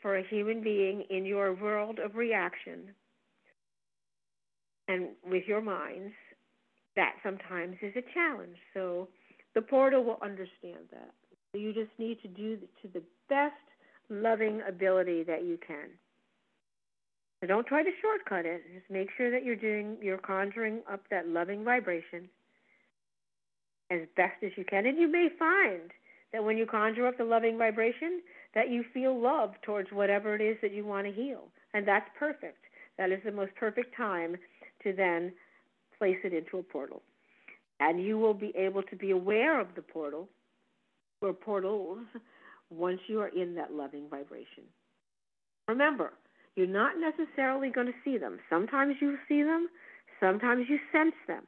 for 0.00 0.16
a 0.16 0.26
human 0.28 0.62
being 0.62 1.04
in 1.10 1.24
your 1.24 1.54
world 1.54 1.98
of 1.98 2.14
reaction 2.14 2.94
and 4.86 5.08
with 5.28 5.44
your 5.46 5.60
minds, 5.60 6.14
that 6.96 7.14
sometimes 7.22 7.76
is 7.82 7.94
a 7.96 8.14
challenge. 8.14 8.56
So 8.74 9.08
the 9.54 9.62
portal 9.62 10.04
will 10.04 10.18
understand 10.22 10.88
that. 10.92 11.10
You 11.54 11.72
just 11.72 11.90
need 11.98 12.20
to 12.22 12.28
do 12.28 12.58
to 12.82 12.88
the 12.92 13.02
best 13.28 13.54
loving 14.10 14.60
ability 14.66 15.24
that 15.24 15.44
you 15.44 15.58
can. 15.66 15.90
So 17.40 17.46
don't 17.46 17.66
try 17.66 17.82
to 17.82 17.90
shortcut 18.02 18.46
it. 18.46 18.62
Just 18.74 18.90
make 18.90 19.08
sure 19.16 19.30
that 19.30 19.44
you're 19.44 19.56
doing 19.56 19.96
you're 20.02 20.18
conjuring 20.18 20.80
up 20.90 21.02
that 21.10 21.28
loving 21.28 21.64
vibration 21.64 22.28
as 23.90 24.00
best 24.16 24.42
as 24.42 24.50
you 24.56 24.64
can. 24.64 24.86
And 24.86 24.98
you 24.98 25.10
may 25.10 25.28
find 25.38 25.90
that 26.32 26.44
when 26.44 26.58
you 26.58 26.66
conjure 26.66 27.06
up 27.06 27.16
the 27.16 27.24
loving 27.24 27.56
vibration, 27.56 28.20
that 28.54 28.70
you 28.70 28.84
feel 28.92 29.18
love 29.18 29.54
towards 29.62 29.90
whatever 29.92 30.34
it 30.34 30.40
is 30.40 30.56
that 30.62 30.72
you 30.72 30.84
want 30.84 31.06
to 31.06 31.12
heal. 31.12 31.48
And 31.74 31.86
that's 31.86 32.08
perfect. 32.18 32.64
That 32.98 33.10
is 33.10 33.20
the 33.24 33.32
most 33.32 33.54
perfect 33.54 33.96
time 33.96 34.36
to 34.82 34.92
then 34.92 35.32
place 35.98 36.18
it 36.24 36.34
into 36.34 36.58
a 36.58 36.62
portal. 36.62 37.02
And 37.80 38.02
you 38.02 38.18
will 38.18 38.34
be 38.34 38.52
able 38.56 38.82
to 38.82 38.96
be 38.96 39.12
aware 39.12 39.60
of 39.60 39.68
the 39.76 39.82
portal 39.82 40.28
or 41.20 41.32
portals 41.32 42.00
once 42.70 43.00
you 43.06 43.20
are 43.20 43.28
in 43.28 43.54
that 43.54 43.72
loving 43.72 44.08
vibration. 44.10 44.64
Remember, 45.68 46.12
you're 46.58 46.66
not 46.66 46.94
necessarily 46.98 47.70
going 47.70 47.86
to 47.86 47.92
see 48.04 48.18
them. 48.18 48.40
Sometimes 48.50 48.96
you 49.00 49.16
see 49.28 49.44
them, 49.44 49.68
sometimes 50.18 50.66
you 50.68 50.80
sense 50.90 51.14
them. 51.28 51.44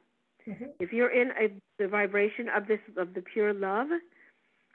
Mm-hmm. 0.48 0.66
If 0.78 0.92
you're 0.92 1.10
in 1.10 1.30
a, 1.30 1.50
the 1.82 1.88
vibration 1.88 2.48
of 2.48 2.68
this 2.68 2.78
of 2.96 3.12
the 3.14 3.20
pure 3.20 3.52
love, 3.52 3.88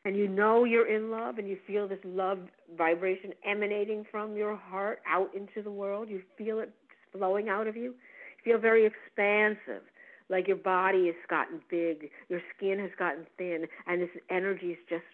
and 0.04 0.18
you 0.18 0.28
know 0.28 0.66
you're 0.66 0.94
in 0.94 1.10
love 1.10 1.38
and 1.38 1.48
you 1.48 1.58
feel 1.66 1.88
this 1.88 2.04
love 2.04 2.40
vibration 2.78 3.32
emanating 3.46 4.06
from 4.12 4.36
your 4.36 4.58
heart 4.58 5.00
out 5.10 5.34
into 5.34 5.64
the 5.64 5.72
world, 5.72 6.10
you 6.10 6.22
feel 6.38 6.60
it 6.60 6.74
flowing 7.14 7.48
out 7.48 7.66
of 7.68 7.78
you, 7.78 7.96
you 8.44 8.52
feel 8.52 8.60
very 8.60 8.86
expansive, 8.86 9.84
like 10.30 10.50
your 10.50 10.58
body 10.58 11.06
has 11.06 11.16
gotten 11.30 11.62
big, 11.70 12.10
your 12.28 12.42
skin 12.56 12.78
has 12.78 12.92
gotten 13.00 13.26
thin, 13.38 13.68
and 13.88 14.02
this 14.02 14.10
energy 14.30 14.72
is 14.72 14.80
just 14.90 15.06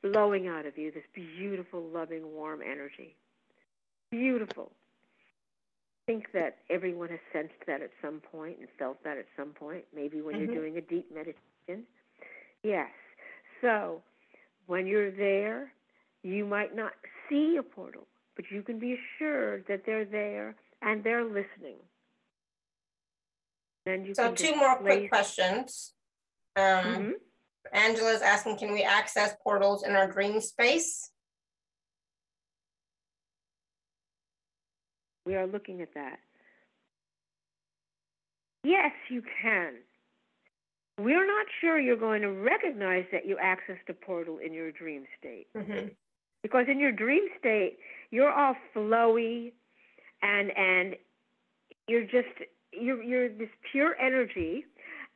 flowing 0.00 0.48
out 0.48 0.64
of 0.64 0.78
you, 0.78 0.90
this 0.90 1.04
beautiful, 1.14 1.82
loving, 1.82 2.32
warm 2.32 2.60
energy. 2.62 3.14
Beautiful. 4.14 4.70
I 6.06 6.12
think 6.12 6.26
that 6.34 6.58
everyone 6.70 7.08
has 7.08 7.18
sensed 7.32 7.54
that 7.66 7.82
at 7.82 7.90
some 8.00 8.20
point 8.20 8.58
and 8.60 8.68
felt 8.78 9.02
that 9.02 9.18
at 9.18 9.26
some 9.36 9.48
point, 9.48 9.84
maybe 9.92 10.20
when 10.20 10.36
mm-hmm. 10.36 10.52
you're 10.52 10.62
doing 10.62 10.76
a 10.76 10.80
deep 10.80 11.12
meditation. 11.12 11.86
Yes. 12.62 12.90
So, 13.60 14.02
when 14.66 14.86
you're 14.86 15.10
there, 15.10 15.72
you 16.22 16.44
might 16.44 16.76
not 16.76 16.92
see 17.28 17.56
a 17.58 17.62
portal, 17.64 18.06
but 18.36 18.44
you 18.52 18.62
can 18.62 18.78
be 18.78 18.96
assured 18.96 19.64
that 19.66 19.84
they're 19.84 20.04
there 20.04 20.54
and 20.80 21.02
they're 21.02 21.24
listening. 21.24 21.80
You 23.86 24.14
so 24.14 24.32
two 24.32 24.54
more 24.54 24.76
quick 24.76 25.08
questions. 25.08 25.92
Um, 26.56 26.64
mm-hmm. 26.64 27.10
Angela's 27.72 28.22
asking, 28.22 28.58
can 28.58 28.72
we 28.72 28.82
access 28.82 29.34
portals 29.42 29.84
in 29.84 29.96
our 29.96 30.10
dream 30.10 30.40
space? 30.40 31.10
We 35.26 35.34
are 35.36 35.46
looking 35.46 35.80
at 35.80 35.94
that. 35.94 36.18
Yes, 38.62 38.92
you 39.10 39.22
can. 39.42 39.74
We're 40.98 41.26
not 41.26 41.46
sure 41.60 41.78
you're 41.78 41.96
going 41.96 42.22
to 42.22 42.30
recognize 42.30 43.04
that 43.12 43.26
you 43.26 43.36
accessed 43.36 43.88
a 43.88 43.94
portal 43.94 44.38
in 44.44 44.52
your 44.52 44.70
dream 44.70 45.04
state. 45.18 45.46
Mm-hmm. 45.56 45.88
Because 46.42 46.66
in 46.70 46.78
your 46.78 46.92
dream 46.92 47.24
state, 47.38 47.78
you're 48.10 48.32
all 48.32 48.54
flowy 48.74 49.52
and 50.22 50.50
and 50.56 50.94
you're 51.88 52.04
just 52.04 52.28
you're 52.72 53.02
you're 53.02 53.28
this 53.28 53.48
pure 53.72 53.96
energy 54.00 54.64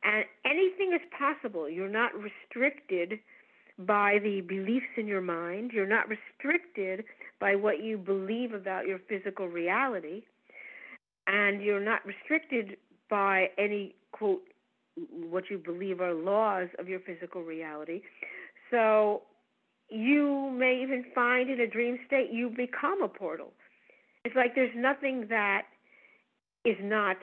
and 0.03 0.25
anything 0.45 0.93
is 0.93 1.01
possible. 1.17 1.69
You're 1.69 1.89
not 1.89 2.11
restricted 2.15 3.19
by 3.79 4.19
the 4.21 4.41
beliefs 4.41 4.97
in 4.97 5.07
your 5.07 5.21
mind. 5.21 5.71
You're 5.73 5.87
not 5.87 6.05
restricted 6.09 7.05
by 7.39 7.55
what 7.55 7.83
you 7.83 7.97
believe 7.97 8.53
about 8.53 8.87
your 8.87 8.99
physical 9.07 9.47
reality. 9.47 10.23
And 11.27 11.61
you're 11.61 11.83
not 11.83 12.05
restricted 12.05 12.77
by 13.09 13.49
any 13.57 13.95
quote 14.11 14.41
what 15.11 15.49
you 15.49 15.57
believe 15.57 16.01
are 16.01 16.13
laws 16.13 16.67
of 16.77 16.89
your 16.89 16.99
physical 16.99 17.43
reality. 17.43 18.01
So 18.71 19.21
you 19.89 20.53
may 20.57 20.81
even 20.83 21.05
find 21.15 21.49
in 21.49 21.59
a 21.59 21.67
dream 21.67 21.99
state 22.05 22.29
you 22.31 22.49
become 22.49 23.01
a 23.01 23.07
portal. 23.07 23.53
It's 24.25 24.35
like 24.35 24.55
there's 24.55 24.75
nothing 24.75 25.27
that 25.29 25.63
is 26.65 26.75
not 26.81 27.17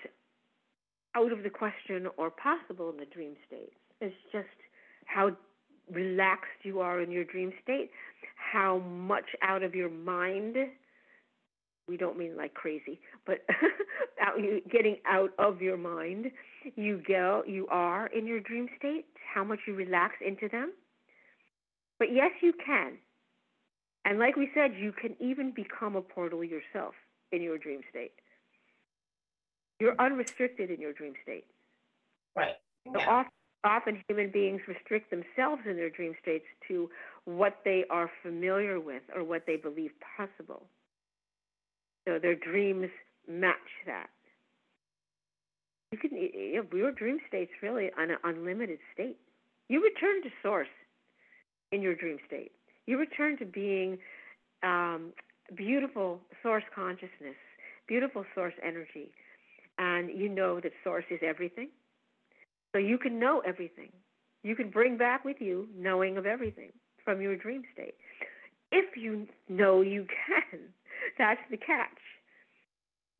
out 1.14 1.32
of 1.32 1.42
the 1.42 1.50
question 1.50 2.06
or 2.16 2.30
possible 2.30 2.90
in 2.90 2.96
the 2.96 3.06
dream 3.06 3.34
state. 3.46 3.72
It's 4.00 4.14
just 4.32 4.46
how 5.06 5.36
relaxed 5.90 6.64
you 6.64 6.80
are 6.80 7.00
in 7.00 7.10
your 7.10 7.24
dream 7.24 7.52
state, 7.62 7.90
how 8.52 8.78
much 8.78 9.26
out 9.42 9.62
of 9.62 9.74
your 9.74 9.90
mind 9.90 10.56
we 11.88 11.96
don't 11.96 12.18
mean 12.18 12.36
like 12.36 12.54
crazy, 12.54 13.00
but 13.24 13.44
out 14.20 14.38
you 14.38 14.60
getting 14.70 14.96
out 15.08 15.30
of 15.38 15.62
your 15.62 15.76
mind. 15.76 16.30
You 16.74 17.00
go, 17.06 17.44
you 17.46 17.66
are 17.70 18.08
in 18.08 18.26
your 18.26 18.40
dream 18.40 18.68
state. 18.76 19.06
How 19.32 19.44
much 19.44 19.60
you 19.66 19.74
relax 19.74 20.14
into 20.24 20.48
them. 20.48 20.72
But 21.98 22.12
yes, 22.12 22.32
you 22.42 22.52
can. 22.64 22.98
And 24.04 24.18
like 24.18 24.36
we 24.36 24.50
said, 24.54 24.74
you 24.78 24.92
can 24.92 25.16
even 25.20 25.52
become 25.52 25.96
a 25.96 26.02
portal 26.02 26.42
yourself 26.42 26.94
in 27.32 27.42
your 27.42 27.58
dream 27.58 27.80
state. 27.90 28.12
You're 29.78 29.96
unrestricted 29.98 30.70
in 30.70 30.80
your 30.80 30.92
dream 30.92 31.14
state. 31.22 31.44
Right. 32.34 32.54
So 32.92 32.98
yeah. 32.98 33.24
Often, 33.66 34.02
human 34.08 34.30
beings 34.30 34.60
restrict 34.66 35.10
themselves 35.10 35.62
in 35.68 35.76
their 35.76 35.90
dream 35.90 36.14
states 36.22 36.44
to 36.68 36.88
what 37.24 37.58
they 37.64 37.84
are 37.90 38.10
familiar 38.22 38.80
with 38.80 39.02
or 39.14 39.24
what 39.24 39.42
they 39.46 39.56
believe 39.56 39.90
possible. 40.16 40.62
So 42.06 42.18
their 42.18 42.36
dreams 42.36 42.88
match 43.28 43.56
that. 43.86 44.08
You 45.92 45.98
can 45.98 46.10
your 46.72 46.92
dream 46.92 47.18
state's 47.28 47.52
really 47.62 47.90
an 47.96 48.16
unlimited 48.24 48.78
state. 48.92 49.16
You 49.68 49.82
return 49.82 50.22
to 50.22 50.28
source 50.42 50.68
in 51.72 51.82
your 51.82 51.94
dream 51.94 52.18
state. 52.26 52.52
You 52.86 52.98
return 52.98 53.36
to 53.38 53.44
being 53.44 53.98
um, 54.62 55.12
beautiful 55.56 56.20
source 56.42 56.64
consciousness, 56.74 57.36
beautiful 57.88 58.24
source 58.34 58.54
energy, 58.64 59.10
and 59.78 60.10
you 60.10 60.28
know 60.28 60.60
that 60.60 60.72
source 60.84 61.04
is 61.10 61.20
everything. 61.22 61.68
So 62.76 62.80
you 62.80 62.98
can 62.98 63.18
know 63.18 63.40
everything. 63.46 63.88
You 64.42 64.54
can 64.54 64.68
bring 64.68 64.98
back 64.98 65.24
with 65.24 65.38
you 65.40 65.66
knowing 65.74 66.18
of 66.18 66.26
everything 66.26 66.72
from 67.06 67.22
your 67.22 67.34
dream 67.34 67.62
state. 67.72 67.94
If 68.70 68.98
you 68.98 69.26
know 69.48 69.80
you 69.80 70.04
can. 70.04 70.60
That's 71.18 71.40
the 71.50 71.56
catch. 71.56 71.88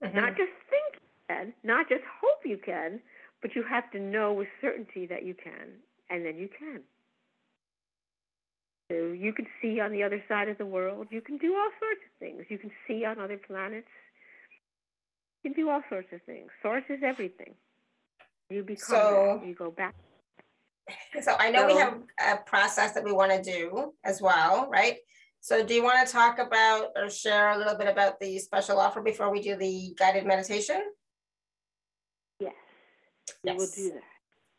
Mm-hmm. 0.05 0.15
Not 0.15 0.37
just 0.37 0.53
think 0.69 1.01
you 1.01 1.35
can, 1.35 1.55
not 1.65 1.89
just 1.89 2.03
hope 2.21 2.41
you 2.45 2.59
can, 2.63 3.01
but 3.41 3.57
you 3.57 3.65
have 3.67 3.91
to 3.93 3.99
know 3.99 4.35
with 4.35 4.49
certainty 4.61 5.07
that 5.07 5.25
you 5.25 5.33
can, 5.33 5.81
and 6.11 6.27
then 6.27 6.37
you 6.37 6.51
can. 6.59 6.83
So 8.91 9.07
you 9.07 9.33
can 9.33 9.47
see 9.63 9.81
on 9.81 9.91
the 9.91 10.03
other 10.03 10.23
side 10.29 10.51
of 10.51 10.59
the 10.59 10.67
world. 10.67 11.07
You 11.09 11.23
can 11.23 11.39
do 11.39 11.55
all 11.57 11.71
sorts 11.81 12.01
of 12.05 12.19
things. 12.19 12.45
You 12.51 12.59
can 12.59 12.71
see 12.87 13.07
on 13.07 13.19
other 13.19 13.39
planets. 13.39 13.89
You 15.43 15.55
can 15.55 15.65
do 15.65 15.71
all 15.71 15.81
sorts 15.89 16.09
of 16.13 16.21
things. 16.25 16.51
Source 16.63 16.85
is 16.91 17.01
everything. 17.03 17.55
You 18.51 18.63
become 18.63 18.87
so, 18.89 19.39
that. 19.41 19.47
You 19.47 19.55
go 19.55 19.71
back. 19.71 19.95
So 21.21 21.35
I 21.39 21.51
know 21.51 21.69
so, 21.69 21.75
we 21.75 21.81
have 21.81 21.99
a 22.25 22.37
process 22.47 22.93
that 22.93 23.03
we 23.03 23.13
want 23.13 23.33
to 23.33 23.43
do 23.43 23.93
as 24.05 24.23
well, 24.23 24.69
right? 24.71 24.97
So 25.41 25.65
do 25.65 25.75
you 25.75 25.83
want 25.83 26.07
to 26.07 26.13
talk 26.13 26.39
about 26.39 26.91
or 26.97 27.11
share 27.11 27.51
a 27.51 27.59
little 27.59 27.77
bit 27.77 27.89
about 27.89 28.21
the 28.21 28.39
special 28.39 28.79
offer 28.79 29.01
before 29.01 29.31
we 29.33 29.41
do 29.41 29.57
the 29.57 29.95
guided 29.99 30.27
meditation? 30.27 30.83
Yes. 32.41 32.53
we'll 33.45 33.57
do 33.57 33.93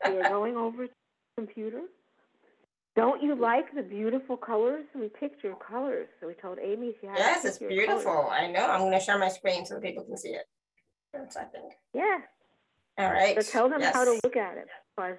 that. 0.02 0.12
We 0.12 0.20
are 0.20 0.28
going 0.28 0.56
over 0.66 0.86
to 0.86 0.92
the 1.36 1.42
computer. 1.46 1.82
Don't 2.96 3.22
you 3.22 3.34
like 3.34 3.74
the 3.74 3.82
beautiful 3.82 4.36
colors? 4.36 4.84
We 4.94 5.08
picked 5.08 5.44
your 5.44 5.56
colors. 5.56 6.08
So 6.20 6.26
we 6.26 6.34
told 6.34 6.58
Amy 6.58 6.94
she 7.00 7.06
had 7.06 7.16
Yes, 7.16 7.42
to 7.42 7.48
it's 7.48 7.60
your 7.60 7.70
colors. 7.70 7.86
beautiful. 7.86 8.28
I 8.30 8.48
know. 8.48 8.66
I'm 8.66 8.80
gonna 8.80 9.00
share 9.00 9.18
my 9.18 9.28
screen 9.28 9.64
so 9.64 9.78
people 9.80 10.04
can 10.04 10.16
see 10.16 10.30
it. 10.30 10.44
One 11.12 11.30
second. 11.30 11.70
Yeah. 11.94 12.18
All 12.98 13.10
right. 13.12 13.42
So 13.42 13.50
tell 13.50 13.68
them 13.68 13.80
how 13.80 14.04
to 14.04 14.18
look 14.24 14.36
at 14.36 14.56
it 14.58 14.66
because 14.96 15.16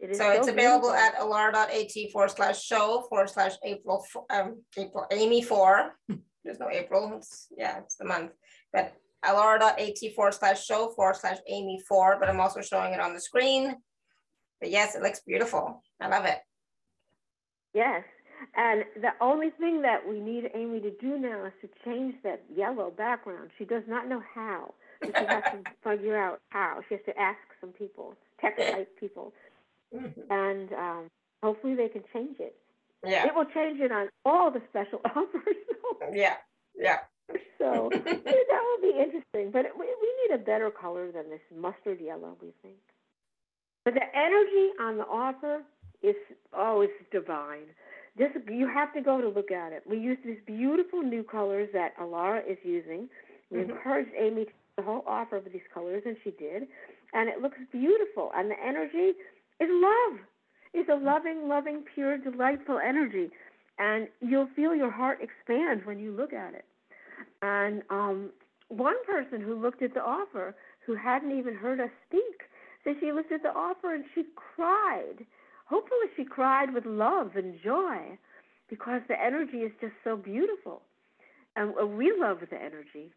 it 0.00 0.10
is 0.10 0.18
So 0.18 0.30
it's 0.30 0.48
available 0.48 0.90
beautiful. 0.90 0.92
at 0.92 1.14
alara.at 1.54 2.10
forward 2.12 2.30
slash 2.30 2.62
show 2.62 3.04
forward 3.08 3.30
slash 3.30 3.52
April, 3.64 4.04
f- 4.04 4.22
um, 4.40 4.62
April, 4.76 5.06
Amy 5.12 5.42
four. 5.42 5.94
There's 6.44 6.58
no 6.58 6.68
April, 6.70 7.12
it's, 7.16 7.46
yeah, 7.56 7.78
it's 7.78 7.96
the 7.96 8.04
month. 8.06 8.32
But 8.72 8.94
alara.at 9.24 10.14
forward 10.16 10.34
slash 10.34 10.64
show 10.64 10.90
forward 10.96 11.16
slash 11.16 11.36
Amy 11.48 11.80
four, 11.88 12.16
but 12.18 12.28
I'm 12.28 12.40
also 12.40 12.62
showing 12.62 12.94
it 12.94 13.00
on 13.00 13.14
the 13.14 13.20
screen. 13.20 13.76
But 14.60 14.70
yes, 14.70 14.94
it 14.96 15.02
looks 15.02 15.20
beautiful. 15.20 15.82
I 16.00 16.08
love 16.08 16.24
it. 16.24 16.38
Yes. 17.72 18.02
And 18.56 18.84
the 19.00 19.10
only 19.20 19.50
thing 19.50 19.82
that 19.82 20.08
we 20.08 20.18
need 20.18 20.50
Amy 20.54 20.80
to 20.80 20.90
do 20.90 21.18
now 21.18 21.44
is 21.44 21.52
to 21.60 21.68
change 21.84 22.14
that 22.24 22.42
yellow 22.54 22.90
background. 22.90 23.50
She 23.58 23.64
does 23.66 23.82
not 23.86 24.08
know 24.08 24.22
how. 24.34 24.74
She 25.04 25.12
has 25.12 25.42
to 25.52 25.58
figure 25.82 26.16
out 26.16 26.40
how. 26.50 26.80
She 26.88 26.94
has 26.94 27.04
to 27.06 27.18
ask 27.18 27.38
some 27.60 27.70
people, 27.70 28.14
tech 28.40 28.56
type 28.56 28.88
people, 28.98 29.32
Mhm. 29.94 30.12
and 30.30 30.72
um, 30.72 31.06
hopefully 31.42 31.74
they 31.74 31.88
can 31.88 32.04
change 32.12 32.38
it. 32.38 32.54
Yeah, 33.06 33.26
It 33.26 33.34
will 33.34 33.46
change 33.46 33.80
it 33.80 33.90
on 33.90 34.08
all 34.24 34.50
the 34.50 34.60
special 34.68 35.00
offers. 35.04 35.56
yeah, 36.12 36.36
yeah. 36.76 37.00
so 37.58 37.88
that 38.04 38.62
will 38.62 38.82
be 38.82 38.98
interesting. 38.98 39.50
But 39.50 39.66
we, 39.78 39.86
we 39.86 40.14
need 40.28 40.34
a 40.34 40.38
better 40.38 40.70
color 40.70 41.10
than 41.10 41.28
this 41.30 41.40
mustard 41.56 42.00
yellow, 42.00 42.36
we 42.42 42.52
think. 42.62 42.76
But 43.84 43.94
the 43.94 44.04
energy 44.14 44.72
on 44.80 44.98
the 44.98 45.06
offer 45.06 45.62
is, 46.02 46.14
oh, 46.52 46.82
it's 46.82 46.92
divine. 47.10 47.64
This, 48.16 48.30
you 48.48 48.68
have 48.68 48.92
to 48.94 49.00
go 49.00 49.20
to 49.20 49.28
look 49.28 49.50
at 49.50 49.72
it. 49.72 49.82
We 49.88 49.98
use 49.98 50.18
these 50.24 50.38
beautiful 50.46 51.02
new 51.02 51.22
colors 51.22 51.70
that 51.72 51.96
Alara 51.98 52.42
is 52.46 52.58
using. 52.62 53.08
We 53.50 53.60
Mhm. 53.60 53.70
encouraged 53.70 54.10
Amy 54.16 54.44
to 54.44 54.52
the 54.80 54.86
whole 54.86 55.04
offer 55.06 55.36
of 55.36 55.44
these 55.44 55.68
colors, 55.72 56.02
and 56.06 56.16
she 56.24 56.30
did. 56.30 56.66
And 57.12 57.28
it 57.28 57.40
looks 57.40 57.58
beautiful. 57.72 58.30
And 58.34 58.50
the 58.50 58.56
energy 58.64 59.12
is 59.60 59.68
love. 59.68 60.20
It's 60.72 60.88
a 60.88 60.94
loving, 60.94 61.48
loving, 61.48 61.84
pure, 61.94 62.16
delightful 62.18 62.78
energy. 62.78 63.30
And 63.78 64.08
you'll 64.20 64.48
feel 64.54 64.74
your 64.74 64.90
heart 64.90 65.18
expand 65.20 65.82
when 65.84 65.98
you 65.98 66.12
look 66.12 66.32
at 66.32 66.54
it. 66.54 66.64
And 67.42 67.82
um, 67.90 68.30
one 68.68 68.96
person 69.06 69.40
who 69.40 69.60
looked 69.60 69.82
at 69.82 69.94
the 69.94 70.00
offer, 70.00 70.54
who 70.86 70.94
hadn't 70.94 71.36
even 71.36 71.54
heard 71.54 71.80
us 71.80 71.90
speak, 72.08 72.22
said 72.84 72.94
she 73.00 73.12
looked 73.12 73.32
at 73.32 73.42
the 73.42 73.50
offer 73.50 73.94
and 73.94 74.04
she 74.14 74.24
cried. 74.36 75.26
Hopefully, 75.66 76.08
she 76.16 76.24
cried 76.24 76.72
with 76.72 76.84
love 76.86 77.32
and 77.36 77.54
joy 77.62 78.18
because 78.68 79.02
the 79.08 79.20
energy 79.20 79.58
is 79.58 79.72
just 79.80 79.92
so 80.04 80.16
beautiful. 80.16 80.82
And 81.56 81.74
uh, 81.80 81.86
we 81.86 82.12
love 82.16 82.38
the 82.50 82.56
energy. 82.56 83.12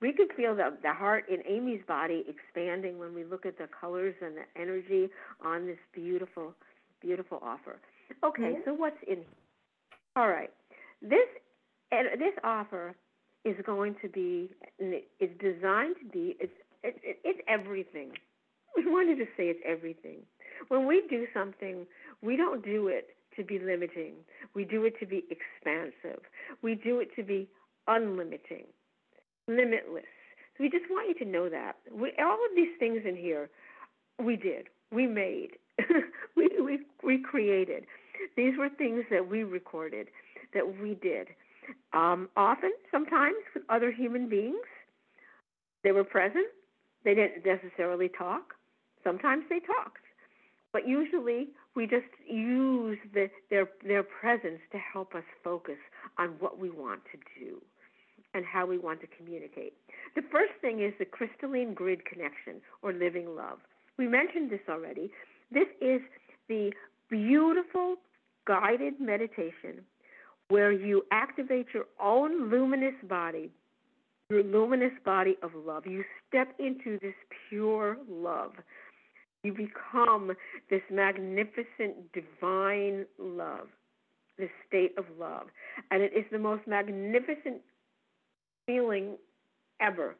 We 0.00 0.12
can 0.12 0.28
feel 0.36 0.54
the, 0.54 0.76
the 0.82 0.92
heart 0.92 1.24
in 1.28 1.42
Amy's 1.46 1.82
body 1.88 2.24
expanding 2.28 2.98
when 2.98 3.14
we 3.14 3.24
look 3.24 3.44
at 3.46 3.58
the 3.58 3.66
colors 3.80 4.14
and 4.22 4.36
the 4.36 4.60
energy 4.60 5.08
on 5.44 5.66
this 5.66 5.78
beautiful, 5.92 6.54
beautiful 7.00 7.38
offer. 7.42 7.80
Okay, 8.22 8.54
Mhm. 8.54 8.64
so 8.64 8.74
what's 8.74 9.02
in 9.06 9.16
here? 9.18 9.26
All 10.16 10.28
right. 10.28 10.52
This 11.02 11.28
and 11.90 12.20
this 12.20 12.34
offer 12.44 12.94
is 13.44 13.56
going 13.64 13.94
to 14.02 14.08
be 14.08 14.50
is 15.20 15.30
designed 15.38 15.96
to 15.98 16.04
be 16.12 16.36
it's 16.40 16.52
it, 16.82 16.96
it, 17.02 17.20
it's 17.24 17.40
everything. 17.48 18.12
We 18.76 18.86
wanted 18.86 19.16
to 19.18 19.24
say 19.36 19.48
it's 19.48 19.60
everything. 19.64 20.18
When 20.68 20.86
we 20.86 21.02
do 21.08 21.26
something, 21.34 21.86
we 22.22 22.36
don't 22.36 22.64
do 22.64 22.86
it 22.88 23.16
to 23.36 23.42
be 23.42 23.58
limiting. 23.58 24.14
We 24.54 24.64
do 24.64 24.84
it 24.84 24.98
to 25.00 25.06
be 25.06 25.24
expansive. 25.30 26.20
We 26.62 26.74
do 26.76 27.00
it 27.00 27.08
to 27.16 27.22
be 27.24 27.48
unlimiting, 27.88 28.66
limitless. 29.48 30.04
So 30.56 30.64
we 30.64 30.70
just 30.70 30.84
want 30.90 31.08
you 31.08 31.24
to 31.24 31.30
know 31.30 31.48
that. 31.48 31.76
We, 31.90 32.12
all 32.20 32.34
of 32.34 32.54
these 32.54 32.76
things 32.78 33.02
in 33.04 33.16
here, 33.16 33.48
we 34.22 34.36
did. 34.36 34.68
We 34.92 35.06
made. 35.06 35.50
we, 36.36 36.50
we, 36.60 36.80
we 37.02 37.22
created. 37.22 37.84
These 38.36 38.54
were 38.58 38.68
things 38.68 39.04
that 39.10 39.28
we 39.28 39.44
recorded, 39.44 40.08
that 40.54 40.80
we 40.80 40.94
did. 40.94 41.28
Um, 41.92 42.28
often, 42.36 42.72
sometimes 42.90 43.36
with 43.54 43.64
other 43.68 43.92
human 43.92 44.28
beings, 44.28 44.66
they 45.84 45.92
were 45.92 46.04
present. 46.04 46.46
They 47.04 47.14
didn't 47.14 47.44
necessarily 47.44 48.08
talk. 48.08 48.54
Sometimes 49.04 49.44
they 49.48 49.60
talked, 49.60 50.02
but 50.72 50.86
usually 50.86 51.48
we 51.76 51.86
just 51.86 52.10
use 52.28 52.98
the, 53.14 53.30
their 53.48 53.68
their 53.86 54.02
presence 54.02 54.58
to 54.72 54.78
help 54.78 55.14
us 55.14 55.22
focus 55.44 55.78
on 56.18 56.30
what 56.40 56.58
we 56.58 56.68
want 56.68 57.00
to 57.12 57.18
do 57.38 57.62
and 58.34 58.44
how 58.44 58.66
we 58.66 58.78
want 58.78 59.00
to 59.00 59.06
communicate. 59.16 59.74
The 60.14 60.22
first 60.30 60.52
thing 60.60 60.82
is 60.82 60.92
the 60.98 61.04
crystalline 61.04 61.74
grid 61.74 62.04
connection 62.04 62.60
or 62.82 62.92
living 62.92 63.34
love. 63.34 63.58
We 63.96 64.06
mentioned 64.06 64.50
this 64.50 64.60
already. 64.68 65.10
This 65.50 65.68
is 65.80 66.00
the 66.48 66.72
beautiful 67.10 67.96
guided 68.46 69.00
meditation 69.00 69.84
where 70.48 70.72
you 70.72 71.02
activate 71.10 71.66
your 71.74 71.84
own 72.00 72.50
luminous 72.50 72.94
body, 73.08 73.50
your 74.30 74.42
luminous 74.42 74.92
body 75.04 75.36
of 75.42 75.50
love. 75.54 75.86
You 75.86 76.04
step 76.28 76.48
into 76.58 76.98
this 77.00 77.14
pure 77.48 77.98
love. 78.08 78.52
You 79.42 79.52
become 79.52 80.32
this 80.70 80.82
magnificent 80.90 82.12
divine 82.12 83.06
love, 83.18 83.68
this 84.38 84.50
state 84.66 84.92
of 84.98 85.04
love. 85.18 85.46
And 85.90 86.02
it 86.02 86.12
is 86.14 86.24
the 86.32 86.38
most 86.38 86.66
magnificent 86.66 87.60
feeling 88.68 89.16
ever. 89.80 90.14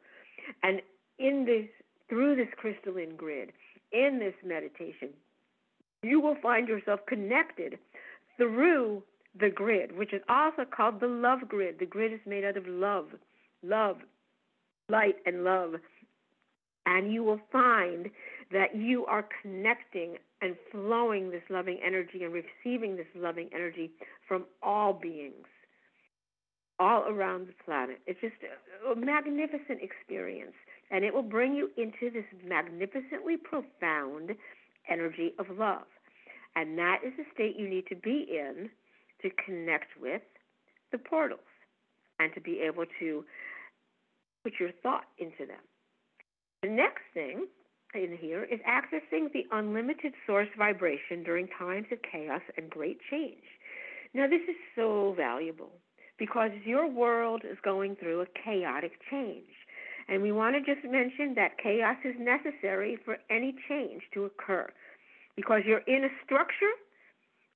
And 0.63 0.81
in 1.19 1.45
this 1.45 1.67
through 2.09 2.35
this 2.35 2.47
crystalline 2.57 3.15
grid, 3.15 3.51
in 3.91 4.19
this 4.19 4.33
meditation, 4.43 5.09
you 6.01 6.19
will 6.19 6.35
find 6.41 6.67
yourself 6.67 6.99
connected 7.07 7.77
through 8.37 9.03
the 9.39 9.49
grid, 9.49 9.95
which 9.95 10.11
is 10.11 10.21
also 10.27 10.65
called 10.65 10.99
the 10.99 11.07
love 11.07 11.47
grid. 11.47 11.77
The 11.79 11.85
grid 11.85 12.11
is 12.11 12.19
made 12.25 12.43
out 12.43 12.57
of 12.57 12.65
love, 12.67 13.07
love, 13.61 13.97
light, 14.89 15.17
and 15.25 15.43
love. 15.43 15.75
And 16.87 17.13
you 17.13 17.23
will 17.23 17.41
find 17.51 18.09
that 18.51 18.75
you 18.75 19.05
are 19.05 19.27
connecting 19.43 20.17
and 20.41 20.55
flowing 20.71 21.29
this 21.29 21.43
loving 21.49 21.79
energy 21.85 22.23
and 22.23 22.33
receiving 22.33 22.95
this 22.95 23.05
loving 23.15 23.49
energy 23.53 23.91
from 24.27 24.45
all 24.63 24.93
beings, 24.93 25.45
all 26.79 27.03
around 27.07 27.47
the 27.47 27.53
planet. 27.65 27.99
It's 28.07 28.19
just 28.21 28.35
a, 28.43 28.95
magnificent 28.95 29.81
experience. 29.81 30.55
And 30.91 31.03
it 31.03 31.13
will 31.13 31.21
bring 31.21 31.53
you 31.53 31.69
into 31.77 32.09
this 32.11 32.25
magnificently 32.45 33.35
profound 33.37 34.31
energy 34.89 35.33
of 35.37 35.45
love. 35.57 35.85
And 36.55 36.77
that 36.77 36.99
is 37.05 37.13
the 37.17 37.25
state 37.33 37.55
you 37.57 37.69
need 37.69 37.85
to 37.87 37.95
be 37.95 38.25
in 38.29 38.69
to 39.21 39.29
connect 39.45 39.89
with 40.01 40.21
the 40.91 40.97
portals 40.97 41.41
and 42.19 42.33
to 42.33 42.41
be 42.41 42.61
able 42.65 42.85
to 42.99 43.23
put 44.43 44.53
your 44.59 44.71
thought 44.81 45.05
into 45.19 45.45
them. 45.45 45.61
The 46.63 46.69
next 46.69 47.03
thing 47.13 47.45
in 47.93 48.17
here 48.19 48.43
is 48.43 48.59
accessing 48.67 49.31
the 49.31 49.45
unlimited 49.51 50.13
source 50.25 50.49
vibration 50.57 51.23
during 51.23 51.47
times 51.59 51.87
of 51.91 51.99
chaos 52.09 52.41
and 52.57 52.69
great 52.69 52.97
change. 53.11 53.43
Now, 54.13 54.27
this 54.27 54.41
is 54.49 54.55
so 54.75 55.13
valuable 55.15 55.71
because 56.19 56.51
your 56.65 56.87
world 56.87 57.43
is 57.49 57.57
going 57.63 57.95
through 57.95 58.21
a 58.21 58.25
chaotic 58.43 58.91
change. 59.09 59.47
And 60.07 60.21
we 60.21 60.31
want 60.31 60.55
to 60.55 60.61
just 60.61 60.85
mention 60.85 61.33
that 61.35 61.57
chaos 61.61 61.97
is 62.03 62.15
necessary 62.19 62.97
for 63.05 63.17
any 63.29 63.55
change 63.67 64.01
to 64.13 64.25
occur 64.25 64.67
because 65.35 65.61
you're 65.65 65.85
in 65.87 66.03
a 66.03 66.09
structure. 66.25 66.73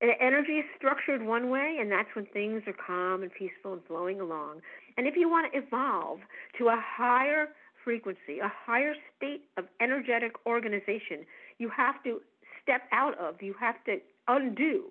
The 0.01 0.13
energy 0.21 0.53
is 0.53 0.65
structured 0.77 1.25
one 1.25 1.49
way, 1.49 1.77
and 1.79 1.91
that's 1.91 2.09
when 2.13 2.25
things 2.27 2.61
are 2.67 2.73
calm 2.73 3.23
and 3.23 3.31
peaceful 3.31 3.73
and 3.73 3.81
flowing 3.87 4.21
along. 4.21 4.61
And 4.97 5.07
if 5.07 5.15
you 5.15 5.29
want 5.29 5.51
to 5.51 5.59
evolve 5.59 6.19
to 6.57 6.67
a 6.67 6.79
higher 6.79 7.49
frequency, 7.83 8.39
a 8.43 8.51
higher 8.65 8.93
state 9.17 9.43
of 9.57 9.65
energetic 9.81 10.33
organization, 10.45 11.25
you 11.57 11.69
have 11.75 12.03
to 12.03 12.21
step 12.61 12.81
out 12.91 13.17
of, 13.17 13.41
you 13.41 13.55
have 13.59 13.75
to 13.85 13.97
undo 14.27 14.85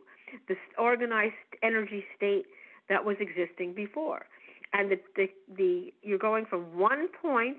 the 0.48 0.56
organized 0.78 1.34
energy 1.62 2.04
state 2.16 2.44
that 2.92 3.04
was 3.04 3.16
existing 3.20 3.72
before. 3.74 4.26
And 4.74 4.90
the, 4.90 4.98
the, 5.16 5.26
the, 5.56 5.92
you're 6.02 6.18
going 6.18 6.44
from 6.46 6.78
one 6.78 7.08
point 7.20 7.58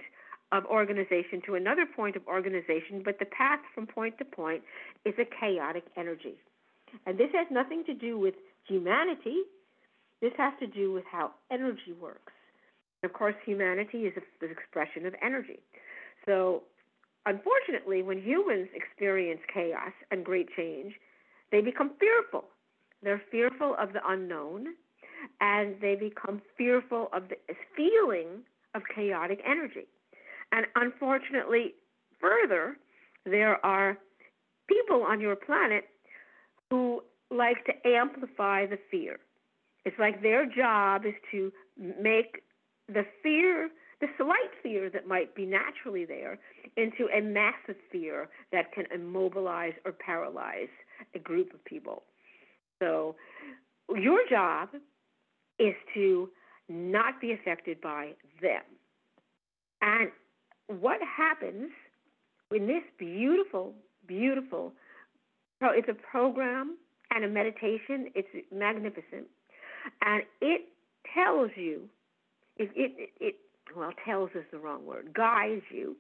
of 0.51 0.65
organization 0.65 1.41
to 1.47 1.55
another 1.55 1.85
point 1.95 2.15
of 2.15 2.22
organization, 2.27 3.01
but 3.03 3.18
the 3.18 3.26
path 3.26 3.60
from 3.73 3.88
point 3.88 4.18
to 4.19 4.26
point 4.26 4.61
is 5.03 5.14
a 5.19 5.26
chaotic 5.39 5.84
energy. 5.97 6.35
And 7.07 7.18
this 7.18 7.30
has 7.34 7.47
nothing 7.49 7.84
to 7.88 7.93
do 7.93 8.19
with 8.19 8.35
humanity. 8.68 9.41
This 10.22 10.34
has 10.38 10.53
to 10.60 10.68
do 10.68 10.93
with 10.93 11.03
how 11.11 11.31
energy 11.51 11.93
works. 11.99 12.31
Of 13.03 13.14
course, 13.14 13.35
humanity 13.45 14.05
is 14.05 14.14
an 14.41 14.49
expression 14.51 15.05
of 15.07 15.15
energy. 15.22 15.60
So 16.26 16.64
unfortunately, 17.26 18.03
when 18.03 18.22
humans 18.22 18.69
experience 18.76 19.41
chaos 19.51 19.91
and 20.11 20.23
great 20.23 20.47
change, 20.55 20.93
they 21.51 21.61
become 21.61 21.91
fearful. 21.99 22.45
They're 23.01 23.22
fearful 23.31 23.76
of 23.80 23.91
the 23.93 23.99
unknown, 24.07 24.68
and 25.41 25.75
they 25.81 25.95
become 25.95 26.41
fearful 26.57 27.09
of 27.13 27.23
the 27.29 27.37
feeling 27.75 28.43
of 28.75 28.81
chaotic 28.93 29.41
energy. 29.45 29.87
And 30.51 30.65
unfortunately, 30.75 31.73
further, 32.19 32.77
there 33.25 33.63
are 33.65 33.97
people 34.67 35.03
on 35.03 35.19
your 35.19 35.35
planet 35.35 35.85
who 36.69 37.01
like 37.31 37.65
to 37.65 37.87
amplify 37.87 38.65
the 38.65 38.77
fear. 38.91 39.19
It's 39.85 39.97
like 39.99 40.21
their 40.21 40.45
job 40.45 41.05
is 41.05 41.13
to 41.31 41.51
make 41.77 42.43
the 42.87 43.05
fear, 43.21 43.69
the 43.99 44.07
slight 44.17 44.51
fear 44.61 44.89
that 44.89 45.07
might 45.07 45.35
be 45.35 45.45
naturally 45.45 46.05
there, 46.05 46.39
into 46.77 47.07
a 47.15 47.21
massive 47.21 47.75
fear 47.91 48.29
that 48.51 48.71
can 48.71 48.85
immobilize 48.93 49.73
or 49.85 49.91
paralyze 49.91 50.69
a 51.15 51.19
group 51.19 51.53
of 51.53 51.63
people. 51.65 52.03
So, 52.81 53.15
your 53.95 54.19
job 54.29 54.69
is 55.59 55.75
to 55.93 56.30
not 56.69 57.19
be 57.21 57.31
affected 57.34 57.81
by 57.81 58.11
them. 58.41 58.63
And 59.81 60.11
what 60.67 60.99
happens 61.01 61.71
in 62.51 62.67
this 62.67 62.84
beautiful, 62.97 63.73
beautiful, 64.07 64.73
it's 65.61 65.89
a 65.89 65.93
program 65.93 66.77
and 67.11 67.25
a 67.25 67.27
meditation, 67.27 68.09
it's 68.15 68.27
magnificent. 68.51 69.27
And 70.01 70.23
it 70.41 70.61
tells 71.13 71.51
you, 71.55 71.89
it, 72.57 72.69
it, 72.75 73.09
it 73.19 73.35
well, 73.75 73.91
tells 74.05 74.30
is 74.35 74.43
the 74.51 74.59
wrong 74.59 74.85
word, 74.85 75.13
guides 75.13 75.63
you 75.69 75.95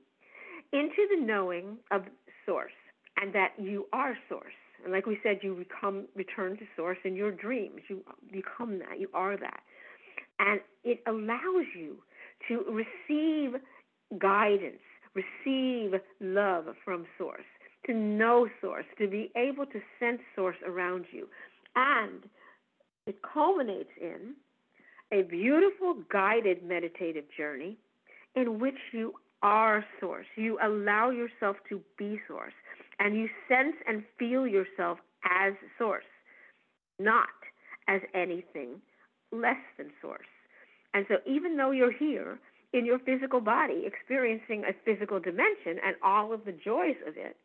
into 0.71 1.07
the 1.15 1.21
knowing 1.21 1.77
of 1.91 2.03
source 2.45 2.71
and 3.17 3.33
that 3.33 3.51
you 3.57 3.87
are 3.93 4.17
source. 4.29 4.53
And 4.83 4.91
like 4.91 5.05
we 5.05 5.17
said, 5.23 5.39
you 5.41 5.55
become 5.55 6.07
return 6.15 6.57
to 6.57 6.63
source 6.75 6.97
in 7.05 7.15
your 7.15 7.31
dreams. 7.31 7.81
You 7.87 8.03
become 8.31 8.79
that. 8.79 8.99
You 8.99 9.09
are 9.13 9.37
that. 9.37 9.61
And 10.39 10.59
it 10.83 11.01
allows 11.07 11.65
you 11.77 11.97
to 12.47 12.63
receive 12.69 13.61
guidance, 14.19 14.81
receive 15.15 15.93
love 16.19 16.65
from 16.83 17.05
source, 17.17 17.45
to 17.85 17.93
know 17.93 18.47
source, 18.61 18.85
to 18.97 19.07
be 19.07 19.31
able 19.37 19.65
to 19.67 19.79
sense 19.99 20.19
source 20.35 20.57
around 20.65 21.05
you. 21.11 21.27
And 21.75 22.23
it 23.07 23.17
culminates 23.21 23.89
in 23.99 24.33
a 25.11 25.21
beautiful 25.23 25.95
guided 26.11 26.63
meditative 26.63 27.25
journey 27.37 27.77
in 28.35 28.59
which 28.59 28.77
you 28.91 29.13
are 29.41 29.85
source. 29.99 30.25
You 30.35 30.57
allow 30.63 31.11
yourself 31.11 31.57
to 31.69 31.81
be 31.97 32.19
source 32.27 32.53
and 33.03 33.17
you 33.17 33.27
sense 33.49 33.75
and 33.85 34.03
feel 34.17 34.47
yourself 34.47 34.97
as 35.25 35.53
source, 35.77 36.05
not 36.99 37.27
as 37.89 37.99
anything 38.15 38.81
less 39.33 39.59
than 39.77 39.91
source. 40.01 40.21
And 40.93 41.05
so, 41.09 41.15
even 41.27 41.57
though 41.57 41.71
you're 41.71 41.91
here 41.91 42.39
in 42.71 42.85
your 42.85 42.99
physical 42.99 43.41
body 43.41 43.83
experiencing 43.85 44.63
a 44.63 44.73
physical 44.85 45.19
dimension 45.19 45.79
and 45.85 45.95
all 46.01 46.31
of 46.31 46.45
the 46.45 46.53
joys 46.53 46.95
of 47.05 47.15
it, 47.17 47.35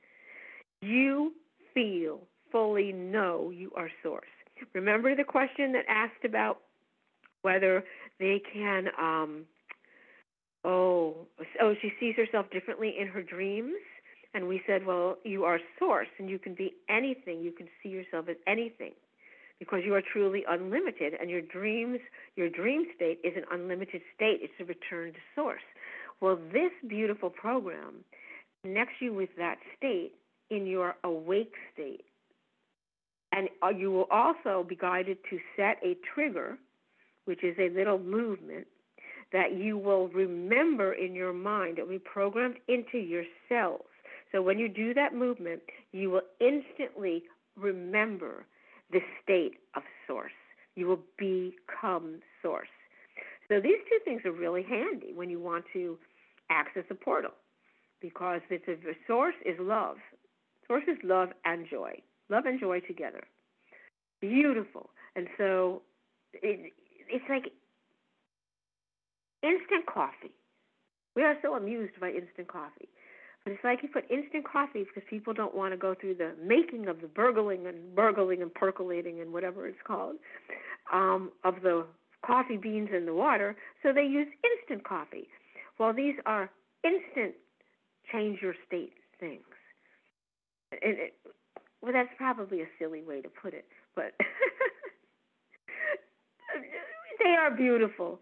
you 0.80 1.32
feel, 1.74 2.20
fully 2.52 2.93
know 2.93 3.51
you 3.51 3.72
are 3.76 3.90
source. 4.02 4.28
Remember 4.74 5.16
the 5.16 5.24
question 5.24 5.72
that 5.72 5.85
asked 5.89 6.24
about 6.24 6.60
whether 7.43 7.85
they 8.20 8.40
can, 8.52 8.86
um, 9.01 9.44
oh, 10.64 11.26
oh, 11.60 11.74
she 11.82 11.93
sees 11.98 12.14
herself 12.16 12.47
differently 12.51 12.94
in 12.98 13.09
her 13.09 13.22
dreams? 13.22 13.74
And 14.39 14.47
we 14.47 14.62
said, 14.69 14.86
well, 14.86 15.16
you 15.24 15.43
are 15.47 15.59
source 15.81 16.06
and 16.16 16.31
you 16.31 16.39
can 16.39 16.55
be 16.55 16.73
anything. 16.89 17.40
You 17.43 17.51
can 17.51 17.66
see 17.82 17.89
yourself 17.89 18.27
as 18.28 18.36
anything 18.47 18.93
because 19.59 19.81
you 19.85 19.97
are 19.97 20.01
truly 20.12 20.44
unlimited 20.48 21.15
and 21.20 21.28
your 21.28 21.40
dreams, 21.40 21.98
your 22.36 22.48
dream 22.48 22.85
state 22.94 23.19
is 23.24 23.32
an 23.36 23.43
unlimited 23.51 24.01
state. 24.15 24.39
It's 24.40 24.52
a 24.60 24.65
return 24.65 25.12
to 25.12 25.19
source. 25.35 25.66
Well, 26.20 26.39
this 26.52 26.70
beautiful 26.89 27.31
program 27.31 28.05
connects 28.62 28.94
you 29.01 29.12
with 29.12 29.31
that 29.39 29.56
state 29.77 30.12
in 30.51 30.69
your 30.69 30.94
awake 31.02 31.55
state. 31.74 32.05
And 33.32 33.48
uh, 33.60 33.70
you 33.70 33.90
will 33.90 34.06
also 34.12 34.65
be 34.69 34.77
guided 34.77 35.19
to 35.31 35.39
set 35.56 35.78
a 35.85 35.97
trigger, 36.15 36.59
which 37.24 37.43
is 37.43 37.56
a 37.59 37.70
little 37.70 37.98
movement 37.98 38.69
that 39.32 39.56
you 39.56 39.77
will 39.77 40.06
remember 40.10 40.93
in 40.93 41.16
your 41.16 41.32
mind. 41.32 41.81
It 41.81 41.82
will 41.82 41.94
be 41.94 41.98
programmed 41.98 42.59
into 42.69 42.98
your 42.98 43.24
cells. 43.48 43.82
So 44.32 44.42
when 44.42 44.59
you 44.59 44.68
do 44.68 44.94
that 44.94 45.14
movement, 45.14 45.62
you 45.92 46.10
will 46.10 46.22
instantly 46.40 47.22
remember 47.56 48.46
the 48.92 49.00
state 49.22 49.55
of 49.74 49.82
source. 50.06 50.32
You 50.76 50.86
will 50.86 51.00
become 51.16 52.20
source. 52.42 52.68
So 53.48 53.60
these 53.60 53.78
two 53.88 53.98
things 54.05 54.22
are 54.24 54.32
really 54.32 54.62
handy 54.62 55.12
when 55.14 55.30
you 55.30 55.40
want 55.40 55.64
to 55.72 55.98
access 56.50 56.84
a 56.90 56.94
portal 56.94 57.32
because 58.00 58.40
it's 58.50 58.68
a, 58.68 58.76
the 58.76 58.94
source 59.06 59.34
is 59.44 59.56
love. 59.59 59.96
Source 60.66 60.84
is 60.86 60.98
love 61.02 61.30
and 61.44 61.66
joy. 61.68 62.00
Love 62.28 62.44
and 62.44 62.60
joy 62.60 62.80
together. 62.80 63.24
Beautiful. 64.20 64.90
And 65.16 65.28
so 65.38 65.82
it, 66.34 66.72
it's 67.09 67.24
like 67.28 67.50
instant 69.42 69.86
coffee. 69.86 70.32
We 71.16 71.22
are 71.22 71.36
so 71.42 71.55
amused 71.55 71.98
by 72.00 72.10
instant 72.10 72.48
coffee. 72.48 72.88
But 73.48 73.54
it's 73.54 73.64
like 73.64 73.82
you 73.82 73.88
put 73.88 74.04
instant 74.10 74.44
coffee 74.46 74.84
because 74.84 75.02
people 75.08 75.32
don't 75.32 75.54
want 75.54 75.72
to 75.72 75.78
go 75.78 75.94
through 75.98 76.16
the 76.16 76.34
making 76.44 76.86
of 76.86 77.00
the 77.00 77.06
burgling 77.06 77.66
and 77.66 77.94
burgling 77.94 78.42
and 78.42 78.52
percolating 78.52 79.22
and 79.22 79.32
whatever 79.32 79.66
it's 79.66 79.78
called 79.86 80.16
um, 80.92 81.32
of 81.44 81.62
the 81.62 81.86
coffee 82.26 82.58
beans 82.58 82.90
in 82.94 83.06
the 83.06 83.14
water. 83.14 83.56
So 83.82 83.94
they 83.94 84.02
use 84.02 84.26
instant 84.44 84.86
coffee. 84.86 85.28
Well, 85.78 85.94
these 85.94 86.16
are 86.26 86.50
instant 86.84 87.36
change 88.12 88.40
your 88.42 88.54
state 88.66 88.92
things. 89.18 89.40
And 90.70 90.98
it, 90.98 91.14
well, 91.80 91.94
that's 91.94 92.12
probably 92.18 92.60
a 92.60 92.66
silly 92.78 93.02
way 93.02 93.22
to 93.22 93.30
put 93.30 93.54
it, 93.54 93.64
but 93.96 94.12
they 97.24 97.30
are 97.30 97.56
beautiful. 97.56 98.20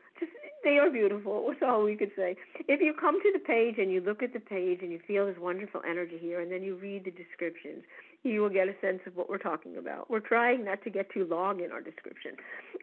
They 0.67 0.79
are 0.79 0.91
beautiful. 0.91 1.47
That's 1.49 1.63
all 1.63 1.85
we 1.85 1.95
could 1.95 2.11
say. 2.17 2.35
If 2.67 2.81
you 2.81 2.93
come 2.93 3.23
to 3.23 3.31
the 3.33 3.39
page 3.39 3.77
and 3.79 3.93
you 3.93 4.01
look 4.01 4.21
at 4.21 4.33
the 4.33 4.41
page 4.41 4.81
and 4.83 4.91
you 4.91 4.99
feel 5.07 5.25
this 5.27 5.37
wonderful 5.39 5.81
energy 5.89 6.19
here, 6.21 6.41
and 6.41 6.51
then 6.51 6.65
you 6.65 6.75
read 6.75 7.05
the 7.05 7.13
descriptions, 7.13 7.85
you 8.25 8.41
will 8.41 8.51
get 8.51 8.67
a 8.67 8.75
sense 8.81 8.99
of 9.07 9.15
what 9.15 9.31
we're 9.31 9.39
talking 9.39 9.77
about. 9.77 10.11
We're 10.11 10.19
trying 10.19 10.65
not 10.65 10.83
to 10.83 10.91
get 10.91 11.09
too 11.15 11.25
long 11.31 11.63
in 11.63 11.71
our 11.71 11.81
description. 11.81 12.33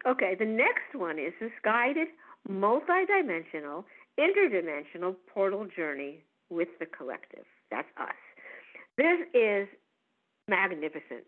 Okay, 0.06 0.34
the 0.38 0.46
next 0.46 0.94
one 0.94 1.18
is 1.18 1.34
this 1.38 1.50
guided, 1.62 2.08
multidimensional, 2.50 3.84
interdimensional 4.18 5.14
portal 5.32 5.66
journey 5.76 6.24
with 6.48 6.68
the 6.80 6.86
collective. 6.86 7.44
That's 7.70 7.88
us. 8.00 8.16
This 8.96 9.28
is 9.34 9.68
magnificent. 10.48 11.24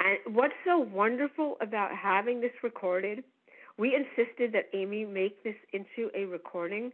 And 0.00 0.34
what's 0.34 0.54
so 0.64 0.78
wonderful 0.78 1.56
about 1.60 1.90
having 1.94 2.40
this 2.40 2.52
recorded 2.62 3.24
we 3.78 3.94
insisted 3.94 4.52
that 4.52 4.76
Amy 4.76 5.04
make 5.04 5.42
this 5.44 5.54
into 5.72 6.10
a 6.14 6.24
recording 6.24 6.92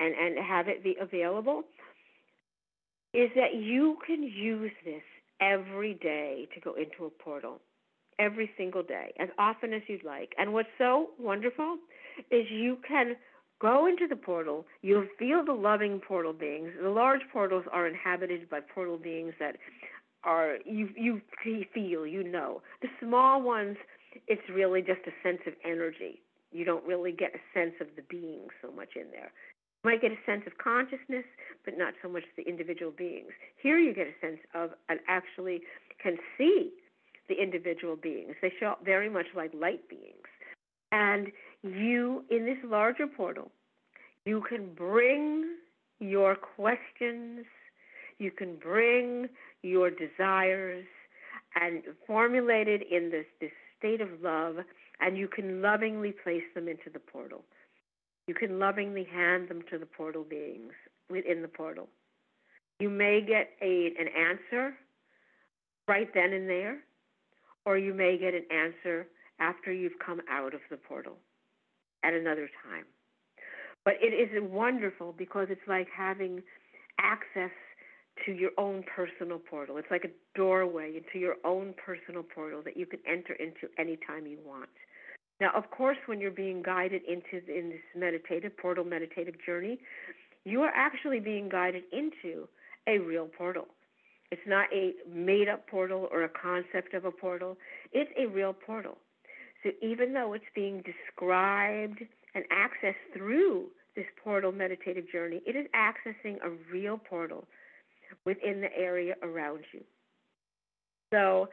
and, 0.00 0.14
and 0.14 0.44
have 0.44 0.68
it 0.68 0.82
be 0.82 0.96
available, 1.00 1.62
is 3.14 3.30
that 3.36 3.54
you 3.54 3.98
can 4.06 4.22
use 4.22 4.72
this 4.84 5.02
every 5.40 5.94
day 5.94 6.48
to 6.54 6.60
go 6.60 6.74
into 6.74 7.04
a 7.04 7.22
portal, 7.22 7.60
every 8.18 8.50
single 8.56 8.82
day, 8.82 9.12
as 9.20 9.28
often 9.38 9.74
as 9.74 9.82
you'd 9.86 10.04
like. 10.04 10.32
And 10.38 10.52
what's 10.54 10.68
so 10.78 11.10
wonderful 11.18 11.76
is 12.30 12.46
you 12.50 12.78
can 12.88 13.16
go 13.60 13.86
into 13.86 14.08
the 14.08 14.16
portal, 14.16 14.64
you'll 14.80 15.06
feel 15.18 15.44
the 15.44 15.52
loving 15.52 16.00
portal 16.00 16.32
beings. 16.32 16.70
The 16.82 16.88
large 16.88 17.20
portals 17.32 17.64
are 17.70 17.86
inhabited 17.86 18.48
by 18.48 18.60
portal 18.74 18.96
beings 18.96 19.34
that 19.38 19.56
are 20.24 20.56
you 20.64 20.88
you 20.96 21.20
feel, 21.74 22.06
you 22.06 22.22
know. 22.22 22.62
The 22.80 22.88
small 23.00 23.42
ones 23.42 23.76
it's 24.26 24.42
really 24.52 24.82
just 24.82 25.00
a 25.06 25.12
sense 25.22 25.40
of 25.46 25.54
energy. 25.64 26.20
You 26.52 26.64
don't 26.64 26.84
really 26.86 27.12
get 27.12 27.32
a 27.34 27.58
sense 27.58 27.74
of 27.80 27.88
the 27.96 28.02
being 28.08 28.48
so 28.60 28.70
much 28.70 28.90
in 28.96 29.10
there. 29.10 29.32
You 29.84 29.90
might 29.90 30.02
get 30.02 30.12
a 30.12 30.20
sense 30.26 30.42
of 30.46 30.58
consciousness, 30.58 31.24
but 31.64 31.78
not 31.78 31.94
so 32.02 32.08
much 32.08 32.22
the 32.36 32.46
individual 32.48 32.92
beings. 32.92 33.32
Here 33.60 33.78
you 33.78 33.94
get 33.94 34.06
a 34.06 34.26
sense 34.26 34.40
of 34.54 34.70
and 34.88 35.00
actually 35.08 35.62
can 36.02 36.16
see 36.36 36.70
the 37.28 37.34
individual 37.34 37.96
beings. 37.96 38.34
They 38.42 38.52
show 38.60 38.66
up 38.66 38.84
very 38.84 39.08
much 39.08 39.26
like 39.34 39.52
light 39.54 39.88
beings. 39.88 40.28
And 40.92 41.28
you, 41.62 42.24
in 42.30 42.44
this 42.44 42.58
larger 42.64 43.06
portal, 43.06 43.50
you 44.26 44.42
can 44.48 44.74
bring 44.74 45.56
your 45.98 46.36
questions, 46.36 47.46
you 48.18 48.30
can 48.30 48.56
bring 48.56 49.28
your 49.62 49.90
desires, 49.90 50.84
and 51.54 51.82
formulate 52.06 52.68
it 52.68 52.82
in 52.90 53.10
this, 53.10 53.26
this 53.40 53.50
state 53.82 54.00
of 54.00 54.08
love, 54.22 54.56
and 55.00 55.18
you 55.18 55.26
can 55.26 55.60
lovingly 55.60 56.12
place 56.12 56.44
them 56.54 56.68
into 56.68 56.88
the 56.92 57.00
portal. 57.00 57.42
You 58.28 58.34
can 58.34 58.60
lovingly 58.60 59.04
hand 59.12 59.48
them 59.48 59.62
to 59.70 59.78
the 59.78 59.86
portal 59.86 60.22
beings 60.22 60.72
within 61.10 61.42
the 61.42 61.48
portal. 61.48 61.88
You 62.78 62.88
may 62.88 63.20
get 63.20 63.50
a, 63.60 63.92
an 63.98 64.06
answer 64.16 64.74
right 65.88 66.08
then 66.14 66.32
and 66.32 66.48
there, 66.48 66.78
or 67.66 67.76
you 67.76 67.92
may 67.92 68.16
get 68.16 68.34
an 68.34 68.44
answer 68.50 69.08
after 69.40 69.72
you've 69.72 69.98
come 70.04 70.20
out 70.30 70.54
of 70.54 70.60
the 70.70 70.76
portal 70.76 71.16
at 72.04 72.14
another 72.14 72.48
time. 72.64 72.84
But 73.84 73.94
it 74.00 74.14
is 74.14 74.30
wonderful 74.40 75.12
because 75.18 75.48
it's 75.50 75.66
like 75.66 75.88
having 75.96 76.42
access 77.00 77.50
to 78.26 78.32
your 78.32 78.50
own 78.58 78.84
personal 78.94 79.38
portal. 79.38 79.76
It's 79.78 79.90
like 79.90 80.04
a 80.04 80.38
doorway 80.38 80.96
into 80.96 81.18
your 81.18 81.36
own 81.44 81.74
personal 81.84 82.22
portal 82.22 82.62
that 82.64 82.76
you 82.76 82.86
can 82.86 83.00
enter 83.06 83.34
into 83.34 83.68
anytime 83.78 84.26
you 84.26 84.38
want. 84.46 84.68
Now, 85.40 85.50
of 85.56 85.70
course, 85.70 85.96
when 86.06 86.20
you're 86.20 86.30
being 86.30 86.62
guided 86.62 87.02
into 87.04 87.44
in 87.48 87.70
this 87.70 87.80
meditative 87.96 88.56
portal 88.56 88.84
meditative 88.84 89.34
journey, 89.44 89.78
you 90.44 90.62
are 90.62 90.72
actually 90.74 91.20
being 91.20 91.48
guided 91.48 91.84
into 91.92 92.48
a 92.86 92.98
real 92.98 93.26
portal. 93.26 93.66
It's 94.30 94.42
not 94.46 94.66
a 94.72 94.92
made 95.12 95.48
up 95.48 95.66
portal 95.68 96.08
or 96.10 96.24
a 96.24 96.28
concept 96.28 96.94
of 96.94 97.04
a 97.04 97.10
portal. 97.10 97.56
It's 97.92 98.10
a 98.18 98.26
real 98.26 98.52
portal. 98.52 98.98
So 99.62 99.70
even 99.82 100.12
though 100.12 100.32
it's 100.32 100.44
being 100.54 100.82
described 100.82 102.02
and 102.34 102.44
accessed 102.44 103.16
through 103.16 103.66
this 103.94 104.06
portal 104.22 104.52
meditative 104.52 105.10
journey, 105.10 105.42
it 105.46 105.54
is 105.54 105.66
accessing 105.74 106.36
a 106.42 106.50
real 106.72 106.98
portal 106.98 107.46
within 108.24 108.60
the 108.60 108.74
area 108.76 109.14
around 109.22 109.64
you. 109.72 109.82
So 111.12 111.48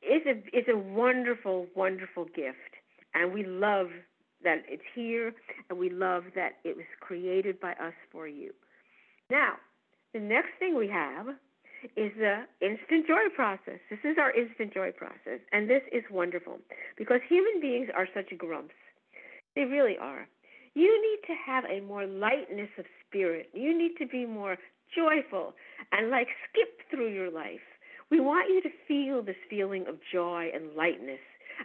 it's 0.00 0.26
a 0.26 0.56
it's 0.56 0.68
a 0.68 0.76
wonderful, 0.76 1.66
wonderful 1.74 2.24
gift, 2.24 2.74
and 3.14 3.32
we 3.32 3.44
love 3.44 3.88
that 4.42 4.62
it's 4.68 4.82
here, 4.94 5.32
and 5.70 5.78
we 5.78 5.90
love 5.90 6.24
that 6.34 6.54
it 6.64 6.76
was 6.76 6.86
created 7.00 7.60
by 7.60 7.72
us 7.72 7.94
for 8.10 8.26
you. 8.26 8.52
Now, 9.30 9.54
the 10.12 10.20
next 10.20 10.50
thing 10.58 10.76
we 10.76 10.88
have 10.88 11.28
is 11.96 12.12
the 12.16 12.44
instant 12.60 13.06
joy 13.06 13.30
process. 13.34 13.80
This 13.90 14.00
is 14.04 14.16
our 14.18 14.30
instant 14.32 14.74
joy 14.74 14.92
process, 14.92 15.40
and 15.52 15.68
this 15.68 15.82
is 15.92 16.02
wonderful 16.10 16.58
because 16.96 17.20
human 17.28 17.60
beings 17.60 17.88
are 17.96 18.08
such 18.14 18.36
grumps. 18.38 18.74
They 19.54 19.62
really 19.62 19.96
are. 20.00 20.26
You 20.74 20.88
need 20.88 21.26
to 21.26 21.34
have 21.44 21.64
a 21.64 21.80
more 21.80 22.06
lightness 22.06 22.70
of 22.78 22.84
spirit. 23.06 23.50
You 23.52 23.76
need 23.76 23.92
to 23.98 24.06
be 24.06 24.24
more 24.24 24.56
joyful 24.94 25.54
and 25.92 26.10
like 26.10 26.28
skip 26.48 26.80
through 26.90 27.12
your 27.12 27.30
life. 27.30 27.60
We 28.10 28.20
want 28.20 28.50
you 28.50 28.60
to 28.62 28.68
feel 28.86 29.22
this 29.22 29.36
feeling 29.48 29.86
of 29.88 29.96
joy 30.12 30.50
and 30.54 30.74
lightness 30.76 31.20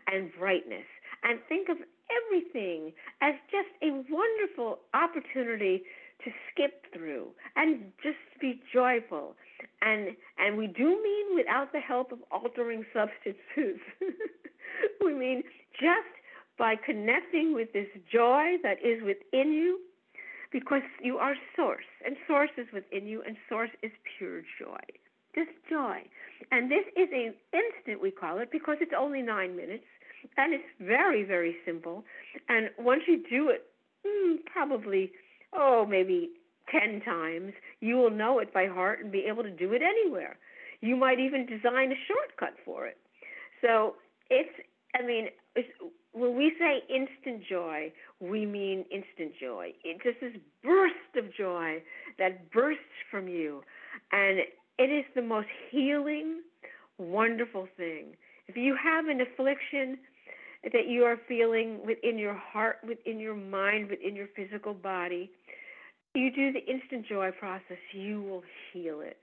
and 0.08 0.32
brightness 0.38 0.86
and 1.24 1.40
think 1.50 1.70
of 1.70 1.78
everything 2.08 2.94
as 3.22 3.34
just 3.52 3.70
a 3.84 3.90
wonderful 4.10 4.80
opportunity 4.94 5.84
to 6.24 6.32
skip 6.52 6.86
through 6.94 7.28
and 7.56 7.92
just 8.02 8.18
be 8.40 8.62
joyful. 8.74 9.36
And 9.82 10.16
and 10.38 10.58
we 10.58 10.68
do 10.68 10.86
mean 10.86 11.36
without 11.36 11.72
the 11.74 11.80
help 11.80 12.12
of 12.12 12.20
altering 12.32 12.86
substances. 12.94 13.80
we 15.04 15.14
mean 15.14 15.44
just 15.74 16.14
by 16.58 16.76
connecting 16.76 17.54
with 17.54 17.72
this 17.74 17.88
joy 18.12 18.56
that 18.64 18.78
is 18.84 19.02
within 19.04 19.52
you 19.52 19.80
because 20.52 20.82
you 21.02 21.18
are 21.18 21.36
source 21.56 21.86
and 22.06 22.16
source 22.28 22.50
is 22.58 22.68
within 22.74 23.08
you 23.08 23.22
and 23.26 23.36
source 23.50 23.70
is 23.84 23.92
pure 24.18 24.42
joy. 24.60 24.80
Just 25.36 25.50
joy. 25.70 26.02
And 26.52 26.72
this 26.72 26.86
is 26.96 27.10
an 27.12 27.34
instant 27.54 28.02
we 28.02 28.12
call 28.12 28.40
it 28.40 28.50
because 28.52 28.78
it's 28.82 28.94
only 28.98 29.22
nine 29.22 29.56
minutes 29.56 29.86
and 30.38 30.54
it's 30.54 30.64
very 30.80 31.24
very 31.24 31.56
simple. 31.66 32.04
And 32.50 32.70
once 32.80 33.04
you 33.08 33.24
do 33.30 33.50
it 33.50 33.66
hmm, 34.06 34.38
probably 34.52 35.12
oh 35.54 35.86
maybe 35.88 36.32
10 36.72 37.02
times 37.02 37.54
you 37.80 37.96
will 37.96 38.12
know 38.12 38.40
it 38.40 38.54
by 38.54 38.68
heart 38.68 39.00
and 39.02 39.12
be 39.12 39.26
able 39.28 39.44
to 39.44 39.52
do 39.52 39.74
it 39.74 39.82
anywhere. 39.82 40.38
You 40.82 40.96
might 40.96 41.20
even 41.20 41.46
design 41.46 41.92
a 41.92 42.00
shortcut 42.08 42.56
for 42.66 42.88
it. 42.88 42.98
So 43.62 43.96
it's 44.30 44.50
i 44.96 45.06
mean 45.06 45.28
when 46.14 46.36
we 46.36 46.54
say 46.60 46.82
instant 46.90 47.44
joy, 47.48 47.92
we 48.20 48.46
mean 48.46 48.86
instant 48.92 49.34
joy. 49.40 49.72
It's 49.84 50.04
just 50.04 50.20
this 50.22 50.42
burst 50.64 50.94
of 51.18 51.34
joy 51.36 51.84
that 52.18 52.52
bursts 52.52 52.82
from 53.12 53.28
you. 53.28 53.62
And 54.12 54.40
it 54.78 54.92
is 54.92 55.06
the 55.16 55.22
most 55.22 55.48
healing, 55.72 56.42
wonderful 56.98 57.68
thing. 57.78 58.16
If 58.48 58.56
you 58.56 58.76
have 58.82 59.08
an 59.08 59.22
affliction 59.22 59.98
that 60.64 60.88
you 60.88 61.04
are 61.04 61.18
feeling 61.28 61.80
within 61.86 62.18
your 62.18 62.34
heart, 62.36 62.78
within 62.88 63.20
your 63.20 63.36
mind, 63.36 63.90
within 63.90 64.16
your 64.16 64.28
physical 64.36 64.74
body, 64.74 65.30
you 66.14 66.32
do 66.32 66.52
the 66.52 66.66
instant 66.66 67.06
joy 67.08 67.32
process, 67.32 67.78
you 67.94 68.22
will 68.24 68.44
heal 68.74 69.02
it. 69.02 69.18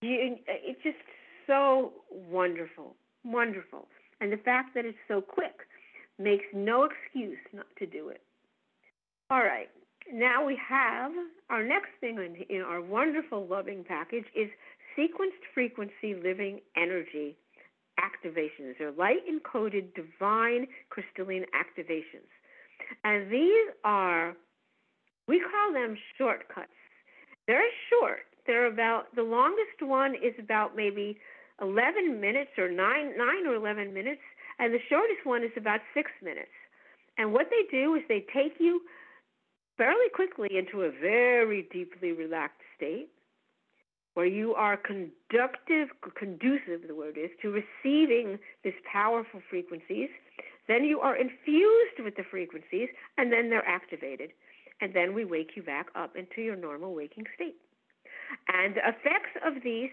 You, 0.00 0.36
it's 0.46 0.82
just 0.82 0.96
so 1.46 1.92
wonderful, 2.10 2.94
wonderful. 3.24 3.88
And 4.20 4.32
the 4.32 4.38
fact 4.38 4.74
that 4.74 4.84
it's 4.84 4.98
so 5.08 5.20
quick 5.20 5.66
makes 6.18 6.44
no 6.54 6.84
excuse 6.84 7.38
not 7.52 7.66
to 7.78 7.86
do 7.86 8.08
it. 8.08 8.22
All 9.30 9.40
right, 9.42 9.68
now 10.12 10.44
we 10.44 10.58
have 10.68 11.12
our 11.50 11.64
next 11.64 11.90
thing 12.00 12.16
in, 12.18 12.56
in 12.56 12.62
our 12.62 12.80
wonderful 12.80 13.46
loving 13.46 13.84
package 13.84 14.26
is 14.36 14.48
sequenced 14.96 15.42
frequency 15.54 16.14
living 16.14 16.60
energy 16.76 17.36
activations. 17.98 18.78
They're 18.78 18.92
light 18.92 19.22
encoded 19.28 19.94
divine 19.94 20.66
crystalline 20.90 21.46
activations. 21.54 22.28
And 23.02 23.30
these 23.30 23.68
are, 23.84 24.36
we 25.26 25.40
call 25.40 25.72
them 25.72 25.96
shortcuts. 26.18 26.68
They're 27.46 27.62
short. 27.90 28.26
They're 28.46 28.66
about, 28.66 29.14
the 29.14 29.22
longest 29.22 29.80
one 29.80 30.14
is 30.14 30.34
about 30.38 30.76
maybe 30.76 31.18
11 31.60 32.20
minutes 32.20 32.50
or 32.58 32.68
9, 32.68 32.76
9 32.76 33.46
or 33.46 33.54
11 33.54 33.94
minutes 33.94 34.20
and 34.58 34.72
the 34.72 34.78
shortest 34.88 35.24
one 35.24 35.42
is 35.42 35.50
about 35.56 35.80
six 35.94 36.10
minutes. 36.22 36.54
And 37.18 37.32
what 37.32 37.48
they 37.50 37.64
do 37.70 37.94
is 37.94 38.02
they 38.08 38.24
take 38.32 38.54
you 38.58 38.82
fairly 39.76 40.08
quickly 40.14 40.56
into 40.56 40.82
a 40.82 40.90
very 40.90 41.66
deeply 41.72 42.12
relaxed 42.12 42.62
state 42.76 43.08
where 44.14 44.26
you 44.26 44.54
are 44.54 44.76
conductive, 44.76 45.88
conducive, 46.16 46.86
the 46.86 46.94
word 46.94 47.18
is, 47.18 47.30
to 47.42 47.50
receiving 47.50 48.38
these 48.62 48.74
powerful 48.90 49.40
frequencies. 49.50 50.08
Then 50.68 50.84
you 50.84 51.00
are 51.00 51.16
infused 51.16 51.98
with 51.98 52.14
the 52.14 52.22
frequencies, 52.30 52.88
and 53.18 53.32
then 53.32 53.50
they're 53.50 53.66
activated. 53.66 54.30
And 54.80 54.94
then 54.94 55.14
we 55.14 55.24
wake 55.24 55.52
you 55.56 55.64
back 55.64 55.86
up 55.96 56.14
into 56.14 56.42
your 56.42 56.54
normal 56.54 56.94
waking 56.94 57.24
state. 57.34 57.56
And 58.48 58.76
the 58.76 58.88
effects 58.88 59.34
of 59.44 59.62
these 59.64 59.90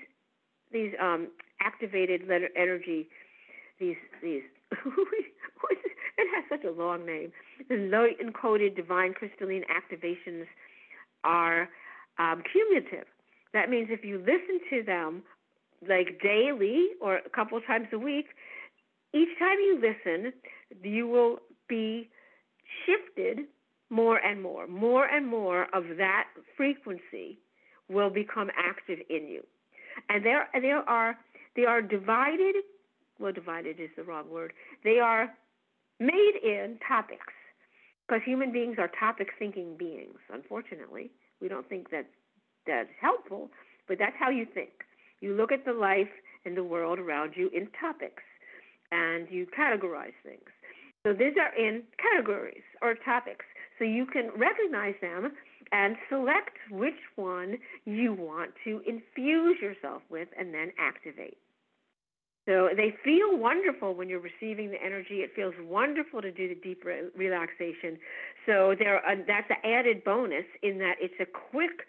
these 0.72 0.94
um, 1.02 1.28
activated 1.62 2.22
energy 2.56 3.08
these 3.80 3.96
these 4.22 4.44
it 6.18 6.28
has 6.36 6.44
such 6.50 6.64
a 6.66 6.72
long 6.72 7.06
name. 7.06 7.32
The 7.70 7.76
low 7.76 8.08
encoded 8.24 8.76
divine 8.76 9.14
crystalline 9.14 9.64
activations 9.70 10.46
are 11.24 11.70
um, 12.20 12.44
cumulative. 12.52 13.06
That 13.54 13.70
means 13.70 13.88
if 13.90 14.06
you 14.06 14.20
listen 14.20 14.60
to 14.70 14.84
them 14.84 15.24
like 15.88 16.22
daily 16.22 16.90
or 17.02 17.18
a 17.18 17.30
couple 17.30 17.60
times 17.62 17.88
a 17.92 17.98
week, 17.98 18.28
each 19.14 19.30
time 19.40 19.58
you 19.60 19.82
listen, 19.82 20.32
you 20.84 21.08
will 21.08 21.40
be 21.68 22.10
shifted 22.86 23.46
more 23.90 24.18
and 24.18 24.42
more. 24.42 24.68
More 24.68 25.06
and 25.06 25.28
more 25.28 25.68
of 25.74 25.98
that 25.98 26.26
frequency 26.56 27.40
will 27.90 28.10
become 28.10 28.50
active 28.58 29.00
in 29.10 29.28
you. 29.28 29.44
And 30.08 30.26
there 30.26 30.48
there 30.54 30.88
are 30.90 31.18
they 31.56 31.66
are 31.66 31.82
divided 31.82 32.56
well, 33.22 33.32
divided 33.32 33.80
is 33.80 33.90
the 33.96 34.04
wrong 34.04 34.30
word. 34.30 34.52
They 34.84 35.00
are 35.00 35.30
made 36.00 36.34
in 36.44 36.80
topics 36.86 37.34
because 38.08 38.24
human 38.26 38.52
beings 38.52 38.78
are 38.80 38.90
topic 39.00 39.30
thinking 39.38 39.78
beings. 39.78 40.18
Unfortunately, 40.34 41.12
we 41.40 41.48
don't 41.48 41.70
think 41.70 41.92
that 41.92 42.08
that's 42.66 42.90
helpful, 43.00 43.50
but 43.88 43.98
that's 44.00 44.16
how 44.20 44.32
you 44.32 44.46
think. 44.52 44.72
You 45.22 45.36
look 45.36 45.52
at 45.52 45.66
the 45.66 45.74
life 45.74 46.10
and 46.46 46.58
the 46.58 46.64
world 46.64 46.98
around 46.98 47.34
you 47.36 47.50
in 47.54 47.68
topics 47.80 48.24
and 48.92 49.28
you 49.30 49.46
categorize 49.58 50.18
things. 50.24 50.50
So 51.06 51.14
these 51.14 51.34
are 51.40 51.56
in 51.56 51.84
categories 51.98 52.64
or 52.82 52.96
topics. 53.06 53.46
So 53.78 53.86
you 53.86 54.06
can 54.06 54.32
recognize 54.36 54.96
them 55.00 55.32
and 55.72 55.96
select 56.10 56.58
which 56.70 57.00
one 57.16 57.58
you 57.86 58.14
want 58.14 58.52
to 58.64 58.82
infuse 58.88 59.58
yourself 59.62 60.02
with 60.10 60.28
and 60.38 60.54
then 60.54 60.72
activate. 60.78 61.38
So 62.48 62.70
they 62.76 62.94
feel 63.04 63.38
wonderful 63.38 63.94
when 63.94 64.10
you're 64.10 64.20
receiving 64.20 64.72
the 64.72 64.84
energy. 64.84 65.18
It 65.22 65.32
feels 65.36 65.54
wonderful 65.62 66.22
to 66.22 66.32
do 66.32 66.50
the 66.50 66.56
deep 66.56 66.84
re- 66.84 67.10
relaxation. 67.16 68.00
So 68.46 68.76
there, 68.78 68.98
uh, 69.06 69.16
that's 69.28 69.50
an 69.50 69.58
added 69.64 70.04
bonus 70.04 70.46
in 70.64 70.80
that 70.80 70.96
it's 71.00 71.14
a 71.20 71.26
quick, 71.26 71.86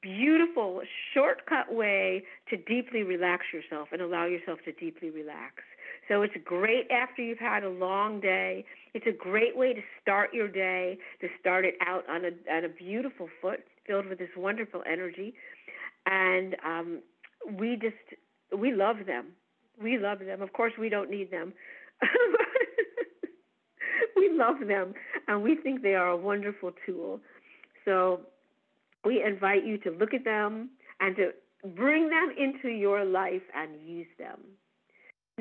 beautiful, 0.00 0.80
shortcut 1.12 1.72
way 1.72 2.24
to 2.48 2.56
deeply 2.56 3.02
relax 3.02 3.44
yourself 3.52 3.88
and 3.92 4.00
allow 4.00 4.24
yourself 4.24 4.60
to 4.64 4.72
deeply 4.72 5.10
relax. 5.10 5.62
So 6.08 6.22
it's 6.22 6.34
great 6.44 6.90
after 6.90 7.22
you've 7.22 7.38
had 7.38 7.64
a 7.64 7.68
long 7.70 8.20
day. 8.20 8.64
It's 8.94 9.06
a 9.06 9.12
great 9.12 9.56
way 9.56 9.72
to 9.72 9.80
start 10.02 10.34
your 10.34 10.48
day, 10.48 10.98
to 11.20 11.28
start 11.40 11.64
it 11.64 11.74
out 11.86 12.04
on 12.08 12.24
a 12.24 12.30
on 12.52 12.64
a 12.64 12.68
beautiful 12.68 13.28
foot 13.40 13.60
filled 13.86 14.06
with 14.06 14.18
this 14.18 14.28
wonderful 14.36 14.82
energy. 14.90 15.34
and 16.06 16.56
um, 16.64 17.00
we 17.58 17.76
just 17.80 17.94
we 18.56 18.72
love 18.72 18.96
them. 19.06 19.28
We 19.80 19.98
love 19.98 20.18
them. 20.20 20.42
Of 20.42 20.52
course, 20.52 20.72
we 20.78 20.88
don't 20.88 21.10
need 21.10 21.30
them. 21.30 21.52
we 24.16 24.30
love 24.32 24.66
them, 24.66 24.94
and 25.28 25.42
we 25.42 25.56
think 25.56 25.82
they 25.82 25.94
are 25.94 26.10
a 26.10 26.16
wonderful 26.16 26.72
tool. 26.86 27.20
So 27.84 28.20
we 29.04 29.22
invite 29.24 29.64
you 29.64 29.78
to 29.78 29.90
look 29.90 30.14
at 30.14 30.24
them 30.24 30.70
and 31.00 31.16
to 31.16 31.30
bring 31.74 32.10
them 32.10 32.32
into 32.38 32.68
your 32.68 33.04
life 33.04 33.42
and 33.54 33.70
use 33.84 34.06
them. 34.18 34.38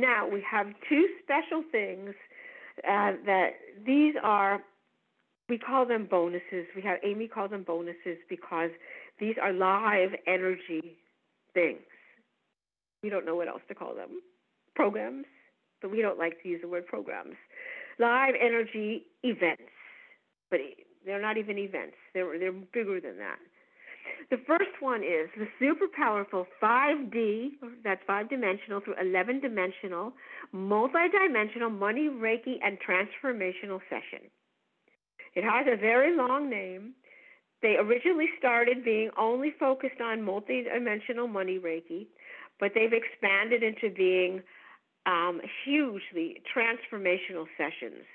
Now, 0.01 0.27
we 0.27 0.43
have 0.49 0.65
two 0.89 1.07
special 1.23 1.63
things 1.71 2.15
uh, 2.79 3.11
that 3.27 3.49
these 3.85 4.15
are, 4.23 4.59
we 5.47 5.59
call 5.59 5.85
them 5.85 6.07
bonuses. 6.09 6.65
We 6.75 6.81
have 6.81 6.97
Amy 7.05 7.27
call 7.27 7.47
them 7.47 7.63
bonuses 7.63 8.17
because 8.27 8.71
these 9.19 9.35
are 9.39 9.53
live 9.53 10.09
energy 10.25 10.97
things. 11.53 11.81
We 13.03 13.11
don't 13.11 13.27
know 13.27 13.35
what 13.35 13.47
else 13.47 13.61
to 13.67 13.75
call 13.75 13.93
them. 13.93 14.21
Programs, 14.75 15.25
but 15.83 15.91
we 15.91 16.01
don't 16.01 16.17
like 16.17 16.41
to 16.41 16.49
use 16.49 16.61
the 16.63 16.67
word 16.67 16.87
programs. 16.87 17.35
Live 17.99 18.33
energy 18.41 19.03
events, 19.21 19.69
but 20.49 20.61
they're 21.05 21.21
not 21.21 21.37
even 21.37 21.59
events. 21.59 21.97
They're 22.15 22.39
they're 22.39 22.51
bigger 22.51 22.99
than 22.99 23.17
that. 23.17 23.37
The 24.29 24.37
first 24.47 24.79
one 24.79 25.03
is 25.03 25.29
the 25.37 25.47
super 25.59 25.87
powerful 25.95 26.45
5D, 26.61 27.51
that's 27.83 28.01
five 28.07 28.29
dimensional 28.29 28.81
through 28.81 28.95
11 28.99 29.41
dimensional, 29.41 30.13
multi 30.51 31.09
dimensional 31.11 31.69
money, 31.69 32.09
Reiki, 32.09 32.57
and 32.63 32.77
transformational 32.79 33.79
session. 33.89 34.29
It 35.35 35.43
has 35.43 35.65
a 35.71 35.77
very 35.77 36.15
long 36.15 36.49
name. 36.49 36.93
They 37.61 37.75
originally 37.75 38.27
started 38.39 38.83
being 38.83 39.11
only 39.17 39.53
focused 39.59 40.01
on 40.01 40.23
multi 40.23 40.63
dimensional 40.63 41.27
money, 41.27 41.59
Reiki, 41.59 42.07
but 42.59 42.71
they've 42.73 42.93
expanded 42.93 43.63
into 43.63 43.93
being 43.95 44.41
um, 45.05 45.41
hugely 45.65 46.41
transformational 46.55 47.45
sessions. 47.57 48.05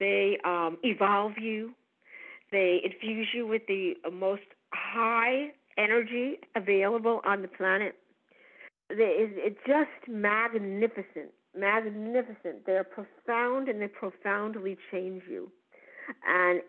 They 0.00 0.38
um, 0.44 0.78
evolve 0.82 1.38
you, 1.38 1.72
they 2.50 2.80
infuse 2.84 3.28
you 3.34 3.46
with 3.46 3.62
the 3.66 3.94
most 4.12 4.42
high 4.74 5.52
energy 5.78 6.38
available 6.56 7.20
on 7.24 7.42
the 7.42 7.48
planet. 7.48 7.94
It's 8.90 9.58
just 9.66 10.08
magnificent, 10.08 11.30
magnificent. 11.56 12.66
They're 12.66 12.84
profound 12.84 13.68
and 13.68 13.80
they 13.80 13.88
profoundly 13.88 14.76
change 14.90 15.22
you. 15.28 15.50
And 16.28 16.60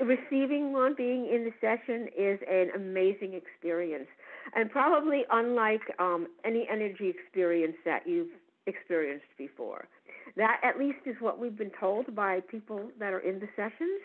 receiving 0.00 0.72
one, 0.72 0.94
being 0.96 1.26
in 1.26 1.44
the 1.44 1.52
session, 1.60 2.08
is 2.16 2.38
an 2.48 2.70
amazing 2.74 3.34
experience, 3.34 4.06
and 4.54 4.70
probably 4.70 5.22
unlike 5.30 5.82
um, 5.98 6.26
any 6.44 6.66
energy 6.70 7.08
experience 7.08 7.76
that 7.84 8.06
you've 8.06 8.30
experienced 8.66 9.26
before. 9.36 9.88
That 10.36 10.60
at 10.62 10.78
least 10.78 10.98
is 11.06 11.16
what 11.20 11.38
we've 11.38 11.56
been 11.56 11.72
told 11.78 12.14
by 12.14 12.40
people 12.40 12.90
that 12.98 13.12
are 13.12 13.20
in 13.20 13.40
the 13.40 13.48
sessions, 13.56 14.00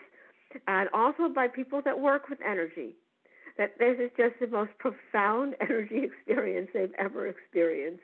and 0.66 0.88
also 0.92 1.28
by 1.32 1.46
people 1.48 1.80
that 1.84 1.98
work 1.98 2.28
with 2.28 2.40
energy 2.46 2.96
that 3.58 3.72
this 3.78 3.96
is 4.00 4.10
just 4.16 4.34
the 4.40 4.46
most 4.46 4.70
profound 4.78 5.54
energy 5.60 6.02
experience 6.04 6.70
they've 6.72 6.94
ever 6.98 7.26
experienced. 7.26 8.02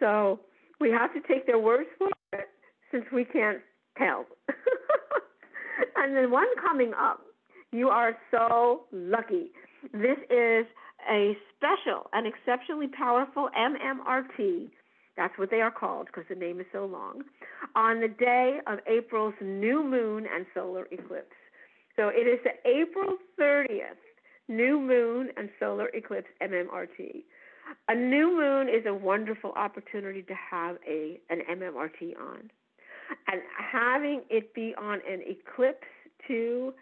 So 0.00 0.40
we 0.80 0.90
have 0.90 1.12
to 1.14 1.20
take 1.28 1.46
their 1.46 1.58
words 1.58 1.88
for 1.98 2.08
it 2.32 2.48
since 2.90 3.04
we 3.12 3.24
can't 3.24 3.60
tell. 3.96 4.26
and 5.96 6.16
then 6.16 6.30
one 6.30 6.48
coming 6.60 6.92
up, 6.98 7.20
you 7.70 7.88
are 7.88 8.16
so 8.30 8.84
lucky. 8.92 9.50
This 9.92 10.18
is 10.30 10.66
a 11.10 11.36
special 11.56 12.08
and 12.12 12.26
exceptionally 12.26 12.88
powerful 12.88 13.50
MMRT. 13.56 14.70
That's 15.16 15.36
what 15.38 15.50
they 15.50 15.60
are 15.60 15.70
called 15.70 16.06
because 16.06 16.24
the 16.28 16.34
name 16.34 16.60
is 16.60 16.66
so 16.72 16.86
long. 16.86 17.22
On 17.76 18.00
the 18.00 18.08
day 18.08 18.58
of 18.66 18.78
April's 18.86 19.34
new 19.40 19.84
moon 19.84 20.26
and 20.32 20.46
solar 20.54 20.86
eclipse. 20.90 21.36
So 21.96 22.08
it 22.08 22.26
is 22.26 22.40
the 22.42 22.68
April 22.68 23.16
30th 23.38 24.00
new 24.48 24.80
moon 24.80 25.30
and 25.36 25.48
solar 25.58 25.88
eclipse 25.88 26.28
MMRT. 26.42 27.24
A 27.88 27.94
new 27.94 28.36
moon 28.36 28.68
is 28.68 28.84
a 28.86 28.94
wonderful 28.94 29.52
opportunity 29.52 30.22
to 30.22 30.34
have 30.34 30.76
a 30.86 31.20
an 31.30 31.40
MMRT 31.50 32.18
on. 32.20 32.50
And 33.28 33.40
having 33.58 34.22
it 34.30 34.54
be 34.54 34.74
on 34.76 35.00
an 35.08 35.22
eclipse 35.26 35.86
too 36.26 36.74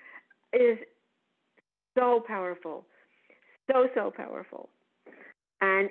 is 0.53 0.79
so 1.97 2.23
powerful. 2.27 2.85
So 3.71 3.89
so 3.95 4.13
powerful. 4.15 4.69
And 5.61 5.89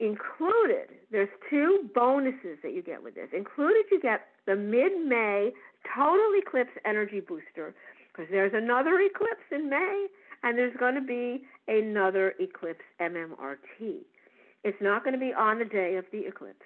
included, 0.00 0.88
there's 1.10 1.28
two 1.50 1.88
bonuses 1.94 2.58
that 2.62 2.74
you 2.74 2.82
get 2.82 3.02
with 3.02 3.14
this. 3.14 3.28
Included 3.32 3.84
you 3.90 4.00
get 4.00 4.26
the 4.46 4.56
mid-May 4.56 5.52
total 5.94 6.32
eclipse 6.34 6.70
energy 6.84 7.20
booster 7.20 7.74
because 8.10 8.30
there's 8.30 8.52
another 8.54 9.00
eclipse 9.00 9.46
in 9.52 9.70
May 9.70 10.06
and 10.42 10.56
there's 10.56 10.76
going 10.78 10.94
to 10.94 11.00
be 11.00 11.44
another 11.66 12.34
eclipse 12.40 12.84
MMRT. 13.00 14.00
It's 14.64 14.80
not 14.80 15.04
going 15.04 15.14
to 15.14 15.20
be 15.20 15.32
on 15.32 15.58
the 15.58 15.64
day 15.64 15.96
of 15.96 16.04
the 16.12 16.26
eclipse. 16.26 16.64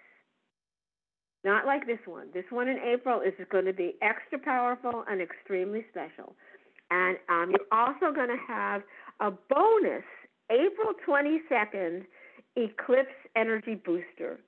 Not 1.45 1.67
like 1.67 1.87
this 1.87 1.99
one. 2.07 2.29
This 2.33 2.45
one 2.51 2.69
in 2.69 2.79
April 2.79 3.21
is 3.21 3.35
going 3.51 3.65
to 3.65 3.73
be 3.73 3.95
extra 4.01 4.39
powerful 4.39 5.05
and 5.11 5.21
extremely 5.21 5.85
special. 5.91 6.37
And 6.91 7.17
um, 7.29 7.51
you're 7.51 7.67
also 7.73 8.15
going 8.15 8.29
to 8.29 8.39
have 8.47 8.83
a 9.21 9.31
bonus 9.31 10.05
April 10.51 10.93
22nd 11.07 12.05
Eclipse 12.57 13.09
Energy 13.35 13.75
Booster. 13.75 14.41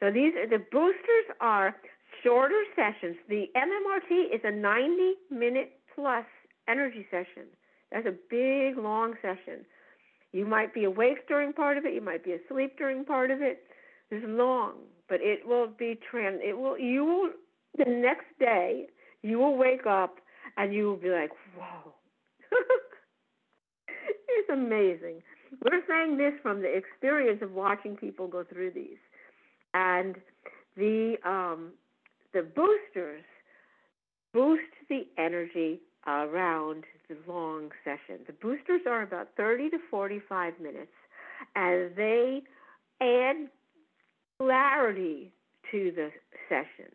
So 0.00 0.10
these 0.10 0.32
the 0.50 0.58
boosters 0.70 1.26
are 1.40 1.76
shorter 2.22 2.62
sessions. 2.74 3.16
The 3.28 3.46
MMRT 3.56 4.34
is 4.34 4.40
a 4.44 4.50
90 4.50 5.14
minute 5.30 5.72
plus 5.94 6.24
energy 6.68 7.06
session. 7.10 7.46
That's 7.92 8.06
a 8.06 8.14
big, 8.30 8.78
long 8.78 9.14
session. 9.20 9.66
You 10.32 10.46
might 10.46 10.72
be 10.72 10.84
awake 10.84 11.28
during 11.28 11.52
part 11.52 11.76
of 11.76 11.84
it. 11.84 11.92
You 11.92 12.00
might 12.00 12.24
be 12.24 12.32
asleep 12.32 12.78
during 12.78 13.04
part 13.04 13.30
of 13.30 13.42
it. 13.42 13.64
It's 14.10 14.24
long, 14.26 14.74
but 15.08 15.20
it 15.20 15.46
will 15.46 15.66
be 15.66 15.98
trans. 16.10 16.40
It 16.42 16.58
will. 16.58 16.78
You 16.78 17.04
will. 17.04 17.30
The 17.78 17.90
next 17.90 18.26
day, 18.38 18.86
you 19.22 19.38
will 19.38 19.56
wake 19.56 19.86
up 19.86 20.16
and 20.56 20.74
you 20.74 20.86
will 20.86 20.96
be 20.96 21.10
like, 21.10 21.30
"Whoa!" 21.56 21.94
it's 23.88 24.50
amazing. 24.50 25.22
We're 25.64 25.82
saying 25.86 26.16
this 26.16 26.32
from 26.42 26.60
the 26.62 26.74
experience 26.74 27.40
of 27.42 27.52
watching 27.52 27.96
people 27.96 28.26
go 28.26 28.44
through 28.44 28.72
these, 28.72 28.98
and 29.74 30.16
the 30.76 31.16
um, 31.24 31.72
the 32.32 32.42
boosters 32.42 33.24
boost 34.32 34.62
the 34.88 35.06
energy 35.18 35.80
around 36.06 36.84
long 37.26 37.70
session. 37.84 38.24
The 38.26 38.32
boosters 38.34 38.82
are 38.86 39.02
about 39.02 39.28
30 39.36 39.70
to 39.70 39.78
45 39.90 40.54
minutes, 40.60 40.92
and 41.54 41.94
they 41.96 42.42
add 43.00 43.48
clarity 44.38 45.32
to 45.70 45.92
the 45.94 46.10
session. 46.48 46.92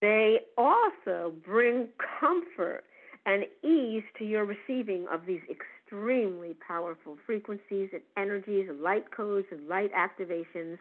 They 0.00 0.40
also 0.58 1.32
bring 1.44 1.88
comfort 2.20 2.84
and 3.24 3.44
ease 3.64 4.04
to 4.18 4.24
your 4.24 4.44
receiving 4.44 5.06
of 5.12 5.26
these 5.26 5.40
extremely 5.50 6.54
powerful 6.66 7.16
frequencies 7.26 7.90
and 7.92 8.02
energies 8.16 8.68
and 8.68 8.80
light 8.80 9.10
codes 9.10 9.46
and 9.50 9.68
light 9.68 9.90
activations 9.92 10.78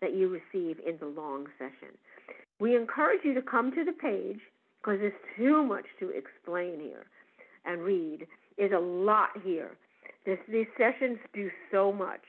that 0.00 0.14
you 0.14 0.28
receive 0.28 0.78
in 0.86 0.98
the 0.98 1.06
long 1.06 1.46
session. 1.58 1.94
We 2.58 2.76
encourage 2.76 3.20
you 3.24 3.34
to 3.34 3.42
come 3.42 3.70
to 3.72 3.84
the 3.84 3.92
page 3.92 4.40
because 4.80 5.00
there's 5.00 5.12
too 5.36 5.64
much 5.64 5.86
to 6.00 6.10
explain 6.10 6.80
here 6.80 7.06
and 7.64 7.82
read. 7.82 8.26
There's 8.56 8.72
a 8.72 8.78
lot 8.78 9.30
here. 9.42 9.76
This, 10.26 10.38
these 10.48 10.66
sessions 10.78 11.18
do 11.34 11.50
so 11.70 11.92
much. 11.92 12.22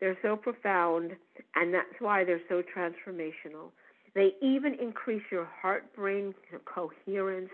They're 0.00 0.18
so 0.22 0.36
profound, 0.36 1.12
and 1.54 1.74
that's 1.74 2.00
why 2.00 2.24
they're 2.24 2.40
so 2.48 2.62
transformational. 2.62 3.70
They 4.14 4.34
even 4.40 4.74
increase 4.80 5.22
your 5.30 5.48
heart 5.60 5.94
brain 5.94 6.34
coherence, 6.64 7.50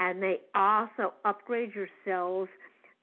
and 0.00 0.22
they 0.22 0.38
also 0.54 1.14
upgrade 1.24 1.74
your 1.74 1.88
cells 2.04 2.48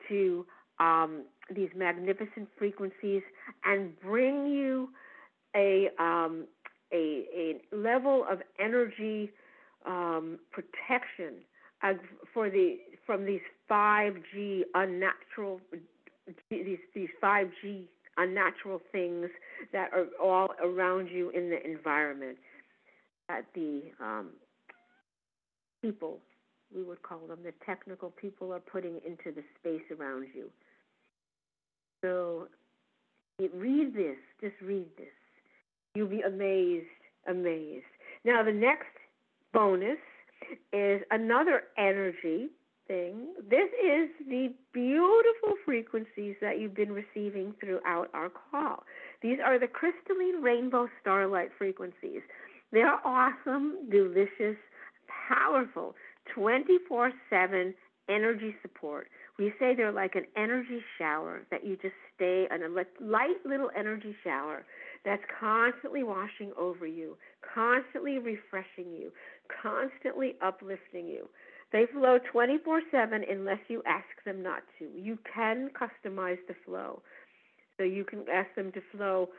to 0.09 0.45
um, 0.79 1.23
these 1.53 1.69
magnificent 1.75 2.47
frequencies 2.57 3.21
and 3.65 3.99
bring 4.01 4.47
you 4.47 4.89
a, 5.55 5.89
um, 5.99 6.45
a, 6.91 7.25
a 7.35 7.75
level 7.75 8.25
of 8.29 8.39
energy 8.59 9.31
um, 9.85 10.39
protection 10.51 11.43
uh, 11.85 11.93
for 12.33 12.49
the 12.49 12.77
from 13.05 13.25
these 13.25 13.41
5G 13.69 14.61
unnatural 14.73 15.61
these 16.49 16.77
these 16.93 17.09
5G 17.21 17.83
unnatural 18.17 18.81
things 18.91 19.27
that 19.73 19.91
are 19.93 20.07
all 20.21 20.49
around 20.63 21.09
you 21.09 21.29
in 21.31 21.49
the 21.49 21.63
environment 21.65 22.37
that 23.27 23.45
the 23.53 23.81
um, 24.01 24.29
people 25.81 26.19
we 26.75 26.83
would 26.83 27.01
call 27.03 27.19
them 27.27 27.39
the 27.43 27.53
technical 27.65 28.09
people 28.09 28.53
are 28.53 28.59
putting 28.59 28.99
into 29.05 29.31
the 29.35 29.43
space 29.59 29.83
around 29.97 30.27
you. 30.33 30.49
So 32.03 32.47
Read 33.39 33.93
this. 33.93 34.15
Just 34.41 34.55
read 34.61 34.87
this. 34.97 35.07
You'll 35.93 36.07
be 36.07 36.21
amazed, 36.21 36.85
amazed. 37.27 37.85
Now, 38.23 38.43
the 38.43 38.51
next 38.51 38.87
bonus 39.53 39.97
is 40.73 41.01
another 41.11 41.63
energy 41.77 42.49
thing. 42.87 43.27
This 43.49 43.69
is 43.83 44.09
the 44.27 44.53
beautiful 44.73 45.53
frequencies 45.65 46.35
that 46.41 46.59
you've 46.59 46.75
been 46.75 46.91
receiving 46.91 47.53
throughout 47.59 48.09
our 48.13 48.29
call. 48.29 48.83
These 49.21 49.39
are 49.43 49.59
the 49.59 49.67
crystalline 49.67 50.41
rainbow 50.41 50.87
starlight 51.01 51.49
frequencies. 51.57 52.21
They're 52.71 52.99
awesome, 53.05 53.89
delicious, 53.89 54.57
powerful, 55.29 55.95
24 56.33 57.11
7 57.29 57.73
energy 58.09 58.55
support. 58.61 59.07
We 59.37 59.51
say 59.59 59.75
they're 59.75 59.91
like 59.91 60.15
an 60.15 60.25
energy 60.37 60.81
shower 60.97 61.45
that 61.51 61.65
you 61.65 61.77
just 61.81 61.95
stay 62.15 62.47
in 62.53 62.63
a 62.63 62.69
light 63.03 63.45
little 63.45 63.69
energy 63.77 64.15
shower 64.23 64.65
that's 65.03 65.23
constantly 65.39 66.03
washing 66.03 66.51
over 66.57 66.87
you, 66.87 67.17
constantly 67.53 68.17
refreshing 68.17 68.91
you, 68.91 69.11
constantly 69.61 70.35
uplifting 70.41 71.07
you. 71.07 71.29
They 71.71 71.85
flow 71.91 72.19
24 72.31 72.81
7 72.91 73.23
unless 73.29 73.59
you 73.67 73.81
ask 73.85 74.05
them 74.25 74.41
not 74.41 74.63
to. 74.79 74.85
You 74.85 75.17
can 75.33 75.69
customize 75.69 76.37
the 76.47 76.55
flow. 76.65 77.01
So 77.77 77.83
you 77.83 78.05
can 78.05 78.23
ask 78.31 78.53
them 78.55 78.71
to 78.71 78.81
flow 78.95 79.29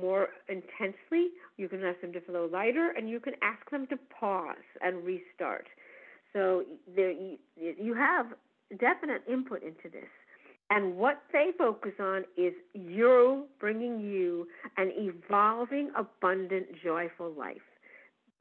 more 0.00 0.28
intensely, 0.48 1.28
you 1.56 1.68
can 1.68 1.84
ask 1.84 2.00
them 2.00 2.12
to 2.12 2.20
flow 2.22 2.48
lighter, 2.52 2.92
and 2.96 3.08
you 3.08 3.20
can 3.20 3.34
ask 3.42 3.70
them 3.70 3.86
to 3.88 3.96
pause 4.18 4.56
and 4.80 5.04
restart. 5.04 5.66
So 6.32 6.64
there, 6.96 7.12
you 7.12 7.94
have 7.94 8.26
definite 8.80 9.22
input 9.30 9.62
into 9.62 9.88
this. 9.92 10.10
And 10.70 10.96
what 10.96 11.22
they 11.32 11.50
focus 11.56 11.92
on 12.00 12.24
is 12.36 12.54
you 12.72 13.44
bringing 13.60 14.00
you 14.00 14.48
an 14.76 14.90
evolving, 14.96 15.90
abundant, 15.96 16.66
joyful 16.82 17.32
life, 17.32 17.58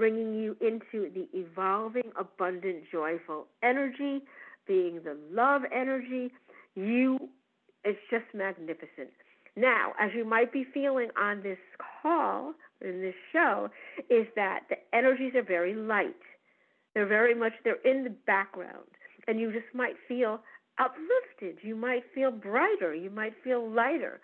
bringing 0.03 0.35
you 0.35 0.53
into 0.59 1.09
the 1.13 1.29
evolving, 1.33 2.11
abundant, 2.19 2.83
joyful 2.91 3.47
energy, 3.63 4.19
being 4.67 4.99
the 5.01 5.15
love 5.31 5.61
energy. 5.73 6.29
You, 6.75 7.29
it's 7.85 7.97
just 8.11 8.25
magnificent. 8.33 9.11
Now, 9.55 9.93
as 9.97 10.11
you 10.13 10.25
might 10.25 10.51
be 10.51 10.65
feeling 10.73 11.07
on 11.17 11.41
this 11.41 11.57
call, 12.01 12.53
in 12.81 12.99
this 12.99 13.13
show, 13.31 13.69
is 14.09 14.27
that 14.35 14.63
the 14.67 14.75
energies 14.93 15.35
are 15.35 15.41
very 15.41 15.73
light. 15.73 16.09
They're 16.93 17.07
very 17.07 17.33
much, 17.33 17.53
they're 17.63 17.81
in 17.85 18.03
the 18.03 18.13
background. 18.27 18.89
And 19.29 19.39
you 19.39 19.53
just 19.53 19.73
might 19.73 19.95
feel 20.05 20.41
uplifted. 20.79 21.63
You 21.65 21.77
might 21.77 22.03
feel 22.13 22.29
brighter. 22.29 22.93
You 22.93 23.09
might 23.09 23.35
feel 23.41 23.71
lighter. 23.71 24.19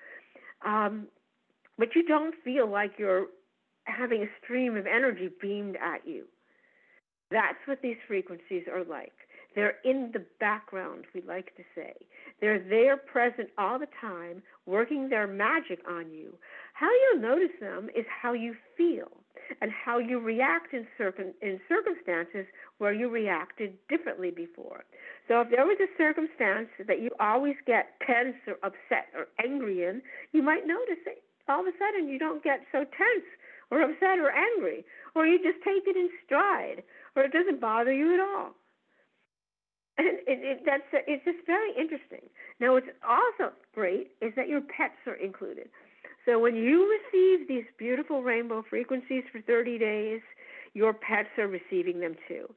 Um, 0.65 1.07
but 1.77 1.95
you 1.95 2.06
don't 2.06 2.35
feel 2.43 2.69
like 2.69 2.95
you're 2.97 3.27
having 3.90 4.24
a 4.24 4.44
stream 4.44 4.76
of 4.76 4.86
energy 4.86 5.30
beamed 5.41 5.78
at 5.78 6.07
you. 6.07 6.26
That's 7.32 7.57
what 7.66 7.82
these 7.82 7.98
frequencies 8.07 8.64
are 8.72 8.84
like. 8.84 9.14
They're 9.56 9.78
in 9.84 10.11
the 10.14 10.26
background, 10.40 11.06
we 11.14 11.22
like 11.22 11.56
to 11.56 11.64
say. 11.76 11.94
They're 12.40 12.60
there 12.60 12.98
present 12.98 13.49
all 13.57 13.80
the 13.80 13.88
time, 13.99 14.44
working 14.66 15.10
their 15.10 15.28
magic 15.28 15.80
on 15.90 16.11
you. 16.11 16.36
How 16.74 16.90
you'll 16.90 17.22
notice 17.22 17.56
them 17.60 17.90
is 17.95 18.06
how 18.22 18.34
you 18.34 18.56
feel 18.78 19.10
and 19.61 19.72
how 19.72 19.98
you 19.98 20.20
react 20.20 20.74
in, 20.74 20.86
circum- 20.98 21.34
in 21.41 21.60
circumstances 21.68 22.45
where 22.78 22.94
you 22.94 23.10
reacted 23.10 23.74
differently 23.90 24.32
before. 24.32 24.84
So 25.28 25.41
if 25.41 25.49
there 25.49 25.66
was 25.66 25.78
a 25.82 25.98
circumstance 25.98 26.70
that 26.88 27.02
you 27.02 27.10
always 27.20 27.56
get 27.66 27.99
tense 28.06 28.38
or 28.48 28.56
upset 28.64 29.10
or 29.16 29.28
angry 29.44 29.84
in, 29.84 30.02
you 30.32 30.44
might 30.44 30.68
notice 30.68 31.02
it. 31.06 31.24
All 31.48 31.61
of 31.61 31.68
a 31.68 31.72
sudden, 31.80 32.07
you 32.07 32.20
don't 32.20 32.44
get 32.44 32.61
so 32.72 32.80
tense 32.80 33.26
or 33.71 33.81
upset 33.81 34.19
or 34.19 34.31
angry, 34.31 34.85
or 35.15 35.25
you 35.25 35.37
just 35.37 35.63
take 35.63 35.83
it 35.85 35.95
in 35.95 36.09
stride, 36.25 36.83
or 37.15 37.23
it 37.23 37.31
doesn't 37.31 37.61
bother 37.61 37.93
you 37.93 38.13
at 38.13 38.19
all. 38.19 38.51
And 39.97 40.07
it, 40.07 40.23
it, 40.27 40.59
that's 40.65 40.83
it's 41.07 41.25
just 41.25 41.45
very 41.45 41.71
interesting. 41.77 42.29
Now, 42.59 42.73
what's 42.73 42.87
also 43.07 43.51
great 43.75 44.11
is 44.21 44.33
that 44.35 44.47
your 44.47 44.61
pets 44.61 44.95
are 45.07 45.15
included. 45.15 45.69
So 46.25 46.39
when 46.39 46.55
you 46.55 46.87
receive 46.87 47.47
these 47.47 47.65
beautiful 47.77 48.23
rainbow 48.23 48.63
frequencies 48.69 49.23
for 49.31 49.41
30 49.41 49.77
days, 49.77 50.21
your 50.73 50.93
pets 50.93 51.29
are 51.37 51.47
receiving 51.47 51.99
them 51.99 52.15
too. 52.27 52.47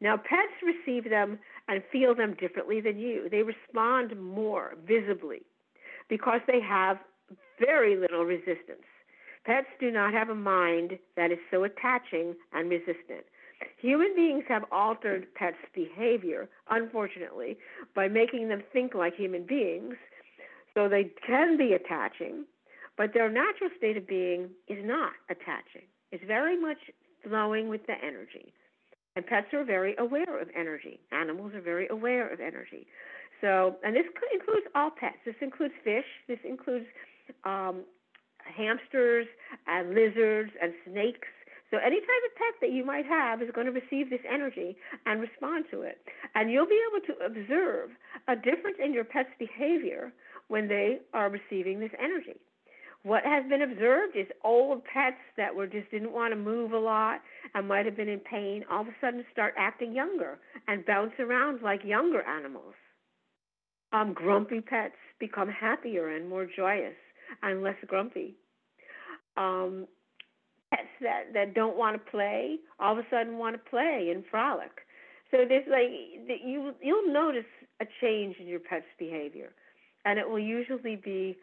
Now, 0.00 0.16
pets 0.16 0.52
receive 0.62 1.08
them 1.08 1.38
and 1.68 1.82
feel 1.90 2.14
them 2.14 2.34
differently 2.38 2.80
than 2.80 2.98
you. 2.98 3.28
They 3.30 3.42
respond 3.42 4.20
more 4.20 4.74
visibly 4.86 5.42
because 6.08 6.40
they 6.46 6.60
have 6.60 6.98
very 7.58 7.96
little 7.96 8.24
resistance. 8.24 8.86
Pets 9.44 9.66
do 9.80 9.90
not 9.90 10.12
have 10.12 10.28
a 10.28 10.34
mind 10.34 10.98
that 11.16 11.32
is 11.32 11.38
so 11.50 11.64
attaching 11.64 12.34
and 12.52 12.70
resistant. 12.70 13.24
Human 13.80 14.14
beings 14.14 14.44
have 14.48 14.64
altered 14.70 15.32
pets' 15.34 15.56
behavior, 15.74 16.48
unfortunately, 16.70 17.56
by 17.94 18.08
making 18.08 18.48
them 18.48 18.62
think 18.72 18.94
like 18.94 19.14
human 19.16 19.44
beings, 19.44 19.94
so 20.74 20.88
they 20.88 21.10
can 21.26 21.56
be 21.56 21.72
attaching, 21.72 22.44
but 22.96 23.12
their 23.14 23.30
natural 23.30 23.70
state 23.76 23.96
of 23.96 24.06
being 24.06 24.50
is 24.68 24.78
not 24.84 25.12
attaching. 25.28 25.86
It's 26.12 26.24
very 26.24 26.60
much 26.60 26.78
flowing 27.26 27.68
with 27.68 27.86
the 27.86 27.94
energy. 28.04 28.52
And 29.14 29.26
pets 29.26 29.52
are 29.52 29.64
very 29.64 29.94
aware 29.98 30.40
of 30.40 30.48
energy. 30.56 31.00
Animals 31.10 31.52
are 31.54 31.60
very 31.60 31.86
aware 31.88 32.32
of 32.32 32.40
energy. 32.40 32.86
So, 33.40 33.76
and 33.84 33.94
this 33.94 34.06
includes 34.32 34.66
all 34.74 34.90
pets. 34.90 35.18
This 35.26 35.34
includes 35.40 35.74
fish. 35.84 36.06
This 36.28 36.38
includes 36.44 36.86
um, 37.44 37.84
hamsters 38.44 39.26
and 39.66 39.94
lizards 39.94 40.50
and 40.60 40.72
snakes 40.86 41.28
so 41.72 41.78
any 41.78 42.00
type 42.00 42.24
of 42.28 42.36
pet 42.36 42.54
that 42.60 42.70
you 42.70 42.84
might 42.84 43.06
have 43.06 43.40
is 43.40 43.48
going 43.54 43.66
to 43.66 43.72
receive 43.72 44.10
this 44.10 44.20
energy 44.30 44.76
and 45.06 45.22
respond 45.22 45.64
to 45.70 45.80
it. 45.80 46.04
And 46.34 46.50
you'll 46.50 46.66
be 46.66 46.78
able 46.92 47.00
to 47.06 47.24
observe 47.24 47.90
a 48.28 48.36
difference 48.36 48.76
in 48.78 48.92
your 48.92 49.04
pet's 49.04 49.32
behavior 49.38 50.12
when 50.48 50.68
they 50.68 50.98
are 51.14 51.30
receiving 51.30 51.80
this 51.80 51.92
energy. 51.98 52.38
What 53.04 53.24
has 53.24 53.44
been 53.48 53.62
observed 53.62 54.16
is 54.16 54.26
old 54.44 54.82
pets 54.84 55.16
that 55.38 55.54
were 55.54 55.66
just 55.66 55.90
didn't 55.90 56.12
want 56.12 56.32
to 56.32 56.36
move 56.36 56.72
a 56.72 56.78
lot 56.78 57.20
and 57.54 57.66
might 57.66 57.86
have 57.86 57.96
been 57.96 58.08
in 58.08 58.20
pain 58.20 58.64
all 58.70 58.82
of 58.82 58.88
a 58.88 58.94
sudden 59.00 59.24
start 59.32 59.54
acting 59.56 59.94
younger 59.94 60.38
and 60.68 60.84
bounce 60.84 61.14
around 61.18 61.62
like 61.62 61.80
younger 61.84 62.20
animals. 62.22 62.74
Um, 63.94 64.12
grumpy 64.12 64.60
pets 64.60 64.94
become 65.18 65.48
happier 65.48 66.14
and 66.14 66.28
more 66.28 66.46
joyous 66.54 66.94
and 67.42 67.62
less 67.62 67.76
grumpy. 67.86 68.34
Um, 69.36 69.86
pets 70.72 70.88
that 71.00 71.32
that 71.34 71.54
don't 71.54 71.76
want 71.76 71.94
to 71.94 72.10
play 72.10 72.56
all 72.78 72.92
of 72.92 72.98
a 72.98 73.06
sudden 73.10 73.38
want 73.38 73.54
to 73.54 73.70
play 73.70 74.10
and 74.14 74.24
frolic. 74.30 74.70
So 75.30 75.38
there's 75.48 75.66
like 75.68 75.90
you 76.44 76.72
you'll 76.82 77.12
notice 77.12 77.44
a 77.80 77.86
change 78.00 78.36
in 78.40 78.46
your 78.46 78.60
pet's 78.60 78.84
behavior, 78.98 79.52
and 80.04 80.18
it 80.18 80.28
will 80.28 80.38
usually 80.38 80.96
be 80.96 81.36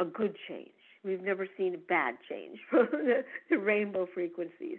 a 0.00 0.04
good 0.04 0.36
change. 0.48 0.70
We've 1.04 1.22
never 1.22 1.48
seen 1.56 1.74
a 1.74 1.78
bad 1.78 2.14
change 2.28 2.58
from 2.70 2.88
the, 2.92 3.24
the 3.50 3.58
rainbow 3.58 4.08
frequencies. 4.14 4.78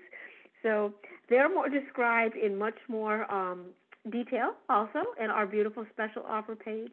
So 0.62 0.94
they're 1.30 1.54
more 1.54 1.68
described 1.70 2.36
in 2.36 2.58
much 2.58 2.78
more 2.88 3.32
um, 3.32 3.66
detail 4.12 4.54
also 4.70 5.04
in 5.22 5.30
our 5.30 5.46
beautiful 5.46 5.86
special 5.92 6.24
offer 6.28 6.56
page. 6.56 6.92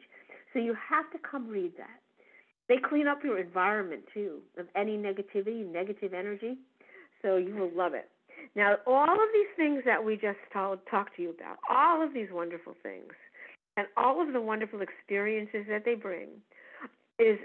So 0.53 0.59
you 0.59 0.75
have 0.89 1.09
to 1.11 1.17
come 1.19 1.47
read 1.47 1.71
that. 1.77 2.00
They 2.69 2.77
clean 2.77 3.07
up 3.07 3.23
your 3.23 3.39
environment 3.39 4.03
too 4.13 4.39
of 4.57 4.67
any 4.75 4.97
negativity, 4.97 5.65
negative 5.69 6.13
energy. 6.13 6.57
So 7.21 7.37
you 7.37 7.55
will 7.55 7.71
love 7.75 7.93
it. 7.93 8.09
Now, 8.55 8.77
all 8.87 9.11
of 9.11 9.29
these 9.33 9.47
things 9.55 9.83
that 9.85 10.03
we 10.03 10.15
just 10.15 10.39
talked 10.51 11.15
to 11.15 11.21
you 11.21 11.29
about, 11.29 11.57
all 11.69 12.01
of 12.01 12.13
these 12.13 12.29
wonderful 12.31 12.73
things, 12.81 13.13
and 13.77 13.87
all 13.95 14.21
of 14.21 14.33
the 14.33 14.41
wonderful 14.41 14.81
experiences 14.81 15.65
that 15.69 15.85
they 15.85 15.95
bring, 15.95 16.27
is 17.19 17.37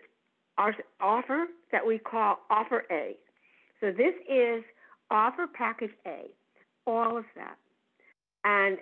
our 0.59 0.75
offer 1.01 1.47
that 1.71 1.87
we 1.87 1.99
call 1.99 2.39
Offer 2.49 2.85
A. 2.91 3.17
So 3.81 3.89
this 3.89 4.15
is 4.29 4.65
Offer 5.11 5.47
Package 5.53 5.91
A, 6.07 6.31
all 6.87 7.19
of 7.19 7.25
that, 7.37 7.59
and 8.45 8.79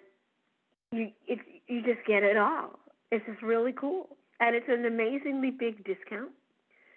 you 0.93 1.11
it, 1.27 1.41
you 1.67 1.83
just 1.83 2.07
get 2.07 2.23
it 2.23 2.37
all. 2.37 2.79
It's 3.11 3.27
just 3.27 3.43
really 3.43 3.73
cool, 3.73 4.17
and 4.41 4.57
it's 4.57 4.69
an 4.69 4.85
amazingly 4.87 5.51
big 5.51 5.85
discount 5.85 6.31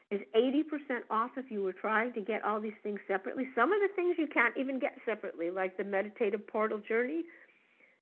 is 0.10 0.22
80% 0.36 0.64
off 1.10 1.32
if 1.36 1.52
you 1.52 1.62
were 1.62 1.74
trying 1.74 2.14
to 2.14 2.22
get 2.22 2.44
all 2.44 2.62
these 2.62 2.78
things 2.82 3.00
separately. 3.08 3.46
Some 3.56 3.74
of 3.74 3.80
the 3.82 3.94
things 3.96 4.16
you 4.18 4.28
can't 4.28 4.56
even 4.58 4.80
get 4.80 4.94
separately, 5.06 5.50
like 5.52 5.76
the 5.76 5.84
meditative 5.84 6.48
portal 6.48 6.80
journey, 6.88 7.24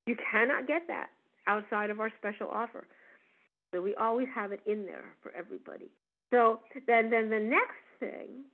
you 0.06 0.16
cannot 0.32 0.68
get 0.68 0.84
that 0.88 1.07
outside 1.48 1.90
of 1.90 1.99
our 1.99 2.12
special 2.20 2.48
offer. 2.48 2.86
So 3.74 3.82
we 3.82 3.95
always 3.95 4.28
have 4.36 4.52
it 4.52 4.62
in 4.68 4.86
there 4.86 5.06
for 5.24 5.32
everybody. 5.36 5.90
So 6.32 6.60
then, 6.88 7.10
then 7.10 7.30
the 7.30 7.40
next 7.40 7.84
thing, 7.99 8.45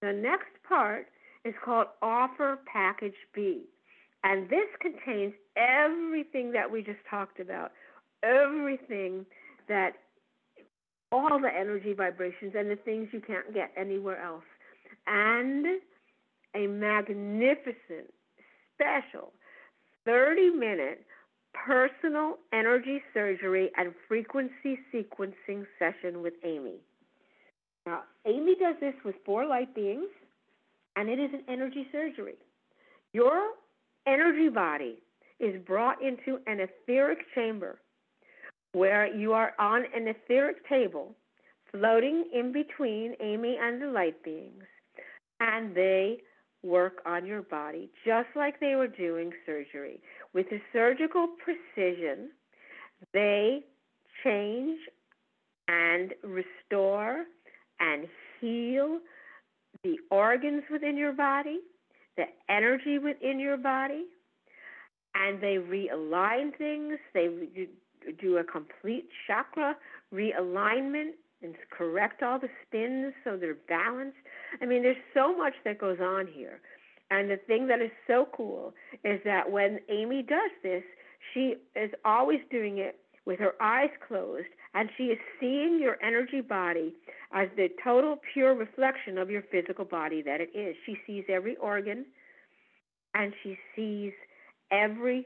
the 0.00 0.12
next 0.12 0.50
part 0.66 1.06
is 1.44 1.54
called 1.64 1.88
Offer 2.00 2.60
Package 2.72 3.14
B. 3.34 3.64
And 4.22 4.48
this 4.48 4.68
contains 4.80 5.34
everything 5.56 6.52
that 6.52 6.70
we 6.70 6.82
just 6.82 7.00
talked 7.10 7.40
about, 7.40 7.72
everything 8.22 9.26
that 9.68 9.92
all 11.14 11.40
the 11.40 11.48
energy 11.48 11.92
vibrations 11.92 12.54
and 12.58 12.68
the 12.68 12.76
things 12.76 13.08
you 13.12 13.20
can't 13.20 13.54
get 13.54 13.70
anywhere 13.76 14.20
else. 14.20 14.42
And 15.06 15.80
a 16.56 16.66
magnificent, 16.66 18.12
special 18.74 19.32
30 20.04 20.50
minute 20.50 21.04
personal 21.52 22.38
energy 22.52 23.00
surgery 23.14 23.70
and 23.76 23.94
frequency 24.08 24.78
sequencing 24.92 25.64
session 25.78 26.20
with 26.20 26.34
Amy. 26.44 26.80
Now, 27.86 28.02
Amy 28.26 28.56
does 28.56 28.74
this 28.80 28.94
with 29.04 29.14
four 29.24 29.46
light 29.46 29.72
beings, 29.74 30.08
and 30.96 31.08
it 31.08 31.20
is 31.20 31.30
an 31.32 31.42
energy 31.48 31.86
surgery. 31.92 32.34
Your 33.12 33.50
energy 34.06 34.48
body 34.48 34.96
is 35.38 35.62
brought 35.64 36.02
into 36.02 36.40
an 36.46 36.60
etheric 36.60 37.18
chamber 37.34 37.78
where 38.74 39.06
you 39.06 39.32
are 39.32 39.52
on 39.58 39.84
an 39.94 40.08
etheric 40.08 40.68
table 40.68 41.14
floating 41.70 42.24
in 42.32 42.52
between 42.52 43.14
Amy 43.20 43.56
and 43.60 43.80
the 43.80 43.86
light 43.86 44.22
beings, 44.22 44.64
and 45.40 45.74
they 45.74 46.18
work 46.62 47.02
on 47.04 47.26
your 47.26 47.42
body 47.42 47.90
just 48.06 48.28
like 48.34 48.58
they 48.60 48.74
were 48.74 48.88
doing 48.88 49.30
surgery. 49.44 50.00
With 50.32 50.46
a 50.52 50.60
surgical 50.72 51.28
precision, 51.42 52.30
they 53.12 53.60
change 54.22 54.78
and 55.68 56.12
restore 56.22 57.24
and 57.80 58.06
heal 58.40 58.98
the 59.82 59.96
organs 60.10 60.62
within 60.70 60.96
your 60.96 61.12
body, 61.12 61.60
the 62.16 62.24
energy 62.48 62.98
within 62.98 63.38
your 63.38 63.56
body, 63.56 64.04
and 65.14 65.40
they 65.40 65.56
realign 65.56 66.56
things. 66.56 66.98
They 67.12 67.28
do 68.20 68.38
a 68.38 68.44
complete 68.44 69.08
chakra 69.26 69.76
realignment 70.12 71.12
and 71.42 71.54
correct 71.70 72.22
all 72.22 72.38
the 72.38 72.48
spins 72.66 73.12
so 73.22 73.36
they're 73.36 73.56
balanced. 73.68 74.16
I 74.60 74.66
mean, 74.66 74.82
there's 74.82 74.96
so 75.12 75.36
much 75.36 75.54
that 75.64 75.78
goes 75.78 75.98
on 76.00 76.26
here. 76.26 76.60
And 77.10 77.30
the 77.30 77.36
thing 77.36 77.66
that 77.68 77.80
is 77.80 77.90
so 78.06 78.26
cool 78.34 78.72
is 79.04 79.20
that 79.24 79.50
when 79.50 79.78
Amy 79.90 80.22
does 80.22 80.50
this, 80.62 80.82
she 81.32 81.56
is 81.76 81.90
always 82.04 82.40
doing 82.50 82.78
it 82.78 82.98
with 83.26 83.38
her 83.38 83.54
eyes 83.60 83.90
closed, 84.06 84.46
and 84.74 84.90
she 84.96 85.04
is 85.04 85.18
seeing 85.40 85.78
your 85.80 85.96
energy 86.02 86.40
body 86.40 86.94
as 87.32 87.48
the 87.56 87.68
total 87.82 88.18
pure 88.32 88.54
reflection 88.54 89.16
of 89.16 89.30
your 89.30 89.42
physical 89.50 89.84
body 89.84 90.22
that 90.22 90.40
it 90.40 90.50
is. 90.54 90.76
She 90.84 90.96
sees 91.06 91.24
every 91.28 91.56
organ, 91.56 92.04
and 93.14 93.32
she 93.42 93.56
sees 93.74 94.12
every 94.70 95.24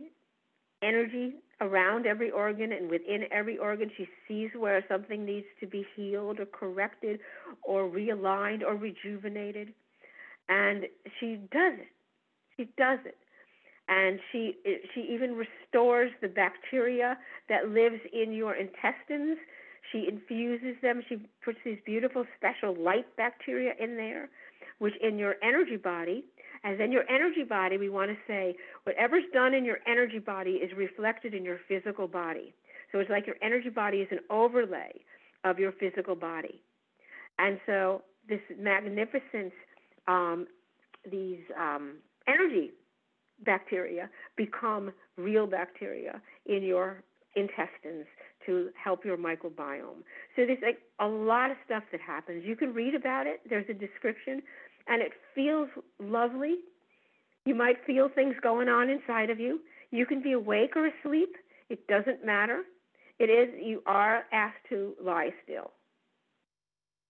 energy 0.82 1.34
around 1.60 2.06
every 2.06 2.30
organ 2.30 2.72
and 2.72 2.90
within 2.90 3.24
every 3.32 3.58
organ. 3.58 3.90
She 3.96 4.06
sees 4.26 4.50
where 4.56 4.84
something 4.88 5.24
needs 5.24 5.46
to 5.60 5.66
be 5.66 5.84
healed 5.96 6.40
or 6.40 6.46
corrected 6.46 7.20
or 7.62 7.88
realigned 7.88 8.62
or 8.62 8.76
rejuvenated. 8.76 9.72
And 10.48 10.84
she 11.20 11.36
does 11.50 11.74
it. 11.78 11.92
She 12.56 12.64
does 12.76 12.98
it. 13.04 13.16
And 13.88 14.18
she 14.30 14.54
she 14.94 15.00
even 15.00 15.34
restores 15.34 16.10
the 16.20 16.28
bacteria 16.28 17.16
that 17.48 17.68
lives 17.70 18.00
in 18.12 18.32
your 18.32 18.54
intestines. 18.54 19.38
She 19.92 20.06
infuses 20.06 20.76
them. 20.82 21.02
She 21.08 21.16
puts 21.42 21.58
these 21.64 21.78
beautiful 21.86 22.26
special 22.36 22.74
light 22.76 23.06
bacteria 23.16 23.72
in 23.80 23.96
there, 23.96 24.28
which 24.78 24.92
in 25.00 25.18
your 25.18 25.36
energy 25.42 25.76
body 25.76 26.24
and 26.64 26.78
then 26.78 26.92
your 26.92 27.04
energy 27.08 27.44
body, 27.48 27.78
we 27.78 27.88
want 27.88 28.10
to 28.10 28.16
say 28.26 28.56
whatever's 28.84 29.24
done 29.32 29.54
in 29.54 29.64
your 29.64 29.78
energy 29.86 30.18
body 30.18 30.52
is 30.52 30.70
reflected 30.76 31.34
in 31.34 31.44
your 31.44 31.58
physical 31.68 32.08
body. 32.08 32.54
So 32.92 32.98
it's 32.98 33.10
like 33.10 33.26
your 33.26 33.36
energy 33.42 33.68
body 33.68 33.98
is 33.98 34.08
an 34.10 34.20
overlay 34.30 34.92
of 35.44 35.58
your 35.58 35.72
physical 35.72 36.14
body. 36.14 36.62
And 37.38 37.60
so 37.66 38.02
this 38.28 38.40
magnificent, 38.58 39.52
um, 40.06 40.46
these 41.10 41.40
um, 41.58 41.96
energy 42.26 42.70
bacteria 43.44 44.10
become 44.36 44.92
real 45.16 45.46
bacteria 45.46 46.20
in 46.46 46.62
your 46.62 47.02
intestines 47.36 48.06
to 48.46 48.70
help 48.82 49.04
your 49.04 49.16
microbiome. 49.16 50.02
So 50.34 50.46
there's 50.46 50.58
like 50.62 50.78
a 50.98 51.06
lot 51.06 51.50
of 51.50 51.56
stuff 51.64 51.84
that 51.92 52.00
happens. 52.00 52.44
You 52.44 52.56
can 52.56 52.72
read 52.72 52.94
about 52.94 53.26
it. 53.26 53.40
There's 53.48 53.68
a 53.68 53.74
description 53.74 54.42
and 54.88 55.02
it 55.02 55.12
feels 55.34 55.68
lovely. 56.00 56.56
You 57.44 57.54
might 57.54 57.84
feel 57.86 58.08
things 58.08 58.34
going 58.42 58.68
on 58.68 58.90
inside 58.90 59.30
of 59.30 59.38
you. 59.38 59.60
You 59.90 60.06
can 60.06 60.22
be 60.22 60.32
awake 60.32 60.76
or 60.76 60.86
asleep. 60.86 61.36
It 61.70 61.86
doesn't 61.86 62.24
matter. 62.24 62.62
It 63.18 63.24
is, 63.24 63.48
you 63.62 63.82
are 63.86 64.24
asked 64.32 64.64
to 64.68 64.94
lie 65.02 65.30
still. 65.44 65.72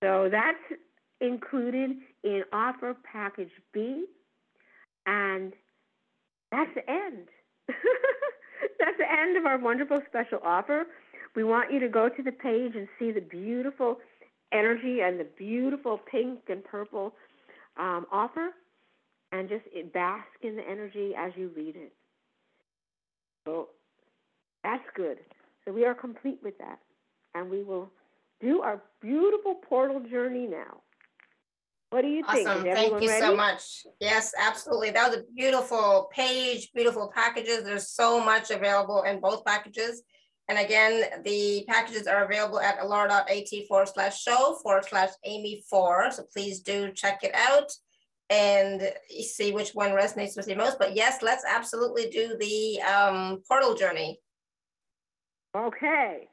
So 0.03 0.29
that's 0.31 0.81
included 1.21 1.91
in 2.25 2.43
offer 2.53 2.97
package 3.11 3.51
B. 3.73 4.07
And 5.07 5.53
that's 6.51 6.71
the 6.75 6.89
end. 6.89 7.29
that's 7.69 8.97
the 8.99 9.11
end 9.11 9.37
of 9.37 9.45
our 9.45 9.59
wonderful 9.59 10.01
special 10.09 10.39
offer. 10.45 10.85
We 11.35 11.45
want 11.45 11.73
you 11.73 11.81
to 11.81 11.89
go 11.89 12.09
to 12.09 12.23
the 12.23 12.33
page 12.33 12.73
and 12.75 12.89
see 12.99 13.13
the 13.13 13.21
beautiful 13.21 13.99
energy 14.53 15.01
and 15.01 15.21
the 15.21 15.27
beautiful 15.37 15.99
pink 16.11 16.41
and 16.49 16.65
purple 16.65 17.13
um, 17.79 18.07
offer 18.11 18.51
and 19.33 19.49
just 19.49 19.65
bask 19.93 20.27
in 20.43 20.57
the 20.57 20.69
energy 20.69 21.13
as 21.17 21.33
you 21.37 21.51
read 21.55 21.77
it. 21.77 21.93
So 23.47 23.69
that's 24.65 24.85
good. 24.95 25.19
So 25.65 25.73
we 25.73 25.85
are 25.85 25.95
complete 25.95 26.41
with 26.43 26.59
that. 26.59 26.79
And 27.35 27.51
we 27.51 27.63
will 27.63 27.91
do 28.41 28.63
our 28.63 28.83
beautiful 29.01 29.55
portal 29.55 30.01
journey 30.01 30.47
now. 30.47 30.79
What 31.91 32.03
do 32.03 32.09
you 32.09 32.23
awesome. 32.25 32.37
think? 32.37 32.49
Awesome. 32.49 32.65
Thank 32.65 33.03
you 33.03 33.09
ready? 33.09 33.27
so 33.27 33.37
much. 33.37 33.87
Yes, 34.01 34.33
absolutely. 34.39 34.91
That 34.91 35.11
was 35.11 35.19
a 35.21 35.23
beautiful 35.35 36.11
page, 36.13 36.71
beautiful 36.75 37.11
packages. 37.15 37.65
There's 37.65 37.89
so 37.89 38.23
much 38.23 38.51
available 38.51 39.03
in 39.03 39.21
both 39.21 39.45
packages. 39.45 40.03
And 40.49 40.59
again, 40.59 41.23
the 41.25 41.65
packages 41.69 42.07
are 42.07 42.25
available 42.25 42.59
at 42.59 42.79
alara.at 42.79 43.67
forward 43.69 43.89
slash 43.89 44.23
show 44.23 44.59
forward 44.63 44.87
slash 44.87 45.11
Amy 45.25 45.63
four. 45.69 46.11
So 46.11 46.25
please 46.33 46.61
do 46.61 46.91
check 46.93 47.21
it 47.23 47.35
out 47.35 47.71
and 48.31 48.93
see 49.21 49.53
which 49.53 49.71
one 49.71 49.91
resonates 49.91 50.37
with 50.37 50.49
you 50.49 50.57
most. 50.57 50.79
But 50.79 50.97
yes, 50.97 51.23
let's 51.23 51.45
absolutely 51.47 52.09
do 52.09 52.37
the 52.39 52.81
um, 52.83 53.43
portal 53.47 53.75
journey. 53.75 54.21
Okay. 55.55 56.29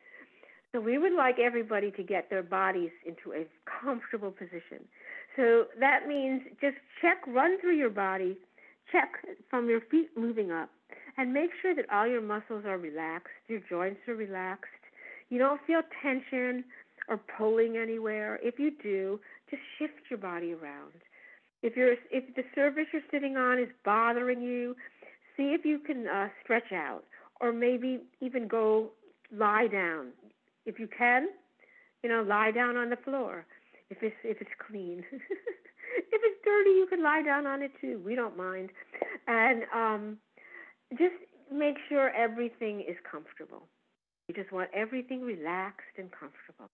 So 0.71 0.81
we 0.81 0.97
would 0.97 1.13
like 1.13 1.39
everybody 1.39 1.91
to 1.91 2.03
get 2.03 2.29
their 2.29 2.43
bodies 2.43 2.91
into 3.05 3.33
a 3.33 3.45
comfortable 3.81 4.31
position. 4.31 4.85
So 5.35 5.65
that 5.79 6.07
means 6.07 6.41
just 6.61 6.77
check, 7.01 7.17
run 7.27 7.59
through 7.59 7.77
your 7.77 7.89
body, 7.89 8.37
check 8.91 9.09
from 9.49 9.69
your 9.69 9.81
feet 9.91 10.09
moving 10.17 10.51
up 10.51 10.69
and 11.17 11.33
make 11.33 11.49
sure 11.61 11.75
that 11.75 11.85
all 11.91 12.07
your 12.07 12.21
muscles 12.21 12.65
are 12.65 12.77
relaxed, 12.77 13.33
your 13.47 13.61
joints 13.69 14.01
are 14.07 14.15
relaxed. 14.15 14.69
You 15.29 15.39
don't 15.39 15.61
feel 15.65 15.81
tension 16.01 16.63
or 17.07 17.19
pulling 17.37 17.77
anywhere. 17.77 18.39
If 18.41 18.59
you 18.59 18.71
do, 18.81 19.19
just 19.49 19.61
shift 19.79 19.93
your 20.09 20.19
body 20.19 20.53
around. 20.53 20.93
If 21.61 21.75
you're 21.75 21.93
if 22.11 22.35
the 22.35 22.43
surface 22.53 22.85
you're 22.93 23.01
sitting 23.11 23.37
on 23.37 23.59
is 23.59 23.69
bothering 23.83 24.41
you, 24.41 24.75
see 25.35 25.55
if 25.57 25.65
you 25.65 25.79
can 25.79 26.07
uh, 26.07 26.27
stretch 26.43 26.71
out 26.71 27.03
or 27.41 27.51
maybe 27.51 28.01
even 28.21 28.47
go 28.47 28.91
lie 29.35 29.67
down. 29.67 30.09
If 30.65 30.79
you 30.79 30.87
can, 30.87 31.27
you 32.03 32.09
know, 32.09 32.23
lie 32.27 32.51
down 32.51 32.77
on 32.77 32.89
the 32.89 32.97
floor 32.97 33.45
if 33.89 33.97
it's 34.01 34.15
if 34.23 34.41
it's 34.41 34.51
clean. 34.67 35.03
if 35.11 36.21
it's 36.23 36.43
dirty, 36.43 36.71
you 36.71 36.87
can 36.89 37.03
lie 37.03 37.21
down 37.23 37.45
on 37.45 37.61
it 37.61 37.71
too. 37.81 38.01
We 38.05 38.15
don't 38.15 38.37
mind. 38.37 38.69
And 39.27 39.63
um 39.73 40.17
just 40.91 41.15
make 41.51 41.75
sure 41.89 42.09
everything 42.09 42.81
is 42.81 42.95
comfortable. 43.09 43.63
You 44.27 44.35
just 44.35 44.51
want 44.51 44.69
everything 44.73 45.21
relaxed 45.21 45.97
and 45.97 46.09
comfortable. 46.11 46.69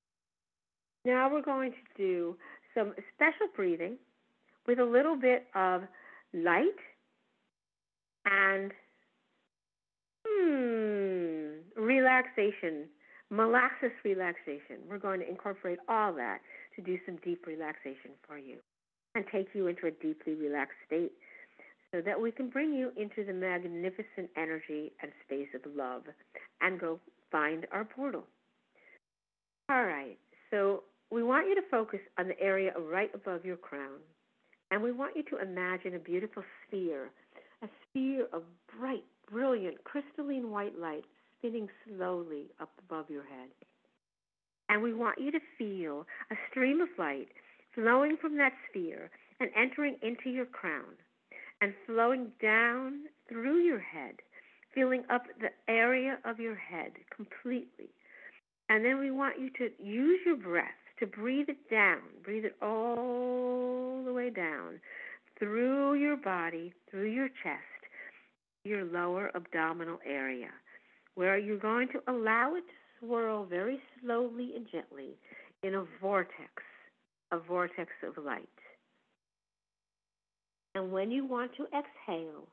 Now 1.06 1.32
we're 1.32 1.42
going 1.42 1.72
to 1.72 1.98
do 1.98 2.38
some 2.74 2.94
special 3.16 3.48
breathing 3.56 3.98
with 4.68 4.80
a 4.80 4.86
little 4.86 5.16
bit 5.16 5.48
of 5.56 5.82
light 6.34 6.80
and 8.26 8.72
hmm, 10.26 11.82
relaxation, 11.82 12.86
molasses 13.30 13.92
relaxation. 14.06 14.78
We're 14.88 15.00
going 15.00 15.20
to 15.22 15.30
incorporate 15.30 15.80
all 15.90 16.14
that 16.14 16.40
to 16.76 16.82
do 16.82 16.98
some 17.06 17.18
deep 17.24 17.46
relaxation 17.48 18.12
for 18.28 18.38
you 18.38 18.58
and 19.16 19.26
take 19.32 19.48
you 19.54 19.68
into 19.68 19.88
a 19.88 19.92
deeply 19.92 20.36
relaxed 20.36 20.78
state 20.86 21.12
so 21.94 22.02
that 22.02 22.20
we 22.20 22.32
can 22.32 22.50
bring 22.50 22.74
you 22.74 22.92
into 22.96 23.26
the 23.26 23.34
magnificent 23.34 24.30
energy 24.38 24.92
and 25.02 25.12
space 25.26 25.50
of 25.54 25.62
love 25.76 26.04
and 26.62 26.80
go 26.80 27.00
find 27.32 27.68
our 27.72 27.86
portal. 27.86 28.24
All 29.70 29.84
right, 29.84 30.18
so 30.50 30.84
we 31.12 31.24
want 31.24 31.48
you 31.48 31.56
to 31.56 31.62
focus 31.70 32.00
on 32.18 32.28
the 32.28 32.40
area 32.40 32.72
right 32.80 33.12
above 33.14 33.46
your 33.46 33.58
crown. 33.58 34.00
And 34.72 34.82
we 34.82 34.94
want 34.94 35.16
you 35.18 35.24
to 35.24 35.42
imagine 35.42 35.96
a 35.96 36.00
beautiful 36.00 36.44
sphere, 36.66 37.12
a 37.62 37.68
sphere 37.90 38.28
of 38.32 38.44
bright, 38.78 39.04
brilliant, 39.30 39.84
crystalline 39.84 40.50
white 40.50 40.80
light 40.80 41.04
spinning 41.38 41.68
slowly 41.88 42.46
up 42.62 42.72
above 42.80 43.10
your 43.10 43.24
head. 43.24 43.50
And 44.70 44.82
we 44.82 44.94
want 44.94 45.20
you 45.20 45.32
to 45.32 45.40
feel 45.58 46.06
a 46.32 46.36
stream 46.50 46.80
of 46.80 46.88
light 46.98 47.28
flowing 47.76 48.16
from 48.22 48.38
that 48.38 48.54
sphere 48.70 49.10
and 49.42 49.50
entering 49.58 49.98
into 50.02 50.30
your 50.30 50.46
crown 50.46 50.96
and 51.62 51.74
flowing 51.86 52.32
down 52.42 53.04
through 53.30 53.60
your 53.60 53.80
head, 53.80 54.16
filling 54.74 55.04
up 55.12 55.24
the 55.40 55.50
area 55.72 56.18
of 56.26 56.40
your 56.40 56.56
head 56.56 56.92
completely. 57.16 57.90
And 58.70 58.84
then 58.84 59.00
we 59.00 59.12
want 59.12 59.40
you 59.40 59.50
to 59.58 59.70
use 59.84 60.20
your 60.26 60.38
breath 60.38 60.66
to 61.00 61.06
breathe 61.06 61.50
it 61.50 61.70
down. 61.70 62.00
Breathe 62.24 62.46
it 62.46 62.56
all 62.62 64.04
the 64.06 64.14
way 64.14 64.30
down 64.30 64.80
through 65.38 65.96
your 65.96 66.18
body, 66.18 66.74
through 66.90 67.10
your 67.10 67.28
chest, 67.44 67.62
your 68.64 68.86
lower 68.86 69.32
abdominal 69.36 70.00
area, 70.06 70.50
where 71.16 71.38
you're 71.38 71.58
going 71.58 71.88
to 71.90 72.02
allow 72.08 72.54
it 72.56 72.62
to 72.62 73.06
swirl 73.06 73.46
very 73.46 73.80
slowly 74.02 74.52
and 74.56 74.68
gently 74.72 75.18
in 75.64 75.76
a 75.76 75.84
vortex, 76.00 76.64
a 77.32 77.40
vortex 77.40 77.90
of 78.04 78.24
light. 78.24 78.48
And 80.76 80.92
when 80.92 81.12
you 81.12 81.26
want 81.26 81.52
to 81.58 81.66
exhale, 81.66 82.48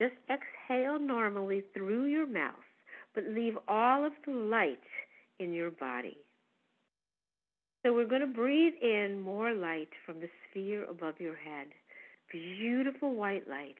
just 0.00 0.14
exhale 0.30 0.98
normally 0.98 1.62
through 1.74 2.06
your 2.06 2.26
mouth, 2.26 2.54
but 3.14 3.24
leave 3.24 3.56
all 3.68 4.04
of 4.04 4.12
the 4.26 4.32
light 4.32 4.78
in 5.38 5.52
your 5.52 5.70
body. 5.70 6.16
So 7.84 7.92
we're 7.92 8.06
going 8.06 8.20
to 8.20 8.26
breathe 8.26 8.74
in 8.80 9.20
more 9.20 9.52
light 9.52 9.88
from 10.06 10.20
the 10.20 10.28
sphere 10.48 10.88
above 10.88 11.14
your 11.18 11.36
head. 11.36 11.68
Beautiful 12.30 13.14
white 13.14 13.48
light. 13.48 13.76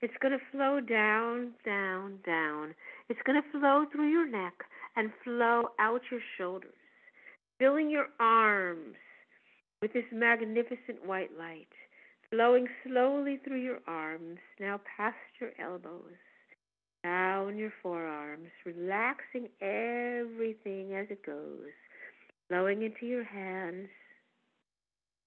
It's 0.00 0.14
going 0.20 0.38
to 0.38 0.44
flow 0.52 0.80
down, 0.80 1.52
down, 1.64 2.18
down. 2.24 2.74
It's 3.08 3.20
going 3.26 3.40
to 3.42 3.58
flow 3.58 3.84
through 3.90 4.10
your 4.10 4.28
neck 4.28 4.52
and 4.96 5.10
flow 5.24 5.70
out 5.80 6.02
your 6.10 6.20
shoulders, 6.36 6.70
filling 7.58 7.90
your 7.90 8.06
arms 8.20 8.96
with 9.82 9.92
this 9.92 10.04
magnificent 10.12 11.04
white 11.04 11.30
light, 11.38 11.68
flowing 12.30 12.66
slowly 12.86 13.38
through 13.44 13.62
your 13.62 13.80
arms, 13.86 14.38
now 14.60 14.80
past 14.96 15.16
your 15.40 15.50
elbows, 15.60 16.16
down 17.02 17.56
your 17.56 17.72
forearms, 17.82 18.48
relaxing 18.64 19.48
everything 19.60 20.94
as 20.94 21.06
it 21.10 21.24
goes 21.24 21.72
flowing 22.48 22.82
into 22.82 23.06
your 23.06 23.24
hands, 23.24 23.88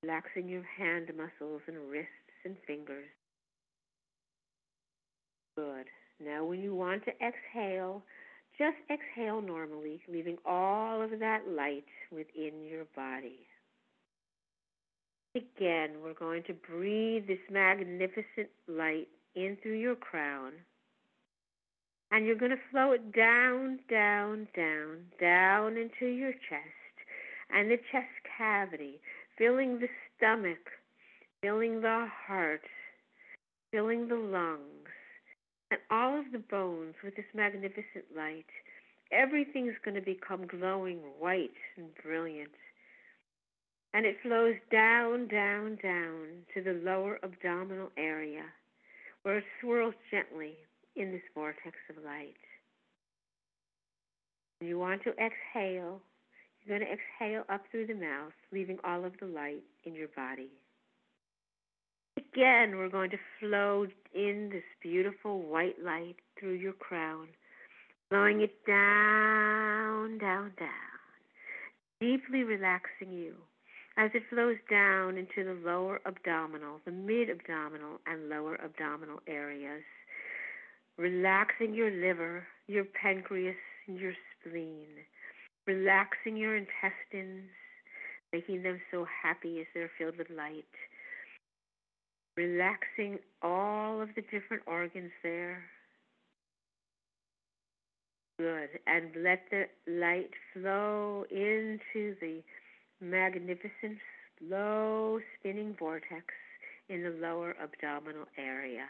relaxing 0.03 0.49
your 0.49 0.63
hand 0.77 1.09
muscles 1.15 1.61
and 1.67 1.77
wrists 1.89 2.09
and 2.43 2.55
fingers. 2.65 3.07
Good. 5.55 5.85
Now, 6.23 6.45
when 6.45 6.61
you 6.61 6.75
want 6.75 7.03
to 7.05 7.11
exhale, 7.11 8.03
just 8.57 8.77
exhale 8.89 9.41
normally, 9.41 10.01
leaving 10.07 10.37
all 10.45 11.01
of 11.01 11.11
that 11.19 11.47
light 11.47 11.85
within 12.11 12.63
your 12.63 12.85
body. 12.95 13.39
Again, 15.35 15.91
we're 16.03 16.13
going 16.13 16.43
to 16.43 16.53
breathe 16.53 17.27
this 17.27 17.39
magnificent 17.49 18.49
light 18.67 19.07
in 19.35 19.57
through 19.63 19.79
your 19.79 19.95
crown. 19.95 20.51
And 22.11 22.25
you're 22.25 22.35
going 22.35 22.51
to 22.51 22.57
flow 22.69 22.91
it 22.91 23.13
down, 23.13 23.79
down, 23.89 24.49
down, 24.53 25.05
down 25.21 25.77
into 25.77 26.07
your 26.07 26.33
chest 26.33 26.91
and 27.53 27.71
the 27.71 27.77
chest 27.91 28.11
cavity, 28.37 28.99
filling 29.37 29.79
the 29.79 29.87
stomach, 30.17 30.69
filling 31.41 31.81
the 31.81 32.07
heart, 32.27 32.61
filling 33.71 34.09
the 34.09 34.15
lungs, 34.15 34.89
and 35.69 35.79
all 35.89 36.19
of 36.19 36.31
the 36.33 36.39
bones 36.39 36.95
with 37.03 37.15
this 37.15 37.25
magnificent 37.33 38.05
light. 38.15 38.45
Everything's 39.11 39.75
going 39.83 39.95
to 39.95 40.01
become 40.01 40.47
glowing 40.47 40.99
white 41.19 41.51
and 41.77 41.87
brilliant. 42.03 42.51
And 43.93 44.05
it 44.05 44.17
flows 44.23 44.55
down, 44.71 45.27
down, 45.27 45.77
down 45.83 46.45
to 46.53 46.61
the 46.61 46.79
lower 46.83 47.19
abdominal 47.23 47.89
area 47.97 48.43
where 49.23 49.39
it 49.39 49.43
swirls 49.59 49.95
gently 50.09 50.53
in 50.95 51.11
this 51.11 51.21
vortex 51.33 51.75
of 51.89 52.03
light. 52.03 52.35
You 54.61 54.79
want 54.79 55.03
to 55.03 55.11
exhale 55.11 56.01
you're 56.65 56.77
going 56.77 56.87
to 56.87 56.93
exhale 56.93 57.43
up 57.49 57.63
through 57.71 57.87
the 57.87 57.95
mouth, 57.95 58.33
leaving 58.51 58.77
all 58.83 59.03
of 59.03 59.13
the 59.19 59.25
light 59.25 59.63
in 59.83 59.95
your 59.95 60.09
body. 60.09 60.51
Again, 62.17 62.77
we're 62.77 62.89
going 62.89 63.09
to 63.11 63.17
flow 63.39 63.87
in 64.13 64.49
this 64.51 64.63
beautiful 64.81 65.41
white 65.41 65.83
light 65.83 66.17
through 66.39 66.53
your 66.53 66.73
crown, 66.73 67.27
flowing 68.09 68.41
it 68.41 68.65
down, 68.67 70.17
down, 70.19 70.51
down, 70.59 70.69
deeply 71.99 72.43
relaxing 72.43 73.11
you 73.11 73.33
as 73.97 74.11
it 74.13 74.23
flows 74.29 74.57
down 74.69 75.17
into 75.17 75.43
the 75.43 75.59
lower 75.65 75.99
abdominal, 76.05 76.79
the 76.85 76.91
mid 76.91 77.29
abdominal, 77.29 77.99
and 78.05 78.29
lower 78.29 78.59
abdominal 78.63 79.19
areas, 79.27 79.83
relaxing 80.97 81.73
your 81.73 81.91
liver, 81.91 82.47
your 82.67 82.85
pancreas, 82.85 83.55
and 83.87 83.99
your 83.99 84.13
spleen 84.39 84.87
relaxing 85.67 86.35
your 86.35 86.55
intestines, 86.55 87.49
making 88.33 88.63
them 88.63 88.79
so 88.91 89.05
happy 89.23 89.59
as 89.59 89.67
they're 89.73 89.91
filled 89.97 90.17
with 90.17 90.29
light, 90.29 90.65
relaxing 92.37 93.19
all 93.41 94.01
of 94.01 94.09
the 94.15 94.21
different 94.21 94.63
organs 94.65 95.11
there. 95.23 95.63
Good. 98.39 98.69
And 98.87 99.11
let 99.23 99.43
the 99.51 99.65
light 99.87 100.31
flow 100.53 101.25
into 101.29 102.15
the 102.19 102.41
magnificent, 103.01 103.97
slow 104.39 105.19
spinning 105.39 105.75
vortex 105.77 106.25
in 106.89 107.03
the 107.03 107.17
lower 107.21 107.55
abdominal 107.61 108.25
area. 108.37 108.85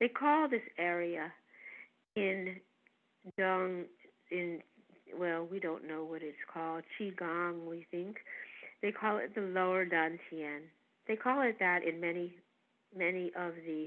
They 0.00 0.08
call 0.08 0.48
this 0.48 0.62
area 0.78 1.32
in 2.16 2.56
Dong 3.38 3.84
in 4.30 4.60
well, 5.16 5.46
we 5.50 5.60
don't 5.60 5.86
know 5.86 6.04
what 6.04 6.22
it's 6.22 6.36
called, 6.52 6.82
Qigong, 6.98 7.66
we 7.66 7.86
think. 7.90 8.16
They 8.82 8.92
call 8.92 9.18
it 9.18 9.34
the 9.34 9.40
lower 9.40 9.86
Dantian. 9.86 10.62
They 11.06 11.16
call 11.16 11.42
it 11.42 11.56
that 11.60 11.80
in 11.84 12.00
many, 12.00 12.34
many 12.96 13.30
of 13.38 13.54
the 13.64 13.86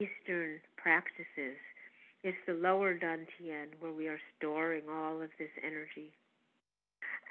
Eastern 0.00 0.58
practices. 0.76 1.58
It's 2.24 2.38
the 2.46 2.54
lower 2.54 2.94
Dantian 2.94 3.68
where 3.80 3.92
we 3.92 4.08
are 4.08 4.20
storing 4.38 4.82
all 4.90 5.20
of 5.20 5.30
this 5.38 5.50
energy. 5.64 6.12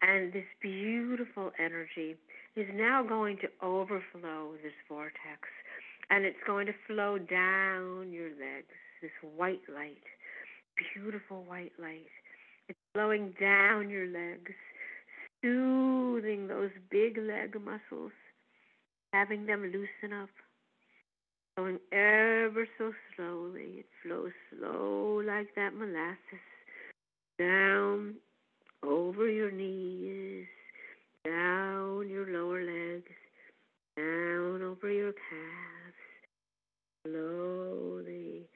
And 0.01 0.33
this 0.33 0.45
beautiful 0.61 1.51
energy 1.59 2.15
is 2.55 2.67
now 2.73 3.03
going 3.03 3.37
to 3.37 3.47
overflow 3.65 4.53
this 4.63 4.73
vortex. 4.89 5.47
And 6.09 6.25
it's 6.25 6.43
going 6.45 6.65
to 6.65 6.73
flow 6.87 7.17
down 7.17 8.11
your 8.11 8.29
legs, 8.29 8.73
this 9.01 9.11
white 9.35 9.61
light, 9.73 10.03
beautiful 10.93 11.43
white 11.43 11.71
light. 11.79 12.07
It's 12.67 12.79
flowing 12.93 13.33
down 13.39 13.89
your 13.89 14.07
legs, 14.07 14.51
soothing 15.41 16.47
those 16.47 16.71
big 16.89 17.17
leg 17.17 17.55
muscles, 17.63 18.11
having 19.13 19.45
them 19.45 19.61
loosen 19.61 20.17
up. 20.17 20.29
Going 21.57 21.79
ever 21.91 22.65
so 22.77 22.93
slowly. 23.15 23.79
It 23.79 23.85
flows 24.03 24.31
slow 24.49 25.21
like 25.25 25.53
that 25.55 25.75
molasses 25.75 26.17
down 27.37 28.15
over 28.83 29.29
your 29.29 29.51
knees, 29.51 30.47
down 31.25 32.09
your 32.09 32.27
lower 32.27 32.63
legs, 32.63 33.11
down 33.95 34.61
over 34.61 34.91
your 34.91 35.13
calves, 35.13 35.95
slowly, 37.05 38.47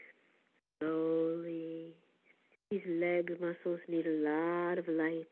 slowly 0.79 1.95
these 2.75 2.81
leg 2.87 3.31
muscles 3.39 3.79
need 3.87 4.05
a 4.05 4.29
lot 4.29 4.77
of 4.77 4.87
light. 4.89 5.29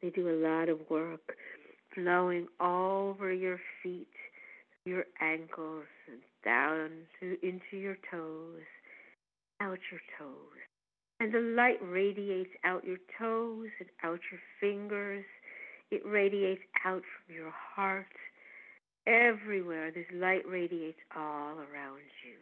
They 0.00 0.10
do 0.10 0.28
a 0.28 0.38
lot 0.46 0.68
of 0.68 0.78
work, 0.88 1.34
flowing 1.94 2.46
over 2.60 3.32
your 3.32 3.58
feet, 3.82 4.06
your 4.84 5.04
ankles, 5.20 5.86
and 6.06 6.20
down 6.44 6.90
to, 7.18 7.36
into 7.42 7.78
your 7.78 7.96
toes, 8.10 8.62
out 9.60 9.78
your 9.90 10.00
toes. 10.18 10.60
And 11.20 11.32
the 11.32 11.40
light 11.40 11.78
radiates 11.82 12.50
out 12.64 12.84
your 12.84 12.98
toes 13.18 13.70
and 13.80 13.88
out 14.02 14.20
your 14.30 14.40
fingers. 14.60 15.24
It 15.90 16.02
radiates 16.06 16.62
out 16.84 17.02
from 17.02 17.34
your 17.34 17.52
heart. 17.74 18.06
Everywhere, 19.06 19.90
this 19.90 20.06
light 20.14 20.42
radiates 20.48 20.98
all 21.16 21.56
around 21.58 22.02
you. 22.24 22.36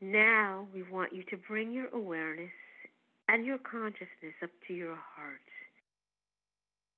Now, 0.00 0.66
we 0.74 0.82
want 0.82 1.12
you 1.12 1.22
to 1.30 1.36
bring 1.48 1.72
your 1.72 1.88
awareness 1.88 2.50
and 3.28 3.46
your 3.46 3.58
consciousness 3.58 4.34
up 4.42 4.50
to 4.68 4.74
your 4.74 4.96
heart. 4.96 5.40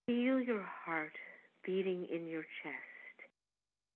Feel 0.07 0.41
your 0.41 0.65
heart 0.85 1.13
beating 1.65 2.07
in 2.13 2.27
your 2.27 2.43
chest. 2.63 3.29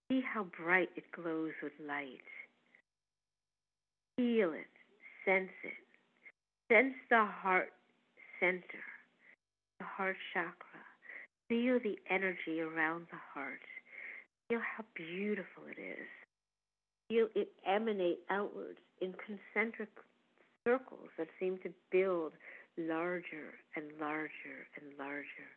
See 0.09 0.23
how 0.23 0.47
bright 0.65 0.89
it 0.97 1.05
glows 1.12 1.53
with 1.62 1.73
light. 1.87 2.23
Feel 4.16 4.53
it, 4.53 4.66
sense 5.25 5.51
it. 5.65 5.88
Sense 6.69 6.95
the 7.11 7.24
heart 7.24 7.73
center. 8.40 8.85
the 9.78 9.85
heart 9.85 10.16
chakra. 10.35 10.81
Feel 11.49 11.78
the 11.82 11.97
energy 12.11 12.61
around 12.61 13.07
the 13.11 13.19
heart. 13.32 13.61
Feel 14.49 14.61
how 14.61 14.85
beautiful 14.95 15.65
it 15.66 15.81
is. 15.81 16.09
Feel 17.09 17.28
it 17.35 17.49
emanate 17.66 18.20
outwards 18.28 18.78
in 19.01 19.15
concentric 19.15 19.89
circles 20.66 21.09
that 21.16 21.28
seem 21.40 21.59
to 21.62 21.70
build 21.90 22.32
larger 22.77 23.55
and 23.77 23.86
larger 24.01 24.69
and 24.77 24.93
larger. 24.99 25.49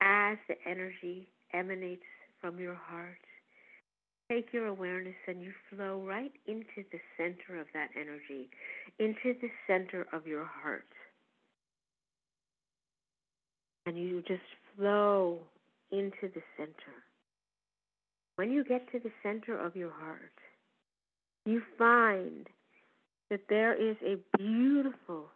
As 0.00 0.38
the 0.48 0.56
energy 0.68 1.28
emanates 1.52 2.06
from 2.40 2.58
your 2.58 2.74
heart, 2.74 3.18
take 4.30 4.52
your 4.52 4.66
awareness 4.66 5.14
and 5.26 5.42
you 5.42 5.52
flow 5.68 6.02
right 6.06 6.32
into 6.46 6.84
the 6.92 7.00
center 7.16 7.60
of 7.60 7.66
that 7.74 7.88
energy, 7.96 8.48
into 8.98 9.38
the 9.40 9.50
center 9.66 10.06
of 10.12 10.26
your 10.26 10.44
heart. 10.44 10.86
And 13.86 13.98
you 13.98 14.22
just 14.26 14.40
flow 14.76 15.38
into 15.90 16.28
the 16.34 16.42
center. 16.56 16.94
When 18.36 18.52
you 18.52 18.62
get 18.64 18.90
to 18.92 19.00
the 19.00 19.10
center 19.22 19.58
of 19.58 19.74
your 19.74 19.90
heart, 19.90 20.32
you 21.44 21.62
find 21.76 22.46
that 23.30 23.40
there 23.48 23.74
is 23.74 23.96
a 24.04 24.16
beautiful 24.38 25.26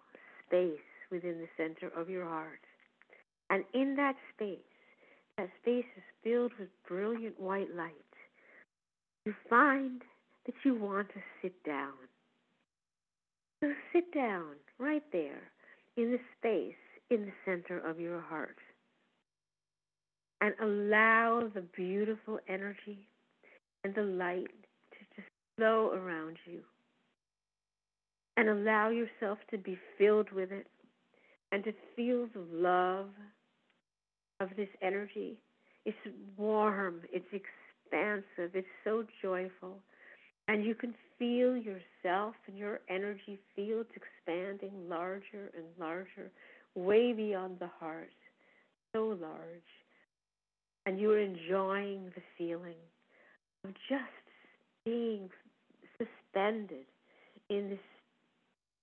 space 0.46 0.78
within 1.10 1.38
the 1.38 1.48
center 1.56 1.92
of 1.98 2.08
your 2.08 2.24
heart. 2.24 2.60
And 3.50 3.64
in 3.74 3.96
that 3.96 4.14
space, 4.34 4.58
that 5.36 5.48
space 5.62 5.84
is 5.96 6.02
filled 6.22 6.52
with 6.58 6.68
brilliant 6.88 7.38
white 7.40 7.74
light. 7.74 7.92
You 9.24 9.34
find 9.48 10.02
that 10.46 10.54
you 10.64 10.74
want 10.74 11.08
to 11.08 11.20
sit 11.40 11.62
down. 11.64 11.92
So 13.62 13.72
sit 13.92 14.12
down 14.12 14.56
right 14.78 15.02
there 15.12 15.50
in 15.96 16.12
the 16.12 16.18
space 16.38 16.74
in 17.10 17.26
the 17.26 17.32
center 17.44 17.78
of 17.78 17.98
your 17.98 18.20
heart 18.20 18.58
and 20.40 20.54
allow 20.60 21.48
the 21.54 21.62
beautiful 21.74 22.38
energy 22.48 23.08
and 23.82 23.94
the 23.94 24.02
light 24.02 24.50
to 24.92 24.98
just 25.16 25.28
flow 25.56 25.92
around 25.94 26.36
you. 26.44 26.60
And 28.36 28.48
allow 28.48 28.90
yourself 28.90 29.38
to 29.52 29.58
be 29.58 29.78
filled 29.96 30.32
with 30.32 30.50
it 30.50 30.66
and 31.52 31.62
to 31.64 31.72
feel 31.94 32.26
the 32.34 32.44
love 32.52 33.06
of 34.40 34.50
this 34.56 34.68
energy. 34.82 35.38
It's 35.86 35.96
warm, 36.36 37.02
it's 37.12 37.24
expansive, 37.84 38.54
it's 38.54 38.66
so 38.84 39.04
joyful. 39.22 39.78
And 40.48 40.64
you 40.64 40.74
can 40.74 40.94
feel 41.18 41.56
yourself 41.56 42.34
and 42.46 42.58
your 42.58 42.80
energy 42.88 43.38
fields 43.56 43.88
expanding 43.94 44.72
larger 44.88 45.50
and 45.56 45.64
larger, 45.78 46.30
way 46.74 47.12
beyond 47.12 47.58
the 47.60 47.70
heart, 47.80 48.10
so 48.92 49.16
large. 49.20 49.70
And 50.86 51.00
you're 51.00 51.20
enjoying 51.20 52.12
the 52.14 52.22
feeling 52.36 52.76
of 53.64 53.70
just 53.88 54.02
being 54.84 55.30
suspended 55.96 56.84
in 57.48 57.70
this 57.70 57.78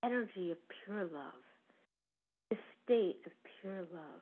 energy 0.04 0.52
of 0.52 0.58
pure 0.86 1.04
love, 1.04 1.44
this 2.50 2.60
state 2.84 3.20
of 3.26 3.32
pure 3.62 3.82
love. 3.94 4.22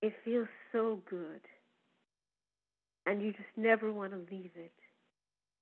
It 0.00 0.14
feels 0.24 0.48
so 0.72 0.98
good. 1.10 1.40
And 3.06 3.22
you 3.22 3.32
just 3.32 3.44
never 3.56 3.92
want 3.92 4.12
to 4.12 4.34
leave 4.34 4.50
it. 4.56 4.72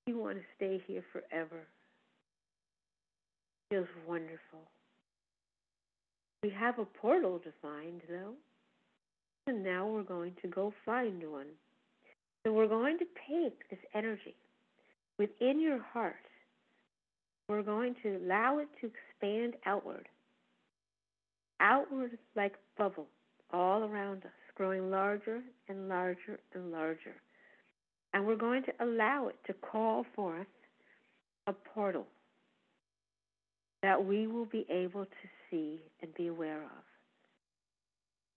You 0.05 0.17
want 0.17 0.37
to 0.37 0.43
stay 0.55 0.81
here 0.87 1.03
forever. 1.11 1.67
Feels 3.69 3.87
wonderful. 4.07 4.59
We 6.43 6.49
have 6.51 6.79
a 6.79 6.85
portal 6.85 7.39
to 7.39 7.51
find, 7.61 8.01
though. 8.09 8.33
And 9.47 9.63
now 9.63 9.87
we're 9.87 10.03
going 10.03 10.33
to 10.41 10.47
go 10.47 10.73
find 10.85 11.21
one. 11.31 11.47
So 12.43 12.53
we're 12.53 12.67
going 12.67 12.97
to 12.99 13.05
take 13.27 13.69
this 13.69 13.79
energy 13.93 14.35
within 15.17 15.59
your 15.59 15.79
heart. 15.79 16.15
We're 17.47 17.63
going 17.63 17.95
to 18.03 18.17
allow 18.17 18.59
it 18.59 18.69
to 18.81 18.91
expand 18.91 19.55
outward. 19.65 20.07
Outward 21.59 22.17
like 22.35 22.53
bubble 22.77 23.07
all 23.51 23.83
around 23.83 24.23
us, 24.23 24.31
growing 24.55 24.89
larger 24.89 25.41
and 25.67 25.89
larger 25.89 26.39
and 26.53 26.71
larger. 26.71 27.15
And 28.13 28.25
we're 28.25 28.35
going 28.35 28.63
to 28.63 28.73
allow 28.83 29.27
it 29.27 29.35
to 29.47 29.53
call 29.53 30.05
forth 30.15 30.47
a 31.47 31.53
portal 31.53 32.07
that 33.81 34.03
we 34.03 34.27
will 34.27 34.45
be 34.45 34.65
able 34.69 35.05
to 35.05 35.27
see 35.49 35.79
and 36.01 36.13
be 36.15 36.27
aware 36.27 36.63
of. 36.63 36.83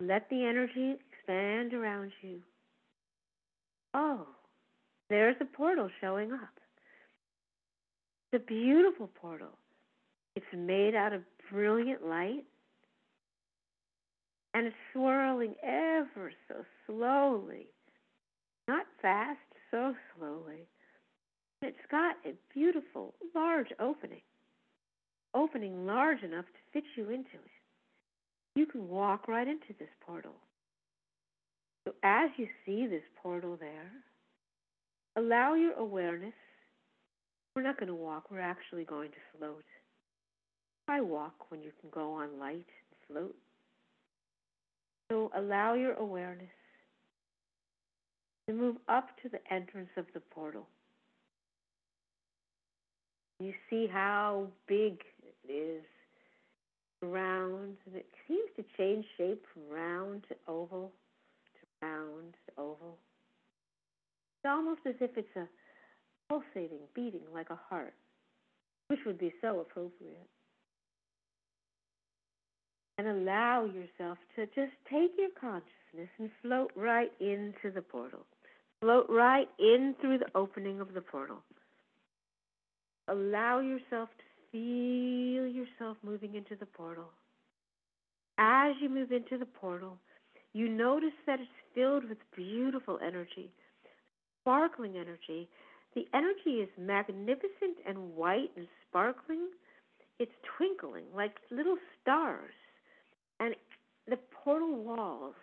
Let 0.00 0.28
the 0.30 0.44
energy 0.44 0.96
expand 0.96 1.74
around 1.74 2.12
you. 2.22 2.40
Oh, 3.94 4.26
there's 5.08 5.36
a 5.40 5.44
portal 5.44 5.88
showing 6.00 6.32
up. 6.32 6.48
It's 8.32 8.42
a 8.42 8.46
beautiful 8.46 9.10
portal. 9.20 9.58
It's 10.36 10.46
made 10.56 10.94
out 10.94 11.12
of 11.12 11.22
brilliant 11.50 12.06
light 12.06 12.44
and 14.54 14.66
it's 14.66 14.76
swirling 14.92 15.54
ever 15.62 16.32
so 16.48 16.64
slowly. 16.86 17.66
Not 18.68 18.86
fast, 19.00 19.38
so 19.72 19.94
slowly. 20.16 20.68
It's 21.62 21.76
got 21.90 22.16
a 22.24 22.34
beautiful, 22.54 23.14
large 23.34 23.68
opening. 23.80 24.20
Opening 25.34 25.86
large 25.86 26.22
enough 26.22 26.44
to 26.44 26.60
fit 26.72 26.84
you 26.96 27.04
into 27.04 27.34
it. 27.34 27.50
You 28.54 28.66
can 28.66 28.88
walk 28.88 29.28
right 29.28 29.48
into 29.48 29.72
this 29.78 29.88
portal. 30.04 30.34
So 31.86 31.94
as 32.02 32.30
you 32.36 32.46
see 32.64 32.86
this 32.86 33.02
portal 33.22 33.56
there, 33.58 33.90
allow 35.16 35.54
your 35.54 35.72
awareness. 35.74 36.34
We're 37.56 37.62
not 37.62 37.78
going 37.78 37.88
to 37.88 37.94
walk, 37.94 38.30
we're 38.30 38.40
actually 38.40 38.84
going 38.84 39.10
to 39.10 39.38
float. 39.38 39.64
Why 40.86 41.00
walk 41.00 41.50
when 41.50 41.62
you 41.62 41.70
can 41.80 41.90
go 41.90 42.12
on 42.12 42.38
light 42.38 42.54
and 42.56 43.08
float? 43.08 43.36
So 45.10 45.30
allow 45.36 45.74
your 45.74 45.94
awareness 45.94 46.48
move 48.52 48.76
up 48.88 49.08
to 49.22 49.28
the 49.28 49.40
entrance 49.52 49.90
of 49.96 50.06
the 50.14 50.20
portal. 50.20 50.66
You 53.40 53.52
see 53.68 53.88
how 53.92 54.46
big 54.68 55.00
it 55.22 55.52
is, 55.52 55.82
round, 57.02 57.76
and 57.86 57.96
it 57.96 58.06
seems 58.28 58.48
to 58.56 58.64
change 58.76 59.04
shape 59.16 59.44
from 59.52 59.62
round 59.74 60.24
to 60.28 60.36
oval 60.46 60.92
to 61.54 61.86
round 61.86 62.34
to 62.46 62.52
oval. 62.62 62.98
It's 64.38 64.50
almost 64.50 64.80
as 64.86 64.94
if 65.00 65.10
it's 65.16 65.36
a 65.36 65.48
pulsating, 66.28 66.86
beating 66.94 67.26
like 67.34 67.50
a 67.50 67.58
heart, 67.68 67.94
which 68.88 69.00
would 69.04 69.18
be 69.18 69.32
so 69.40 69.60
appropriate 69.60 70.28
and 72.98 73.06
allow 73.06 73.64
yourself 73.64 74.18
to 74.36 74.46
just 74.46 74.72
take 74.90 75.12
your 75.18 75.30
consciousness 75.40 76.08
and 76.18 76.30
float 76.42 76.70
right 76.76 77.10
into 77.20 77.70
the 77.74 77.82
portal. 77.82 78.24
Float 78.82 79.06
right 79.08 79.48
in 79.60 79.94
through 80.00 80.18
the 80.18 80.30
opening 80.34 80.80
of 80.80 80.92
the 80.92 81.00
portal. 81.00 81.36
Allow 83.06 83.60
yourself 83.60 84.08
to 84.18 84.24
feel 84.50 85.46
yourself 85.46 85.96
moving 86.02 86.34
into 86.34 86.56
the 86.56 86.66
portal. 86.66 87.04
As 88.38 88.72
you 88.80 88.88
move 88.88 89.12
into 89.12 89.38
the 89.38 89.46
portal, 89.46 89.98
you 90.52 90.68
notice 90.68 91.14
that 91.28 91.38
it's 91.38 91.48
filled 91.76 92.08
with 92.08 92.18
beautiful 92.34 92.98
energy, 93.06 93.52
sparkling 94.40 94.96
energy. 94.96 95.48
The 95.94 96.08
energy 96.12 96.60
is 96.60 96.68
magnificent 96.76 97.78
and 97.86 98.16
white 98.16 98.50
and 98.56 98.66
sparkling. 98.88 99.46
It's 100.18 100.32
twinkling 100.56 101.04
like 101.14 101.36
little 101.52 101.76
stars 102.00 102.54
and 103.38 103.54
the 104.08 104.18
portal 104.42 104.82
walls 104.82 105.36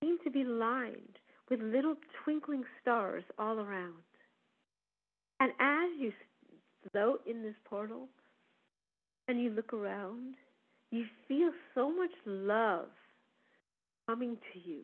seem 0.00 0.18
to 0.22 0.30
be 0.30 0.44
lined 0.44 1.18
with 1.50 1.60
little 1.60 1.96
twinkling 2.24 2.64
stars 2.80 3.24
all 3.38 3.58
around. 3.58 3.94
And 5.40 5.52
as 5.58 5.90
you 5.98 6.12
float 6.92 7.22
in 7.28 7.42
this 7.42 7.54
portal 7.64 8.08
and 9.26 9.40
you 9.42 9.50
look 9.50 9.72
around, 9.72 10.34
you 10.90 11.04
feel 11.26 11.50
so 11.74 11.90
much 11.90 12.10
love 12.26 12.88
coming 14.08 14.36
to 14.52 14.60
you. 14.68 14.80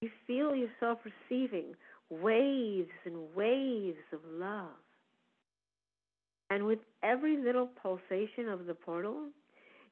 You 0.00 0.10
feel 0.26 0.54
yourself 0.54 0.98
receiving 1.04 1.74
waves 2.10 2.90
and 3.04 3.34
waves 3.34 3.98
of 4.12 4.20
love. 4.30 4.68
And 6.50 6.66
with 6.66 6.80
every 7.02 7.36
little 7.36 7.68
pulsation 7.82 8.48
of 8.48 8.66
the 8.66 8.74
portal, 8.74 9.28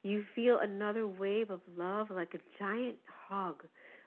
you 0.02 0.24
feel 0.34 0.58
another 0.60 1.06
wave 1.06 1.50
of 1.50 1.60
love 1.76 2.08
like 2.10 2.34
a 2.34 2.58
giant 2.58 2.96
hug, 3.28 3.62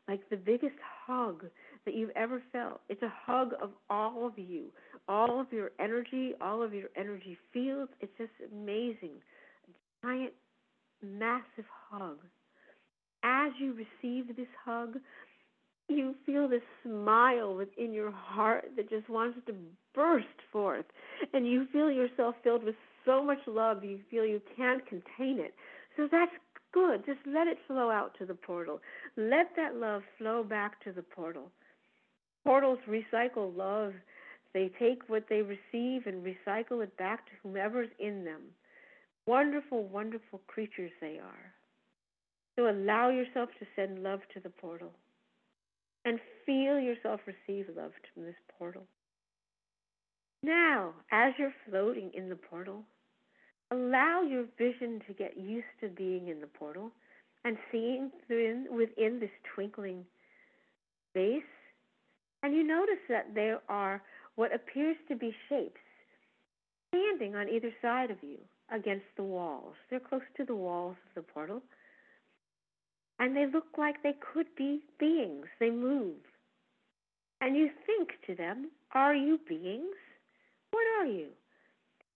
like 0.08 0.30
the 0.30 0.38
biggest 0.38 0.76
hug 1.06 1.46
that 1.86 1.96
you've 1.96 2.12
ever 2.16 2.42
felt. 2.52 2.82
It's 2.90 3.02
a 3.02 3.14
hug 3.26 3.52
of 3.62 3.72
all 3.90 4.26
of 4.28 4.38
you, 4.38 4.66
all 5.08 5.40
of 5.40 5.52
your 5.52 5.72
energy, 5.80 6.34
all 6.42 6.62
of 6.64 6.74
your 6.74 6.90
energy 6.96 7.38
fields. 7.52 7.92
It's 8.00 8.12
just 8.18 8.32
amazing. 8.52 9.12
A 9.68 10.08
giant, 10.08 10.34
massive 11.02 11.66
hug. 11.90 12.18
as 13.24 13.52
you 13.60 13.74
receive 13.74 14.36
this 14.36 14.48
hug, 14.66 14.98
you 15.90 16.16
feel 16.26 16.48
this 16.48 16.62
smile 16.84 17.56
within 17.56 17.94
your 17.94 18.12
heart 18.12 18.66
that 18.76 18.90
just 18.90 19.10
wants 19.10 19.38
to 19.48 19.54
burst 19.94 20.28
forth. 20.52 20.86
And 21.34 21.48
you 21.48 21.68
feel 21.72 21.92
yourself 21.92 22.36
filled 22.44 22.64
with 22.64 22.76
so 23.06 23.24
much 23.24 23.40
love, 23.48 23.84
you 23.84 24.00
feel 24.10 24.26
you 24.26 24.42
can't 24.56 24.86
contain 24.88 25.40
it. 25.40 25.54
So 25.98 26.08
that's 26.10 26.32
good. 26.74 27.06
Just 27.06 27.20
let 27.28 27.48
it 27.48 27.58
flow 27.68 27.92
out 27.92 28.16
to 28.20 28.26
the 28.26 28.34
portal. 28.34 28.80
Let 29.18 29.50
that 29.58 29.76
love 29.76 30.02
flow 30.18 30.44
back 30.44 30.82
to 30.86 30.92
the 30.92 31.02
portal. 31.02 31.52
Portals 32.46 32.80
recycle 32.88 33.56
love. 33.56 33.94
They 34.54 34.72
take 34.80 35.04
what 35.08 35.26
they 35.30 35.42
receive 35.42 36.06
and 36.06 36.26
recycle 36.26 36.84
it 36.84 36.96
back 36.98 37.26
to 37.26 37.32
whomever's 37.42 37.90
in 38.00 38.24
them. 38.24 38.42
Wonderful, 39.26 39.86
wonderful 39.88 40.42
creatures 40.48 40.92
they 41.00 41.20
are. 41.20 41.54
So 42.56 42.70
allow 42.70 43.10
yourself 43.10 43.50
to 43.60 43.66
send 43.76 44.04
love 44.04 44.20
to 44.34 44.40
the 44.40 44.50
portal 44.50 44.92
and 46.06 46.20
feel 46.46 46.80
yourself 46.80 47.22
receive 47.26 47.66
love 47.76 47.92
from 48.14 48.24
this 48.24 48.36
portal. 48.60 48.84
Now, 50.44 50.94
as 51.12 51.34
you're 51.40 51.54
floating 51.70 52.12
in 52.14 52.28
the 52.28 52.36
portal, 52.36 52.84
allow 53.72 54.22
your 54.22 54.46
vision 54.58 55.02
to 55.08 55.14
get 55.14 55.38
used 55.38 55.66
to 55.82 55.88
being 55.88 56.28
in 56.28 56.42
the 56.42 56.48
portal 56.48 56.92
and 57.46 57.58
seeing 57.72 58.12
within, 58.30 58.68
within 58.70 59.20
this 59.20 59.32
twinkling 59.56 60.06
space. 61.12 61.44
And 62.44 62.54
you 62.54 62.64
notice 62.64 63.00
that 63.10 63.34
there 63.34 63.62
are 63.70 64.02
what 64.36 64.54
appears 64.54 64.98
to 65.08 65.16
be 65.16 65.34
shapes 65.50 65.80
standing 66.90 67.36
on 67.36 67.50
either 67.50 67.72
side 67.82 68.12
of 68.12 68.18
you 68.22 68.38
against 68.72 69.06
the 69.16 69.24
walls. 69.24 69.76
They're 69.90 70.00
close 70.00 70.22
to 70.38 70.46
the 70.46 70.56
walls 70.56 70.98
of 71.08 71.24
the 71.24 71.32
portal. 71.34 71.62
And 73.20 73.36
they 73.36 73.46
look 73.46 73.66
like 73.78 74.04
they 74.04 74.16
could 74.34 74.48
be 74.58 74.82
beings. 75.00 75.46
They 75.60 75.70
move. 75.70 76.18
And 77.42 77.56
you 77.56 77.70
think 77.86 78.10
to 78.28 78.36
them, 78.36 78.72
Are 78.94 79.16
you 79.16 79.40
beings? 79.48 79.96
What 80.72 80.86
are 81.00 81.06
you? 81.06 81.28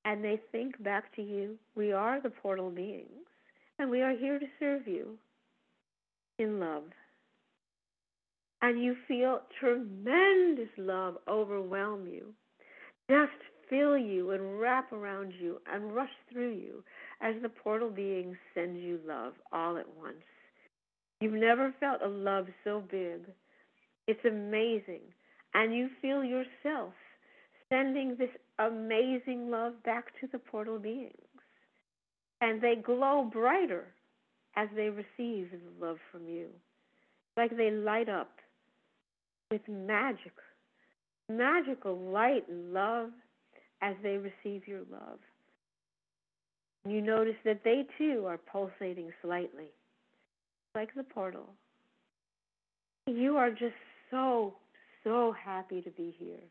And 0.06 0.24
they 0.24 0.40
think 0.52 0.82
back 0.84 1.16
to 1.16 1.22
you, 1.22 1.58
We 1.76 1.92
are 1.92 2.22
the 2.22 2.30
portal 2.30 2.70
beings, 2.70 3.28
and 3.78 3.90
we 3.90 4.02
are 4.02 4.16
here 4.16 4.40
to 4.40 4.46
serve 4.60 4.88
you 4.88 5.18
in 6.40 6.60
love. 6.60 6.84
And 8.62 8.84
you 8.84 8.96
feel 9.08 9.42
tremendous 9.60 10.70
love 10.78 11.18
overwhelm 11.28 12.08
you, 12.08 12.34
just 13.10 13.32
fill 13.70 13.98
you 13.98 14.32
and 14.32 14.60
wrap 14.60 14.92
around 14.92 15.34
you 15.40 15.60
and 15.72 15.94
rush 15.94 16.10
through 16.32 16.54
you 16.54 16.84
as 17.22 17.36
the 17.42 17.50
portal 17.50 17.90
beings 17.90 18.36
send 18.54 18.78
you 18.78 19.00
love 19.06 19.34
all 19.52 19.78
at 19.78 19.88
once. 20.02 20.24
You've 21.20 21.34
never 21.34 21.74
felt 21.80 22.02
a 22.02 22.08
love 22.08 22.48
so 22.64 22.84
big. 22.90 23.22
It's 24.08 24.24
amazing. 24.26 25.02
And 25.54 25.74
you 25.74 25.90
feel 26.02 26.24
yourself 26.24 26.94
sending 27.70 28.16
this 28.18 28.30
amazing 28.60 29.50
love 29.50 29.74
back 29.84 30.06
to 30.22 30.28
the 30.32 30.40
portal 30.40 30.80
beings. 30.80 31.12
And 32.42 32.62
they 32.62 32.76
glow 32.76 33.30
brighter 33.32 33.86
as 34.56 34.68
they 34.76 34.90
receive 34.90 35.52
the 35.52 35.86
love 35.86 35.98
from 36.12 36.28
you. 36.28 36.48
Like 37.36 37.56
they 37.56 37.72
light 37.72 38.10
up 38.10 38.37
with 39.52 39.62
magic, 39.68 40.34
magical 41.30 41.98
light 41.98 42.48
and 42.50 42.74
love 42.74 43.10
as 43.82 43.96
they 44.04 44.18
receive 44.18 44.68
your 44.68 44.82
love. 44.92 45.20
You 46.86 47.02
notice 47.02 47.36
that 47.46 47.64
they 47.64 47.86
too 47.98 48.26
are 48.28 48.38
pulsating 48.38 49.12
slightly, 49.22 49.68
like 50.76 50.94
the 50.96 51.04
portal. 51.04 51.50
You 53.06 53.38
are 53.38 53.50
just 53.50 53.76
so, 54.12 54.56
so 55.04 55.34
happy 55.44 55.82
to 55.82 55.90
be 55.92 56.16
here. 56.18 56.44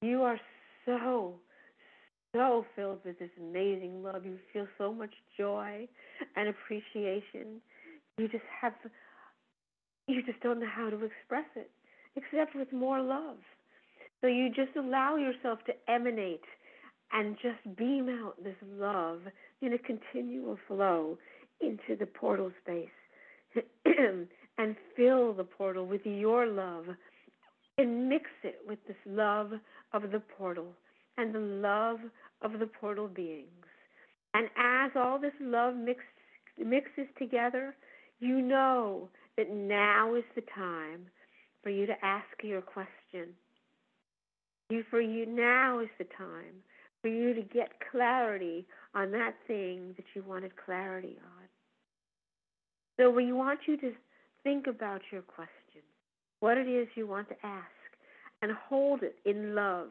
You 0.00 0.22
are 0.22 0.40
so, 0.84 1.34
so 2.34 2.66
filled 2.74 3.00
with 3.04 3.18
this 3.18 3.30
amazing 3.38 4.02
love. 4.02 4.24
You 4.24 4.38
feel 4.52 4.66
so 4.78 4.92
much 4.92 5.12
joy 5.38 5.88
and 6.36 6.48
appreciation. 6.48 7.60
You 8.18 8.28
just 8.28 8.44
have, 8.60 8.74
you 10.06 10.22
just 10.22 10.40
don't 10.40 10.60
know 10.60 10.70
how 10.70 10.90
to 10.90 11.04
express 11.04 11.46
it 11.56 11.70
except 12.16 12.54
with 12.54 12.72
more 12.72 13.00
love. 13.00 13.38
So 14.20 14.26
you 14.28 14.48
just 14.48 14.76
allow 14.76 15.16
yourself 15.16 15.58
to 15.66 15.92
emanate 15.92 16.44
and 17.12 17.36
just 17.42 17.76
beam 17.76 18.08
out 18.08 18.42
this 18.42 18.56
love 18.78 19.20
in 19.60 19.72
a 19.74 19.78
continual 19.78 20.58
flow 20.66 21.18
into 21.60 21.96
the 21.98 22.06
portal 22.06 22.50
space 22.62 22.88
and 24.58 24.76
fill 24.96 25.32
the 25.32 25.44
portal 25.44 25.86
with 25.86 26.02
your 26.04 26.46
love 26.46 26.86
and 27.78 28.08
mix 28.08 28.26
it 28.42 28.60
with 28.66 28.78
this 28.86 28.96
love 29.06 29.52
of 29.92 30.10
the 30.10 30.22
portal 30.38 30.68
and 31.18 31.34
the 31.34 31.38
love 31.38 31.98
of 32.42 32.58
the 32.58 32.66
portal 32.66 33.08
beings. 33.08 33.46
And 34.34 34.48
as 34.56 34.92
all 34.96 35.18
this 35.18 35.32
love 35.40 35.74
mix, 35.76 36.00
mixes 36.58 37.06
together, 37.18 37.74
you 38.20 38.40
know 38.40 39.08
that 39.36 39.50
now 39.50 40.14
is 40.14 40.24
the 40.34 40.42
time 40.54 41.06
for 41.62 41.70
you 41.70 41.86
to 41.86 42.04
ask 42.04 42.26
your 42.42 42.62
question. 42.62 43.28
You, 44.70 44.84
for 44.90 45.00
you, 45.00 45.26
now 45.26 45.80
is 45.80 45.88
the 45.98 46.06
time 46.16 46.62
for 47.02 47.08
you 47.08 47.34
to 47.34 47.42
get 47.42 47.72
clarity 47.90 48.64
on 48.94 49.10
that 49.10 49.34
thing 49.46 49.92
that 49.96 50.04
you 50.14 50.22
wanted 50.22 50.52
clarity 50.56 51.18
on. 51.20 51.44
So 52.98 53.10
we 53.10 53.32
want 53.32 53.60
you 53.66 53.76
to 53.78 53.92
think 54.44 54.66
about 54.66 55.00
your 55.10 55.22
question, 55.22 55.82
what 56.40 56.56
it 56.56 56.68
is 56.68 56.88
you 56.94 57.06
want 57.06 57.28
to 57.28 57.36
ask, 57.42 57.66
and 58.40 58.52
hold 58.68 59.02
it 59.02 59.16
in 59.24 59.54
love. 59.54 59.88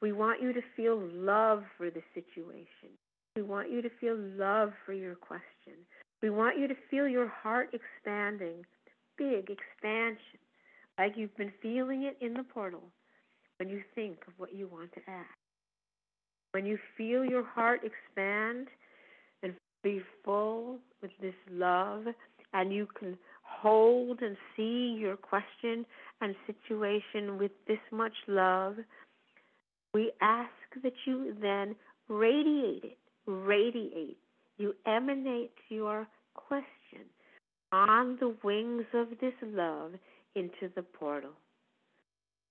We 0.00 0.12
want 0.12 0.42
you 0.42 0.52
to 0.52 0.60
feel 0.76 0.98
love 0.98 1.64
for 1.76 1.90
the 1.90 2.02
situation. 2.14 2.96
We 3.36 3.42
want 3.42 3.70
you 3.70 3.82
to 3.82 3.90
feel 4.00 4.16
love 4.16 4.72
for 4.84 4.92
your 4.92 5.14
question. 5.14 5.74
We 6.22 6.30
want 6.30 6.58
you 6.58 6.68
to 6.68 6.74
feel 6.90 7.06
your 7.06 7.28
heart 7.28 7.74
expanding, 7.74 8.64
big 9.18 9.50
expansion, 9.50 10.40
like 10.98 11.12
you've 11.16 11.36
been 11.36 11.52
feeling 11.60 12.04
it 12.04 12.16
in 12.24 12.34
the 12.34 12.42
portal 12.42 12.82
when 13.58 13.68
you 13.68 13.82
think 13.94 14.18
of 14.26 14.34
what 14.38 14.54
you 14.54 14.68
want 14.68 14.92
to 14.92 15.00
ask. 15.08 15.28
When 16.52 16.66
you 16.66 16.78
feel 16.96 17.24
your 17.24 17.44
heart 17.44 17.80
expand 17.84 18.68
and 19.42 19.54
be 19.82 20.00
full 20.24 20.78
with 21.02 21.10
this 21.20 21.34
love, 21.50 22.04
and 22.52 22.72
you 22.72 22.86
can 22.98 23.18
hold 23.42 24.22
and 24.22 24.36
see 24.56 24.96
your 24.98 25.16
question 25.16 25.84
and 26.20 26.34
situation 26.46 27.38
with 27.38 27.50
this 27.68 27.78
much 27.92 28.14
love, 28.26 28.76
we 29.92 30.12
ask 30.20 30.50
that 30.82 30.94
you 31.06 31.34
then 31.40 31.74
radiate 32.08 32.84
it, 32.84 32.98
radiate. 33.26 34.18
You 34.58 34.74
emanate 34.86 35.52
your 35.68 36.06
question 36.34 37.04
on 37.72 38.16
the 38.20 38.34
wings 38.42 38.86
of 38.94 39.08
this 39.20 39.34
love 39.42 39.92
into 40.36 40.72
the 40.74 40.82
portal. 40.82 41.32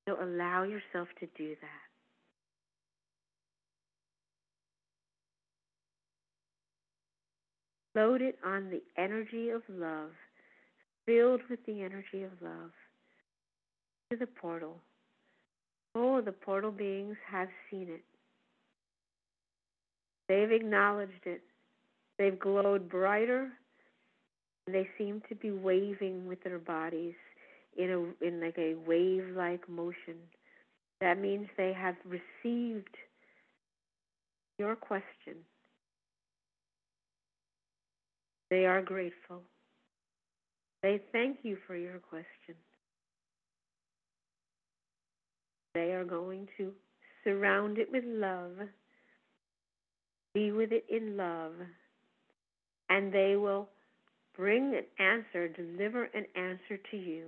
So 0.08 0.18
allow 0.22 0.64
yourself 0.64 1.08
to 1.20 1.28
do 1.38 1.56
that. 1.62 1.86
Loaded 7.98 8.36
on 8.46 8.70
the 8.70 8.82
energy 9.02 9.50
of 9.50 9.62
love, 9.70 10.10
filled 11.06 11.42
with 11.50 11.66
the 11.66 11.82
energy 11.82 12.24
of 12.24 12.32
love, 12.42 12.72
to 14.12 14.18
the 14.18 14.28
portal. 14.28 14.78
Oh, 15.96 16.20
the 16.20 16.34
portal 16.34 16.72
beings 16.72 17.16
have 17.32 17.48
seen 17.72 17.88
it. 17.90 18.04
They've 20.28 20.52
acknowledged 20.52 21.26
it. 21.26 21.42
They've 22.18 22.38
glowed 22.38 22.90
brighter, 22.90 23.50
and 24.66 24.76
they 24.76 24.90
seem 24.98 25.22
to 25.30 25.36
be 25.36 25.52
waving 25.52 26.28
with 26.28 26.44
their 26.44 26.60
bodies 26.60 27.14
in 27.76 27.90
a 27.92 28.26
in 28.26 28.42
like 28.42 28.58
a 28.58 28.76
wave-like 28.88 29.68
motion. 29.70 30.18
That 31.02 31.20
means 31.20 31.48
they 31.58 31.74
have 31.74 31.96
received 32.06 32.96
your 34.58 34.76
question 34.76 35.36
they 38.50 38.66
are 38.66 38.82
grateful. 38.82 39.42
They 40.84 41.02
thank 41.12 41.40
you 41.44 41.58
for 41.66 41.76
your 41.76 42.00
question. 42.00 42.56
They 45.74 45.92
are 45.92 46.06
going 46.06 46.48
to 46.58 46.72
surround 47.24 47.80
it 47.80 47.92
with 47.92 48.04
love, 48.06 48.54
be 50.34 50.52
with 50.52 50.72
it 50.72 50.86
in 50.90 51.18
love, 51.18 51.54
and 52.90 53.12
they 53.12 53.36
will 53.36 53.68
bring 54.38 54.76
an 54.76 55.06
answer, 55.06 55.48
deliver 55.48 56.04
an 56.04 56.26
answer 56.36 56.78
to 56.92 56.98
you 56.98 57.28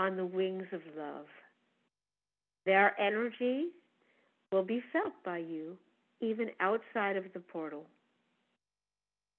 on 0.00 0.16
the 0.16 0.24
wings 0.24 0.66
of 0.72 0.80
love. 0.96 1.26
Their 2.64 2.98
energy 2.98 3.66
will 4.50 4.64
be 4.64 4.82
felt 4.92 5.12
by 5.24 5.38
you 5.38 5.76
even 6.22 6.50
outside 6.60 7.16
of 7.16 7.24
the 7.34 7.40
portal. 7.40 7.84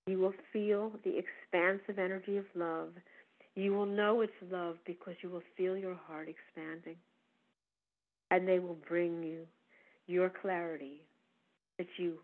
You 0.05 0.19
will 0.19 0.33
feel 0.53 0.91
the 1.03 1.17
expansive 1.17 1.97
energy 1.97 2.37
of 2.37 2.45
love 2.55 2.89
You 3.55 3.73
will 3.73 3.85
know 3.85 4.21
it's 4.21 4.33
love 4.51 4.77
because 4.85 5.15
you 5.21 5.29
will 5.29 5.43
feel 5.57 5.77
your 5.77 5.95
heart 6.07 6.29
expanding. 6.29 6.95
And 8.29 8.47
they 8.47 8.59
will 8.59 8.77
bring 8.87 9.23
you 9.23 9.45
your 10.07 10.29
clarity 10.29 11.01
that 11.77 11.87
you 11.97 12.19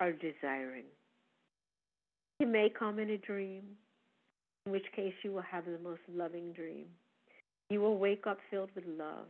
are 0.00 0.12
desiring. 0.12 0.86
You 2.40 2.46
may 2.46 2.70
come 2.76 2.98
in 2.98 3.10
a 3.10 3.18
dream, 3.18 3.62
in 4.66 4.72
which 4.72 4.86
case 4.96 5.14
you 5.22 5.32
will 5.32 5.42
have 5.42 5.64
the 5.64 5.78
most 5.82 6.00
loving 6.12 6.52
dream. 6.52 6.86
You 7.72 7.80
will 7.80 7.96
wake 7.96 8.26
up 8.26 8.36
filled 8.50 8.68
with 8.74 8.84
love. 8.86 9.28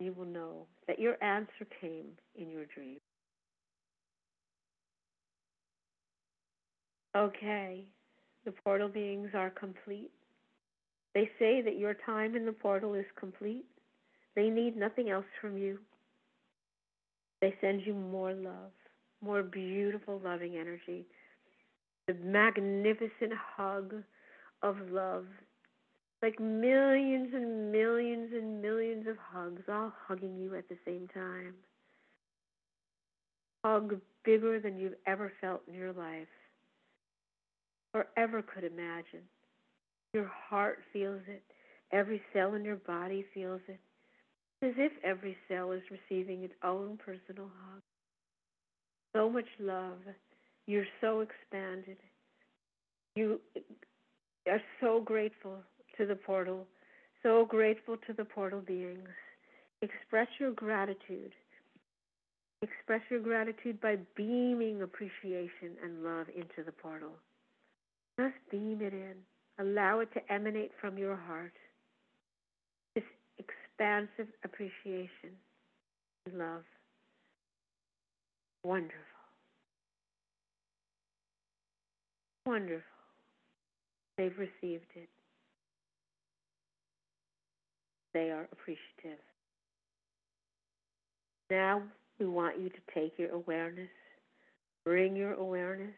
You 0.00 0.12
will 0.12 0.24
know 0.24 0.66
that 0.88 0.98
your 0.98 1.22
answer 1.22 1.64
came 1.80 2.06
in 2.34 2.50
your 2.50 2.64
dream. 2.64 2.98
Okay, 7.16 7.84
the 8.44 8.50
portal 8.50 8.88
beings 8.88 9.28
are 9.34 9.50
complete. 9.50 10.10
They 11.14 11.30
say 11.38 11.62
that 11.62 11.78
your 11.78 11.94
time 11.94 12.34
in 12.34 12.44
the 12.44 12.50
portal 12.50 12.94
is 12.94 13.04
complete. 13.16 13.66
They 14.34 14.50
need 14.50 14.76
nothing 14.76 15.10
else 15.10 15.24
from 15.40 15.56
you. 15.56 15.78
They 17.40 17.54
send 17.60 17.82
you 17.86 17.94
more 17.94 18.32
love, 18.32 18.72
more 19.22 19.44
beautiful, 19.44 20.20
loving 20.24 20.56
energy, 20.56 21.06
the 22.08 22.14
magnificent 22.14 23.32
hug 23.56 23.94
of 24.64 24.74
love 24.90 25.26
like 26.24 26.40
millions 26.40 27.34
and 27.34 27.70
millions 27.70 28.30
and 28.32 28.62
millions 28.62 29.06
of 29.06 29.14
hugs, 29.18 29.60
all 29.68 29.92
hugging 30.08 30.38
you 30.38 30.54
at 30.54 30.66
the 30.70 30.78
same 30.86 31.06
time. 31.12 31.52
Hug 33.62 34.00
bigger 34.24 34.58
than 34.58 34.78
you've 34.78 34.94
ever 35.06 35.30
felt 35.42 35.60
in 35.68 35.74
your 35.74 35.92
life 35.92 36.26
or 37.92 38.06
ever 38.16 38.40
could 38.40 38.64
imagine. 38.64 39.20
Your 40.14 40.30
heart 40.48 40.78
feels 40.94 41.20
it, 41.28 41.42
every 41.92 42.22
cell 42.32 42.54
in 42.54 42.64
your 42.64 42.76
body 42.76 43.26
feels 43.34 43.60
it, 43.68 43.80
as 44.62 44.72
if 44.78 44.92
every 45.04 45.36
cell 45.46 45.72
is 45.72 45.82
receiving 45.90 46.42
its 46.42 46.54
own 46.64 46.98
personal 47.04 47.50
hug. 47.68 47.82
So 49.14 49.28
much 49.28 49.48
love. 49.60 49.98
You're 50.66 50.86
so 51.02 51.20
expanded. 51.20 51.98
You 53.14 53.40
are 54.48 54.62
so 54.80 55.02
grateful 55.02 55.58
to 55.98 56.06
the 56.06 56.16
portal. 56.16 56.66
So 57.22 57.46
grateful 57.48 57.96
to 58.06 58.12
the 58.12 58.24
portal 58.24 58.60
beings. 58.60 59.08
Express 59.82 60.28
your 60.38 60.52
gratitude. 60.52 61.32
Express 62.62 63.02
your 63.10 63.20
gratitude 63.20 63.80
by 63.80 63.96
beaming 64.16 64.82
appreciation 64.82 65.76
and 65.82 66.02
love 66.02 66.26
into 66.34 66.64
the 66.64 66.72
portal. 66.72 67.12
Just 68.18 68.34
beam 68.50 68.78
it 68.80 68.92
in. 68.92 69.14
Allow 69.58 70.00
it 70.00 70.12
to 70.14 70.32
emanate 70.32 70.70
from 70.80 70.98
your 70.98 71.16
heart. 71.16 71.52
This 72.94 73.04
expansive 73.38 74.32
appreciation 74.44 75.36
and 76.26 76.38
love. 76.38 76.62
Wonderful. 78.64 78.94
Wonderful. 82.46 82.82
They've 84.16 84.38
received 84.38 84.90
it 84.94 85.08
they 88.14 88.30
are 88.30 88.48
appreciative. 88.52 89.18
Now 91.50 91.82
we 92.18 92.26
want 92.26 92.58
you 92.58 92.70
to 92.70 92.78
take 92.94 93.18
your 93.18 93.30
awareness, 93.30 93.90
bring 94.84 95.14
your 95.16 95.34
awareness, 95.34 95.94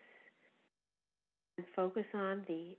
and 1.58 1.66
focus 1.76 2.06
on 2.14 2.42
the 2.48 2.76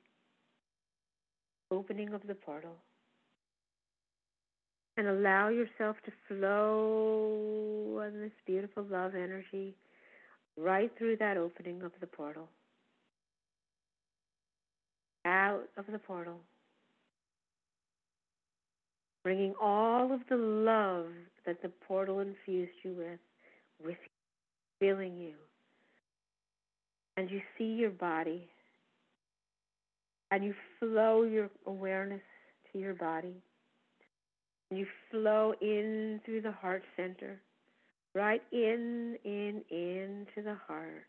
opening 1.72 2.14
of 2.14 2.22
the 2.27 2.35
portal. 2.35 2.76
And 4.97 5.07
allow 5.07 5.49
yourself 5.49 5.95
to 6.05 6.11
flow 6.27 8.01
on 8.03 8.19
this 8.19 8.31
beautiful 8.47 8.84
love 8.89 9.14
energy 9.14 9.76
right 10.57 10.91
through 10.97 11.18
that 11.18 11.38
opening 11.38 11.84
of 11.84 11.91
the 12.01 12.07
portal. 12.07 12.49
Out 15.23 15.65
of 15.77 15.85
the 15.91 15.99
portal 15.99 16.39
bringing 19.28 19.54
all 19.62 20.14
of 20.14 20.22
the 20.30 20.38
love 20.38 21.08
that 21.45 21.62
the 21.62 21.68
portal 21.86 22.22
infused 22.22 22.72
you 22.82 22.94
with, 22.94 23.20
with 23.84 23.98
you, 24.02 24.80
filling 24.80 25.18
you. 25.18 25.34
And 27.18 27.30
you 27.30 27.41
see 27.58 27.66
your 27.66 27.90
body, 27.90 28.48
and 30.32 30.45
you 30.45 30.54
flow 30.80 31.24
your 31.24 31.49
awareness 31.66 32.22
to 32.72 32.80
your 32.80 32.94
body. 32.94 33.36
And 34.72 34.80
you 34.80 34.86
flow 35.12 35.54
in 35.60 36.22
through 36.24 36.44
the 36.44 36.54
heart 36.54 36.84
center, 36.95 37.41
right 38.16 38.41
in, 38.54 39.18
in, 39.26 39.62
into 39.70 40.41
the 40.41 40.56
heart. 40.70 41.06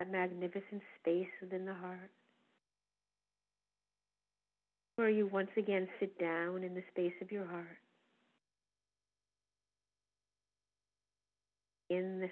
That 0.00 0.10
magnificent 0.10 0.82
space 1.00 1.28
within 1.40 1.64
the 1.64 1.74
heart 1.74 2.10
where 4.98 5.08
you 5.08 5.28
once 5.28 5.50
again 5.56 5.86
sit 6.00 6.18
down 6.18 6.64
in 6.64 6.74
the 6.74 6.82
space 6.90 7.12
of 7.22 7.30
your 7.30 7.46
heart. 7.46 7.78
In 11.88 12.18
this 12.18 12.30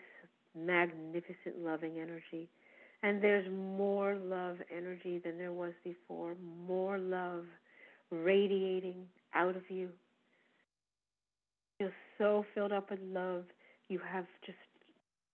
magnificent 0.56 1.58
loving 1.64 2.00
energy. 2.00 2.48
And 3.04 3.22
there's 3.22 3.46
more 3.48 4.16
love 4.16 4.56
energy 4.76 5.20
than 5.24 5.38
there 5.38 5.52
was 5.52 5.74
before, 5.84 6.34
more 6.66 6.98
love 6.98 7.44
radiating 8.10 9.06
out 9.32 9.54
of 9.54 9.62
you. 9.68 9.90
You're 11.78 11.92
so 12.18 12.44
filled 12.52 12.72
up 12.72 12.90
with 12.90 12.98
love, 13.12 13.44
you 13.88 14.00
have 14.10 14.26
just 14.44 14.58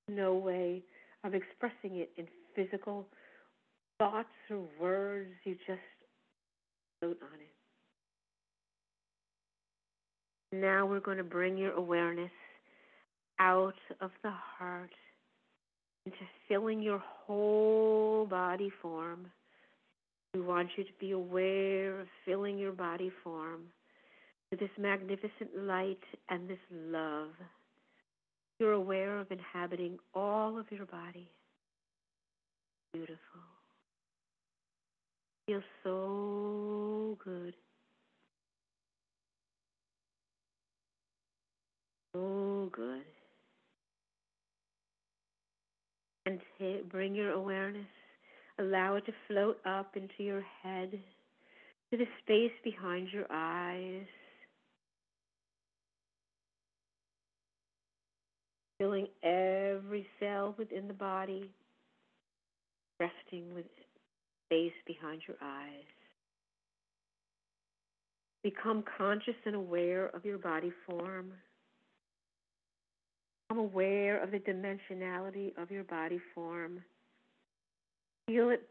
no 0.06 0.34
way 0.34 0.82
of 1.24 1.32
expressing 1.32 1.96
it 1.96 2.10
in 2.18 2.26
physical 2.54 3.06
thoughts 3.98 4.28
or 4.50 4.64
words. 4.78 5.30
You 5.44 5.56
just 5.66 5.80
float 7.02 7.18
on 7.22 7.40
it. 7.40 7.48
Now 10.60 10.86
we're 10.86 11.00
going 11.00 11.16
to 11.16 11.24
bring 11.24 11.56
your 11.56 11.72
awareness 11.72 12.30
out 13.40 13.74
of 14.00 14.12
the 14.22 14.30
heart 14.30 14.90
into 16.06 16.18
filling 16.48 16.80
your 16.80 17.02
whole 17.26 18.26
body 18.26 18.70
form. 18.80 19.26
We 20.34 20.40
want 20.40 20.68
you 20.76 20.84
to 20.84 20.92
be 21.00 21.12
aware 21.12 22.00
of 22.00 22.06
filling 22.24 22.58
your 22.58 22.72
body 22.72 23.10
form 23.24 23.62
with 24.50 24.60
this 24.60 24.70
magnificent 24.78 25.56
light 25.56 26.02
and 26.28 26.48
this 26.48 26.58
love. 26.70 27.30
You're 28.60 28.72
aware 28.72 29.18
of 29.18 29.32
inhabiting 29.32 29.98
all 30.14 30.58
of 30.58 30.66
your 30.70 30.86
body. 30.86 31.28
Beautiful 32.92 33.51
feels 35.46 35.62
so 35.82 37.18
good. 37.24 37.54
So 42.14 42.68
good. 42.72 43.02
And 46.26 46.40
bring 46.90 47.14
your 47.14 47.32
awareness, 47.32 47.86
allow 48.58 48.94
it 48.96 49.06
to 49.06 49.12
float 49.26 49.58
up 49.66 49.96
into 49.96 50.22
your 50.22 50.44
head, 50.62 50.92
to 51.90 51.96
the 51.96 52.06
space 52.22 52.52
behind 52.62 53.08
your 53.12 53.26
eyes. 53.30 54.06
Filling 58.78 59.08
every 59.22 60.06
cell 60.18 60.54
within 60.58 60.88
the 60.88 60.94
body, 60.94 61.50
resting 63.00 63.54
with 63.54 63.66
space 64.52 64.72
behind 64.86 65.22
your 65.26 65.36
eyes. 65.42 65.84
Become 68.42 68.84
conscious 68.98 69.34
and 69.46 69.54
aware 69.54 70.06
of 70.08 70.24
your 70.24 70.38
body 70.38 70.72
form. 70.86 71.32
Become 73.48 73.64
aware 73.64 74.22
of 74.22 74.30
the 74.30 74.38
dimensionality 74.38 75.56
of 75.56 75.70
your 75.70 75.84
body 75.84 76.20
form. 76.34 76.80
Feel 78.26 78.50
it 78.50 78.68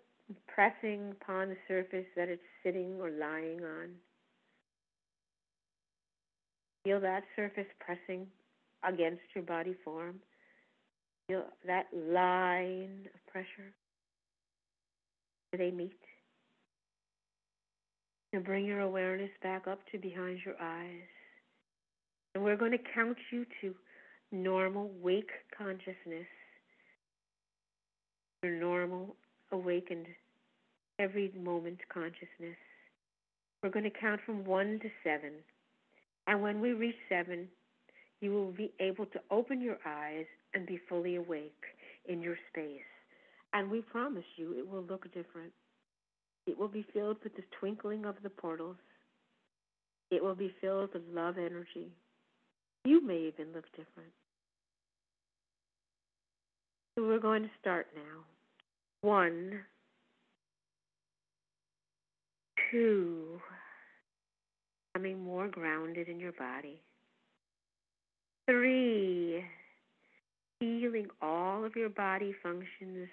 pressing 0.48 1.14
upon 1.22 1.49
the 1.49 1.58
surface 1.68 2.06
that 2.16 2.30
it's 2.30 2.41
sitting 2.64 2.98
or 2.99 3.10
lying 3.10 3.62
on. 3.64 3.90
Feel 6.84 6.99
that 6.99 7.24
surface 7.36 7.66
pressing 7.80 8.28
against 8.84 9.22
your 9.34 9.44
body 9.44 9.76
form. 9.84 10.16
Feel 11.28 11.45
that 11.66 11.86
line 11.94 13.08
of 13.14 13.32
pressure 13.32 13.74
they 15.57 15.72
meet. 15.72 15.98
And 18.34 18.44
bring 18.44 18.65
your 18.65 18.80
awareness 18.80 19.32
back 19.44 19.68
up 19.68 19.80
to 19.91 19.98
behind 19.98 20.40
your 20.45 20.56
eyes. 20.61 21.07
And 22.34 22.44
we're 22.44 22.56
going 22.56 22.72
to 22.72 22.78
count 22.95 23.18
you 23.32 23.45
to 23.60 23.76
normal 24.32 24.90
wake 25.02 25.32
consciousness, 25.57 26.28
your 28.44 28.53
normal 28.53 29.15
awakened 29.52 30.06
every 30.98 31.32
moment 31.38 31.80
consciousness. 31.94 32.57
We're 33.61 33.69
going 33.69 33.84
to 33.84 33.99
count 33.99 34.22
from 34.26 34.45
one 34.45 34.80
to 34.82 34.90
seven. 35.03 35.34
And 36.28 36.41
when 36.41 36.61
we 36.61 36.72
reach 36.72 36.95
seven, 37.10 37.48
you 38.22 38.32
will 38.32 38.52
be 38.52 38.72
able 38.80 39.07
to 39.07 39.19
open 39.30 39.61
your 39.61 39.78
eyes 39.86 40.26
and 40.53 40.65
be 40.65 40.80
fully 40.88 41.15
awake 41.15 41.64
in 42.07 42.22
your 42.22 42.38
space. 42.52 42.90
And 43.53 43.69
we 43.69 43.82
promise 43.82 44.23
you 44.38 44.53
it 44.57 44.68
will 44.68 44.84
look 44.84 45.06
different. 45.14 45.52
It 46.48 46.57
will 46.57 46.68
be 46.68 46.86
filled 46.94 47.18
with 47.23 47.36
the 47.36 47.44
twinkling 47.60 48.06
of 48.06 48.15
the 48.23 48.30
portals. 48.30 48.78
It 50.10 50.23
will 50.23 50.36
be 50.36 50.53
filled 50.61 50.94
with 50.94 51.03
love 51.14 51.38
energy. 51.38 51.91
You 52.86 53.06
may 53.06 53.32
even 53.34 53.53
look 53.53 53.69
different. 53.72 54.11
So 56.95 57.06
we're 57.06 57.19
going 57.19 57.44
to 57.44 57.49
start 57.60 57.88
now. 57.95 58.23
One, 59.02 59.61
two, 62.69 63.40
becoming 64.94 65.23
more 65.23 65.48
grounded 65.48 66.07
in 66.07 66.19
your 66.19 66.34
body. 66.34 66.82
Three, 68.49 69.44
feeling 70.60 71.07
all 71.22 71.64
of 71.64 71.76
your 71.76 71.90
body 71.90 72.36
functions 72.44 73.07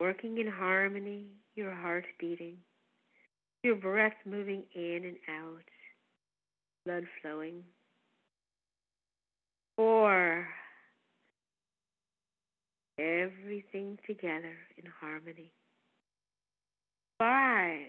working 0.00 0.38
in 0.38 0.46
harmony, 0.46 1.26
your 1.54 1.72
heart 1.72 2.04
beating, 2.18 2.56
your 3.62 3.76
breath 3.76 4.16
moving 4.24 4.62
in 4.74 5.04
and 5.04 5.16
out, 5.28 5.62
blood 6.84 7.04
flowing. 7.20 7.62
Four, 9.76 10.46
everything 12.98 13.98
together 14.06 14.56
in 14.78 14.90
harmony. 15.00 15.52
Five, 17.18 17.86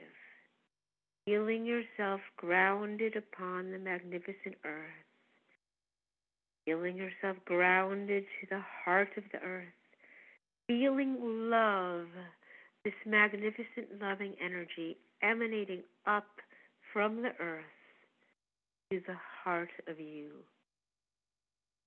feeling 1.26 1.66
yourself 1.66 2.22
grounded 2.38 3.16
upon 3.16 3.72
the 3.72 3.80
magnificent 3.80 4.56
earth. 4.66 5.06
Feeling 6.66 6.98
yourself 6.98 7.38
grounded 7.46 8.26
to 8.42 8.48
the 8.50 8.62
heart 8.84 9.10
of 9.18 9.24
the 9.32 9.40
earth. 9.40 9.77
Feeling 10.68 11.18
love, 11.50 12.08
this 12.84 12.94
magnificent 13.06 14.02
loving 14.02 14.34
energy 14.44 14.98
emanating 15.24 15.84
up 16.06 16.28
from 16.92 17.22
the 17.22 17.32
earth 17.40 17.64
to 18.92 19.00
the 19.08 19.16
heart 19.44 19.70
of 19.88 20.00
you. 20.00 20.30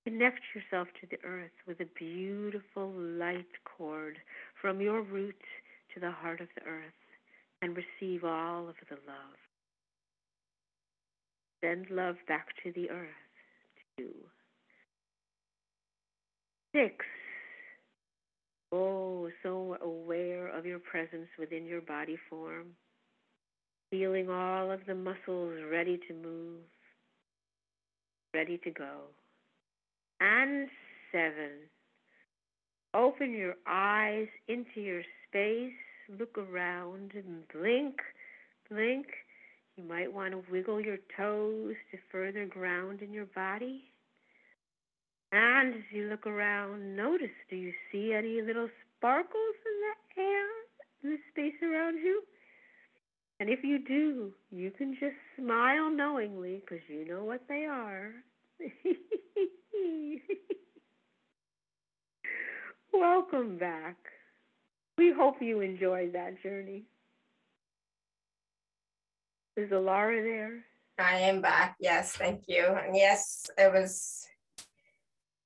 Connect 0.05 0.41
yourself 0.55 0.89
to 1.01 1.07
the 1.11 1.23
earth 1.27 1.51
with 1.67 1.81
a 1.81 1.89
beautiful 1.99 2.91
light 2.91 3.45
cord 3.65 4.17
from 4.61 4.81
your 4.81 5.03
root 5.03 5.37
to 5.95 6.01
the 6.01 6.11
heart 6.11 6.41
of 6.41 6.49
the 6.57 6.65
earth 6.65 6.93
and 7.61 7.77
receive 7.77 8.25
all 8.25 8.69
of 8.69 8.77
the 8.89 8.97
love. 9.07 9.37
Send 11.63 11.91
love 11.91 12.17
back 12.27 12.47
to 12.65 12.73
the 12.73 12.89
earth. 12.89 13.09
Two. 13.99 14.15
Six. 16.75 17.05
Oh, 18.73 19.29
so 19.43 19.77
aware 19.83 20.47
of 20.49 20.65
your 20.65 20.79
presence 20.79 21.29
within 21.39 21.67
your 21.67 21.81
body 21.81 22.17
form. 22.29 22.67
Feeling 23.91 24.31
all 24.31 24.71
of 24.71 24.81
the 24.87 24.95
muscles 24.95 25.59
ready 25.71 25.99
to 26.07 26.15
move, 26.15 26.61
ready 28.33 28.59
to 28.59 28.71
go. 28.71 29.09
And 30.21 30.69
seven. 31.11 31.69
Open 32.95 33.33
your 33.35 33.55
eyes 33.67 34.29
into 34.49 34.81
your 34.81 35.03
space, 35.29 35.73
look 36.19 36.39
around 36.39 37.13
and 37.15 37.43
blink, 37.53 37.97
blink. 38.71 39.07
You 39.77 39.85
might 39.85 40.13
want 40.13 40.33
to 40.33 40.45
wiggle 40.51 40.81
your 40.81 40.99
toes 41.17 41.75
to 41.91 41.99
further 42.13 42.47
ground 42.47 43.01
in 43.03 43.13
your 43.13 43.27
body. 43.27 43.90
And 45.33 45.75
as 45.75 45.83
you 45.93 46.09
look 46.09 46.27
around, 46.27 46.97
notice 46.97 47.31
do 47.49 47.57
you 47.57 47.73
see 47.93 48.13
any 48.13 48.43
little 48.43 48.69
sparkles 48.97 49.55
in 49.67 49.73
the 49.81 50.23
air, 50.23 50.47
in 51.05 51.11
the 51.11 51.19
space 51.31 51.63
around 51.63 51.99
you? 51.99 52.23
And 53.39 53.49
if 53.49 53.63
you 53.63 53.79
do, 53.79 54.33
you 54.51 54.71
can 54.71 54.95
just 55.01 55.17
smile 55.39 55.91
knowingly 55.91 56.61
because 56.61 56.85
you 56.89 57.07
know 57.09 57.25
what 57.25 57.43
they 57.49 57.65
are. 57.65 58.13
Welcome 62.93 63.57
back. 63.57 63.97
We 64.99 65.13
hope 65.17 65.37
you 65.41 65.61
enjoyed 65.61 66.13
that 66.13 66.43
journey. 66.43 66.85
Is 69.57 69.71
Alara 69.71 70.23
there? 70.23 70.65
I 70.99 71.19
am 71.21 71.41
back. 71.41 71.77
Yes, 71.81 72.13
thank 72.17 72.43
you. 72.47 72.77
Yes, 72.93 73.51
it 73.57 73.73
was, 73.73 74.27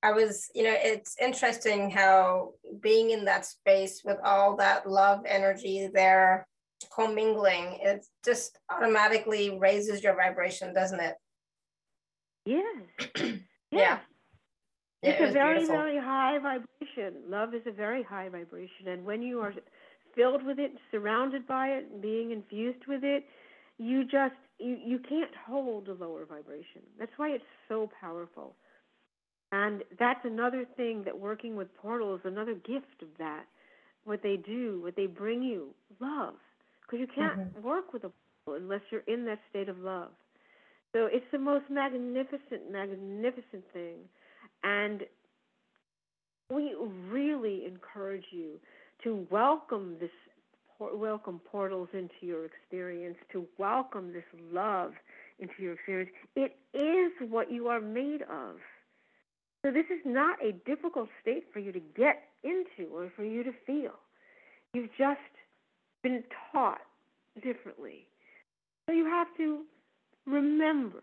I 0.04 0.12
was, 0.12 0.50
you 0.54 0.64
know, 0.64 0.76
it's 0.76 1.16
interesting 1.18 1.90
how 1.90 2.52
being 2.82 3.10
in 3.10 3.24
that 3.24 3.46
space 3.46 4.02
with 4.04 4.18
all 4.22 4.54
that 4.56 4.86
love 4.86 5.22
energy 5.26 5.88
there 5.92 6.46
commingling, 6.94 7.78
it 7.80 8.04
just 8.22 8.58
automatically 8.70 9.58
raises 9.58 10.02
your 10.02 10.14
vibration, 10.14 10.74
doesn't 10.74 11.00
it? 11.00 11.14
Yes. 12.44 12.82
Yeah. 13.70 13.98
Yeah, 15.02 15.10
It's 15.10 15.20
it 15.20 15.30
a 15.30 15.32
very, 15.32 15.54
beautiful. 15.60 15.76
very 15.76 15.98
high 15.98 16.38
vibration. 16.38 17.22
Love 17.28 17.54
is 17.54 17.62
a 17.66 17.72
very 17.72 18.04
high 18.04 18.28
vibration. 18.28 18.86
And 18.86 19.04
when 19.04 19.20
you 19.20 19.40
are 19.40 19.52
filled 20.14 20.44
with 20.44 20.60
it, 20.60 20.72
surrounded 20.92 21.44
by 21.48 21.68
it, 21.68 22.00
being 22.00 22.30
infused 22.30 22.86
with 22.86 23.02
it, 23.02 23.24
you 23.78 24.04
just 24.04 24.36
you, 24.60 24.78
you 24.86 25.00
can't 25.00 25.34
hold 25.44 25.88
a 25.88 25.94
lower 25.94 26.24
vibration. 26.24 26.82
That's 26.98 27.10
why 27.16 27.30
it's 27.30 27.44
so 27.68 27.90
powerful. 28.00 28.54
And 29.54 29.84
that's 30.00 30.24
another 30.24 30.64
thing 30.76 31.04
that 31.04 31.16
working 31.16 31.54
with 31.54 31.72
portals, 31.76 32.20
another 32.24 32.54
gift 32.54 33.02
of 33.02 33.08
that. 33.18 33.44
What 34.02 34.20
they 34.20 34.36
do, 34.36 34.80
what 34.82 34.96
they 34.96 35.06
bring 35.06 35.44
you, 35.44 35.72
love. 36.00 36.34
Because 36.82 36.98
you 36.98 37.06
can't 37.06 37.38
Mhm. 37.38 37.62
work 37.62 37.92
with 37.92 38.02
a 38.02 38.10
portal 38.44 38.64
unless 38.64 38.82
you're 38.90 39.02
in 39.02 39.24
that 39.26 39.38
state 39.50 39.68
of 39.68 39.78
love. 39.78 40.12
So 40.92 41.06
it's 41.06 41.30
the 41.30 41.38
most 41.38 41.70
magnificent, 41.70 42.68
magnificent 42.68 43.64
thing. 43.72 44.08
And 44.64 45.06
we 46.50 46.74
really 46.74 47.64
encourage 47.64 48.32
you 48.32 48.60
to 49.04 49.26
welcome 49.30 49.98
this 50.00 50.10
welcome 50.80 51.38
portals 51.38 51.88
into 51.92 52.26
your 52.26 52.44
experience, 52.44 53.16
to 53.30 53.46
welcome 53.58 54.12
this 54.12 54.24
love 54.50 54.94
into 55.38 55.62
your 55.62 55.74
experience. 55.74 56.10
It 56.34 56.58
is 56.72 57.12
what 57.30 57.52
you 57.52 57.68
are 57.68 57.80
made 57.80 58.22
of. 58.22 58.60
So 59.64 59.72
this 59.72 59.86
is 59.86 60.00
not 60.04 60.36
a 60.44 60.52
difficult 60.66 61.08
state 61.22 61.44
for 61.50 61.58
you 61.58 61.72
to 61.72 61.80
get 61.96 62.24
into 62.42 62.92
or 62.92 63.10
for 63.16 63.24
you 63.24 63.42
to 63.42 63.52
feel. 63.66 63.94
You've 64.74 64.90
just 64.98 65.20
been 66.02 66.22
taught 66.52 66.82
differently. 67.42 68.06
So 68.86 68.92
you 68.92 69.06
have 69.06 69.28
to 69.38 69.62
remember. 70.26 71.02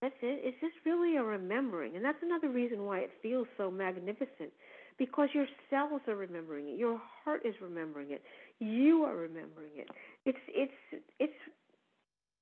That's 0.00 0.14
it. 0.22 0.40
It's 0.44 0.56
just 0.60 0.74
really 0.86 1.16
a 1.16 1.24
remembering. 1.24 1.96
And 1.96 2.04
that's 2.04 2.22
another 2.22 2.50
reason 2.50 2.84
why 2.84 3.00
it 3.00 3.10
feels 3.20 3.48
so 3.58 3.68
magnificent. 3.68 4.52
Because 4.96 5.30
your 5.34 5.46
cells 5.70 6.02
are 6.06 6.14
remembering 6.14 6.68
it. 6.68 6.78
Your 6.78 7.00
heart 7.24 7.42
is 7.44 7.54
remembering 7.60 8.12
it. 8.12 8.22
You 8.60 9.02
are 9.02 9.16
remembering 9.16 9.72
it. 9.74 9.88
It's 10.24 10.38
it's 10.48 11.02
it's 11.18 11.32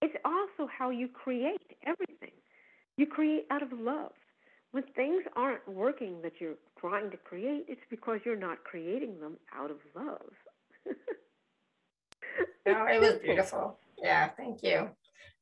it's 0.03 0.15
also 0.25 0.69
how 0.71 0.91
you 0.91 1.09
create 1.09 1.57
everything. 1.87 2.37
You 2.97 3.07
create 3.07 3.47
out 3.51 3.63
of 3.63 3.71
love. 3.73 4.13
When 4.73 4.85
things 4.95 5.23
aren't 5.35 5.67
working 5.67 6.21
that 6.23 6.33
you're 6.41 6.59
trying 6.79 7.11
to 7.11 7.17
create, 7.17 7.65
it's 7.69 7.81
because 7.89 8.21
you're 8.25 8.37
not 8.37 8.65
creating 8.65 9.19
them 9.19 9.39
out 9.57 9.71
of 9.71 9.79
love. 9.95 10.31
No, 12.67 12.87
it 12.87 13.01
was 13.01 13.19
beautiful. 13.23 13.79
Yeah, 14.03 14.29
thank 14.37 14.63
you. 14.63 14.91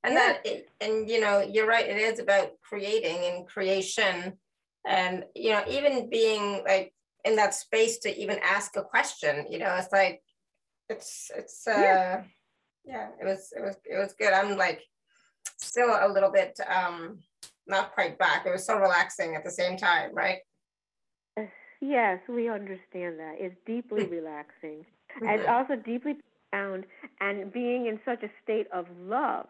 And 0.05 0.15
Yeah. 0.15 0.35
that, 0.35 0.47
it, 0.47 0.69
and 0.81 1.09
you 1.11 1.21
know, 1.21 1.41
you're 1.41 1.67
right. 1.67 1.89
It 1.89 1.97
is 1.97 2.21
about 2.21 2.53
creating 2.63 3.25
and 3.25 3.47
creation, 3.49 4.39
and 4.87 5.25
you 5.35 5.51
know, 5.51 5.65
even 5.69 6.09
being 6.09 6.63
like 6.65 6.95
in 7.25 7.35
that 7.37 7.55
space 7.55 7.99
to 8.01 8.17
even 8.17 8.39
ask 8.45 8.77
a 8.77 8.85
question. 8.85 9.47
You 9.51 9.59
know, 9.59 9.75
it's 9.75 9.91
like, 9.93 10.23
it's 10.89 11.33
it's 11.37 11.67
uh, 11.67 11.73
Yeah. 11.83 12.23
yeah. 12.85 13.09
It 13.21 13.25
was 13.25 13.53
it 13.57 13.61
was 13.61 13.77
it 13.85 13.99
was 13.99 14.15
good. 14.15 14.33
I'm 14.33 14.57
like 14.57 14.83
still 15.59 15.91
a 15.91 16.07
little 16.09 16.31
bit 16.31 16.59
um 16.69 17.19
not 17.67 17.93
quite 17.93 18.19
back. 18.19 18.47
It 18.47 18.51
was 18.51 18.65
so 18.65 18.77
relaxing 18.79 19.35
at 19.35 19.45
the 19.45 19.51
same 19.51 19.77
time, 19.77 20.15
right? 20.15 20.39
Yes, 21.81 22.21
we 22.29 22.49
understand 22.49 23.19
that. 23.19 23.35
It's 23.39 23.55
deeply 23.67 24.07
relaxing. 24.07 24.87
And 25.17 25.43
Mhm. 25.43 25.49
also 25.51 25.77
deeply 25.77 26.15
profound 26.51 26.87
and 27.21 27.53
being 27.53 27.87
in 27.87 28.03
such 28.05 28.23
a 28.23 28.31
state 28.43 28.67
of 28.69 28.87
love 28.99 29.49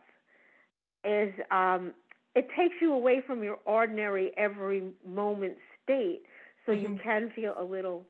is 1.04 1.32
um 1.50 1.94
it 2.34 2.50
takes 2.50 2.74
you 2.80 2.92
away 2.92 3.20
from 3.20 3.42
your 3.42 3.58
ordinary 3.64 4.36
every 4.36 4.92
moment 5.04 5.56
state 5.82 6.26
so 6.66 6.72
you 6.72 6.90
Mhm. 6.90 7.00
can 7.00 7.30
feel 7.30 7.54
a 7.56 7.62
little 7.64 8.06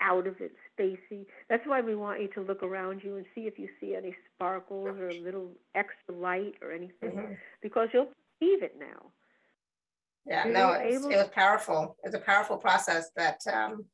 out 0.00 0.26
of 0.26 0.40
it, 0.40 0.56
spacey. 0.76 1.26
That's 1.48 1.66
why 1.66 1.80
we 1.80 1.94
want 1.94 2.20
you 2.20 2.28
to 2.28 2.40
look 2.42 2.62
around 2.62 3.02
you 3.02 3.16
and 3.16 3.26
see 3.34 3.46
if 3.46 3.58
you 3.58 3.68
see 3.80 3.94
any 3.96 4.14
sparkles 4.34 4.98
or 4.98 5.08
a 5.08 5.14
little 5.14 5.54
extra 5.74 6.14
light 6.14 6.54
or 6.62 6.70
anything, 6.70 7.12
mm-hmm. 7.12 7.34
because 7.62 7.92
you'll 7.92 8.12
perceive 8.38 8.62
it 8.62 8.78
now. 8.78 9.10
Yeah, 10.26 10.44
You're 10.44 10.54
no, 10.54 10.72
it 10.72 10.94
was, 10.94 11.04
it 11.04 11.16
was 11.16 11.28
powerful. 11.34 11.96
It's 12.02 12.14
a 12.14 12.20
powerful 12.20 12.56
process 12.56 13.10
that 13.16 13.40
um, 13.52 13.84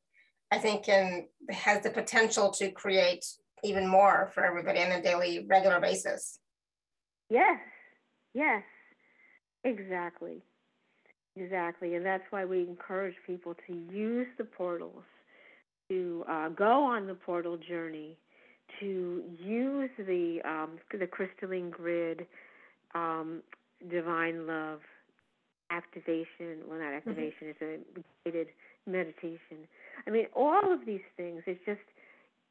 I 0.50 0.58
think 0.58 0.84
can 0.84 1.26
has 1.50 1.82
the 1.82 1.90
potential 1.90 2.50
to 2.52 2.70
create 2.70 3.24
even 3.62 3.86
more 3.86 4.30
for 4.34 4.44
everybody 4.44 4.80
on 4.82 4.92
a 4.92 5.02
daily, 5.02 5.46
regular 5.48 5.80
basis. 5.80 6.38
Yes, 7.28 7.58
yes, 8.34 8.62
exactly. 9.64 10.42
Exactly. 11.36 11.94
And 11.94 12.04
that's 12.04 12.24
why 12.30 12.44
we 12.44 12.60
encourage 12.60 13.14
people 13.26 13.54
to 13.66 13.74
use 13.94 14.26
the 14.36 14.44
portals, 14.44 15.04
to 15.88 16.24
uh, 16.28 16.48
go 16.50 16.84
on 16.84 17.06
the 17.06 17.14
portal 17.14 17.56
journey, 17.56 18.18
to 18.80 19.22
use 19.38 19.90
the, 19.98 20.40
um, 20.44 20.78
the 20.98 21.06
crystalline 21.06 21.70
grid, 21.70 22.26
um, 22.94 23.42
divine 23.90 24.46
love, 24.46 24.80
activation. 25.72 26.62
Well, 26.68 26.78
not 26.78 26.92
mm-hmm. 26.92 27.08
activation, 27.08 27.48
mm-hmm. 27.48 27.64
it's 27.64 27.98
a 27.98 28.30
guided 28.30 28.48
meditation. 28.86 29.66
I 30.06 30.10
mean, 30.10 30.26
all 30.34 30.72
of 30.72 30.84
these 30.86 31.06
things, 31.16 31.42
it's 31.46 31.60
just 31.64 31.80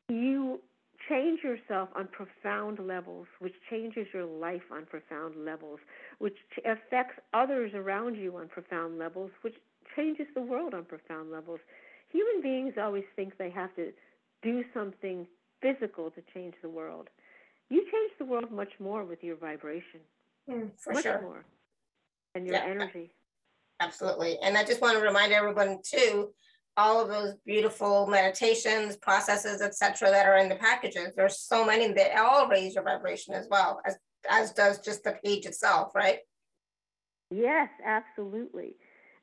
you 0.10 0.60
change 1.10 1.39
yourself 1.43 1.89
on 1.95 2.07
profound 2.07 2.80
levels, 2.80 3.27
which 3.39 3.53
changes 3.69 4.07
your 4.14 4.26
life 4.26 4.61
on 4.72 4.85
profound 4.85 5.45
levels, 5.45 5.80
which 6.19 6.38
affects 6.60 7.19
others 7.34 7.72
around 7.73 8.15
you 8.15 8.35
on 8.38 8.48
profound 8.48 8.98
levels, 8.98 9.31
which 9.41 9.56
changes 9.95 10.27
the 10.35 10.41
world 10.41 10.73
on 10.73 10.85
profound 10.85 11.31
levels. 11.31 11.60
Human 12.11 12.41
beings 12.41 12.73
always 12.80 13.03
think 13.15 13.38
they 13.38 13.49
have 13.49 13.76
to 13.76 13.91
do 14.43 14.64
something 14.73 15.27
physical 15.61 16.11
to 16.11 16.22
change 16.34 16.53
the 16.61 16.69
world. 16.69 17.07
You 17.69 17.81
change 17.84 18.11
the 18.19 18.26
world 18.26 18.52
much 18.52 18.73
more 18.80 19.03
with 19.03 19.23
your 19.23 19.35
vibration. 19.35 20.02
Mm, 20.49 20.72
for 20.77 20.93
much 20.93 21.03
sure. 21.03 21.22
more. 21.22 21.45
And 22.35 22.45
your 22.45 22.55
yeah, 22.55 22.65
energy. 22.65 23.13
Absolutely. 23.79 24.37
And 24.41 24.57
I 24.57 24.63
just 24.63 24.81
want 24.81 24.97
to 24.97 25.03
remind 25.03 25.33
everyone 25.33 25.79
too 25.83 26.31
all 26.77 27.01
of 27.01 27.09
those 27.09 27.35
beautiful 27.45 28.07
meditations, 28.07 28.95
processes, 28.95 29.61
etc., 29.61 30.09
that 30.09 30.25
are 30.25 30.37
in 30.37 30.49
the 30.49 30.55
packages. 30.55 31.09
There's 31.15 31.39
so 31.39 31.65
many 31.65 31.91
that 31.93 32.17
all 32.17 32.47
raise 32.47 32.75
your 32.75 32.83
vibration 32.83 33.33
as 33.33 33.47
well, 33.49 33.81
as 33.85 33.97
as 34.29 34.51
does 34.53 34.79
just 34.79 35.03
the 35.03 35.17
page 35.23 35.45
itself, 35.45 35.93
right? 35.95 36.19
Yes, 37.31 37.69
absolutely, 37.85 38.75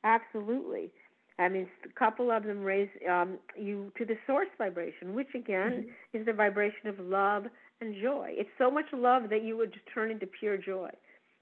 absolutely. 0.04 0.90
I 1.38 1.48
mean, 1.48 1.68
a 1.84 1.98
couple 1.98 2.32
of 2.32 2.42
them 2.42 2.62
raise 2.62 2.88
um, 3.08 3.38
you 3.56 3.92
to 3.96 4.04
the 4.04 4.16
source 4.26 4.48
vibration, 4.58 5.14
which 5.14 5.28
again 5.34 5.86
mm-hmm. 5.86 6.18
is 6.18 6.26
the 6.26 6.32
vibration 6.32 6.88
of 6.88 6.98
love 6.98 7.44
and 7.80 7.94
joy. 8.02 8.34
It's 8.36 8.50
so 8.58 8.70
much 8.70 8.86
love 8.92 9.30
that 9.30 9.44
you 9.44 9.56
would 9.56 9.74
turn 9.94 10.10
into 10.10 10.26
pure 10.26 10.56
joy. 10.56 10.90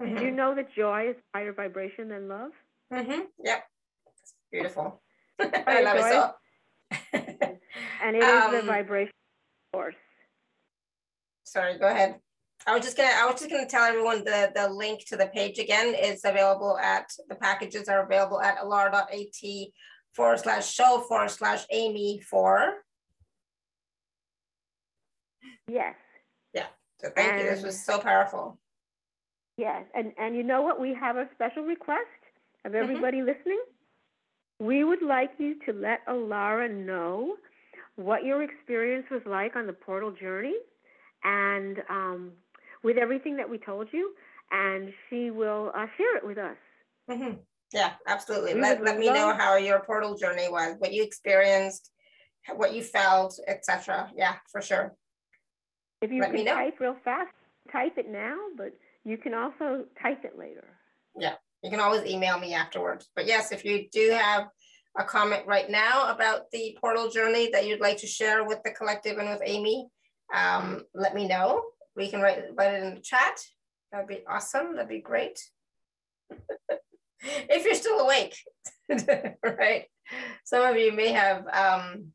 Mm-hmm. 0.00 0.14
Did 0.14 0.22
you 0.24 0.30
know 0.30 0.54
that 0.54 0.74
joy 0.74 1.10
is 1.10 1.16
higher 1.34 1.52
vibration 1.52 2.08
than 2.08 2.28
love? 2.28 2.50
Mm-hmm. 2.92 3.20
Yep. 3.42 3.64
It's 4.22 4.34
beautiful. 4.52 5.02
I 5.40 5.82
love 5.82 5.96
it 5.96 6.02
so. 6.02 6.30
and 8.02 8.16
it 8.16 8.22
is 8.22 8.44
um, 8.44 8.52
the 8.52 8.62
vibration 8.62 9.12
force. 9.72 9.94
Sorry, 11.44 11.78
go 11.78 11.88
ahead. 11.88 12.16
I 12.66 12.74
was 12.74 12.84
just 12.84 12.96
gonna 12.96 13.10
I 13.14 13.26
was 13.26 13.40
just 13.40 13.50
gonna 13.50 13.68
tell 13.68 13.84
everyone 13.84 14.24
the 14.24 14.50
the 14.54 14.68
link 14.68 15.06
to 15.06 15.16
the 15.16 15.28
page 15.28 15.58
again 15.58 15.94
is 15.94 16.24
available 16.24 16.76
at 16.78 17.08
the 17.28 17.36
packages 17.36 17.88
are 17.88 18.04
available 18.04 18.40
at 18.40 18.58
alara.at 18.58 19.68
forward 20.12 20.40
slash 20.40 20.72
show 20.72 21.04
forward 21.08 21.30
slash 21.30 21.64
Amy 21.70 22.20
four. 22.20 22.74
Yes. 25.68 25.94
Yeah. 26.54 26.66
So 26.98 27.10
thank 27.14 27.32
and, 27.32 27.42
you. 27.42 27.50
This 27.50 27.62
was 27.62 27.84
so 27.84 27.98
powerful. 27.98 28.58
Yes, 29.56 29.84
and 29.94 30.12
and 30.18 30.36
you 30.36 30.42
know 30.42 30.62
what? 30.62 30.80
We 30.80 30.94
have 30.94 31.16
a 31.16 31.28
special 31.34 31.62
request 31.62 32.00
of 32.64 32.72
mm-hmm. 32.72 32.82
everybody 32.82 33.18
mm-hmm. 33.18 33.28
listening. 33.28 33.60
We 34.58 34.84
would 34.84 35.02
like 35.02 35.32
you 35.38 35.56
to 35.66 35.72
let 35.72 36.06
Alara 36.06 36.72
know 36.72 37.36
what 37.96 38.24
your 38.24 38.42
experience 38.42 39.06
was 39.10 39.22
like 39.26 39.56
on 39.56 39.66
the 39.66 39.72
portal 39.72 40.12
journey 40.12 40.56
and 41.24 41.78
um, 41.88 42.32
with 42.82 42.96
everything 42.98 43.36
that 43.36 43.48
we 43.48 43.58
told 43.58 43.88
you, 43.92 44.12
and 44.50 44.92
she 45.08 45.30
will 45.30 45.72
uh, 45.74 45.86
share 45.96 46.16
it 46.16 46.26
with 46.26 46.38
us. 46.38 46.56
Mm-hmm. 47.10 47.36
Yeah, 47.72 47.92
absolutely. 48.06 48.54
We 48.54 48.60
let, 48.60 48.82
let 48.82 48.98
me 48.98 49.06
know 49.06 49.34
how 49.36 49.56
your 49.56 49.80
portal 49.80 50.16
journey 50.16 50.48
was, 50.48 50.76
what 50.78 50.92
you 50.92 51.02
experienced, 51.02 51.90
what 52.54 52.74
you 52.74 52.82
felt, 52.82 53.38
etc. 53.48 54.10
Yeah, 54.14 54.34
for 54.50 54.62
sure. 54.62 54.94
If 56.00 56.12
you 56.12 56.20
let 56.20 56.32
can 56.32 56.44
type 56.44 56.78
real 56.78 56.96
fast, 57.04 57.32
type 57.72 57.98
it 57.98 58.08
now, 58.08 58.36
but 58.56 58.72
you 59.06 59.16
can 59.16 59.34
also 59.34 59.84
type 60.02 60.24
it 60.24 60.36
later. 60.36 60.64
Yeah. 61.16 61.34
You 61.62 61.70
can 61.70 61.78
always 61.78 62.04
email 62.04 62.40
me 62.40 62.54
afterwards. 62.54 63.08
But 63.14 63.26
yes, 63.26 63.52
if 63.52 63.64
you 63.64 63.86
do 63.92 64.10
have 64.10 64.48
a 64.98 65.04
comment 65.04 65.44
right 65.46 65.70
now 65.70 66.10
about 66.10 66.50
the 66.50 66.76
portal 66.80 67.08
journey 67.08 67.48
that 67.52 67.66
you'd 67.66 67.80
like 67.80 67.98
to 67.98 68.06
share 68.08 68.44
with 68.44 68.58
the 68.64 68.72
collective 68.72 69.18
and 69.18 69.28
with 69.28 69.42
Amy, 69.44 69.88
um, 70.34 70.82
let 70.92 71.14
me 71.14 71.28
know. 71.28 71.62
We 71.94 72.10
can 72.10 72.20
write, 72.20 72.42
write 72.58 72.74
it 72.74 72.82
in 72.82 72.96
the 72.96 73.00
chat. 73.00 73.40
That'd 73.92 74.08
be 74.08 74.24
awesome. 74.28 74.74
That'd 74.74 74.88
be 74.88 75.00
great. 75.00 75.38
if 77.20 77.64
you're 77.64 77.74
still 77.76 78.00
awake, 78.00 78.36
right? 79.44 79.84
Some 80.44 80.68
of 80.68 80.76
you 80.76 80.90
may 80.90 81.12
have 81.12 81.46
um, 81.46 82.08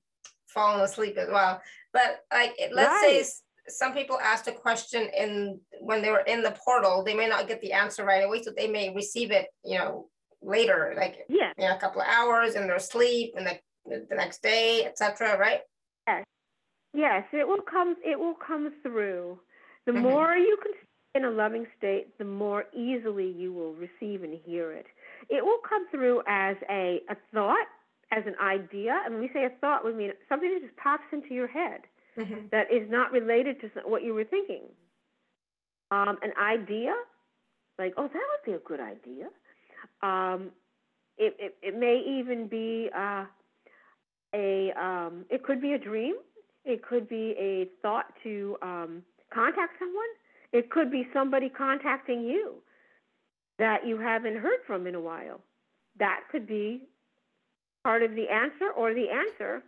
fallen 0.47 0.81
asleep 0.81 1.17
as 1.17 1.29
well. 1.29 1.61
But 1.93 2.19
like, 2.33 2.53
let's 2.73 2.89
right. 2.89 3.25
say 3.25 3.31
some 3.71 3.93
people 3.93 4.19
asked 4.19 4.47
a 4.47 4.51
question 4.51 5.09
in 5.17 5.59
when 5.79 6.01
they 6.01 6.09
were 6.09 6.19
in 6.19 6.41
the 6.41 6.55
portal, 6.63 7.03
they 7.03 7.13
may 7.13 7.27
not 7.27 7.47
get 7.47 7.61
the 7.61 7.73
answer 7.73 8.05
right 8.05 8.23
away, 8.23 8.41
so 8.43 8.51
they 8.55 8.67
may 8.67 8.93
receive 8.93 9.31
it, 9.31 9.47
you 9.63 9.77
know, 9.77 10.07
later, 10.41 10.93
like 10.97 11.25
yeah, 11.29 11.51
you 11.57 11.67
know, 11.67 11.75
a 11.75 11.79
couple 11.79 12.01
of 12.01 12.07
hours 12.07 12.55
in 12.55 12.67
their 12.67 12.79
sleep 12.79 13.33
and 13.35 13.45
the, 13.45 14.05
the 14.09 14.15
next 14.15 14.41
day, 14.41 14.85
etc. 14.85 15.37
Right? 15.37 15.61
Yes, 16.07 16.25
yes, 16.93 17.23
it 17.33 17.47
will 17.47 17.61
come. 17.61 17.95
It 18.05 18.19
will 18.19 18.35
come 18.35 18.73
through. 18.83 19.39
The 19.85 19.91
mm-hmm. 19.91 20.01
more 20.01 20.35
you 20.35 20.57
can 20.61 20.73
stay 20.73 21.19
in 21.19 21.25
a 21.25 21.31
loving 21.31 21.65
state, 21.77 22.17
the 22.17 22.25
more 22.25 22.65
easily 22.73 23.29
you 23.29 23.51
will 23.51 23.73
receive 23.73 24.23
and 24.23 24.37
hear 24.45 24.71
it. 24.71 24.85
It 25.29 25.43
will 25.43 25.59
come 25.67 25.87
through 25.89 26.21
as 26.27 26.55
a, 26.69 27.01
a 27.09 27.15
thought, 27.33 27.67
as 28.11 28.23
an 28.25 28.35
idea. 28.41 29.01
And 29.05 29.15
when 29.15 29.23
we 29.23 29.29
say 29.33 29.45
a 29.45 29.49
thought, 29.59 29.83
we 29.83 29.93
mean 29.93 30.11
something 30.29 30.53
that 30.53 30.65
just 30.65 30.77
pops 30.77 31.03
into 31.11 31.33
your 31.33 31.47
head 31.47 31.81
mm-hmm. 32.17 32.47
that 32.51 32.71
is 32.71 32.89
not 32.89 33.11
related 33.11 33.61
to 33.61 33.69
what 33.85 34.03
you 34.03 34.13
were 34.13 34.23
thinking. 34.23 34.63
Um, 35.91 36.17
an 36.21 36.31
idea, 36.41 36.93
like, 37.77 37.93
oh, 37.97 38.07
that 38.07 38.13
would 38.13 38.45
be 38.45 38.53
a 38.53 38.59
good 38.59 38.79
idea. 38.79 39.27
Um, 40.01 40.51
it, 41.17 41.35
it, 41.39 41.55
it 41.61 41.77
may 41.77 42.01
even 42.07 42.47
be 42.47 42.89
uh, 42.95 43.25
a, 44.33 44.71
um, 44.71 45.25
it 45.29 45.43
could 45.43 45.61
be 45.61 45.73
a 45.73 45.79
dream. 45.79 46.15
It 46.63 46.83
could 46.83 47.09
be 47.09 47.35
a 47.39 47.67
thought 47.81 48.05
to 48.23 48.57
um, 48.61 49.03
contact 49.33 49.79
someone. 49.79 50.05
It 50.53 50.69
could 50.69 50.91
be 50.91 51.07
somebody 51.13 51.49
contacting 51.49 52.23
you 52.23 52.55
that 53.57 53.85
you 53.85 53.99
haven't 53.99 54.37
heard 54.37 54.59
from 54.65 54.87
in 54.87 54.95
a 54.95 54.99
while. 54.99 55.41
That 55.99 56.21
could 56.31 56.47
be 56.47 56.83
part 57.83 58.03
of 58.03 58.11
the 58.11 58.29
answer 58.29 58.71
or 58.75 58.93
the 58.93 59.09
answer 59.09 59.63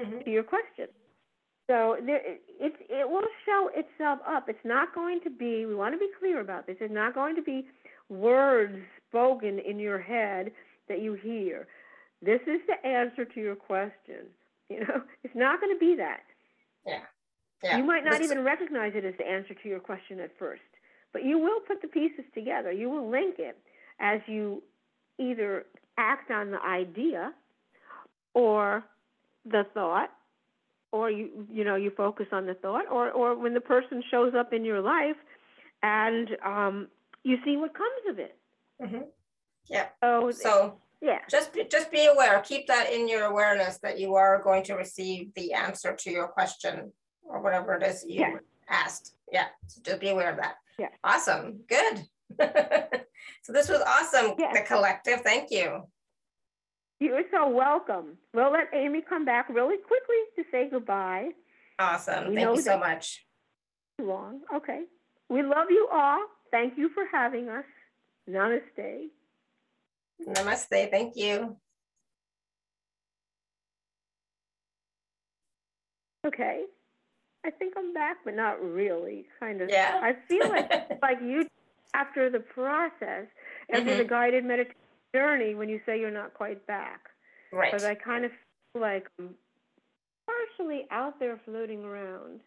mm-hmm. 0.00 0.20
to 0.24 0.30
your 0.30 0.42
question. 0.42 0.86
So 1.66 1.96
there, 2.04 2.20
it, 2.24 2.74
it 2.88 3.10
will 3.10 3.26
show 3.44 3.70
itself 3.74 4.20
up. 4.26 4.48
It's 4.48 4.64
not 4.64 4.94
going 4.94 5.20
to 5.24 5.30
be, 5.30 5.66
we 5.66 5.74
want 5.74 5.94
to 5.94 5.98
be 5.98 6.08
clear 6.18 6.40
about 6.40 6.66
this, 6.66 6.76
it's 6.80 6.94
not 6.94 7.14
going 7.14 7.34
to 7.36 7.42
be 7.42 7.66
words 8.08 8.76
spoken 9.08 9.58
in 9.58 9.78
your 9.78 10.00
head 10.00 10.52
that 10.88 11.02
you 11.02 11.14
hear. 11.14 11.66
This 12.22 12.40
is 12.42 12.60
the 12.66 12.88
answer 12.88 13.24
to 13.24 13.40
your 13.40 13.56
question. 13.56 14.26
You 14.68 14.80
know, 14.80 15.02
it's 15.22 15.36
not 15.36 15.60
going 15.60 15.72
to 15.72 15.78
be 15.78 15.94
that. 15.94 16.24
Yeah. 16.84 16.98
yeah. 17.62 17.76
You 17.78 17.84
might 17.84 18.04
not 18.04 18.20
even 18.20 18.42
recognize 18.42 18.94
it 18.96 19.04
as 19.04 19.14
the 19.16 19.24
answer 19.24 19.54
to 19.54 19.68
your 19.68 19.78
question 19.78 20.18
at 20.18 20.36
first, 20.40 20.60
but 21.12 21.24
you 21.24 21.38
will 21.38 21.60
put 21.60 21.80
the 21.82 21.86
pieces 21.86 22.24
together. 22.34 22.72
You 22.72 22.90
will 22.90 23.08
link 23.08 23.36
it 23.38 23.56
as 24.00 24.20
you 24.26 24.64
either 25.20 25.66
act 25.96 26.32
on 26.32 26.50
the 26.50 26.60
idea 26.60 27.32
or 28.34 28.82
the 29.44 29.62
thought 29.72 30.10
or 30.96 31.10
you 31.10 31.46
you 31.52 31.64
know 31.64 31.76
you 31.76 31.90
focus 31.90 32.26
on 32.32 32.46
the 32.46 32.54
thought 32.54 32.86
or 32.90 33.10
or 33.10 33.36
when 33.38 33.54
the 33.54 33.60
person 33.60 34.02
shows 34.10 34.34
up 34.34 34.52
in 34.52 34.64
your 34.64 34.80
life 34.80 35.16
and 35.82 36.28
um 36.44 36.88
you 37.22 37.36
see 37.44 37.56
what 37.56 37.74
comes 37.74 38.02
of 38.08 38.18
it. 38.20 38.38
Mm-hmm. 38.80 39.02
yeah. 39.68 39.88
So, 40.00 40.30
so 40.30 40.78
yeah. 41.02 41.18
just 41.28 41.52
be, 41.52 41.64
just 41.64 41.90
be 41.90 42.06
aware 42.06 42.40
keep 42.40 42.66
that 42.68 42.92
in 42.92 43.08
your 43.08 43.24
awareness 43.24 43.78
that 43.78 43.98
you 43.98 44.14
are 44.14 44.42
going 44.42 44.62
to 44.64 44.74
receive 44.74 45.34
the 45.34 45.52
answer 45.52 45.94
to 45.96 46.10
your 46.10 46.28
question 46.28 46.92
or 47.24 47.40
whatever 47.40 47.74
it 47.74 47.82
is 47.82 48.04
you 48.06 48.20
yeah. 48.20 48.36
asked. 48.68 49.14
Yeah 49.32 49.46
so 49.66 49.80
just 49.82 50.00
be 50.00 50.08
aware 50.08 50.30
of 50.30 50.38
that. 50.38 50.56
Yeah 50.78 50.88
awesome 51.04 51.60
good. 51.68 52.04
So 53.42 53.52
this 53.52 53.68
was 53.68 53.80
awesome 53.80 54.34
yeah. 54.38 54.52
the 54.52 54.62
collective 54.62 55.20
thank 55.20 55.50
you 55.52 55.84
You're 56.98 57.22
so 57.30 57.48
welcome. 57.48 58.16
We'll 58.32 58.52
let 58.52 58.68
Amy 58.72 59.02
come 59.06 59.24
back 59.24 59.48
really 59.50 59.76
quickly 59.76 60.16
to 60.36 60.44
say 60.50 60.68
goodbye. 60.70 61.30
Awesome. 61.78 62.30
We 62.30 62.36
Thank 62.36 62.56
you 62.56 62.62
so 62.62 62.78
much. 62.78 63.26
Too 63.98 64.06
Long. 64.06 64.40
Okay. 64.54 64.84
We 65.28 65.42
love 65.42 65.66
you 65.70 65.88
all. 65.92 66.24
Thank 66.50 66.78
you 66.78 66.88
for 66.90 67.04
having 67.12 67.48
us. 67.48 67.64
Namaste. 68.28 69.10
Namaste. 70.26 70.90
Thank 70.90 71.16
you. 71.16 71.56
Okay. 76.26 76.64
I 77.44 77.50
think 77.50 77.74
I'm 77.76 77.92
back, 77.92 78.18
but 78.24 78.34
not 78.34 78.62
really. 78.62 79.26
Kind 79.38 79.60
of. 79.60 79.68
Yeah. 79.68 80.00
I 80.02 80.14
feel 80.28 80.48
like 80.48 80.70
like 81.02 81.18
you 81.20 81.46
after 81.94 82.30
the 82.30 82.40
process, 82.40 83.26
after 83.70 83.84
mm-hmm. 83.84 83.98
the 83.98 84.04
guided 84.04 84.44
meditation 84.44 84.76
journey, 85.16 85.54
when 85.54 85.68
you 85.68 85.80
say 85.86 85.98
you're 85.98 86.10
not 86.10 86.34
quite 86.34 86.66
back. 86.66 87.00
Right. 87.52 87.72
Because 87.72 87.84
I 87.84 87.94
kind 87.94 88.24
of 88.24 88.30
feel 88.72 88.82
like 88.82 89.06
I'm 89.18 89.34
partially 90.26 90.86
out 90.90 91.18
there 91.18 91.40
floating 91.44 91.84
around. 91.84 92.40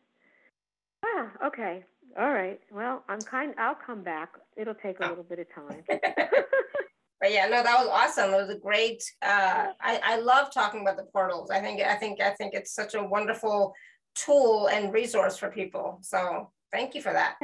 Ah, 1.05 1.47
okay. 1.47 1.83
All 2.17 2.31
right. 2.31 2.59
Well, 2.71 3.03
I'm 3.07 3.21
kind. 3.21 3.53
I'll 3.57 3.75
come 3.75 4.03
back. 4.03 4.29
It'll 4.57 4.75
take 4.75 4.99
a 4.99 5.05
oh. 5.05 5.09
little 5.09 5.23
bit 5.23 5.39
of 5.39 5.47
time. 5.53 5.83
but 5.87 7.31
yeah, 7.31 7.47
no, 7.47 7.63
that 7.63 7.79
was 7.79 7.87
awesome. 7.87 8.33
It 8.33 8.37
was 8.37 8.49
a 8.49 8.59
great. 8.59 9.03
Uh, 9.21 9.67
I 9.81 9.99
I 10.03 10.19
love 10.19 10.51
talking 10.53 10.81
about 10.81 10.97
the 10.97 11.07
portals. 11.13 11.49
I 11.51 11.59
think 11.59 11.81
I 11.81 11.95
think 11.95 12.21
I 12.21 12.31
think 12.31 12.53
it's 12.53 12.73
such 12.73 12.95
a 12.95 13.03
wonderful 13.03 13.73
tool 14.15 14.67
and 14.67 14.93
resource 14.93 15.37
for 15.37 15.49
people. 15.49 15.99
So 16.01 16.51
thank 16.73 16.95
you 16.95 17.01
for 17.01 17.13
that. 17.13 17.35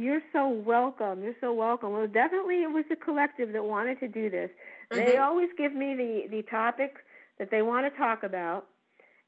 You're 0.00 0.22
so 0.32 0.48
welcome. 0.48 1.22
You're 1.22 1.36
so 1.42 1.52
welcome. 1.52 1.92
Well, 1.92 2.06
definitely, 2.06 2.62
it 2.62 2.72
was 2.72 2.86
the 2.88 2.96
collective 2.96 3.52
that 3.52 3.62
wanted 3.62 4.00
to 4.00 4.08
do 4.08 4.30
this. 4.30 4.48
Mm-hmm. 4.90 5.04
They 5.04 5.18
always 5.18 5.50
give 5.58 5.74
me 5.74 5.94
the 5.94 6.36
the 6.38 6.42
topic 6.44 6.94
that 7.38 7.50
they 7.50 7.60
want 7.60 7.84
to 7.84 7.98
talk 7.98 8.22
about, 8.22 8.66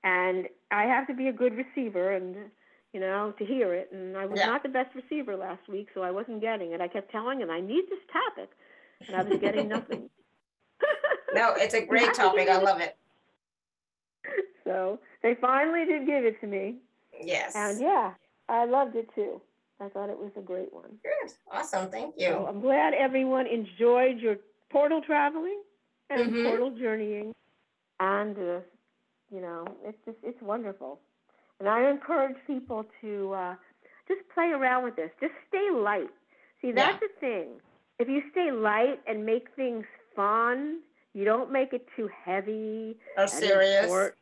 and 0.03 0.49
I 0.71 0.85
have 0.85 1.07
to 1.09 1.15
be 1.15 1.29
a 1.29 1.33
good 1.33 1.53
receiver 1.55 2.13
and 2.13 2.37
you 2.95 3.01
know 3.01 3.35
to 3.39 3.45
hear 3.45 3.75
it. 3.75 3.91
And 3.93 4.17
I 4.17 4.25
was 4.25 4.39
yeah. 4.39 4.47
not 4.47 4.63
the 4.63 4.71
best 4.71 4.95
receiver 4.95 5.37
last 5.37 5.69
week, 5.69 5.89
so 5.93 6.01
I 6.01 6.11
wasn't 6.11 6.41
getting 6.41 6.73
it. 6.73 6.81
I 6.81 6.89
kept 6.89 7.13
telling 7.13 7.41
them 7.41 7.51
I 7.51 7.61
need 7.61 7.85
this 7.91 8.01
topic, 8.11 8.49
and 9.07 9.15
I 9.15 9.25
was 9.25 9.39
getting 9.41 9.69
nothing. 9.69 10.09
no, 11.35 11.53
it's 11.55 11.75
a 11.75 11.85
great 11.93 12.15
topic. 12.15 12.49
I 12.49 12.57
love 12.57 12.81
it. 12.81 12.97
So 14.65 15.01
they 15.23 15.35
finally 15.39 15.85
did 15.85 16.07
give 16.07 16.25
it 16.25 16.41
to 16.41 16.47
me. 16.47 16.77
Yes. 17.21 17.53
And 17.55 17.79
yeah, 17.79 18.13
I 18.49 18.65
loved 18.65 18.97
it 18.97 19.11
too. 19.15 19.43
I 19.83 19.89
thought 19.89 20.11
it 20.11 20.19
was 20.19 20.31
a 20.37 20.41
great 20.41 20.73
one. 20.73 20.99
Good. 21.03 21.33
Awesome. 21.51 21.91
Thank 21.91 22.15
you. 22.17 22.29
So 22.29 22.47
I'm 22.47 22.61
glad 22.61 22.95
everyone 22.95 23.47
enjoyed 23.47 24.21
your 24.21 24.37
portal 24.71 25.01
traveling 25.05 25.61
and 26.09 26.31
mm-hmm. 26.31 26.47
portal 26.47 26.71
journeying. 26.71 27.35
And, 27.99 28.37
uh, 28.37 28.61
you 29.33 29.41
know, 29.41 29.67
it's 29.85 29.99
just, 30.05 30.19
it's 30.23 30.41
wonderful. 30.41 31.01
And 31.59 31.69
I 31.69 31.91
encourage 31.91 32.37
people 32.47 32.87
to 33.01 33.33
uh, 33.33 33.55
just 34.07 34.21
play 34.33 34.51
around 34.51 34.85
with 34.85 34.97
this. 34.97 35.11
Just 35.21 35.35
stay 35.49 35.69
light. 35.75 36.11
See, 36.61 36.71
that's 36.71 36.99
yeah. 37.03 37.09
the 37.09 37.21
thing. 37.21 37.49
If 37.99 38.09
you 38.09 38.23
stay 38.31 38.53
light 38.53 39.01
and 39.07 39.27
make 39.27 39.49
things 39.57 39.85
fun, 40.15 40.79
you 41.13 41.25
don't 41.25 41.53
make 41.53 41.73
it 41.73 41.87
too 41.97 42.09
heavy 42.25 42.97
or 43.17 43.27
serious. 43.27 44.13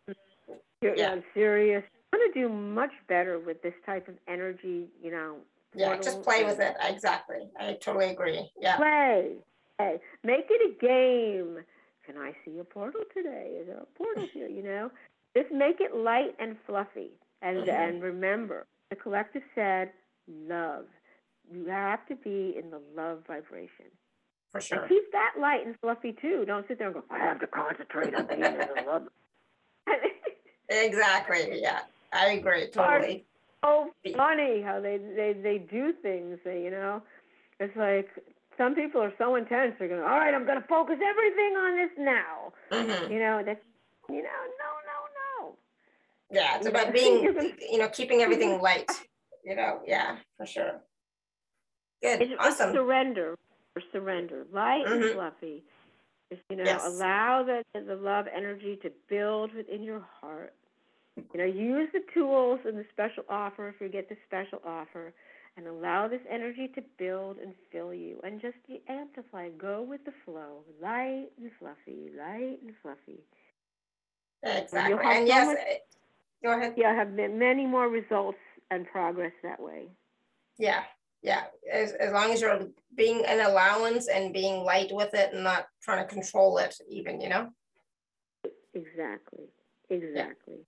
You're, 0.83 0.97
yeah. 0.97 1.17
serious. 1.35 1.85
Going 2.13 2.33
to 2.33 2.41
do 2.41 2.49
much 2.49 2.93
better 3.09 3.39
with 3.39 3.63
this 3.63 3.75
type 3.87 4.09
of 4.09 4.15
energy, 4.27 4.89
you 5.03 5.11
know. 5.11 5.37
Yeah, 5.75 5.97
just 5.99 6.23
play 6.23 6.45
with 6.45 6.59
it. 6.59 6.75
Exactly. 6.83 7.49
I 7.59 7.75
totally 7.75 8.11
agree. 8.11 8.51
Yeah. 8.59 8.77
Play. 8.77 9.37
Hey, 9.79 10.01
make 10.25 10.47
it 10.51 10.61
a 10.71 10.85
game. 10.85 11.65
Can 12.05 12.17
I 12.17 12.33
see 12.45 12.59
a 12.59 12.65
portal 12.65 13.03
today? 13.15 13.59
Is 13.61 13.69
there 13.69 13.77
a 13.77 13.87
portal 13.97 14.27
here? 14.35 14.49
You 14.49 14.63
know, 14.63 14.91
just 15.37 15.53
make 15.53 15.81
it 15.81 15.95
light 15.95 16.35
and 16.41 16.57
fluffy. 16.67 17.11
And 17.43 17.59
mm-hmm. 17.59 17.71
and 17.71 18.03
remember, 18.03 18.67
the 18.91 18.97
collective 18.97 19.43
said 19.55 19.91
love. 20.29 20.87
You 21.53 21.67
have 21.67 22.07
to 22.09 22.17
be 22.17 22.57
in 22.59 22.71
the 22.71 22.81
love 22.97 23.23
vibration. 23.27 23.87
For 24.51 24.61
sure. 24.61 24.81
And 24.81 24.89
keep 24.89 25.13
that 25.13 25.35
light 25.39 25.65
and 25.65 25.77
fluffy 25.81 26.13
too. 26.13 26.45
Don't 26.47 26.67
sit 26.67 26.79
there 26.79 26.89
and 26.89 26.97
go, 26.97 27.05
I 27.11 27.19
have 27.19 27.41
to 27.41 27.47
concentrate 27.47 28.15
on 28.15 28.27
being 28.27 28.45
in 28.45 28.59
the 28.59 28.83
love. 28.87 29.09
exactly. 30.69 31.61
Yeah. 31.61 31.81
I 32.13 32.33
agree 32.33 32.69
totally. 32.69 33.27
Oh, 33.63 33.91
funny 34.17 34.63
how 34.63 34.81
they, 34.81 34.99
they, 34.99 35.35
they 35.35 35.59
do 35.59 35.93
things. 36.03 36.39
They, 36.45 36.63
you 36.63 36.71
know, 36.71 37.03
it's 37.59 37.77
like 37.77 38.09
some 38.57 38.75
people 38.75 39.03
are 39.03 39.13
so 39.19 39.37
intense. 39.37 39.75
They're 39.79 39.89
going, 39.89 40.01
all 40.01 40.19
right, 40.19 40.35
I'm 40.35 40.47
going 40.47 40.61
to 40.61 40.67
focus 40.67 40.97
everything 40.97 41.57
on 41.57 41.77
this 41.77 41.91
now. 41.99 42.53
Mm-hmm. 42.73 43.13
You 43.13 43.19
know, 43.19 43.43
that's, 43.45 43.61
you 44.09 44.23
know, 44.23 44.41
no, 44.59 45.45
no, 45.45 45.49
no. 45.49 45.57
Yeah, 46.31 46.57
it's 46.57 46.67
about 46.67 46.93
being, 46.95 47.23
you 47.71 47.79
know, 47.79 47.89
keeping 47.89 48.23
everything 48.23 48.61
light. 48.61 48.91
You 49.45 49.57
know, 49.57 49.81
yeah, 49.87 50.17
for 50.37 50.47
sure. 50.47 50.81
Good, 52.03 52.23
it's, 52.23 52.33
awesome. 52.39 52.71
It's 52.71 52.79
surrender, 52.79 53.37
or 53.77 53.83
surrender, 53.93 54.47
light 54.53 54.87
mm-hmm. 54.87 55.03
and 55.03 55.13
fluffy. 55.13 55.65
Just, 56.31 56.43
you 56.49 56.57
know, 56.57 56.65
yes. 56.65 56.83
allow 56.87 57.43
the 57.43 57.63
the 57.75 57.97
love 57.97 58.27
energy 58.35 58.79
to 58.83 58.91
build 59.09 59.55
within 59.55 59.83
your 59.83 60.03
heart 60.21 60.55
you 61.33 61.39
know, 61.39 61.45
use 61.47 61.89
the 61.93 62.03
tools 62.15 62.61
and 62.65 62.77
the 62.77 62.85
special 62.93 63.25
offer 63.29 63.69
if 63.69 63.81
you 63.81 63.89
get 63.89 64.09
the 64.09 64.17
special 64.27 64.61
offer 64.65 65.13
and 65.57 65.67
allow 65.67 66.09
this 66.09 66.21
energy 66.31 66.69
to 66.75 66.83
build 66.99 67.39
and 67.39 67.55
fill 67.73 67.93
you 67.93 68.21
and 68.23 68.41
just 68.41 68.57
amplify. 68.89 69.49
Go 69.51 69.83
with 69.83 70.05
the 70.05 70.13
flow, 70.25 70.65
light 70.81 71.29
and 71.41 71.51
fluffy, 71.59 72.11
light 72.17 72.59
and 72.63 72.75
fluffy. 72.83 73.21
Exactly. 74.43 74.93
And, 74.93 75.03
and 75.03 75.29
yes, 75.29 75.47
much, 75.47 75.57
eh, 75.59 75.77
go 76.43 76.57
ahead. 76.57 76.75
Yeah, 76.77 76.95
have 76.95 77.13
many 77.13 77.67
more 77.67 77.89
results 77.89 78.39
and 78.71 78.87
progress 78.87 79.33
that 79.43 79.61
way. 79.61 79.89
Yeah, 80.59 80.83
yeah. 81.23 81.45
As, 81.71 81.93
as 81.93 82.13
long 82.13 82.33
as 82.33 82.41
you're 82.41 82.69
being 82.97 83.25
an 83.27 83.41
allowance 83.41 84.09
and 84.09 84.33
being 84.33 84.65
light 84.65 84.91
with 84.93 85.13
it 85.15 85.35
and 85.35 85.45
not 85.45 85.67
trying 85.83 86.07
to 86.07 86.13
control 86.13 86.59
it, 86.59 86.75
even, 86.89 87.21
you 87.21 87.29
know? 87.29 87.51
Exactly. 88.73 89.45
Exactly. 89.91 90.61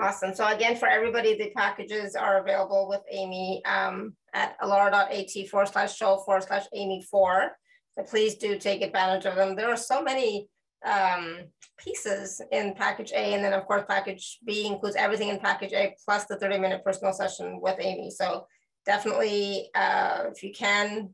Awesome. 0.00 0.34
So 0.34 0.46
again, 0.46 0.76
for 0.76 0.88
everybody, 0.88 1.36
the 1.36 1.50
packages 1.56 2.14
are 2.14 2.40
available 2.40 2.88
with 2.88 3.00
Amy 3.10 3.62
um, 3.64 4.14
at 4.32 4.58
alara.at 4.60 5.48
forward 5.48 5.68
slash 5.68 5.96
show 5.96 6.18
forward 6.18 6.44
slash 6.44 6.66
Amy 6.74 7.02
four. 7.10 7.52
So 7.92 8.04
please 8.04 8.36
do 8.36 8.58
take 8.58 8.82
advantage 8.82 9.26
of 9.26 9.34
them. 9.34 9.56
There 9.56 9.68
are 9.68 9.76
so 9.76 10.02
many 10.02 10.48
um, 10.84 11.38
pieces 11.78 12.40
in 12.52 12.74
package 12.74 13.12
A. 13.12 13.34
And 13.34 13.44
then 13.44 13.52
of 13.52 13.66
course, 13.66 13.84
package 13.88 14.38
B 14.44 14.66
includes 14.66 14.96
everything 14.96 15.28
in 15.28 15.38
package 15.38 15.72
A 15.72 15.94
plus 16.04 16.26
the 16.26 16.36
30 16.36 16.58
minute 16.58 16.84
personal 16.84 17.12
session 17.12 17.60
with 17.60 17.76
Amy. 17.80 18.10
So 18.10 18.46
definitely, 18.86 19.70
uh, 19.74 20.24
if 20.32 20.42
you 20.42 20.52
can 20.52 21.10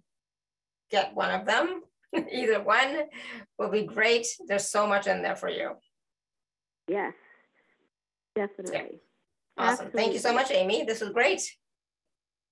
get 0.91 1.15
one 1.15 1.31
of 1.31 1.47
them, 1.47 1.83
either 2.33 2.63
one 2.63 3.05
will 3.59 3.71
be 3.71 3.85
great. 3.85 4.27
There's 4.47 4.69
so 4.69 4.87
much 4.87 5.07
in 5.07 5.23
there 5.23 5.37
for 5.37 5.49
you. 5.49 5.73
Yes. 6.87 7.15
Definitely. 8.35 8.75
Yeah. 8.75 8.99
Awesome. 9.57 9.71
Absolutely. 9.71 10.01
Thank 10.01 10.13
you 10.15 10.19
so 10.19 10.33
much, 10.33 10.51
Amy. 10.51 10.85
This 10.85 11.01
was 11.01 11.11
great. 11.11 11.43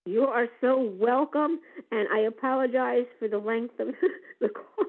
You 0.05 0.27
are 0.27 0.49
so 0.61 0.81
welcome, 0.81 1.61
and 1.93 2.09
I 2.13 2.21
apologize 2.21 3.07
for 3.19 3.29
the 3.29 3.39
length 3.39 3.79
of 3.79 3.89
the 4.41 4.49
call. 4.49 4.87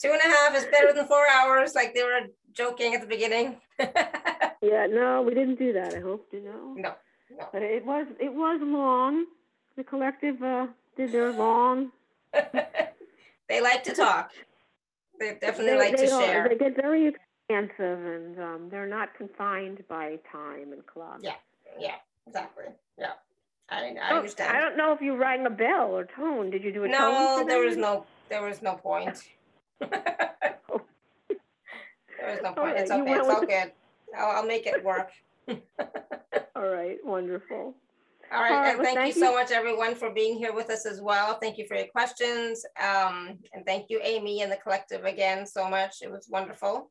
Two 0.00 0.10
and 0.10 0.20
a 0.20 0.28
half 0.28 0.54
is 0.56 0.64
better 0.66 0.92
than 0.92 1.06
four 1.06 1.28
hours, 1.28 1.74
like 1.74 1.94
they 1.94 2.02
were 2.02 2.20
joking 2.52 2.94
at 2.94 3.00
the 3.00 3.06
beginning. 3.06 3.56
yeah, 3.80 4.86
no, 4.88 5.22
we 5.22 5.34
didn't 5.34 5.58
do 5.58 5.72
that. 5.72 5.94
I 5.94 6.00
hope 6.00 6.26
you 6.32 6.40
know. 6.44 6.74
No, 6.76 6.94
no. 7.30 7.48
But 7.52 7.62
it 7.62 7.84
was 7.84 8.06
it 8.20 8.32
was 8.32 8.60
long. 8.62 9.26
The 9.76 9.84
collective 9.84 10.42
uh, 10.42 10.68
did 10.96 11.12
their 11.12 11.32
long. 11.32 11.90
they 13.48 13.60
like 13.60 13.82
to 13.84 13.94
talk. 13.94 14.32
They 15.18 15.36
definitely 15.40 15.72
they, 15.72 15.78
like 15.78 15.96
they 15.96 16.06
to 16.06 16.14
are. 16.14 16.22
share. 16.22 16.48
They 16.48 16.56
get 16.56 16.76
very 16.76 17.14
expansive 17.48 18.04
and 18.04 18.38
um, 18.38 18.68
they're 18.70 18.86
not 18.86 19.14
confined 19.14 19.82
by 19.88 20.18
time 20.30 20.72
and 20.72 20.86
clock. 20.86 21.18
Yeah, 21.22 21.34
yeah, 21.78 21.94
exactly. 22.26 22.64
Yeah, 22.98 23.12
I, 23.70 23.96
I 24.00 24.12
oh, 24.12 24.16
understand. 24.16 24.56
I 24.56 24.60
don't 24.60 24.76
know 24.76 24.92
if 24.92 25.00
you 25.00 25.16
rang 25.16 25.46
a 25.46 25.50
bell 25.50 25.90
or 25.90 26.04
tone. 26.04 26.50
Did 26.50 26.62
you 26.62 26.72
do 26.72 26.84
a 26.84 26.88
no, 26.88 26.98
tone? 26.98 27.12
No, 27.12 27.44
there 27.46 27.60
was 27.60 27.76
no, 27.76 28.04
there 28.28 28.42
was 28.42 28.62
no 28.62 28.74
point. 28.74 29.22
there 29.80 29.90
was 32.26 32.40
no 32.42 32.52
point. 32.52 32.58
Right, 32.58 32.76
it's 32.78 32.90
okay. 32.90 33.12
It's 33.12 33.28
all 33.28 33.40
good. 33.40 33.72
I'll, 34.16 34.36
I'll 34.36 34.46
make 34.46 34.66
it 34.66 34.84
work. 34.84 35.10
all 35.48 36.68
right, 36.68 36.98
wonderful. 37.04 37.74
All 38.30 38.42
right, 38.42 38.52
All 38.52 38.60
right 38.60 38.68
and 38.68 38.78
well, 38.78 38.84
thank, 38.84 38.98
thank 38.98 39.16
you, 39.16 39.22
you 39.22 39.26
so 39.26 39.34
much, 39.34 39.50
everyone, 39.50 39.94
for 39.94 40.10
being 40.10 40.36
here 40.36 40.52
with 40.52 40.68
us 40.68 40.84
as 40.84 41.00
well. 41.00 41.38
Thank 41.40 41.56
you 41.56 41.66
for 41.66 41.76
your 41.76 41.86
questions. 41.86 42.62
Um, 42.78 43.38
and 43.54 43.64
thank 43.64 43.86
you, 43.88 44.00
Amy 44.02 44.42
and 44.42 44.52
the 44.52 44.56
collective 44.56 45.06
again 45.06 45.46
so 45.46 45.66
much. 45.66 46.02
It 46.02 46.10
was 46.10 46.28
wonderful. 46.30 46.90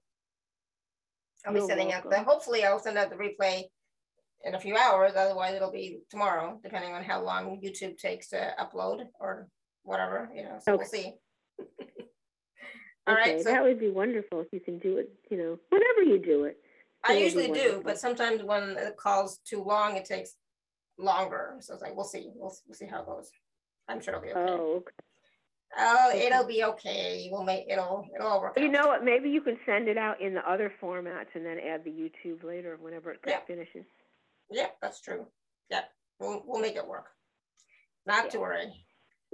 I'll 1.45 1.53
be 1.53 1.61
sending 1.61 1.93
out 1.93 2.09
the, 2.09 2.19
hopefully 2.19 2.64
I'll 2.64 2.80
send 2.80 2.98
out 2.98 3.09
the 3.09 3.16
replay 3.16 3.64
in 4.43 4.56
a 4.56 4.59
few 4.59 4.75
hours. 4.75 5.14
Otherwise 5.16 5.56
it'll 5.56 5.72
be 5.72 5.99
tomorrow, 6.09 6.59
depending 6.64 6.93
on 6.93 7.03
how 7.03 7.24
long 7.24 7.61
YouTube 7.64 7.98
takes 7.98 8.30
to 8.30 8.53
upload 8.59 9.06
or 9.19 9.48
whatever, 9.83 10.30
you 10.35 10.43
know, 10.43 10.57
so 10.61 10.77
we'll 10.77 10.85
see. 10.85 11.14
All 13.07 13.14
okay, 13.14 13.35
right. 13.35 13.43
So 13.43 13.51
that 13.51 13.64
would 13.64 13.80
be 13.80 13.90
wonderful 13.90 14.41
if 14.41 14.48
you 14.51 14.59
can 14.59 14.80
do 14.80 14.98
it. 14.98 15.09
You 15.32 15.38
know, 15.38 15.59
whenever 15.69 16.03
you 16.03 16.19
do 16.19 16.43
it. 16.43 16.57
I 17.06 17.14
That 17.14 17.14
would 17.14 17.19
be 17.19 17.24
usually 17.24 17.51
do, 17.51 17.82
but 17.83 17.99
sometimes 17.99 18.43
when 18.43 18.74
the 18.74 18.93
call's 18.98 19.40
too 19.45 19.64
long, 19.64 19.95
it 19.95 20.03
takes 20.03 20.35
longer. 20.98 21.56
So 21.61 21.74
it's 21.74 21.82
like, 21.82 21.95
we'll 21.95 22.06
see. 22.06 22.32
We'll, 22.35 22.53
we'll 22.67 22.75
see 22.75 22.85
how 22.85 23.01
it 23.01 23.06
goes. 23.06 23.30
I'm 23.88 24.01
sure 24.01 24.16
it'll 24.16 24.25
be 24.25 24.32
okay. 24.32 24.40
Oh, 24.40 24.75
okay. 24.77 24.91
Oh, 25.77 26.11
it'll 26.15 26.45
be 26.47 26.63
okay. 26.63 27.29
We'll 27.31 27.43
make 27.43 27.65
it'll 27.69 28.05
it'll 28.15 28.27
all 28.27 28.41
work 28.41 28.57
You 28.57 28.67
out. 28.67 28.71
know 28.71 28.87
what? 28.87 29.03
Maybe 29.03 29.29
you 29.29 29.41
can 29.41 29.57
send 29.65 29.87
it 29.87 29.97
out 29.97 30.21
in 30.21 30.33
the 30.33 30.49
other 30.49 30.71
formats 30.81 31.27
and 31.35 31.45
then 31.45 31.57
add 31.59 31.83
the 31.83 31.91
YouTube 31.91 32.43
later 32.43 32.77
whenever 32.79 33.11
it 33.11 33.19
Yeah. 33.25 33.39
finishes. 33.47 33.83
Yep, 34.49 34.77
that's 34.81 35.01
true. 35.01 35.27
Yeah, 35.69 35.83
we'll 36.19 36.43
we'll 36.45 36.61
make 36.61 36.75
it 36.75 36.87
work. 36.87 37.07
Not 38.05 38.29
to 38.31 38.39
worry. 38.39 38.73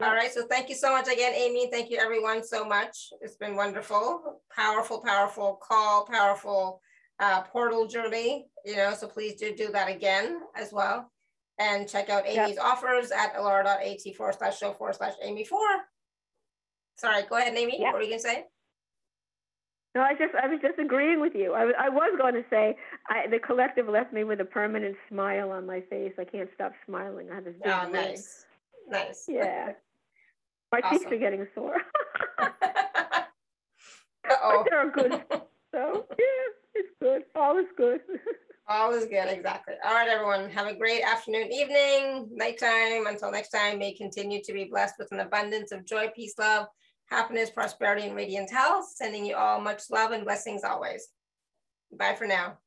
All 0.00 0.12
right, 0.12 0.32
so 0.32 0.46
thank 0.46 0.68
you 0.68 0.74
so 0.74 0.90
much 0.90 1.06
again, 1.08 1.32
Amy. 1.34 1.70
Thank 1.70 1.88
you 1.90 1.98
everyone 1.98 2.42
so 2.44 2.64
much. 2.64 3.10
It's 3.20 3.36
been 3.36 3.54
wonderful, 3.54 4.40
powerful, 4.54 5.00
powerful 5.00 5.58
call, 5.62 6.04
powerful 6.06 6.80
uh, 7.20 7.42
portal 7.42 7.86
journey. 7.86 8.46
You 8.64 8.76
know, 8.76 8.94
so 8.94 9.06
please 9.06 9.34
do 9.36 9.54
do 9.54 9.70
that 9.72 9.88
again 9.88 10.40
as 10.56 10.72
well. 10.72 11.10
And 11.58 11.88
check 11.88 12.10
out 12.10 12.24
Yep. 12.26 12.46
Amy's 12.48 12.58
offers 12.58 13.10
at 13.12 13.34
alara.at 13.34 14.16
forward 14.16 14.34
slash 14.38 14.58
show 14.58 14.72
forward 14.72 14.96
slash 14.96 15.14
Amy 15.22 15.44
four. 15.44 15.60
Sorry, 16.96 17.22
go 17.28 17.36
ahead, 17.36 17.56
Amy. 17.56 17.78
Yep. 17.80 17.92
What 17.92 17.94
were 17.94 18.02
you 18.02 18.10
gonna 18.10 18.20
say? 18.20 18.44
No, 19.94 20.00
I 20.02 20.14
just 20.14 20.34
I 20.34 20.48
was 20.48 20.58
just 20.60 20.78
agreeing 20.80 21.20
with 21.20 21.34
you. 21.36 21.52
I 21.54 21.64
was 21.64 21.74
I 21.78 21.88
was 21.88 22.12
going 22.18 22.34
to 22.34 22.44
say 22.50 22.76
I, 23.08 23.28
the 23.28 23.38
collective 23.38 23.88
left 23.88 24.12
me 24.12 24.24
with 24.24 24.40
a 24.40 24.44
permanent 24.44 24.96
smile 25.08 25.52
on 25.52 25.66
my 25.66 25.80
face. 25.82 26.12
I 26.18 26.24
can't 26.24 26.50
stop 26.54 26.72
smiling. 26.84 27.28
I 27.30 27.36
have 27.36 27.44
this 27.44 27.54
big 27.62 27.72
Oh, 27.72 27.88
nice, 27.88 28.44
nice. 28.88 29.26
Yeah. 29.28 29.72
My 30.72 30.80
teeth 30.80 31.02
Awesome. 31.02 31.12
are 31.12 31.18
getting 31.18 31.46
sore. 31.54 31.76
But 34.26 34.66
they're 34.70 34.90
good. 34.90 35.22
So 35.74 36.06
yeah, 36.08 36.76
it's 36.76 36.88
good. 37.02 37.22
All 37.34 37.58
is 37.58 37.66
good. 37.76 37.98
All 38.66 38.94
is 38.94 39.04
good, 39.04 39.28
exactly. 39.28 39.74
All 39.84 39.92
right, 39.92 40.08
everyone. 40.08 40.48
Have 40.48 40.66
a 40.66 40.74
great 40.74 41.02
afternoon, 41.02 41.52
evening, 41.52 42.28
nighttime. 42.32 43.06
Until 43.06 43.30
next 43.30 43.50
time, 43.50 43.78
may 43.78 43.92
continue 43.92 44.40
to 44.42 44.52
be 44.54 44.64
blessed 44.64 44.94
with 44.98 45.12
an 45.12 45.20
abundance 45.20 45.70
of 45.70 45.84
joy, 45.84 46.10
peace, 46.16 46.34
love, 46.38 46.66
happiness, 47.06 47.50
prosperity, 47.50 48.06
and 48.06 48.16
radiant 48.16 48.50
health. 48.50 48.86
Sending 48.94 49.26
you 49.26 49.36
all 49.36 49.60
much 49.60 49.90
love 49.90 50.12
and 50.12 50.24
blessings 50.24 50.64
always. 50.64 51.08
Bye 51.92 52.14
for 52.14 52.26
now. 52.26 52.58